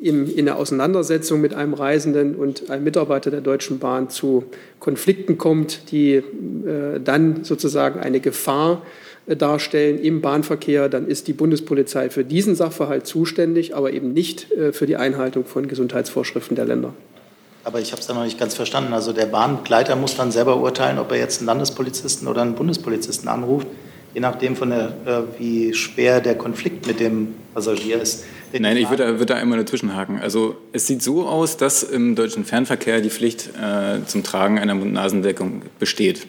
in, 0.00 0.32
in 0.32 0.44
der 0.44 0.56
Auseinandersetzung 0.56 1.40
mit 1.40 1.52
einem 1.52 1.74
Reisenden 1.74 2.36
und 2.36 2.70
einem 2.70 2.84
Mitarbeiter 2.84 3.32
der 3.32 3.40
Deutschen 3.40 3.80
Bahn 3.80 4.08
zu 4.08 4.44
Konflikten 4.78 5.36
kommt, 5.36 5.90
die 5.90 6.12
äh, 6.12 6.22
dann 7.02 7.42
sozusagen 7.42 7.98
eine 7.98 8.20
Gefahr 8.20 8.82
darstellen 9.34 9.98
im 9.98 10.20
Bahnverkehr, 10.20 10.88
dann 10.88 11.08
ist 11.08 11.26
die 11.26 11.32
Bundespolizei 11.32 12.10
für 12.10 12.24
diesen 12.24 12.54
Sachverhalt 12.54 13.06
zuständig, 13.06 13.74
aber 13.74 13.92
eben 13.92 14.12
nicht 14.12 14.52
äh, 14.52 14.72
für 14.72 14.86
die 14.86 14.96
Einhaltung 14.96 15.44
von 15.44 15.66
Gesundheitsvorschriften 15.66 16.54
der 16.54 16.66
Länder. 16.66 16.94
Aber 17.64 17.80
ich 17.80 17.90
habe 17.90 18.00
es 18.00 18.06
da 18.06 18.14
noch 18.14 18.22
nicht 18.22 18.38
ganz 18.38 18.54
verstanden. 18.54 18.92
Also 18.92 19.12
der 19.12 19.26
Bahnbegleiter 19.26 19.96
muss 19.96 20.16
dann 20.16 20.30
selber 20.30 20.58
urteilen, 20.58 21.00
ob 21.00 21.10
er 21.10 21.18
jetzt 21.18 21.40
einen 21.40 21.46
Landespolizisten 21.46 22.28
oder 22.28 22.42
einen 22.42 22.54
Bundespolizisten 22.54 23.28
anruft, 23.28 23.66
je 24.14 24.20
nachdem, 24.20 24.54
von 24.54 24.70
der, 24.70 24.92
äh, 25.04 25.40
wie 25.40 25.74
schwer 25.74 26.20
der 26.20 26.36
Konflikt 26.36 26.86
mit 26.86 27.00
dem 27.00 27.34
Passagier 27.54 28.00
ist. 28.00 28.24
Nein, 28.56 28.76
ich 28.76 28.88
würde, 28.88 29.18
würde 29.18 29.26
da 29.26 29.34
einmal 29.34 29.58
dazwischenhaken. 29.58 30.20
Also 30.20 30.56
es 30.72 30.86
sieht 30.86 31.02
so 31.02 31.26
aus, 31.26 31.56
dass 31.56 31.82
im 31.82 32.14
deutschen 32.14 32.44
Fernverkehr 32.44 33.00
die 33.00 33.10
Pflicht 33.10 33.50
äh, 33.60 34.04
zum 34.06 34.22
Tragen 34.22 34.60
einer 34.60 34.76
Mund-Nasen-Deckung 34.76 35.62
besteht. 35.80 36.28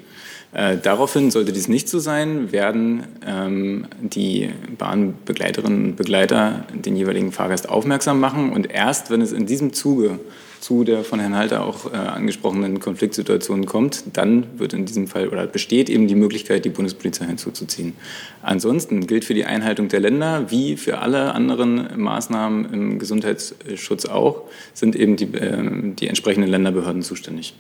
Äh, 0.53 0.77
daraufhin, 0.77 1.29
sollte 1.29 1.51
dies 1.51 1.67
nicht 1.67 1.89
so 1.89 1.99
sein, 1.99 2.51
werden 2.51 3.03
ähm, 3.25 3.87
die 3.99 4.49
Bahnbegleiterinnen 4.77 5.85
und 5.85 5.95
Begleiter 5.97 6.65
den 6.73 6.95
jeweiligen 6.95 7.31
Fahrgast 7.31 7.69
aufmerksam 7.69 8.19
machen. 8.19 8.51
Und 8.53 8.71
erst, 8.71 9.11
wenn 9.11 9.21
es 9.21 9.33
in 9.33 9.45
diesem 9.45 9.73
Zuge 9.73 10.19
zu 10.59 10.83
der 10.83 11.03
von 11.03 11.19
Herrn 11.19 11.35
Halter 11.35 11.63
auch 11.63 11.91
äh, 11.91 11.95
angesprochenen 11.95 12.79
Konfliktsituation 12.79 13.65
kommt, 13.65 14.03
dann 14.13 14.45
wird 14.57 14.73
in 14.73 14.85
diesem 14.85 15.07
Fall 15.07 15.27
oder 15.27 15.45
besteht 15.45 15.89
eben 15.89 16.07
die 16.07 16.15
Möglichkeit, 16.15 16.65
die 16.65 16.69
Bundespolizei 16.69 17.25
hinzuzuziehen. 17.25 17.93
Ansonsten 18.41 19.05
gilt 19.05 19.25
für 19.25 19.33
die 19.33 19.45
Einhaltung 19.45 19.89
der 19.89 19.99
Länder 19.99 20.49
wie 20.49 20.77
für 20.77 20.99
alle 20.99 21.33
anderen 21.33 21.99
Maßnahmen 21.99 22.73
im 22.73 22.99
Gesundheitsschutz 22.99 24.05
auch, 24.05 24.43
sind 24.73 24.95
eben 24.95 25.15
die, 25.15 25.25
äh, 25.25 25.93
die 25.93 26.07
entsprechenden 26.07 26.49
Länderbehörden 26.49 27.03
zuständig. 27.03 27.53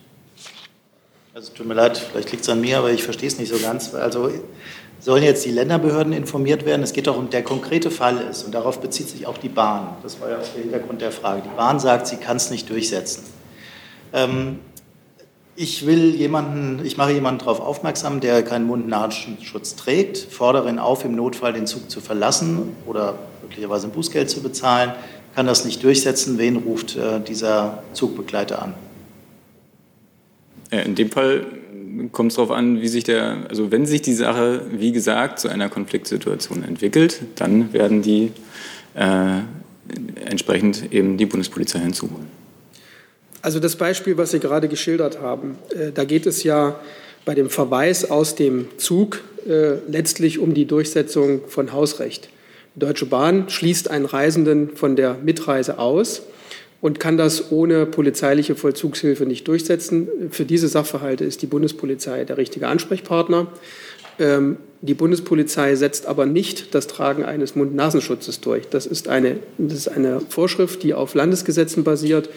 Also 1.37 1.51
tut 1.53 1.67
mir 1.67 1.75
leid, 1.75 1.99
vielleicht 1.99 2.31
liegt 2.31 2.41
es 2.41 2.49
an 2.49 2.61
mir, 2.61 2.79
aber 2.79 2.89
ich 2.89 3.03
verstehe 3.03 3.27
es 3.27 3.37
nicht 3.37 3.53
so 3.53 3.59
ganz. 3.59 3.93
Also 3.93 4.31
sollen 4.99 5.21
jetzt 5.21 5.45
die 5.45 5.51
Länderbehörden 5.51 6.11
informiert 6.11 6.65
werden? 6.65 6.81
Es 6.81 6.93
geht 6.93 7.05
doch 7.05 7.15
um 7.15 7.29
der 7.29 7.43
konkrete 7.43 7.91
Fall 7.91 8.17
ist 8.21 8.41
und 8.41 8.55
darauf 8.55 8.81
bezieht 8.81 9.07
sich 9.07 9.27
auch 9.27 9.37
die 9.37 9.49
Bahn. 9.49 9.97
Das 10.01 10.19
war 10.19 10.31
ja 10.31 10.39
auch 10.39 10.53
der 10.55 10.63
Hintergrund 10.63 10.99
der 10.99 11.11
Frage. 11.11 11.43
Die 11.43 11.55
Bahn 11.55 11.79
sagt, 11.79 12.07
sie 12.07 12.15
kann 12.15 12.37
es 12.37 12.49
nicht 12.49 12.67
durchsetzen. 12.71 13.21
Ähm, 14.13 14.57
ich 15.55 15.85
will 15.85 16.15
jemanden, 16.15 16.83
ich 16.83 16.97
mache 16.97 17.11
jemanden 17.11 17.37
darauf 17.37 17.59
aufmerksam, 17.59 18.19
der 18.19 18.41
keinen 18.41 18.65
Mund-Nasenschutz 18.65 19.75
trägt, 19.75 20.17
fordere 20.17 20.69
ihn 20.69 20.79
auf, 20.79 21.05
im 21.05 21.15
Notfall 21.15 21.53
den 21.53 21.67
Zug 21.67 21.91
zu 21.91 22.01
verlassen 22.01 22.75
oder 22.87 23.13
möglicherweise 23.43 23.85
ein 23.85 23.91
Bußgeld 23.91 24.31
zu 24.31 24.41
bezahlen, 24.41 24.93
kann 25.35 25.45
das 25.45 25.65
nicht 25.65 25.83
durchsetzen. 25.83 26.39
Wen 26.39 26.55
ruft 26.55 26.95
äh, 26.95 27.19
dieser 27.19 27.83
Zugbegleiter 27.93 28.59
an? 28.59 28.86
Äh, 30.71 30.85
in 30.85 30.95
dem 30.95 31.11
Fall 31.11 31.45
kommt 32.11 32.31
es 32.31 32.35
darauf 32.35 32.51
an, 32.51 32.81
wie 32.81 32.87
sich 32.87 33.03
der, 33.03 33.45
also 33.49 33.71
wenn 33.71 33.85
sich 33.85 34.01
die 34.01 34.13
Sache, 34.13 34.61
wie 34.71 34.91
gesagt, 34.91 35.39
zu 35.39 35.47
einer 35.47 35.69
Konfliktsituation 35.69 36.63
entwickelt, 36.63 37.21
dann 37.35 37.73
werden 37.73 38.01
die 38.01 38.31
äh, 38.95 39.39
entsprechend 40.25 40.91
eben 40.91 41.17
die 41.17 41.25
Bundespolizei 41.25 41.79
hinzuholen. 41.79 42.27
Also 43.41 43.59
das 43.59 43.75
Beispiel, 43.75 44.17
was 44.17 44.31
Sie 44.31 44.39
gerade 44.39 44.67
geschildert 44.67 45.21
haben, 45.21 45.55
äh, 45.69 45.91
da 45.91 46.03
geht 46.03 46.25
es 46.25 46.43
ja 46.43 46.79
bei 47.25 47.35
dem 47.35 47.49
Verweis 47.49 48.09
aus 48.09 48.35
dem 48.35 48.67
Zug 48.77 49.21
äh, 49.47 49.75
letztlich 49.89 50.39
um 50.39 50.53
die 50.53 50.65
Durchsetzung 50.65 51.41
von 51.47 51.71
Hausrecht. 51.73 52.29
Die 52.75 52.79
Deutsche 52.79 53.05
Bahn 53.05 53.49
schließt 53.49 53.89
einen 53.89 54.05
Reisenden 54.05 54.75
von 54.75 54.95
der 54.95 55.15
Mitreise 55.23 55.79
aus 55.79 56.23
und 56.81 56.99
kann 56.99 57.17
das 57.17 57.51
ohne 57.51 57.85
polizeiliche 57.85 58.55
Vollzugshilfe 58.55 59.25
nicht 59.25 59.47
durchsetzen. 59.47 60.07
Für 60.29 60.45
diese 60.45 60.67
Sachverhalte 60.67 61.25
ist 61.25 61.41
die 61.41 61.47
Bundespolizei 61.47 62.23
der 62.23 62.37
richtige 62.37 62.67
Ansprechpartner. 62.67 63.47
Ähm, 64.19 64.57
die 64.81 64.93
Bundespolizei 64.93 65.75
setzt 65.75 66.05
aber 66.05 66.25
nicht 66.25 66.75
das 66.75 66.85
Tragen 66.85 67.25
eines 67.25 67.55
Mund-Nasenschutzes 67.55 68.41
durch. 68.41 68.67
Das 68.69 68.85
ist, 68.85 69.07
eine, 69.07 69.37
das 69.57 69.73
ist 69.73 69.87
eine 69.87 70.21
Vorschrift, 70.29 70.83
die 70.83 70.93
auf 70.93 71.15
Landesgesetzen 71.15 71.83
basiert. 71.83 72.29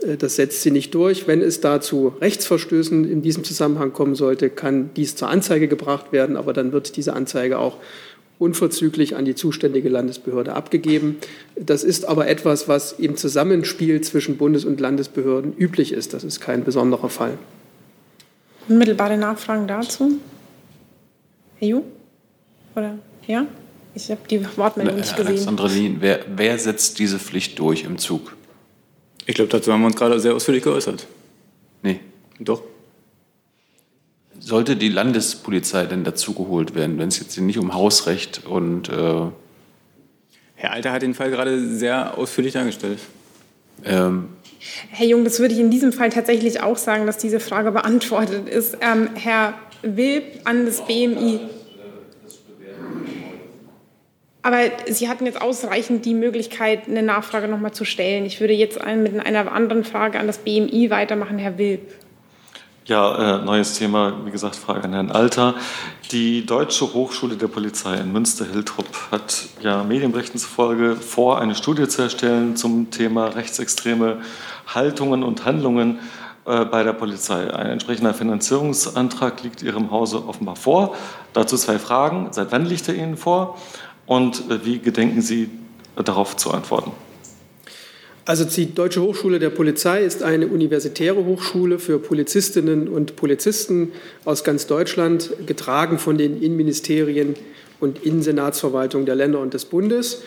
Äh, 0.00 0.16
das 0.16 0.36
setzt 0.36 0.62
sie 0.62 0.70
nicht 0.72 0.94
durch. 0.94 1.28
Wenn 1.28 1.40
es 1.40 1.60
dazu 1.60 2.14
Rechtsverstößen 2.20 3.08
in 3.08 3.22
diesem 3.22 3.44
Zusammenhang 3.44 3.92
kommen 3.92 4.16
sollte, 4.16 4.50
kann 4.50 4.90
dies 4.96 5.14
zur 5.14 5.28
Anzeige 5.28 5.68
gebracht 5.68 6.12
werden, 6.12 6.36
aber 6.36 6.52
dann 6.52 6.72
wird 6.72 6.96
diese 6.96 7.12
Anzeige 7.12 7.58
auch 7.58 7.78
unverzüglich 8.38 9.16
an 9.16 9.24
die 9.24 9.34
zuständige 9.34 9.88
Landesbehörde 9.88 10.54
abgegeben. 10.54 11.16
Das 11.56 11.84
ist 11.84 12.06
aber 12.06 12.28
etwas, 12.28 12.68
was 12.68 12.92
im 12.92 13.16
Zusammenspiel 13.16 14.00
zwischen 14.00 14.36
Bundes- 14.36 14.64
und 14.64 14.80
Landesbehörden 14.80 15.54
üblich 15.56 15.92
ist. 15.92 16.14
Das 16.14 16.24
ist 16.24 16.40
kein 16.40 16.64
besonderer 16.64 17.08
Fall. 17.08 17.38
Unmittelbare 18.68 19.16
Nachfragen 19.16 19.66
dazu? 19.68 20.18
Herr 21.58 21.68
Ju? 21.68 21.82
Oder 22.74 22.98
ja? 23.26 23.46
Ich 23.94 24.10
habe 24.10 24.20
die 24.28 24.44
Wortmeldung 24.56 24.96
nicht 24.96 25.16
gesehen. 25.16 25.28
Alexandra 25.28 25.66
Lien, 25.68 25.96
wer, 26.00 26.24
wer 26.34 26.58
setzt 26.58 26.98
diese 26.98 27.18
Pflicht 27.18 27.58
durch 27.58 27.84
im 27.84 27.98
Zug? 27.98 28.34
Ich 29.26 29.36
glaube, 29.36 29.50
dazu 29.50 29.72
haben 29.72 29.80
wir 29.80 29.86
uns 29.86 29.96
gerade 29.96 30.18
sehr 30.18 30.34
ausführlich 30.34 30.64
geäußert. 30.64 31.06
Nee. 31.82 32.00
Doch. 32.40 32.62
Sollte 34.44 34.76
die 34.76 34.90
Landespolizei 34.90 35.86
denn 35.86 36.04
dazugeholt 36.04 36.74
werden, 36.74 36.98
wenn 36.98 37.08
es 37.08 37.18
jetzt 37.18 37.38
nicht 37.38 37.58
um 37.58 37.72
Hausrecht 37.72 38.42
und. 38.46 38.90
Äh 38.90 39.28
Herr 40.56 40.72
Alter 40.72 40.92
hat 40.92 41.00
den 41.00 41.14
Fall 41.14 41.30
gerade 41.30 41.66
sehr 41.66 42.18
ausführlich 42.18 42.52
dargestellt. 42.52 42.98
Ähm, 43.84 44.28
Herr 44.90 45.06
Jung, 45.06 45.24
das 45.24 45.40
würde 45.40 45.54
ich 45.54 45.60
in 45.60 45.70
diesem 45.70 45.94
Fall 45.94 46.10
tatsächlich 46.10 46.62
auch 46.62 46.76
sagen, 46.76 47.06
dass 47.06 47.16
diese 47.16 47.40
Frage 47.40 47.72
beantwortet 47.72 48.46
ist. 48.46 48.76
Ähm, 48.82 49.08
Herr 49.14 49.54
Wilb 49.80 50.24
an 50.44 50.66
das 50.66 50.84
BMI. 50.84 51.40
Aber 54.42 54.58
Sie 54.90 55.08
hatten 55.08 55.24
jetzt 55.24 55.40
ausreichend 55.40 56.04
die 56.04 56.12
Möglichkeit, 56.12 56.86
eine 56.86 57.02
Nachfrage 57.02 57.48
noch 57.48 57.60
mal 57.60 57.72
zu 57.72 57.86
stellen. 57.86 58.26
Ich 58.26 58.40
würde 58.40 58.52
jetzt 58.52 58.78
mit 58.78 59.24
einer 59.24 59.50
anderen 59.50 59.84
Frage 59.84 60.20
an 60.20 60.26
das 60.26 60.36
BMI 60.36 60.90
weitermachen, 60.90 61.38
Herr 61.38 61.56
Wilb. 61.56 61.80
Ja, 62.86 63.38
äh, 63.38 63.42
neues 63.42 63.78
Thema, 63.78 64.12
wie 64.26 64.30
gesagt, 64.30 64.56
Frage 64.56 64.84
an 64.84 64.92
Herrn 64.92 65.10
Alter. 65.10 65.54
Die 66.10 66.44
Deutsche 66.44 66.92
Hochschule 66.92 67.36
der 67.36 67.48
Polizei 67.48 67.94
in 67.96 68.12
Münster-Hiltrup 68.12 69.10
hat 69.10 69.46
ja 69.62 69.82
Medienberichten 69.82 70.38
zufolge 70.38 70.94
vor, 70.94 71.40
eine 71.40 71.54
Studie 71.54 71.88
zu 71.88 72.02
erstellen 72.02 72.56
zum 72.56 72.90
Thema 72.90 73.28
rechtsextreme 73.28 74.18
Haltungen 74.66 75.22
und 75.22 75.46
Handlungen 75.46 75.98
äh, 76.44 76.66
bei 76.66 76.82
der 76.82 76.92
Polizei. 76.92 77.50
Ein 77.54 77.68
entsprechender 77.68 78.12
Finanzierungsantrag 78.12 79.42
liegt 79.42 79.62
Ihrem 79.62 79.90
Hause 79.90 80.28
offenbar 80.28 80.56
vor. 80.56 80.94
Dazu 81.32 81.56
zwei 81.56 81.78
Fragen. 81.78 82.28
Seit 82.32 82.52
wann 82.52 82.66
liegt 82.66 82.86
er 82.86 82.96
Ihnen 82.96 83.16
vor? 83.16 83.56
Und 84.04 84.50
äh, 84.50 84.62
wie 84.66 84.78
gedenken 84.78 85.22
Sie 85.22 85.48
darauf 85.96 86.36
zu 86.36 86.50
antworten? 86.50 86.92
Also 88.26 88.44
die 88.44 88.74
Deutsche 88.74 89.02
Hochschule 89.02 89.38
der 89.38 89.50
Polizei 89.50 90.02
ist 90.02 90.22
eine 90.22 90.46
universitäre 90.46 91.26
Hochschule 91.26 91.78
für 91.78 91.98
Polizistinnen 91.98 92.88
und 92.88 93.16
Polizisten 93.16 93.92
aus 94.24 94.44
ganz 94.44 94.66
Deutschland, 94.66 95.30
getragen 95.46 95.98
von 95.98 96.16
den 96.16 96.40
Innenministerien 96.40 97.34
und 97.80 98.02
Innensenatsverwaltungen 98.02 99.04
der 99.04 99.14
Länder 99.14 99.40
und 99.40 99.52
des 99.52 99.66
Bundes. 99.66 100.22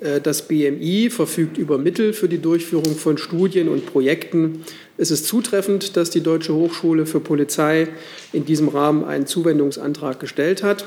Äh, 0.00 0.20
das 0.20 0.46
BMI 0.46 1.10
verfügt 1.10 1.58
über 1.58 1.76
Mittel 1.76 2.12
für 2.12 2.28
die 2.28 2.38
Durchführung 2.38 2.94
von 2.94 3.18
Studien 3.18 3.68
und 3.68 3.84
Projekten. 3.84 4.64
Es 4.96 5.10
ist 5.10 5.26
zutreffend, 5.26 5.96
dass 5.96 6.10
die 6.10 6.20
Deutsche 6.20 6.54
Hochschule 6.54 7.04
für 7.04 7.18
Polizei 7.18 7.88
in 8.32 8.44
diesem 8.44 8.68
Rahmen 8.68 9.04
einen 9.04 9.26
Zuwendungsantrag 9.26 10.20
gestellt 10.20 10.62
hat. 10.62 10.84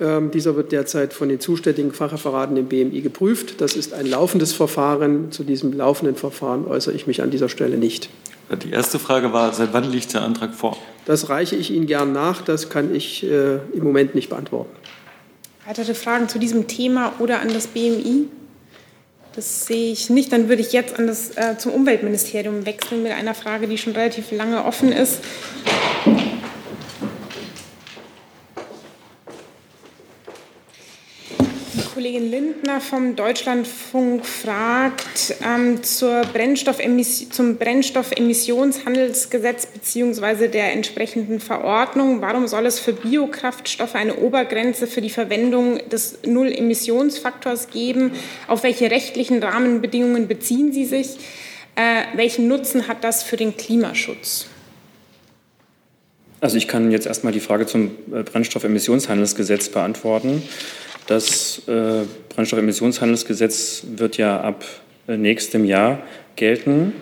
Ähm, 0.00 0.30
dieser 0.30 0.56
wird 0.56 0.72
derzeit 0.72 1.12
von 1.12 1.28
den 1.28 1.40
zuständigen 1.40 1.92
Fachreferaten 1.92 2.56
im 2.56 2.66
BMI 2.66 3.02
geprüft. 3.02 3.60
Das 3.60 3.76
ist 3.76 3.92
ein 3.92 4.06
laufendes 4.06 4.52
Verfahren. 4.52 5.30
Zu 5.30 5.44
diesem 5.44 5.72
laufenden 5.72 6.16
Verfahren 6.16 6.66
äußere 6.66 6.94
ich 6.94 7.06
mich 7.06 7.22
an 7.22 7.30
dieser 7.30 7.50
Stelle 7.50 7.76
nicht. 7.76 8.08
Die 8.64 8.70
erste 8.70 8.98
Frage 8.98 9.32
war, 9.32 9.52
seit 9.52 9.72
wann 9.72 9.90
liegt 9.90 10.12
der 10.14 10.22
Antrag 10.22 10.54
vor? 10.54 10.76
Das 11.04 11.28
reiche 11.28 11.54
ich 11.54 11.70
Ihnen 11.70 11.86
gern 11.86 12.12
nach. 12.12 12.42
Das 12.42 12.70
kann 12.70 12.94
ich 12.94 13.22
äh, 13.22 13.58
im 13.72 13.84
Moment 13.84 14.14
nicht 14.14 14.30
beantworten. 14.30 14.70
Weitere 15.66 15.94
Fragen 15.94 16.28
zu 16.28 16.38
diesem 16.38 16.66
Thema 16.66 17.12
oder 17.20 17.40
an 17.40 17.52
das 17.52 17.68
BMI? 17.68 18.26
Das 19.36 19.66
sehe 19.66 19.92
ich 19.92 20.10
nicht. 20.10 20.32
Dann 20.32 20.48
würde 20.48 20.62
ich 20.62 20.72
jetzt 20.72 20.98
an 20.98 21.06
das, 21.06 21.36
äh, 21.36 21.58
zum 21.58 21.72
Umweltministerium 21.72 22.66
wechseln 22.66 23.02
mit 23.02 23.12
einer 23.12 23.34
Frage, 23.34 23.68
die 23.68 23.78
schon 23.78 23.92
relativ 23.92 24.32
lange 24.32 24.64
offen 24.64 24.90
ist. 24.90 25.20
Kollegin 32.00 32.30
Lindner 32.30 32.80
vom 32.80 33.14
Deutschlandfunk 33.14 34.24
fragt 34.24 35.34
ähm, 35.44 35.82
zur 35.82 36.22
zum 37.30 37.58
Brennstoffemissionshandelsgesetz 37.58 39.66
bzw. 39.66 40.48
der 40.48 40.72
entsprechenden 40.72 41.40
Verordnung. 41.40 42.22
Warum 42.22 42.48
soll 42.48 42.64
es 42.64 42.80
für 42.80 42.94
Biokraftstoffe 42.94 43.96
eine 43.96 44.16
Obergrenze 44.16 44.86
für 44.86 45.02
die 45.02 45.10
Verwendung 45.10 45.86
des 45.90 46.20
Null-Emissionsfaktors 46.24 47.68
geben? 47.68 48.12
Auf 48.48 48.62
welche 48.62 48.90
rechtlichen 48.90 49.42
Rahmenbedingungen 49.42 50.26
beziehen 50.26 50.72
Sie 50.72 50.86
sich? 50.86 51.18
Äh, 51.76 52.04
welchen 52.16 52.48
Nutzen 52.48 52.88
hat 52.88 53.04
das 53.04 53.22
für 53.22 53.36
den 53.36 53.58
Klimaschutz? 53.58 54.46
Also 56.40 56.56
ich 56.56 56.66
kann 56.66 56.90
jetzt 56.90 57.06
erstmal 57.06 57.34
die 57.34 57.40
Frage 57.40 57.66
zum 57.66 57.90
äh, 58.10 58.22
Brennstoffemissionshandelsgesetz 58.22 59.68
beantworten. 59.68 60.42
Das 61.10 61.62
äh, 61.66 62.04
Brennstoffemissionshandelsgesetz 62.28 63.82
wird 63.96 64.16
ja 64.16 64.40
ab 64.42 64.64
äh, 65.08 65.16
nächstem 65.16 65.64
Jahr 65.64 65.98
gelten. 66.36 66.92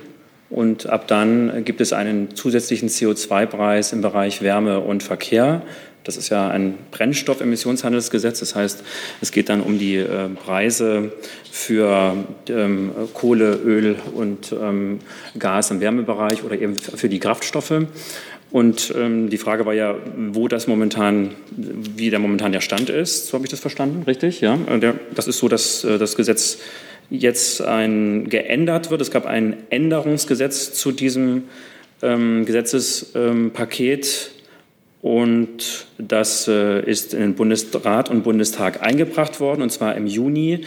Und 0.48 0.86
ab 0.86 1.06
dann 1.08 1.62
gibt 1.66 1.82
es 1.82 1.92
einen 1.92 2.34
zusätzlichen 2.34 2.88
CO2-Preis 2.88 3.92
im 3.92 4.00
Bereich 4.00 4.40
Wärme 4.40 4.80
und 4.80 5.02
Verkehr. 5.02 5.60
Das 6.04 6.16
ist 6.16 6.30
ja 6.30 6.48
ein 6.48 6.78
Brennstoffemissionshandelsgesetz. 6.90 8.40
Das 8.40 8.54
heißt, 8.54 8.82
es 9.20 9.30
geht 9.30 9.50
dann 9.50 9.60
um 9.60 9.78
die 9.78 9.96
äh, 9.96 10.30
Preise 10.30 11.12
für 11.52 12.16
ähm, 12.48 12.92
Kohle, 13.12 13.56
Öl 13.56 13.96
und 14.14 14.52
ähm, 14.52 15.00
Gas 15.38 15.70
im 15.70 15.80
Wärmebereich 15.80 16.44
oder 16.44 16.58
eben 16.58 16.76
für 16.76 17.10
die 17.10 17.18
Kraftstoffe. 17.18 17.82
Und 18.50 18.94
ähm, 18.96 19.28
die 19.28 19.36
Frage 19.36 19.66
war 19.66 19.74
ja, 19.74 19.94
wo 20.16 20.48
das 20.48 20.66
momentan, 20.66 21.34
wie 21.50 22.08
der 22.08 22.18
momentan 22.18 22.52
der 22.52 22.62
Stand 22.62 22.88
ist. 22.88 23.26
So 23.26 23.34
habe 23.34 23.44
ich 23.44 23.50
das 23.50 23.60
verstanden, 23.60 24.04
richtig? 24.04 24.40
Ja. 24.40 24.56
Der, 24.56 24.94
das 25.14 25.28
ist 25.28 25.38
so, 25.38 25.48
dass 25.48 25.84
äh, 25.84 25.98
das 25.98 26.16
Gesetz 26.16 26.58
jetzt 27.10 27.60
ein, 27.60 28.28
geändert 28.28 28.90
wird. 28.90 29.02
Es 29.02 29.10
gab 29.10 29.26
ein 29.26 29.56
Änderungsgesetz 29.70 30.72
zu 30.72 30.92
diesem 30.92 31.44
ähm, 32.02 32.46
Gesetzespaket. 32.46 34.30
Und 35.00 35.86
das 35.98 36.48
äh, 36.48 36.80
ist 36.80 37.14
in 37.14 37.20
den 37.20 37.34
Bundesrat 37.34 38.10
und 38.10 38.24
Bundestag 38.24 38.82
eingebracht 38.82 39.38
worden, 39.40 39.62
und 39.62 39.70
zwar 39.70 39.94
im 39.94 40.06
Juni. 40.06 40.64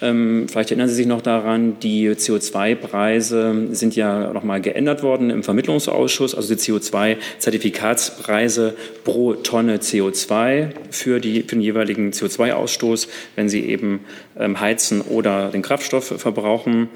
Ähm, 0.00 0.46
vielleicht 0.48 0.70
erinnern 0.70 0.88
Sie 0.88 0.94
sich 0.94 1.06
noch 1.06 1.20
daran, 1.22 1.80
die 1.80 2.08
CO2-Preise 2.10 3.66
sind 3.72 3.96
ja 3.96 4.32
nochmal 4.32 4.60
geändert 4.60 5.02
worden 5.02 5.30
im 5.30 5.42
Vermittlungsausschuss, 5.42 6.36
also 6.36 6.54
die 6.54 6.60
CO2-Zertifikatspreise 6.60 8.74
pro 9.04 9.34
Tonne 9.34 9.78
CO2 9.78 10.68
für, 10.90 11.18
die, 11.20 11.42
für 11.42 11.56
den 11.56 11.62
jeweiligen 11.62 12.12
CO2-Ausstoß, 12.12 13.08
wenn 13.34 13.48
Sie 13.48 13.66
eben 13.66 14.04
ähm, 14.38 14.60
heizen 14.60 15.00
oder 15.00 15.50
den 15.50 15.62
Kraftstoff 15.62 16.14
verbrauchen. 16.16 16.88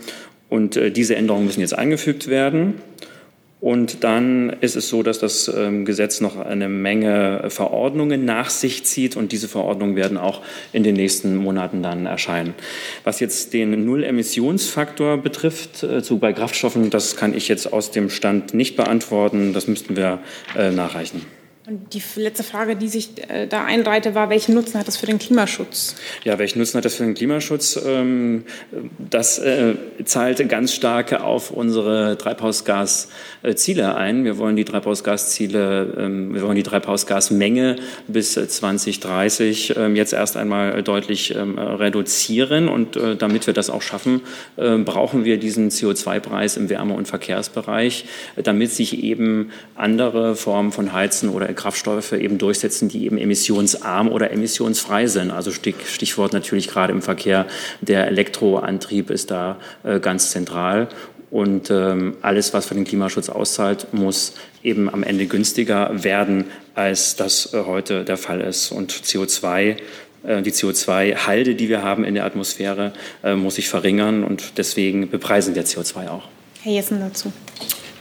Und 0.49 0.77
äh, 0.77 0.91
diese 0.91 1.17
Änderungen 1.17 1.47
müssen 1.47 1.61
jetzt 1.61 1.77
eingefügt 1.77 2.29
werden. 2.29 2.75
Und 3.63 4.03
dann 4.03 4.51
ist 4.61 4.75
es 4.75 4.89
so, 4.89 5.05
dass 5.05 5.21
das 5.21 5.47
ähm, 5.47 5.85
Gesetz 5.85 6.21
noch 6.21 6.37
eine 6.37 6.69
Menge 6.69 7.45
Verordnungen 7.47 8.25
nach 8.25 8.51
sich 8.51 8.85
zieht 8.85 9.17
und 9.17 9.31
diese 9.31 9.47
Verordnungen 9.47 9.95
werden 9.95 10.19
auch 10.19 10.43
in 10.73 10.83
den 10.83 10.97
nächsten 10.97 11.37
Monaten 11.37 11.81
dann 11.81 12.07
erscheinen. 12.07 12.55
Was 13.05 13.21
jetzt 13.21 13.53
den 13.53 13.85
Null-Emissionsfaktor 13.85 15.17
betrifft, 15.19 15.85
äh, 15.85 16.03
zu 16.03 16.19
bei 16.19 16.33
Kraftstoffen, 16.33 16.91
das 16.91 17.15
kann 17.15 17.35
ich 17.35 17.47
jetzt 17.47 17.73
aus 17.73 17.93
dem 17.93 18.11
Stand 18.11 18.53
nicht 18.53 18.75
beantworten. 18.75 19.53
Das 19.53 19.69
müssten 19.69 19.95
wir 19.95 20.19
äh, 20.57 20.73
nachreichen. 20.73 21.25
Die 21.73 22.03
letzte 22.17 22.43
Frage, 22.43 22.77
die 22.77 22.89
sich 22.89 23.11
äh, 23.31 23.47
da 23.47 23.65
einreihte, 23.65 24.15
war, 24.15 24.29
welchen 24.29 24.55
Nutzen 24.55 24.79
hat 24.79 24.89
das 24.89 24.99
für 24.99 25.07
den 25.07 25.19
Klimaschutz? 25.19 25.95
Ja, 26.23 26.39
welchen 26.39 26.59
Nutzen 26.59 26.77
hat 26.77 26.85
das 26.85 26.97
für 26.97 27.05
den 27.05 27.15
Klimaschutz? 27.15 27.81
Ähm, 27.83 28.45
das 28.99 29.39
äh, 29.39 29.75
zahlt 30.05 30.47
ganz 30.51 30.75
stark 30.75 31.15
auf 31.15 31.51
unsere 31.51 32.19
Treibhausgasziele 32.19 33.95
ein. 33.95 34.25
Wir 34.25 34.37
wollen 34.37 34.57
die 34.57 34.67
Treibhausgasziele, 34.67 35.95
ähm, 35.99 36.35
wir 36.35 36.43
wollen 36.43 36.57
die 36.57 36.63
Treibhausgasmenge 36.63 37.77
bis 38.07 38.35
2030 38.35 39.75
ähm, 39.77 39.97
jetzt 39.97 40.13
erst 40.13 40.37
einmal 40.37 40.83
deutlich 40.83 41.35
reduzieren. 41.35 42.69
Und 42.69 42.97
äh, 42.97 43.17
damit 43.17 43.47
wir 43.47 43.55
das 43.55 43.71
auch 43.71 43.83
schaffen, 43.83 44.21
brauchen 44.57 45.25
wir 45.25 45.39
diesen 45.39 45.71
CO2-Preis 45.71 46.57
im 46.57 46.69
Wärme- 46.69 46.95
und 46.95 47.07
Verkehrsbereich, 47.07 48.05
damit 48.37 48.71
sich 48.73 49.03
eben 49.03 49.51
andere 49.75 50.37
Formen 50.37 50.73
von 50.73 50.93
Heizen 50.93 51.29
oder 51.29 51.49
Kraftstoffe 51.63 52.13
eben 52.13 52.39
durchsetzen, 52.39 52.89
die 52.89 53.07
eben 53.07 53.19
emissionsarm 53.19 54.09
oder 54.09 54.33
emissionsfrei 54.33 55.07
sind. 55.07 55.31
Also 55.31 55.53
Stichwort 55.53 56.33
natürlich 56.33 56.69
gerade 56.69 56.93
im 56.93 57.03
Verkehr, 57.03 57.47
der 57.81 58.09
Elektroantrieb 58.09 59.11
ist 59.11 59.31
da 59.31 59.59
äh, 59.85 60.01
ganz 60.01 60.31
zentral. 60.31 60.89
Und 61.31 61.71
ähm, 61.71 62.17
alles, 62.21 62.53
was 62.53 62.67
für 62.67 62.75
den 62.75 62.85
Klimaschutz 62.85 63.29
auszahlt, 63.29 63.95
muss 63.95 64.35
eben 64.63 64.93
am 64.93 65.03
Ende 65.03 65.27
günstiger 65.27 66.05
werden, 66.05 66.47
als 66.75 67.17
das 67.17 67.55
äh, 67.55 67.63
heute 67.65 68.05
der 68.05 68.17
Fall 68.17 68.41
ist. 68.41 68.73
Und 68.73 68.93
CO2 68.93 69.77
äh, 70.25 70.43
die 70.43 70.51
CO2-Halde, 70.53 71.55
die 71.55 71.69
wir 71.69 71.83
haben 71.83 72.05
in 72.05 72.15
der 72.15 72.25
Atmosphäre, 72.25 72.93
muss 73.37 73.57
sich 73.57 73.69
verringern 73.69 74.25
und 74.25 74.59
deswegen 74.59 75.11
bepreisen 75.11 75.55
wir 75.55 75.65
CO2 75.65 76.09
auch. 76.09 76.29
Herr 76.63 76.73
Jessen 76.73 77.01
dazu. 77.01 77.33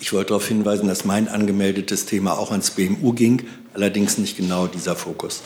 Ich 0.01 0.11
wollte 0.13 0.29
darauf 0.29 0.47
hinweisen, 0.47 0.87
dass 0.87 1.05
mein 1.05 1.27
angemeldetes 1.27 2.07
Thema 2.07 2.37
auch 2.37 2.49
ans 2.51 2.71
BMU 2.71 3.13
ging, 3.13 3.43
allerdings 3.75 4.17
nicht 4.17 4.35
genau 4.35 4.65
dieser 4.65 4.95
Fokus. 4.95 5.41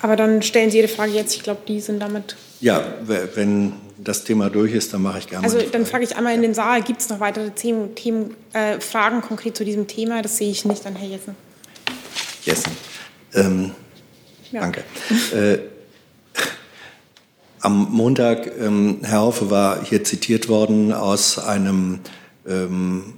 Aber 0.00 0.14
dann 0.14 0.40
stellen 0.42 0.70
Sie 0.70 0.78
Ihre 0.78 0.88
Frage 0.88 1.12
jetzt. 1.12 1.34
Ich 1.34 1.42
glaube, 1.42 1.60
die 1.66 1.80
sind 1.80 2.00
damit. 2.00 2.36
Ja, 2.60 2.94
wenn 3.06 3.72
das 3.98 4.22
Thema 4.22 4.50
durch 4.50 4.72
ist, 4.72 4.94
dann 4.94 5.02
mache 5.02 5.18
ich 5.18 5.26
gerne. 5.26 5.44
Also 5.44 5.58
dann 5.60 5.84
frage 5.84 6.04
ich 6.04 6.16
einmal 6.16 6.34
in 6.34 6.42
den 6.42 6.54
Saal, 6.54 6.82
gibt 6.82 7.00
es 7.00 7.08
noch 7.08 7.18
weitere 7.18 7.50
Themen, 7.50 7.94
Themen 7.96 8.36
äh, 8.52 8.78
Fragen 8.78 9.20
konkret 9.20 9.56
zu 9.56 9.64
diesem 9.64 9.88
Thema? 9.88 10.22
Das 10.22 10.36
sehe 10.36 10.50
ich 10.50 10.64
nicht 10.64 10.86
an 10.86 10.94
Herr 10.94 11.08
Jessen. 11.08 11.34
Jessen. 12.44 12.72
Ähm, 13.34 13.72
ja. 14.52 14.60
Danke. 14.60 14.84
äh, 15.34 15.58
am 17.60 17.88
Montag, 17.90 18.52
ähm, 18.60 18.98
Herr 19.02 19.20
Haufe 19.20 19.50
war 19.50 19.84
hier 19.84 20.04
zitiert 20.04 20.48
worden 20.48 20.92
aus 20.92 21.40
einem 21.40 21.98
ähm, 22.46 23.14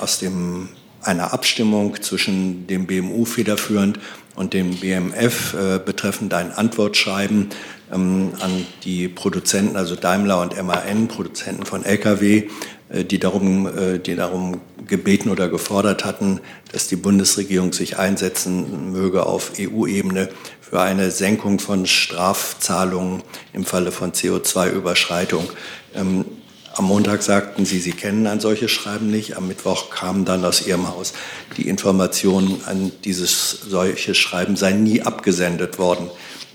aus 0.00 0.18
dem, 0.18 0.68
einer 1.02 1.32
Abstimmung 1.32 2.00
zwischen 2.02 2.66
dem 2.66 2.86
BMU 2.86 3.24
federführend 3.24 3.98
und 4.34 4.54
dem 4.54 4.76
BMF 4.76 5.54
äh, 5.54 5.78
betreffend 5.78 6.32
ein 6.34 6.52
Antwortschreiben 6.52 7.48
ähm, 7.92 8.32
an 8.40 8.66
die 8.84 9.08
Produzenten, 9.08 9.76
also 9.76 9.96
Daimler 9.96 10.40
und 10.40 10.60
MAN, 10.62 11.08
Produzenten 11.08 11.64
von 11.64 11.84
Lkw, 11.84 12.48
äh, 12.90 13.04
die, 13.04 13.18
darum, 13.18 13.66
äh, 13.66 13.98
die 13.98 14.14
darum 14.16 14.60
gebeten 14.86 15.30
oder 15.30 15.48
gefordert 15.48 16.04
hatten, 16.04 16.40
dass 16.72 16.88
die 16.88 16.96
Bundesregierung 16.96 17.72
sich 17.72 17.98
einsetzen 17.98 18.92
möge 18.92 19.26
auf 19.26 19.52
EU-Ebene 19.58 20.28
für 20.60 20.80
eine 20.80 21.10
Senkung 21.10 21.58
von 21.58 21.86
Strafzahlungen 21.86 23.22
im 23.52 23.64
Falle 23.64 23.92
von 23.92 24.12
CO2-Überschreitung. 24.12 25.48
Ähm, 25.94 26.24
am 26.74 26.84
Montag 26.84 27.22
sagten 27.22 27.64
Sie, 27.64 27.80
Sie 27.80 27.92
kennen 27.92 28.26
ein 28.26 28.40
solches 28.40 28.70
Schreiben 28.70 29.10
nicht. 29.10 29.36
Am 29.36 29.48
Mittwoch 29.48 29.90
kam 29.90 30.24
dann 30.24 30.44
aus 30.44 30.66
Ihrem 30.66 30.88
Haus 30.88 31.12
die 31.56 31.68
Information, 31.68 32.60
an 32.66 32.92
dieses 33.04 33.50
solche 33.50 34.14
Schreiben 34.14 34.56
sei 34.56 34.72
nie 34.72 35.02
abgesendet 35.02 35.78
worden. 35.78 36.10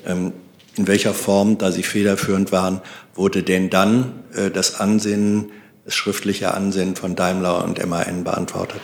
Ähm, 0.05 0.31
in 0.77 0.87
welcher 0.87 1.13
Form, 1.13 1.57
da 1.57 1.71
Sie 1.71 1.83
federführend 1.83 2.51
waren, 2.51 2.81
wurde 3.13 3.43
denn 3.43 3.69
dann 3.69 4.23
äh, 4.33 4.49
das 4.49 4.79
Ansinnen, 4.79 5.51
das 5.83 5.95
schriftliche 5.95 6.53
Ansinnen 6.53 6.95
von 6.95 7.15
Daimler 7.15 7.63
und 7.63 7.85
MAN 7.85 8.23
beantwortet? 8.23 8.81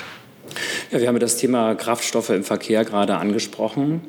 Ja, 0.91 0.99
wir 0.99 1.07
haben 1.07 1.19
das 1.19 1.37
Thema 1.37 1.75
Kraftstoffe 1.75 2.29
im 2.29 2.43
Verkehr 2.43 2.83
gerade 2.83 3.15
angesprochen. 3.15 4.01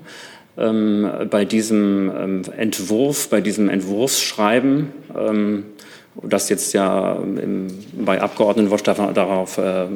Ähm, 0.58 1.10
bei 1.30 1.44
diesem 1.44 2.12
ähm, 2.14 2.42
Entwurf, 2.56 3.28
bei 3.30 3.40
diesem 3.40 3.68
Entwurfsschreiben 3.68 4.92
ähm, 5.16 5.64
das 6.22 6.48
jetzt 6.48 6.74
ja 6.74 7.14
im, 7.14 7.68
bei 7.93 8.20
Abgeordneten 8.20 8.70
darauf 9.14 9.59
äh, 9.59 9.86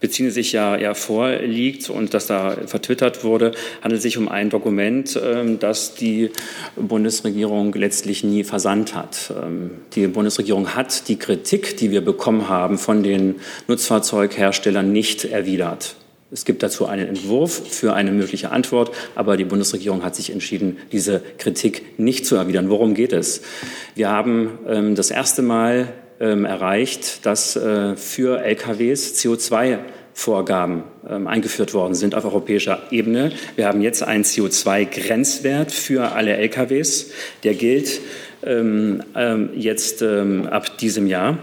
beziehen 0.00 0.30
sich 0.30 0.52
ja, 0.52 0.76
ja 0.76 0.94
vorliegt 0.94 1.88
und 1.88 2.12
das 2.12 2.26
da 2.26 2.56
vertwittert 2.66 3.24
wurde, 3.24 3.52
handelt 3.82 4.02
sich 4.02 4.18
um 4.18 4.28
ein 4.28 4.50
Dokument, 4.50 5.16
äh, 5.16 5.56
das 5.58 5.94
die 5.94 6.30
Bundesregierung 6.76 7.72
letztlich 7.72 8.22
nie 8.22 8.44
versandt 8.44 8.94
hat. 8.94 9.32
Ähm, 9.42 9.70
die 9.94 10.06
Bundesregierung 10.08 10.74
hat 10.74 11.08
die 11.08 11.18
Kritik, 11.18 11.76
die 11.78 11.90
wir 11.90 12.04
bekommen 12.04 12.48
haben 12.48 12.76
von 12.76 13.02
den 13.02 13.36
Nutzfahrzeugherstellern, 13.66 14.92
nicht 14.92 15.24
erwidert. 15.24 15.96
Es 16.32 16.44
gibt 16.44 16.64
dazu 16.64 16.86
einen 16.86 17.06
Entwurf 17.06 17.68
für 17.68 17.94
eine 17.94 18.10
mögliche 18.10 18.50
Antwort, 18.50 18.90
aber 19.14 19.36
die 19.36 19.44
Bundesregierung 19.44 20.02
hat 20.02 20.16
sich 20.16 20.30
entschieden, 20.30 20.78
diese 20.90 21.22
Kritik 21.38 21.98
nicht 22.00 22.26
zu 22.26 22.34
erwidern. 22.34 22.68
Worum 22.68 22.94
geht 22.94 23.12
es? 23.12 23.42
Wir 23.94 24.10
haben 24.10 24.58
ähm, 24.68 24.94
das 24.96 25.10
erste 25.10 25.42
Mal 25.42 25.92
ähm, 26.18 26.44
erreicht, 26.44 27.24
dass 27.26 27.54
äh, 27.54 27.94
für 27.94 28.40
LKWs 28.40 29.14
CO2 29.14 29.78
Vorgaben 30.14 30.84
ähm, 31.08 31.26
eingeführt 31.26 31.74
worden 31.74 31.94
sind 31.94 32.14
auf 32.14 32.24
europäischer 32.24 32.80
Ebene. 32.90 33.32
Wir 33.54 33.68
haben 33.68 33.82
jetzt 33.82 34.02
einen 34.02 34.24
CO2-Grenzwert 34.24 35.70
für 35.70 36.12
alle 36.12 36.36
LKWs. 36.38 37.10
Der 37.44 37.54
gilt 37.54 38.00
ähm, 38.42 39.02
ähm, 39.14 39.50
jetzt 39.54 40.00
ähm, 40.00 40.46
ab 40.46 40.78
diesem 40.78 41.06
Jahr. 41.06 41.38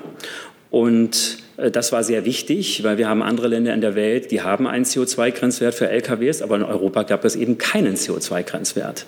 Und 0.71 1.42
das 1.57 1.91
war 1.91 2.03
sehr 2.03 2.25
wichtig, 2.25 2.83
weil 2.83 2.97
wir 2.97 3.07
haben 3.07 3.21
andere 3.21 3.47
Länder 3.47 3.73
in 3.73 3.81
der 3.81 3.95
Welt, 3.95 4.31
die 4.31 4.41
haben 4.41 4.65
einen 4.67 4.85
CO2-Grenzwert 4.85 5.75
für 5.75 5.89
LKWs, 5.89 6.41
aber 6.41 6.55
in 6.55 6.63
Europa 6.63 7.03
gab 7.03 7.25
es 7.25 7.35
eben 7.35 7.57
keinen 7.57 7.95
CO2-Grenzwert. 7.95 9.05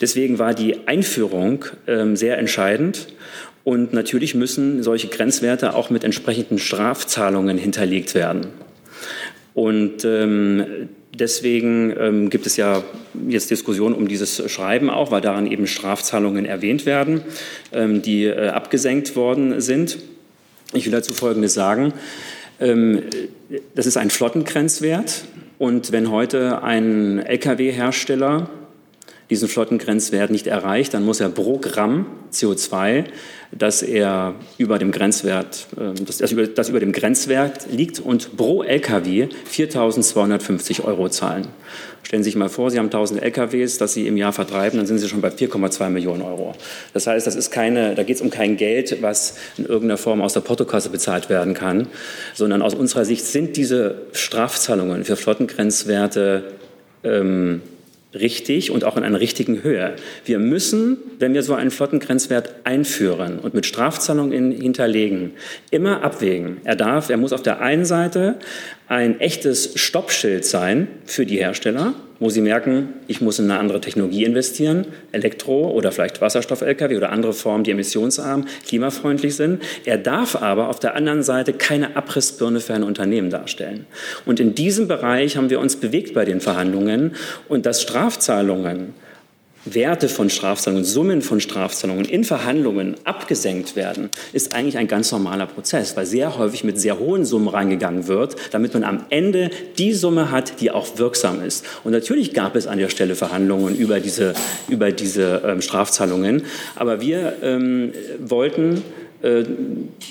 Deswegen 0.00 0.38
war 0.38 0.54
die 0.54 0.86
Einführung 0.86 1.64
ähm, 1.86 2.16
sehr 2.16 2.38
entscheidend. 2.38 3.08
Und 3.64 3.92
natürlich 3.92 4.34
müssen 4.34 4.82
solche 4.84 5.08
Grenzwerte 5.08 5.74
auch 5.74 5.90
mit 5.90 6.04
entsprechenden 6.04 6.58
Strafzahlungen 6.58 7.58
hinterlegt 7.58 8.14
werden. 8.14 8.46
Und 9.54 10.04
ähm, 10.04 10.88
deswegen 11.18 11.92
ähm, 11.98 12.30
gibt 12.30 12.46
es 12.46 12.56
ja 12.56 12.84
jetzt 13.26 13.50
Diskussionen 13.50 13.94
um 13.94 14.06
dieses 14.06 14.50
Schreiben 14.52 14.90
auch, 14.90 15.10
weil 15.10 15.20
daran 15.20 15.50
eben 15.50 15.66
Strafzahlungen 15.66 16.44
erwähnt 16.44 16.86
werden, 16.86 17.22
ähm, 17.72 18.02
die 18.02 18.26
äh, 18.26 18.48
abgesenkt 18.48 19.16
worden 19.16 19.60
sind. 19.60 19.98
Ich 20.72 20.84
will 20.84 20.92
dazu 20.92 21.14
Folgendes 21.14 21.54
sagen. 21.54 21.92
Ähm, 22.60 23.02
das 23.74 23.86
ist 23.86 23.96
ein 23.96 24.10
Flottengrenzwert. 24.10 25.24
Und 25.58 25.92
wenn 25.92 26.10
heute 26.10 26.62
ein 26.62 27.18
Lkw-Hersteller 27.18 28.50
diesen 29.30 29.48
Flottengrenzwert 29.48 30.30
nicht 30.30 30.46
erreicht, 30.46 30.94
dann 30.94 31.04
muss 31.04 31.20
er 31.20 31.28
pro 31.28 31.58
Gramm 31.58 32.06
CO2, 32.32 33.04
das 33.50 33.82
er 33.82 34.34
über 34.58 34.78
dem 34.78 34.92
Grenzwert, 34.92 35.66
äh, 35.76 35.94
das, 36.04 36.18
das, 36.18 36.32
über, 36.32 36.46
das 36.46 36.68
über 36.68 36.80
dem 36.80 36.92
Grenzwert 36.92 37.66
liegt 37.70 37.98
und 37.98 38.36
pro 38.36 38.62
LKW 38.62 39.28
4.250 39.50 40.84
Euro 40.84 41.08
zahlen. 41.08 41.48
Stellen 42.04 42.22
Sie 42.22 42.28
sich 42.30 42.36
mal 42.36 42.48
vor, 42.48 42.70
Sie 42.70 42.78
haben 42.78 42.86
1000 42.86 43.20
LKWs, 43.20 43.78
das 43.78 43.94
Sie 43.94 44.06
im 44.06 44.16
Jahr 44.16 44.32
vertreiben, 44.32 44.78
dann 44.78 44.86
sind 44.86 44.98
Sie 44.98 45.08
schon 45.08 45.20
bei 45.20 45.30
4,2 45.30 45.88
Millionen 45.90 46.22
Euro. 46.22 46.54
Das 46.94 47.08
heißt, 47.08 47.26
das 47.26 47.34
ist 47.34 47.50
keine, 47.50 47.96
da 47.96 48.04
geht 48.04 48.16
es 48.16 48.22
um 48.22 48.30
kein 48.30 48.56
Geld, 48.56 49.02
was 49.02 49.36
in 49.56 49.64
irgendeiner 49.64 49.98
Form 49.98 50.22
aus 50.22 50.32
der 50.32 50.40
Portokasse 50.40 50.90
bezahlt 50.90 51.28
werden 51.28 51.54
kann, 51.54 51.88
sondern 52.34 52.62
aus 52.62 52.74
unserer 52.74 53.04
Sicht 53.04 53.24
sind 53.24 53.56
diese 53.56 54.02
Strafzahlungen 54.12 55.04
für 55.04 55.16
Flottengrenzwerte 55.16 56.44
ähm, 57.02 57.62
richtig 58.16 58.70
und 58.70 58.84
auch 58.84 58.96
in 58.96 59.04
einer 59.04 59.20
richtigen 59.20 59.62
Höhe. 59.62 59.94
Wir 60.24 60.38
müssen, 60.38 60.98
wenn 61.18 61.34
wir 61.34 61.42
so 61.42 61.54
einen 61.54 61.70
Flottengrenzwert 61.70 62.54
einführen 62.64 63.38
und 63.38 63.54
mit 63.54 63.66
Strafzahlungen 63.66 64.52
hinterlegen, 64.52 65.32
immer 65.70 66.02
abwägen. 66.02 66.58
Er 66.64 66.76
darf, 66.76 67.10
er 67.10 67.16
muss 67.16 67.32
auf 67.32 67.42
der 67.42 67.60
einen 67.60 67.84
Seite 67.84 68.36
ein 68.88 69.20
echtes 69.20 69.72
Stoppschild 69.74 70.44
sein 70.44 70.88
für 71.04 71.26
die 71.26 71.38
Hersteller, 71.38 71.94
wo 72.20 72.30
sie 72.30 72.40
merken, 72.40 72.90
ich 73.08 73.20
muss 73.20 73.38
in 73.38 73.50
eine 73.50 73.58
andere 73.58 73.80
Technologie 73.80 74.24
investieren, 74.24 74.86
Elektro- 75.12 75.70
oder 75.70 75.92
vielleicht 75.92 76.20
Wasserstoff-Lkw 76.20 76.96
oder 76.96 77.10
andere 77.10 77.32
Formen, 77.32 77.64
die 77.64 77.72
emissionsarm, 77.72 78.46
klimafreundlich 78.66 79.34
sind. 79.34 79.62
Er 79.84 79.98
darf 79.98 80.36
aber 80.36 80.68
auf 80.68 80.78
der 80.78 80.94
anderen 80.94 81.22
Seite 81.22 81.52
keine 81.52 81.96
Abrissbirne 81.96 82.60
für 82.60 82.74
ein 82.74 82.84
Unternehmen 82.84 83.30
darstellen. 83.30 83.86
Und 84.24 84.40
in 84.40 84.54
diesem 84.54 84.88
Bereich 84.88 85.36
haben 85.36 85.50
wir 85.50 85.60
uns 85.60 85.76
bewegt 85.76 86.14
bei 86.14 86.24
den 86.24 86.40
Verhandlungen 86.40 87.16
und 87.48 87.66
dass 87.66 87.82
Strafzahlungen 87.82 88.94
Werte 89.66 90.08
von 90.08 90.30
Strafzahlungen, 90.30 90.84
Summen 90.84 91.22
von 91.22 91.40
Strafzahlungen 91.40 92.04
in 92.04 92.24
Verhandlungen 92.24 92.96
abgesenkt 93.04 93.76
werden, 93.76 94.10
ist 94.32 94.54
eigentlich 94.54 94.78
ein 94.78 94.88
ganz 94.88 95.12
normaler 95.12 95.46
Prozess, 95.46 95.96
weil 95.96 96.06
sehr 96.06 96.38
häufig 96.38 96.64
mit 96.64 96.80
sehr 96.80 96.98
hohen 96.98 97.24
Summen 97.24 97.48
reingegangen 97.48 98.06
wird, 98.06 98.36
damit 98.52 98.74
man 98.74 98.84
am 98.84 99.04
Ende 99.10 99.50
die 99.78 99.92
Summe 99.92 100.30
hat, 100.30 100.60
die 100.60 100.70
auch 100.70 100.98
wirksam 100.98 101.42
ist. 101.42 101.64
Und 101.84 101.92
natürlich 101.92 102.32
gab 102.32 102.56
es 102.56 102.66
an 102.66 102.78
der 102.78 102.88
Stelle 102.88 103.16
Verhandlungen 103.16 103.76
über 103.76 104.00
diese, 104.00 104.34
über 104.68 104.92
diese 104.92 105.42
ähm, 105.44 105.60
Strafzahlungen, 105.60 106.42
aber 106.76 107.00
wir 107.00 107.34
ähm, 107.42 107.92
wollten 108.20 108.82
äh, 109.22 109.44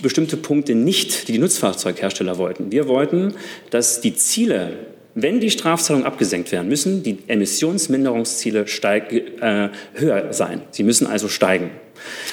bestimmte 0.01 0.35
Punkte 0.35 0.75
nicht, 0.75 1.27
die 1.27 1.33
die 1.33 1.37
Nutzfahrzeughersteller 1.37 2.37
wollten. 2.37 2.71
Wir 2.71 2.87
wollten, 2.87 3.33
dass 3.69 4.01
die 4.01 4.15
Ziele 4.15 4.73
wenn 5.15 5.39
die 5.39 5.49
Strafzahlungen 5.49 6.05
abgesenkt 6.05 6.51
werden, 6.51 6.67
müssen 6.67 7.01
die 7.01 7.19
Emissionsminderungsziele 7.27 8.67
steig, 8.67 9.13
äh, 9.13 9.69
höher 9.93 10.33
sein. 10.33 10.61
Sie 10.71 10.83
müssen 10.83 11.07
also 11.07 11.29
steigen. 11.29 11.71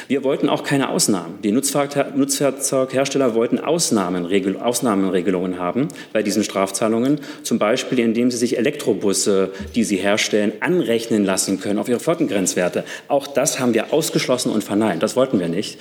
Wir 0.09 0.25
wollten 0.25 0.49
auch 0.49 0.65
keine 0.65 0.89
Ausnahmen. 0.89 1.39
Die 1.45 1.53
Nutzfahrzeughersteller 1.53 3.35
wollten 3.37 3.61
Ausnahmenregel 3.61 4.57
Ausnahmenregelungen 4.57 5.61
haben 5.61 5.87
bei 6.13 6.25
diesen 6.25 6.43
Strafzahlungen, 6.43 7.21
zum 7.45 7.61
Beispiel 7.61 8.01
indem 8.01 8.33
sie 8.33 8.37
sich 8.37 8.59
Elektrobusse, 8.59 9.53
die 9.77 9.85
sie 9.85 9.97
herstellen, 9.97 10.53
anrechnen 10.59 11.25
lassen 11.25 11.61
können 11.61 11.79
auf 11.79 11.89
ihre 11.89 12.01
Flottengrenzwerte. 12.01 12.83
Auch 13.07 13.29
das 13.29 13.61
haben 13.61 13.75
wir 13.75 13.93
ausgeschlossen 13.93 14.51
und 14.51 14.65
verneint. 14.65 15.05
Das 15.05 15.15
wollten 15.15 15.39
wir 15.39 15.49
nicht. 15.49 15.79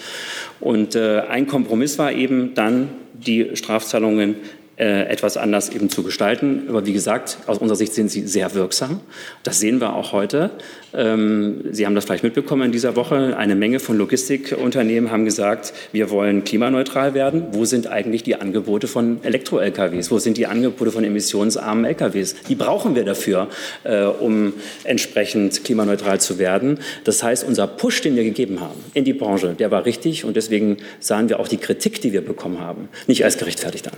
Und 0.60 0.96
äh, 0.96 1.22
ein 1.22 1.48
Kompromiss 1.48 1.98
war 1.98 2.12
eben 2.12 2.54
dann, 2.54 2.90
die 3.14 3.56
Strafzahlungen 3.56 4.36
etwas 4.82 5.38
anders 5.38 5.70
eben 5.70 5.90
zu 5.90 6.04
gestalten. 6.04 6.64
Aber 6.68 6.86
wie 6.86 6.94
gesagt, 6.94 7.38
aus 7.48 7.60
unserer 7.60 7.76
Sicht 7.76 7.94
sind 7.94 8.10
sie 8.10 8.28
sehr 8.28 8.54
wirksam. 8.56 9.00
Das 9.44 9.60
sehen 9.60 9.80
wir 9.80 9.94
auch 9.94 10.12
heute. 10.12 10.52
Ähm, 10.94 11.64
sie 11.72 11.86
haben 11.86 11.96
das 11.96 12.06
vielleicht 12.06 12.24
mitbekommen 12.24 12.64
in 12.64 12.72
dieser 12.72 12.96
Woche. 12.96 13.38
Eine 13.38 13.56
Menge 13.56 13.80
von 13.80 13.98
Logistikunternehmen 13.98 15.12
haben 15.12 15.26
gesagt, 15.26 15.74
wir 15.92 16.10
wollen 16.10 16.44
klimaneutral 16.44 17.14
werden. 17.14 17.48
Wo 17.52 17.66
sind 17.66 17.88
eigentlich 17.88 18.24
die 18.24 18.36
Angebote 18.36 18.88
von 18.88 19.24
Elektro-LKWs? 19.24 20.12
Wo 20.12 20.20
sind 20.20 20.38
die 20.38 20.48
Angebote 20.48 20.92
von 20.92 21.04
emissionsarmen 21.04 21.86
LKWs? 21.86 22.36
Die 22.50 22.56
brauchen 22.56 22.96
wir 22.96 23.06
dafür, 23.06 23.48
äh, 23.84 24.04
um 24.04 24.54
entsprechend 24.84 25.64
klimaneutral 25.64 26.20
zu 26.20 26.40
werden. 26.40 26.80
Das 27.04 27.24
heißt, 27.24 27.44
unser 27.44 27.68
Push, 27.68 28.02
den 28.02 28.16
wir 28.16 28.24
gegeben 28.24 28.60
haben 28.60 28.80
in 28.94 29.06
die 29.06 29.14
Branche, 29.14 29.56
der 29.58 29.72
war 29.72 29.86
richtig 29.86 30.26
und 30.26 30.36
deswegen 30.36 30.78
sahen 31.00 31.30
wir 31.30 31.40
auch 31.40 31.48
die 31.48 31.58
Kritik, 31.58 32.02
die 32.02 32.14
wir 32.14 32.22
bekommen 32.22 32.60
haben, 32.60 32.90
nicht 33.08 33.24
als 33.24 33.38
gerechtfertigt 33.38 33.88
an. 33.88 33.98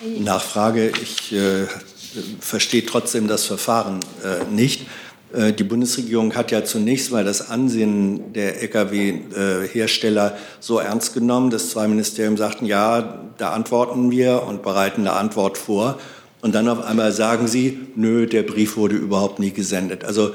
Nachfrage. 0.00 0.92
Ich 1.02 1.32
äh, 1.32 1.66
verstehe 2.40 2.84
trotzdem 2.84 3.28
das 3.28 3.44
Verfahren 3.44 4.00
äh, 4.24 4.52
nicht. 4.52 4.86
Äh, 5.32 5.52
die 5.52 5.64
Bundesregierung 5.64 6.34
hat 6.34 6.50
ja 6.50 6.64
zunächst 6.64 7.12
mal 7.12 7.24
das 7.24 7.50
Ansehen 7.50 8.32
der 8.32 8.62
Lkw-Hersteller 8.62 10.36
so 10.60 10.78
ernst 10.78 11.14
genommen, 11.14 11.50
dass 11.50 11.70
zwei 11.70 11.88
Ministerien 11.88 12.36
sagten, 12.36 12.66
ja, 12.66 13.24
da 13.36 13.50
antworten 13.50 14.10
wir 14.10 14.42
und 14.44 14.62
bereiten 14.62 15.02
eine 15.02 15.12
Antwort 15.12 15.58
vor. 15.58 15.98
Und 16.40 16.54
dann 16.54 16.68
auf 16.68 16.84
einmal 16.84 17.10
sagen 17.12 17.48
sie, 17.48 17.80
nö, 17.96 18.26
der 18.26 18.44
Brief 18.44 18.76
wurde 18.76 18.94
überhaupt 18.94 19.40
nie 19.40 19.50
gesendet. 19.50 20.04
Also 20.04 20.34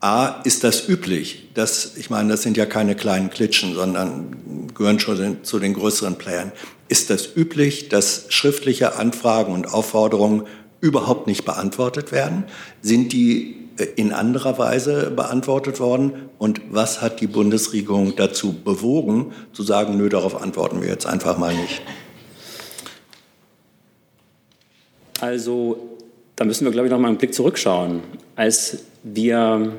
A, 0.00 0.42
ist 0.44 0.62
das 0.62 0.88
üblich? 0.88 1.48
Das, 1.54 1.96
ich 1.96 2.08
meine, 2.08 2.30
das 2.30 2.42
sind 2.42 2.56
ja 2.56 2.66
keine 2.66 2.94
kleinen 2.94 3.30
Klitschen, 3.30 3.74
sondern 3.74 4.68
gehören 4.74 5.00
schon 5.00 5.42
zu 5.42 5.58
den 5.58 5.74
größeren 5.74 6.16
Playern. 6.16 6.52
Ist 6.88 7.10
das 7.10 7.36
üblich, 7.36 7.88
dass 7.88 8.26
schriftliche 8.28 8.94
Anfragen 8.96 9.52
und 9.52 9.72
Aufforderungen 9.74 10.44
überhaupt 10.80 11.26
nicht 11.26 11.44
beantwortet 11.44 12.12
werden? 12.12 12.44
Sind 12.80 13.12
die 13.12 13.56
äh, 13.76 13.86
in 13.96 14.12
anderer 14.12 14.56
Weise 14.56 15.10
beantwortet 15.10 15.80
worden? 15.80 16.12
Und 16.38 16.60
was 16.70 17.02
hat 17.02 17.20
die 17.20 17.26
Bundesregierung 17.26 18.14
dazu 18.14 18.52
bewogen, 18.52 19.32
zu 19.52 19.64
sagen, 19.64 19.96
nö, 19.96 20.08
darauf 20.08 20.40
antworten 20.40 20.80
wir 20.80 20.88
jetzt 20.88 21.06
einfach 21.06 21.38
mal 21.38 21.54
nicht? 21.54 21.82
Also, 25.20 25.98
da 26.36 26.44
müssen 26.44 26.64
wir, 26.64 26.70
glaube 26.70 26.86
ich, 26.86 26.92
noch 26.92 27.00
mal 27.00 27.08
einen 27.08 27.18
Blick 27.18 27.34
zurückschauen. 27.34 28.02
Als 28.36 28.78
wir 29.02 29.72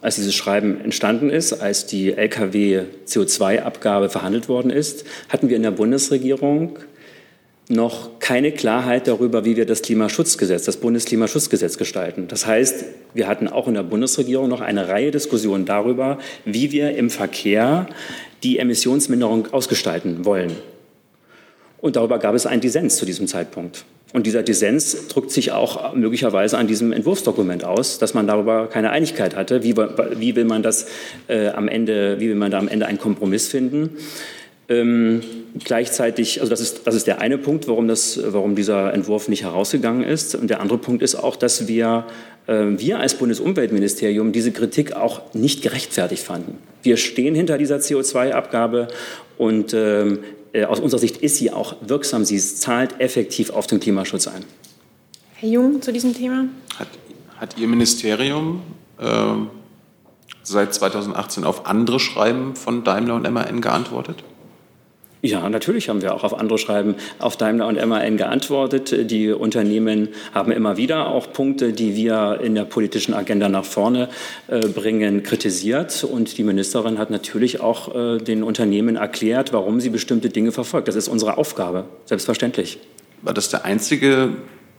als 0.00 0.16
dieses 0.16 0.34
Schreiben 0.34 0.80
entstanden 0.80 1.30
ist, 1.30 1.52
als 1.54 1.86
die 1.86 2.12
Lkw-CO2-Abgabe 2.12 4.08
verhandelt 4.08 4.48
worden 4.48 4.70
ist, 4.70 5.04
hatten 5.28 5.48
wir 5.48 5.56
in 5.56 5.62
der 5.62 5.70
Bundesregierung 5.70 6.78
noch 7.68 8.20
keine 8.20 8.52
Klarheit 8.52 9.08
darüber, 9.08 9.44
wie 9.44 9.56
wir 9.56 9.66
das 9.66 9.82
Klimaschutzgesetz, 9.82 10.64
das 10.64 10.76
Bundesklimaschutzgesetz 10.76 11.78
gestalten. 11.78 12.28
Das 12.28 12.46
heißt, 12.46 12.84
wir 13.12 13.26
hatten 13.26 13.48
auch 13.48 13.66
in 13.66 13.74
der 13.74 13.82
Bundesregierung 13.82 14.48
noch 14.48 14.60
eine 14.60 14.88
Reihe 14.88 15.10
Diskussionen 15.10 15.64
darüber, 15.64 16.18
wie 16.44 16.70
wir 16.70 16.96
im 16.96 17.10
Verkehr 17.10 17.88
die 18.42 18.58
Emissionsminderung 18.58 19.52
ausgestalten 19.52 20.24
wollen. 20.24 20.52
Und 21.78 21.96
darüber 21.96 22.18
gab 22.18 22.34
es 22.34 22.46
einen 22.46 22.60
Dissens 22.60 22.96
zu 22.96 23.06
diesem 23.06 23.26
Zeitpunkt. 23.26 23.84
Und 24.12 24.26
dieser 24.26 24.42
Dissens 24.42 25.08
drückt 25.08 25.30
sich 25.30 25.52
auch 25.52 25.94
möglicherweise 25.94 26.56
an 26.58 26.68
diesem 26.68 26.92
Entwurfsdokument 26.92 27.64
aus, 27.64 27.98
dass 27.98 28.14
man 28.14 28.26
darüber 28.26 28.68
keine 28.68 28.90
Einigkeit 28.90 29.34
hatte. 29.34 29.62
Wie, 29.62 29.76
wie 29.76 30.36
will 30.36 30.44
man 30.44 30.62
das 30.62 30.86
äh, 31.28 31.48
am 31.48 31.68
Ende, 31.68 32.20
wie 32.20 32.28
will 32.28 32.36
man 32.36 32.50
da 32.50 32.58
am 32.58 32.68
Ende 32.68 32.86
einen 32.86 32.98
Kompromiss 32.98 33.48
finden? 33.48 33.96
Ähm, 34.68 35.20
gleichzeitig, 35.62 36.40
also 36.40 36.50
das 36.50 36.60
ist, 36.60 36.86
das 36.86 36.94
ist 36.94 37.06
der 37.06 37.20
eine 37.20 37.38
Punkt, 37.38 37.68
warum, 37.68 37.86
das, 37.86 38.20
warum 38.32 38.56
dieser 38.56 38.92
Entwurf 38.94 39.28
nicht 39.28 39.42
herausgegangen 39.42 40.02
ist. 40.02 40.34
Und 40.34 40.50
der 40.50 40.60
andere 40.60 40.78
Punkt 40.78 41.02
ist 41.02 41.14
auch, 41.14 41.36
dass 41.36 41.68
wir, 41.68 42.06
äh, 42.46 42.64
wir 42.76 42.98
als 42.98 43.14
Bundesumweltministerium 43.14 44.32
diese 44.32 44.52
Kritik 44.52 44.94
auch 44.94 45.34
nicht 45.34 45.62
gerechtfertigt 45.62 46.22
fanden. 46.22 46.58
Wir 46.82 46.96
stehen 46.96 47.34
hinter 47.34 47.58
dieser 47.58 47.76
CO2-Abgabe 47.76 48.88
und 49.38 49.74
ähm, 49.74 50.14
äh, 50.14 50.18
aus 50.64 50.80
unserer 50.80 51.00
Sicht 51.00 51.18
ist 51.18 51.36
sie 51.36 51.52
auch 51.52 51.76
wirksam. 51.82 52.24
Sie 52.24 52.38
zahlt 52.38 53.00
effektiv 53.00 53.50
auf 53.50 53.66
den 53.66 53.80
Klimaschutz 53.80 54.26
ein. 54.26 54.44
Herr 55.34 55.48
Jung, 55.48 55.82
zu 55.82 55.92
diesem 55.92 56.14
Thema? 56.14 56.46
Hat, 56.78 56.88
hat 57.38 57.58
Ihr 57.58 57.68
Ministerium 57.68 58.62
äh, 58.98 59.34
seit 60.42 60.72
2018 60.72 61.44
auf 61.44 61.66
andere 61.66 62.00
Schreiben 62.00 62.56
von 62.56 62.84
Daimler 62.84 63.16
und 63.16 63.30
MAN 63.30 63.60
geantwortet? 63.60 64.24
Ja, 65.26 65.48
natürlich 65.48 65.88
haben 65.88 66.02
wir 66.02 66.14
auch 66.14 66.22
auf 66.22 66.38
andere 66.38 66.56
Schreiben 66.56 66.94
auf 67.18 67.36
Daimler 67.36 67.66
und 67.66 67.84
MAN 67.84 68.16
geantwortet. 68.16 69.10
Die 69.10 69.32
Unternehmen 69.32 70.10
haben 70.32 70.52
immer 70.52 70.76
wieder 70.76 71.08
auch 71.08 71.32
Punkte, 71.32 71.72
die 71.72 71.96
wir 71.96 72.38
in 72.40 72.54
der 72.54 72.62
politischen 72.62 73.12
Agenda 73.12 73.48
nach 73.48 73.64
vorne 73.64 74.08
äh, 74.46 74.60
bringen, 74.68 75.24
kritisiert. 75.24 76.04
Und 76.04 76.38
die 76.38 76.44
Ministerin 76.44 76.98
hat 76.98 77.10
natürlich 77.10 77.60
auch 77.60 77.92
äh, 77.92 78.18
den 78.18 78.44
Unternehmen 78.44 78.94
erklärt, 78.94 79.52
warum 79.52 79.80
sie 79.80 79.90
bestimmte 79.90 80.28
Dinge 80.28 80.52
verfolgt. 80.52 80.86
Das 80.86 80.94
ist 80.94 81.08
unsere 81.08 81.38
Aufgabe, 81.38 81.86
selbstverständlich. 82.04 82.78
War 83.22 83.34
das 83.34 83.48
der 83.48 83.64
einzige 83.64 84.28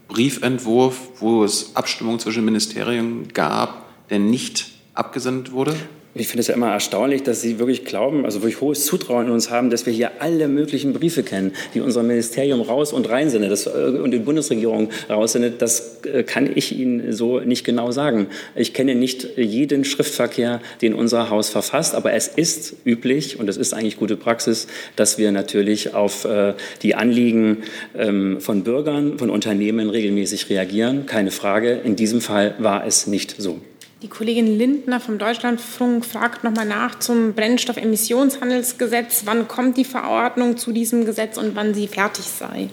Briefentwurf, 0.07 1.09
wo 1.19 1.43
es 1.43 1.75
Abstimmung 1.75 2.19
zwischen 2.19 2.45
Ministerien 2.45 3.27
gab, 3.33 3.85
der 4.09 4.19
nicht 4.19 4.67
abgesendet 4.93 5.51
wurde? 5.51 5.75
Ich 6.19 6.27
finde 6.27 6.41
es 6.41 6.47
ja 6.47 6.53
immer 6.53 6.71
erstaunlich, 6.71 7.23
dass 7.23 7.41
Sie 7.41 7.59
wirklich 7.59 7.85
glauben, 7.85 8.25
also 8.25 8.41
wirklich 8.41 8.61
hohes 8.61 8.85
Zutrauen 8.85 9.27
in 9.27 9.31
uns 9.31 9.49
haben, 9.49 9.69
dass 9.69 9.85
wir 9.85 9.93
hier 9.93 10.21
alle 10.21 10.47
möglichen 10.47 10.93
Briefe 10.93 11.23
kennen, 11.23 11.53
die 11.73 11.81
unser 11.81 12.03
Ministerium 12.03 12.61
raus 12.61 12.93
und 12.93 13.09
rein 13.09 13.29
sendet 13.29 13.51
das, 13.51 13.67
äh, 13.67 13.69
und 13.69 14.11
die 14.11 14.19
Bundesregierung 14.19 14.89
raussendet. 15.09 15.61
Das 15.61 16.01
äh, 16.03 16.23
kann 16.23 16.49
ich 16.53 16.77
Ihnen 16.77 17.13
so 17.13 17.39
nicht 17.39 17.63
genau 17.63 17.91
sagen. 17.91 18.27
Ich 18.55 18.73
kenne 18.73 18.95
nicht 18.95 19.37
jeden 19.37 19.83
Schriftverkehr, 19.83 20.61
den 20.81 20.93
unser 20.93 21.29
Haus 21.29 21.49
verfasst, 21.49 21.95
aber 21.95 22.13
es 22.13 22.27
ist 22.27 22.75
üblich 22.85 23.39
und 23.39 23.49
es 23.49 23.57
ist 23.57 23.73
eigentlich 23.73 23.97
gute 23.97 24.15
Praxis, 24.15 24.67
dass 24.95 25.17
wir 25.17 25.31
natürlich 25.31 25.93
auf 25.93 26.25
äh, 26.25 26.53
die 26.81 26.95
Anliegen 26.95 27.63
ähm, 27.97 28.41
von 28.41 28.63
Bürgern, 28.63 29.17
von 29.17 29.29
Unternehmen 29.29 29.89
regelmäßig 29.89 30.49
reagieren. 30.49 31.05
Keine 31.05 31.31
Frage. 31.31 31.81
In 31.83 31.95
diesem 31.95 32.21
Fall 32.21 32.55
war 32.59 32.85
es 32.85 33.07
nicht 33.07 33.35
so. 33.37 33.61
Die 34.03 34.09
Kollegin 34.09 34.59
Lindner 34.59 34.99
vom 34.99 35.17
Deutschlandfunk 35.17 36.05
fragt 36.05 36.43
nochmal 36.43 36.67
nach 36.67 36.99
zum 36.99 37.33
Brennstoffemissionshandelsgesetz. 37.33 39.23
Wann 39.25 39.47
kommt 39.47 39.75
die 39.75 39.85
Verordnung 39.85 40.55
zu 40.55 40.71
diesem 40.71 41.03
Gesetz 41.03 41.39
und 41.39 41.55
wann 41.55 41.73
sie 41.73 41.87
fertig 41.87 42.25
sei? 42.25 42.69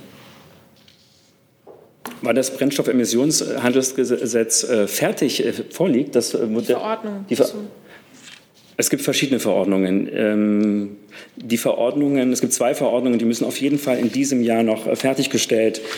Wann 2.20 2.36
das 2.36 2.54
Brennstoffemissionshandelsgesetz 2.54 4.64
äh, 4.64 4.86
fertig 4.86 5.46
äh, 5.46 5.54
vorliegt, 5.70 6.14
das 6.14 6.34
äh, 6.34 6.46
die 6.46 6.64
Verordnung. 6.64 7.24
Die 7.30 7.36
Ver 7.36 7.48
es 8.76 8.90
gibt 8.90 9.02
verschiedene 9.02 9.38
Verordnungen. 9.38 10.10
Ähm, 10.12 10.96
die 11.36 11.58
Verordnungen, 11.58 12.32
es 12.32 12.40
gibt 12.40 12.52
zwei 12.52 12.74
Verordnungen, 12.74 13.20
die 13.20 13.24
müssen 13.24 13.44
auf 13.44 13.60
jeden 13.60 13.78
Fall 13.78 13.98
in 13.98 14.10
diesem 14.10 14.42
Jahr 14.42 14.64
noch 14.64 14.96
fertiggestellt 14.96 15.78
werden 15.78 15.88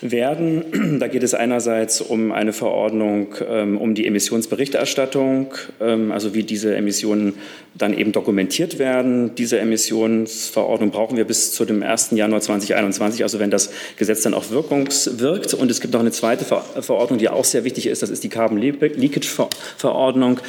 werden. 0.00 0.98
Da 1.00 1.08
geht 1.08 1.22
es 1.22 1.34
einerseits 1.34 2.00
um 2.00 2.32
eine 2.32 2.52
Verordnung 2.52 3.34
ähm, 3.48 3.76
um 3.76 3.94
die 3.94 4.06
Emissionsberichterstattung, 4.06 5.52
ähm, 5.80 6.10
also 6.10 6.34
wie 6.34 6.42
diese 6.42 6.74
Emissionen 6.74 7.34
dann 7.74 7.96
eben 7.96 8.12
dokumentiert 8.12 8.78
werden. 8.78 9.34
Diese 9.34 9.58
Emissionsverordnung 9.58 10.90
brauchen 10.90 11.16
wir 11.16 11.24
bis 11.24 11.52
zu 11.52 11.64
dem 11.64 11.82
1. 11.82 12.12
Januar 12.12 12.40
2021, 12.40 13.22
also 13.22 13.38
wenn 13.38 13.50
das 13.50 13.70
Gesetz 13.96 14.22
dann 14.22 14.34
auch 14.34 14.50
wirkt. 14.50 15.54
Und 15.54 15.70
es 15.70 15.80
gibt 15.80 15.92
noch 15.92 16.00
eine 16.00 16.12
zweite 16.12 16.44
Verordnung, 16.44 17.18
die 17.18 17.28
auch 17.28 17.44
sehr 17.44 17.64
wichtig 17.64 17.86
ist, 17.86 18.02
das 18.02 18.10
ist 18.10 18.24
die 18.24 18.28
Carbon 18.28 18.58
Leakage 18.58 19.46
Verordnung. 19.76 20.40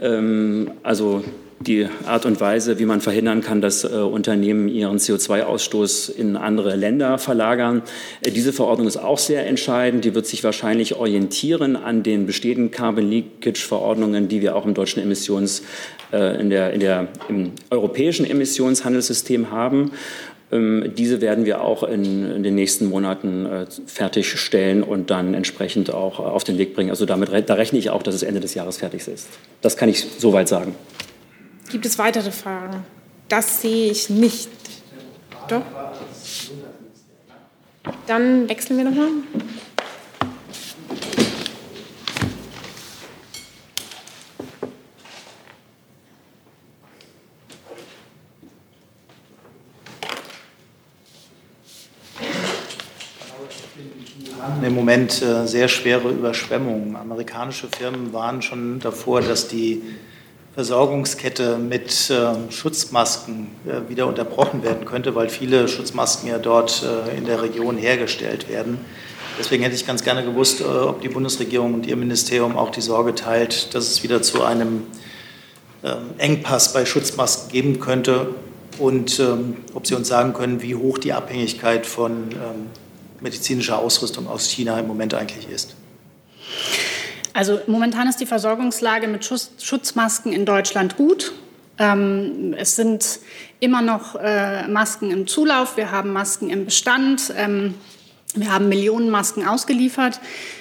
Ähm, 0.00 0.70
also 0.82 1.24
die 1.60 1.88
Art 2.06 2.24
und 2.24 2.40
Weise, 2.40 2.78
wie 2.78 2.84
man 2.84 3.00
verhindern 3.00 3.40
kann, 3.40 3.60
dass 3.60 3.84
äh, 3.84 3.88
Unternehmen 3.88 4.68
ihren 4.68 4.98
CO2-Ausstoß 4.98 6.10
in 6.14 6.36
andere 6.36 6.76
Länder 6.76 7.18
verlagern. 7.18 7.82
Äh, 8.20 8.30
diese 8.30 8.52
Verordnung 8.52 8.86
ist 8.86 8.96
auch 8.96 9.18
sehr 9.18 9.46
entscheidend. 9.46 10.04
Die 10.04 10.14
wird 10.14 10.26
sich 10.26 10.44
wahrscheinlich 10.44 10.96
orientieren 10.96 11.76
an 11.76 12.02
den 12.02 12.26
bestehenden 12.26 12.70
Carbon 12.70 13.10
Leakage-Verordnungen, 13.10 14.28
die 14.28 14.40
wir 14.40 14.54
auch 14.54 14.66
im 14.66 14.74
deutschen 14.74 15.02
Emissions, 15.02 15.62
äh, 16.12 16.40
in 16.40 16.50
der, 16.50 16.72
in 16.72 16.80
der, 16.80 17.08
im 17.28 17.52
europäischen 17.70 18.24
Emissionshandelssystem 18.24 19.50
haben. 19.50 19.90
Ähm, 20.50 20.92
diese 20.96 21.20
werden 21.20 21.44
wir 21.44 21.60
auch 21.60 21.82
in, 21.82 22.30
in 22.30 22.42
den 22.42 22.54
nächsten 22.54 22.86
Monaten 22.86 23.46
äh, 23.46 23.66
fertigstellen 23.86 24.82
und 24.82 25.10
dann 25.10 25.34
entsprechend 25.34 25.92
auch 25.92 26.20
auf 26.20 26.44
den 26.44 26.56
Weg 26.56 26.74
bringen. 26.74 26.90
Also 26.90 27.04
damit 27.04 27.30
da 27.48 27.54
rechne 27.54 27.78
ich 27.78 27.90
auch, 27.90 28.02
dass 28.02 28.14
es 28.14 28.22
Ende 28.22 28.40
des 28.40 28.54
Jahres 28.54 28.78
fertig 28.78 29.06
ist. 29.08 29.28
Das 29.60 29.76
kann 29.76 29.88
ich 29.88 30.06
soweit 30.18 30.48
sagen. 30.48 30.74
Gibt 31.70 31.84
es 31.84 31.98
weitere 31.98 32.30
Fragen? 32.32 32.84
Das 33.28 33.60
sehe 33.60 33.90
ich 33.90 34.08
nicht. 34.08 34.48
Doch? 35.48 35.62
Dann 38.06 38.48
wechseln 38.48 38.78
wir 38.78 38.84
nochmal. 38.84 39.08
im 54.68 54.74
Moment 54.74 55.22
äh, 55.22 55.46
sehr 55.46 55.68
schwere 55.68 56.10
Überschwemmungen. 56.10 56.94
Amerikanische 56.96 57.68
Firmen 57.68 58.12
waren 58.12 58.42
schon 58.42 58.80
davor, 58.80 59.22
dass 59.22 59.48
die 59.48 59.82
Versorgungskette 60.58 61.56
mit 61.56 62.10
äh, 62.10 62.50
Schutzmasken 62.50 63.46
äh, 63.64 63.88
wieder 63.88 64.08
unterbrochen 64.08 64.64
werden 64.64 64.86
könnte, 64.86 65.14
weil 65.14 65.28
viele 65.28 65.68
Schutzmasken 65.68 66.28
ja 66.28 66.38
dort 66.38 66.82
äh, 66.82 67.16
in 67.16 67.26
der 67.26 67.40
Region 67.42 67.76
hergestellt 67.76 68.48
werden. 68.48 68.80
Deswegen 69.38 69.62
hätte 69.62 69.76
ich 69.76 69.86
ganz 69.86 70.02
gerne 70.02 70.24
gewusst, 70.24 70.60
äh, 70.60 70.64
ob 70.64 71.00
die 71.00 71.10
Bundesregierung 71.10 71.74
und 71.74 71.86
Ihr 71.86 71.94
Ministerium 71.94 72.56
auch 72.56 72.70
die 72.70 72.80
Sorge 72.80 73.14
teilt, 73.14 73.72
dass 73.72 73.86
es 73.86 74.02
wieder 74.02 74.20
zu 74.20 74.42
einem 74.42 74.82
ähm, 75.84 75.98
Engpass 76.18 76.72
bei 76.72 76.84
Schutzmasken 76.84 77.52
geben 77.52 77.78
könnte 77.78 78.34
und 78.80 79.20
ähm, 79.20 79.58
ob 79.74 79.86
Sie 79.86 79.94
uns 79.94 80.08
sagen 80.08 80.32
können, 80.32 80.60
wie 80.60 80.74
hoch 80.74 80.98
die 80.98 81.12
Abhängigkeit 81.12 81.86
von 81.86 82.32
ähm, 82.32 82.66
medizinischer 83.20 83.78
Ausrüstung 83.78 84.26
aus 84.26 84.48
China 84.48 84.76
im 84.80 84.88
Moment 84.88 85.14
eigentlich 85.14 85.48
ist. 85.48 85.76
Also 87.38 87.60
momentan 87.68 88.08
ist 88.08 88.18
die 88.18 88.26
Versorgungslage 88.26 89.06
mit 89.06 89.24
Schutzmasken 89.24 90.32
in 90.32 90.44
Deutschland 90.44 90.96
gut. 90.96 91.34
Ähm, 91.78 92.52
es 92.58 92.74
sind 92.74 93.20
immer 93.60 93.80
noch 93.80 94.16
äh, 94.16 94.66
Masken 94.66 95.12
im 95.12 95.28
Zulauf. 95.28 95.76
Wir 95.76 95.92
haben 95.92 96.12
Masken 96.12 96.50
im 96.50 96.64
Bestand. 96.64 97.32
Ähm, 97.36 97.74
wir 98.34 98.52
haben 98.52 98.68
Millionen 98.68 99.08
Masken 99.10 99.46
ausgeliefert, 99.46 100.18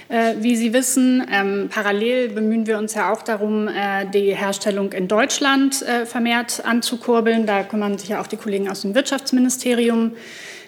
äh, 0.09 0.35
wie 0.41 0.55
Sie 0.55 0.71
wissen. 0.71 1.25
Ähm, 1.31 1.67
parallel 1.73 2.29
bemühen 2.29 2.67
wir 2.67 2.77
uns 2.77 2.93
ja 2.93 3.11
auch 3.11 3.23
darum, 3.23 3.67
äh, 3.67 4.05
die 4.13 4.35
Herstellung 4.35 4.91
in 4.93 5.07
Deutschland 5.07 5.81
äh, 5.81 6.05
vermehrt 6.05 6.63
anzukurbeln. 6.63 7.47
Da 7.47 7.63
kümmern 7.63 7.97
sich 7.97 8.09
ja 8.09 8.21
auch 8.21 8.27
die 8.27 8.37
Kollegen 8.37 8.69
aus 8.69 8.81
dem 8.81 8.93
Wirtschaftsministerium 8.93 10.11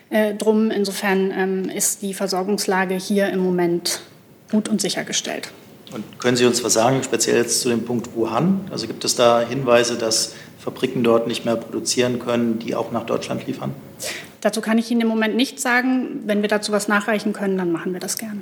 äh, 0.10 0.34
drum. 0.34 0.72
Insofern 0.72 1.32
ähm, 1.38 1.70
ist 1.70 2.02
die 2.02 2.16
Versorgungslage 2.16 2.96
hier 2.96 3.30
im 3.30 3.42
Moment 3.42 4.02
gut 4.50 4.70
und 4.70 4.82
sichergestellt. 4.82 5.52
Und 5.94 6.20
können 6.20 6.38
Sie 6.38 6.46
uns 6.46 6.64
was 6.64 6.74
sagen, 6.74 7.04
speziell 7.04 7.38
jetzt 7.38 7.62
zu 7.62 7.70
dem 7.70 7.86
Punkt 7.86 8.16
Wuhan? 8.16 8.68
Also 8.72 8.88
gibt 8.88 9.04
es 9.06 9.16
da 9.16 9.42
Hinweise, 9.42 9.98
dass 9.98 10.36
Fabriken 10.60 11.04
dort 11.04 11.28
nicht 11.28 11.46
mehr 11.46 11.56
produzieren 11.56 12.20
können, 12.20 12.60
die 12.60 12.76
auch 12.76 12.92
nach 12.92 13.06
Deutschland 13.06 13.48
liefern? 13.48 13.74
Dazu 14.42 14.62
kann 14.62 14.78
ich 14.78 14.90
Ihnen 14.92 15.02
im 15.02 15.08
Moment 15.08 15.36
nichts 15.36 15.62
sagen. 15.62 16.22
Wenn 16.26 16.42
wir 16.42 16.50
dazu 16.50 16.72
was 16.72 16.88
nachreichen 16.88 17.34
können, 17.34 17.58
dann 17.58 17.72
machen 17.72 17.94
wir 17.94 18.00
das 18.00 18.18
gerne. 18.18 18.42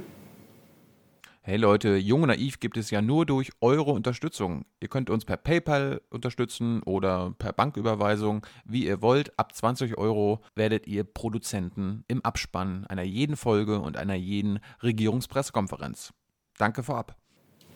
Hey 1.47 1.55
Leute, 1.55 1.95
Jung 1.95 2.23
und 2.23 2.27
Naiv 2.27 2.59
gibt 2.59 2.75
es 2.75 2.91
ja 2.91 3.01
nur 3.01 3.25
durch 3.25 3.51
eure 3.61 3.91
Unterstützung. 3.91 4.65
Ihr 4.81 4.89
könnt 4.89 5.09
uns 5.09 5.23
per 5.23 5.37
PayPal 5.37 6.01
unterstützen 6.09 6.83
oder 6.83 7.33
per 7.39 7.53
Banküberweisung, 7.53 8.45
wie 8.65 8.85
ihr 8.85 9.01
wollt. 9.01 9.39
Ab 9.39 9.55
20 9.55 9.97
Euro 9.97 10.41
werdet 10.55 10.87
ihr 10.87 11.05
Produzenten 11.05 12.03
im 12.09 12.19
Abspann 12.25 12.85
einer 12.87 13.03
jeden 13.03 13.37
Folge 13.37 13.79
und 13.79 13.95
einer 13.95 14.15
jeden 14.15 14.59
Regierungspressekonferenz. 14.83 16.11
Danke 16.57 16.83
vorab. 16.83 17.15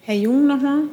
Herr 0.03 0.15
Jung 0.15 0.48
nochmal. 0.48 0.84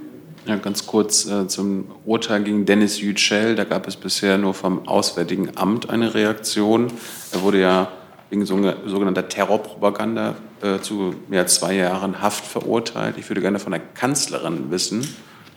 Ja, 0.44 0.56
ganz 0.56 0.86
kurz 0.86 1.26
äh, 1.26 1.48
zum 1.48 1.86
Urteil 2.04 2.42
gegen 2.42 2.66
Dennis 2.66 3.00
Yücel. 3.00 3.54
Da 3.54 3.64
gab 3.64 3.88
es 3.88 3.96
bisher 3.96 4.36
nur 4.36 4.52
vom 4.52 4.86
Auswärtigen 4.86 5.56
Amt 5.56 5.88
eine 5.88 6.14
Reaktion. 6.14 6.88
Er 7.32 7.42
wurde 7.42 7.60
ja 7.60 7.92
wegen 8.28 8.44
sogenannter 8.44 9.28
Terrorpropaganda 9.28 10.36
äh, 10.60 10.80
zu 10.80 11.14
mehr 11.28 11.40
als 11.40 11.54
zwei 11.54 11.74
Jahren 11.74 12.20
Haft 12.20 12.44
verurteilt. 12.44 13.14
Ich 13.16 13.30
würde 13.30 13.40
gerne 13.40 13.58
von 13.58 13.72
der 13.72 13.80
Kanzlerin 13.80 14.70
wissen, 14.70 15.08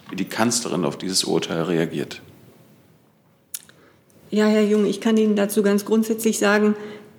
wie 0.09 0.15
die 0.15 0.25
Kanzlerin 0.25 0.85
auf 0.85 0.97
dieses 0.97 1.25
Urteil 1.25 1.63
reagiert. 1.63 2.21
Ja, 4.29 4.45
Herr 4.45 4.63
Jung, 4.63 4.85
ich 4.85 5.01
kann 5.01 5.17
Ihnen 5.17 5.35
dazu 5.35 5.61
ganz 5.61 5.83
grundsätzlich 5.83 6.39
sagen, 6.39 6.75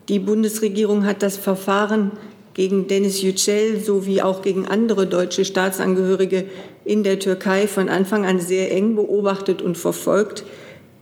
die 0.08 0.18
Bundesregierung 0.18 1.04
hat 1.04 1.22
das 1.22 1.36
Verfahren 1.36 2.12
gegen 2.54 2.86
Dennis 2.86 3.22
Yücel 3.22 3.80
sowie 3.80 4.22
auch 4.22 4.42
gegen 4.42 4.66
andere 4.66 5.06
deutsche 5.06 5.44
Staatsangehörige 5.44 6.44
in 6.84 7.02
der 7.02 7.18
Türkei 7.18 7.66
von 7.66 7.88
Anfang 7.88 8.24
an 8.24 8.40
sehr 8.40 8.72
eng 8.72 8.96
beobachtet 8.96 9.62
und 9.62 9.78
verfolgt. 9.78 10.44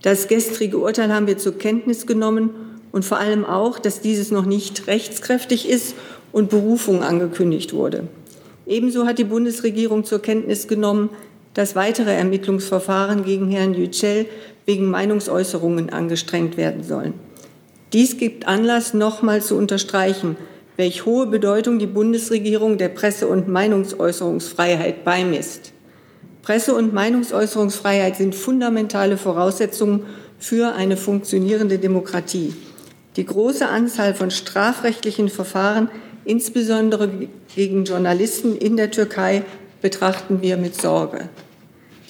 Das 0.01 0.27
gestrige 0.27 0.77
Urteil 0.77 1.13
haben 1.13 1.27
wir 1.27 1.37
zur 1.37 1.57
Kenntnis 1.57 2.07
genommen 2.07 2.51
und 2.91 3.05
vor 3.05 3.17
allem 3.17 3.45
auch, 3.45 3.79
dass 3.79 4.01
dieses 4.01 4.31
noch 4.31 4.45
nicht 4.45 4.87
rechtskräftig 4.87 5.69
ist 5.69 5.95
und 6.31 6.49
Berufung 6.49 7.03
angekündigt 7.03 7.73
wurde. 7.73 8.07
Ebenso 8.65 9.05
hat 9.05 9.19
die 9.19 9.23
Bundesregierung 9.25 10.03
zur 10.03 10.21
Kenntnis 10.21 10.67
genommen, 10.67 11.09
dass 11.53 11.75
weitere 11.75 12.13
Ermittlungsverfahren 12.13 13.25
gegen 13.25 13.49
Herrn 13.49 13.73
Yücel 13.73 14.25
wegen 14.65 14.89
Meinungsäußerungen 14.89 15.89
angestrengt 15.89 16.55
werden 16.55 16.83
sollen. 16.83 17.13
Dies 17.93 18.17
gibt 18.17 18.47
Anlass, 18.47 18.93
nochmal 18.93 19.41
zu 19.41 19.57
unterstreichen, 19.57 20.37
welch 20.77 21.05
hohe 21.05 21.27
Bedeutung 21.27 21.79
die 21.79 21.87
Bundesregierung 21.87 22.77
der 22.77 22.89
Presse- 22.89 23.27
und 23.27 23.47
Meinungsäußerungsfreiheit 23.47 25.03
beimisst. 25.03 25.73
Presse- 26.41 26.73
und 26.73 26.93
Meinungsäußerungsfreiheit 26.93 28.15
sind 28.15 28.33
fundamentale 28.33 29.17
Voraussetzungen 29.17 30.05
für 30.39 30.73
eine 30.73 30.97
funktionierende 30.97 31.77
Demokratie. 31.77 32.53
Die 33.15 33.25
große 33.25 33.67
Anzahl 33.67 34.13
von 34.13 34.31
strafrechtlichen 34.31 35.29
Verfahren, 35.29 35.89
insbesondere 36.25 37.09
gegen 37.55 37.85
Journalisten 37.85 38.55
in 38.55 38.77
der 38.77 38.89
Türkei, 38.89 39.43
betrachten 39.81 40.41
wir 40.41 40.57
mit 40.57 40.79
Sorge. 40.79 41.29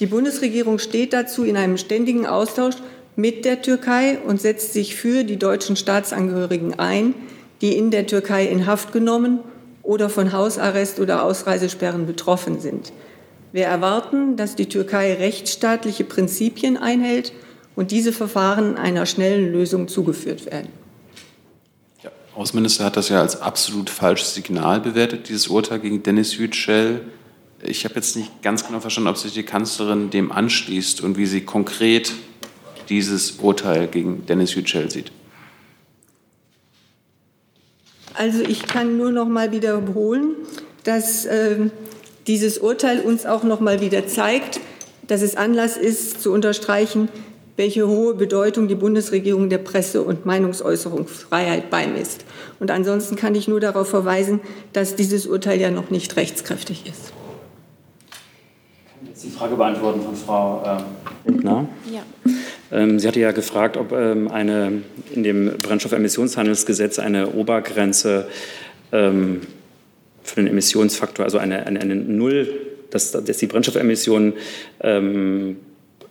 Die 0.00 0.06
Bundesregierung 0.06 0.78
steht 0.78 1.12
dazu 1.12 1.44
in 1.44 1.56
einem 1.56 1.76
ständigen 1.76 2.26
Austausch 2.26 2.76
mit 3.16 3.44
der 3.44 3.62
Türkei 3.62 4.18
und 4.26 4.40
setzt 4.40 4.72
sich 4.72 4.94
für 4.94 5.24
die 5.24 5.38
deutschen 5.38 5.76
Staatsangehörigen 5.76 6.78
ein, 6.78 7.14
die 7.62 7.76
in 7.76 7.90
der 7.90 8.06
Türkei 8.06 8.46
in 8.46 8.66
Haft 8.66 8.92
genommen 8.92 9.38
oder 9.82 10.10
von 10.10 10.32
Hausarrest 10.32 11.00
oder 11.00 11.24
Ausreisesperren 11.24 12.06
betroffen 12.06 12.60
sind. 12.60 12.92
Wir 13.52 13.66
erwarten, 13.66 14.36
dass 14.36 14.56
die 14.56 14.66
Türkei 14.66 15.14
rechtsstaatliche 15.14 16.04
Prinzipien 16.04 16.76
einhält 16.76 17.32
und 17.76 17.90
diese 17.90 18.12
Verfahren 18.12 18.76
einer 18.76 19.06
schnellen 19.06 19.52
Lösung 19.52 19.88
zugeführt 19.88 20.46
werden. 20.46 20.68
Der 22.02 22.12
Außenminister 22.34 22.84
hat 22.84 22.96
das 22.96 23.08
ja 23.08 23.20
als 23.20 23.40
absolut 23.40 23.90
falsches 23.90 24.34
Signal 24.34 24.80
bewertet, 24.80 25.28
dieses 25.28 25.48
Urteil 25.48 25.78
gegen 25.78 26.02
Dennis 26.02 26.36
Yücel. 26.36 27.02
Ich 27.62 27.84
habe 27.84 27.94
jetzt 27.94 28.16
nicht 28.16 28.42
ganz 28.42 28.66
genau 28.66 28.80
verstanden, 28.80 29.10
ob 29.10 29.18
sich 29.18 29.34
die 29.34 29.44
Kanzlerin 29.44 30.10
dem 30.10 30.32
anschließt 30.32 31.00
und 31.02 31.16
wie 31.16 31.26
sie 31.26 31.42
konkret 31.42 32.12
dieses 32.88 33.32
Urteil 33.32 33.86
gegen 33.86 34.26
Dennis 34.26 34.54
Yücel 34.54 34.90
sieht. 34.90 35.12
Also 38.14 38.42
ich 38.42 38.66
kann 38.66 38.96
nur 38.96 39.10
noch 39.10 39.28
mal 39.28 39.52
wiederholen, 39.52 40.36
dass 40.84 41.24
äh, 41.24 41.70
dieses 42.26 42.58
Urteil 42.58 43.00
uns 43.00 43.26
auch 43.26 43.42
noch 43.42 43.60
mal 43.60 43.80
wieder 43.80 44.06
zeigt, 44.06 44.60
dass 45.06 45.22
es 45.22 45.36
Anlass 45.36 45.76
ist, 45.76 46.22
zu 46.22 46.32
unterstreichen, 46.32 47.08
welche 47.56 47.86
hohe 47.86 48.14
Bedeutung 48.14 48.68
die 48.68 48.74
Bundesregierung 48.74 49.48
der 49.48 49.58
Presse- 49.58 50.02
und 50.02 50.24
Meinungsäußerungsfreiheit 50.24 51.70
beimisst. 51.70 52.24
Und 52.60 52.70
ansonsten 52.70 53.16
kann 53.16 53.34
ich 53.34 53.48
nur 53.48 53.60
darauf 53.60 53.88
verweisen, 53.88 54.40
dass 54.72 54.96
dieses 54.96 55.26
Urteil 55.26 55.60
ja 55.60 55.70
noch 55.70 55.90
nicht 55.90 56.16
rechtskräftig 56.16 56.86
ist. 56.86 57.12
Ich 58.08 58.98
kann 58.98 59.08
jetzt 59.08 59.24
die 59.24 59.30
Frage 59.30 59.56
beantworten 59.56 60.00
von 60.02 60.16
Frau 60.16 60.62
äh, 60.64 61.28
Lindner. 61.30 61.68
Ja. 61.92 62.02
Ähm, 62.72 62.98
sie 62.98 63.06
hatte 63.06 63.20
ja 63.20 63.32
gefragt, 63.32 63.76
ob 63.76 63.92
ähm, 63.92 64.28
eine, 64.28 64.82
in 65.14 65.22
dem 65.22 65.58
Brennstoffemissionshandelsgesetz 65.58 66.98
eine 66.98 67.30
Obergrenze 67.30 68.26
ähm, 68.90 69.42
für 70.22 70.36
den 70.36 70.46
Emissionsfaktor, 70.46 71.24
also 71.24 71.38
eine, 71.38 71.66
eine, 71.66 71.80
eine 71.80 71.94
Null, 71.96 72.48
dass, 72.90 73.12
dass 73.12 73.38
die 73.38 73.46
Brennstoffemissionen 73.46 74.34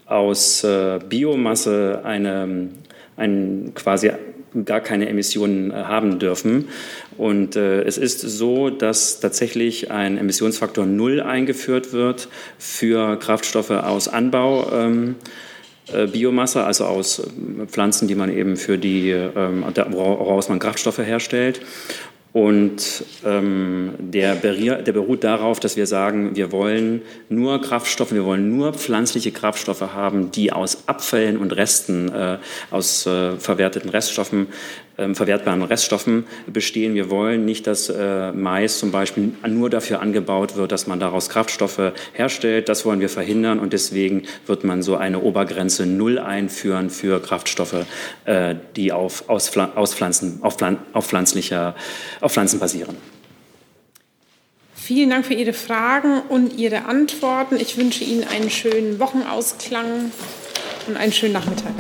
aus 0.06 0.64
äh, 0.64 1.00
Biomasse 1.08 2.02
eine, 2.04 2.70
ein, 3.16 3.72
quasi 3.76 4.12
gar 4.66 4.82
keine 4.82 5.08
Emissionen 5.08 5.72
äh, 5.72 5.76
haben 5.76 6.20
dürfen. 6.20 6.68
Und 7.18 7.56
äh, 7.56 7.84
es 7.84 7.98
ist 7.98 8.20
so, 8.20 8.70
dass 8.70 9.20
tatsächlich 9.20 9.92
ein 9.92 10.18
Emissionsfaktor 10.18 10.86
Null 10.86 11.22
eingeführt 11.22 11.94
wird 11.94 12.28
für 12.58 13.18
Kraftstoffe 13.18 13.72
aus 13.72 14.08
Anbau. 14.08 14.72
Ähm, 14.74 15.16
äh, 15.16 15.51
Biomasse, 16.08 16.64
also 16.64 16.86
aus 16.86 17.20
äh, 17.20 17.66
Pflanzen, 17.68 18.08
die 18.08 18.16
man 18.16 18.36
eben 18.36 18.58
für 18.58 18.78
die, 18.78 19.12
ähm, 19.12 19.64
woraus 19.90 20.50
man 20.50 20.60
Kraftstoffe 20.60 21.00
herstellt. 21.00 21.62
Und 22.34 23.04
ähm, 23.26 23.92
der, 24.00 24.36
der, 24.36 24.94
beruht 24.94 25.26
darauf, 25.26 25.60
dass 25.60 25.76
wir 25.76 25.86
sagen, 25.86 26.34
wir 26.34 26.54
wollen 26.54 27.02
nur 27.28 27.62
Kraftstoffe, 27.62 28.14
wir 28.14 28.24
wollen 28.24 28.56
nur 28.56 28.74
pflanzliche 28.74 29.34
Kraftstoffe 29.34 29.82
haben, 29.82 30.32
die 30.32 30.54
aus 30.54 30.84
Abfällen 30.88 31.36
und 31.36 31.52
Resten, 31.52 32.08
äh, 32.08 32.38
aus 32.70 33.06
äh, 33.06 33.34
verwerteten 33.38 33.90
Reststoffen 33.90 34.48
verwertbaren 35.16 35.64
Reststoffen 35.64 36.26
bestehen. 36.48 36.94
Wir 36.94 37.10
wollen 37.10 37.46
nicht, 37.46 37.68
dass 37.68 37.90
äh, 37.90 38.32
Mais 38.32 38.80
zum 38.80 38.92
Beispiel 38.92 39.34
nur 39.48 39.70
dafür 39.70 40.02
angebaut 40.02 40.56
wird, 40.56 40.72
dass 40.72 40.88
man 40.88 41.00
daraus 41.00 41.30
Kraftstoffe 41.30 41.94
herstellt. 42.14 42.70
Das 42.70 42.86
wollen 42.86 43.00
wir 43.00 43.10
verhindern 43.10 43.60
und 43.60 43.74
deswegen 43.74 44.24
wird 44.46 44.64
man 44.64 44.82
so 44.84 44.96
eine 44.96 45.22
Obergrenze 45.22 45.86
Null 45.86 46.20
einführen 46.20 46.90
für 46.90 47.22
Kraftstoffe, 47.22 47.86
äh, 48.26 48.56
die 48.76 48.92
auf, 48.92 49.30
aus, 49.30 49.56
aus 49.58 49.94
Pflanzen, 49.94 50.40
auf, 50.42 50.58
auf, 50.94 51.08
pflanzlicher, 51.08 51.76
auf 52.22 52.34
Pflanzen 52.34 52.60
basieren. 52.60 52.96
Vielen 54.76 55.12
Dank 55.12 55.26
für 55.26 55.36
Ihre 55.36 55.54
Fragen 55.54 56.22
und 56.28 56.58
Ihre 56.58 56.86
Antworten. 56.86 57.58
Ich 57.58 57.78
wünsche 57.78 58.04
Ihnen 58.04 58.24
einen 58.24 58.50
schönen 58.50 59.00
Wochenausklang 59.00 60.12
und 60.88 60.98
einen 60.98 61.14
schönen 61.14 61.34
Nachmittag. 61.34 61.74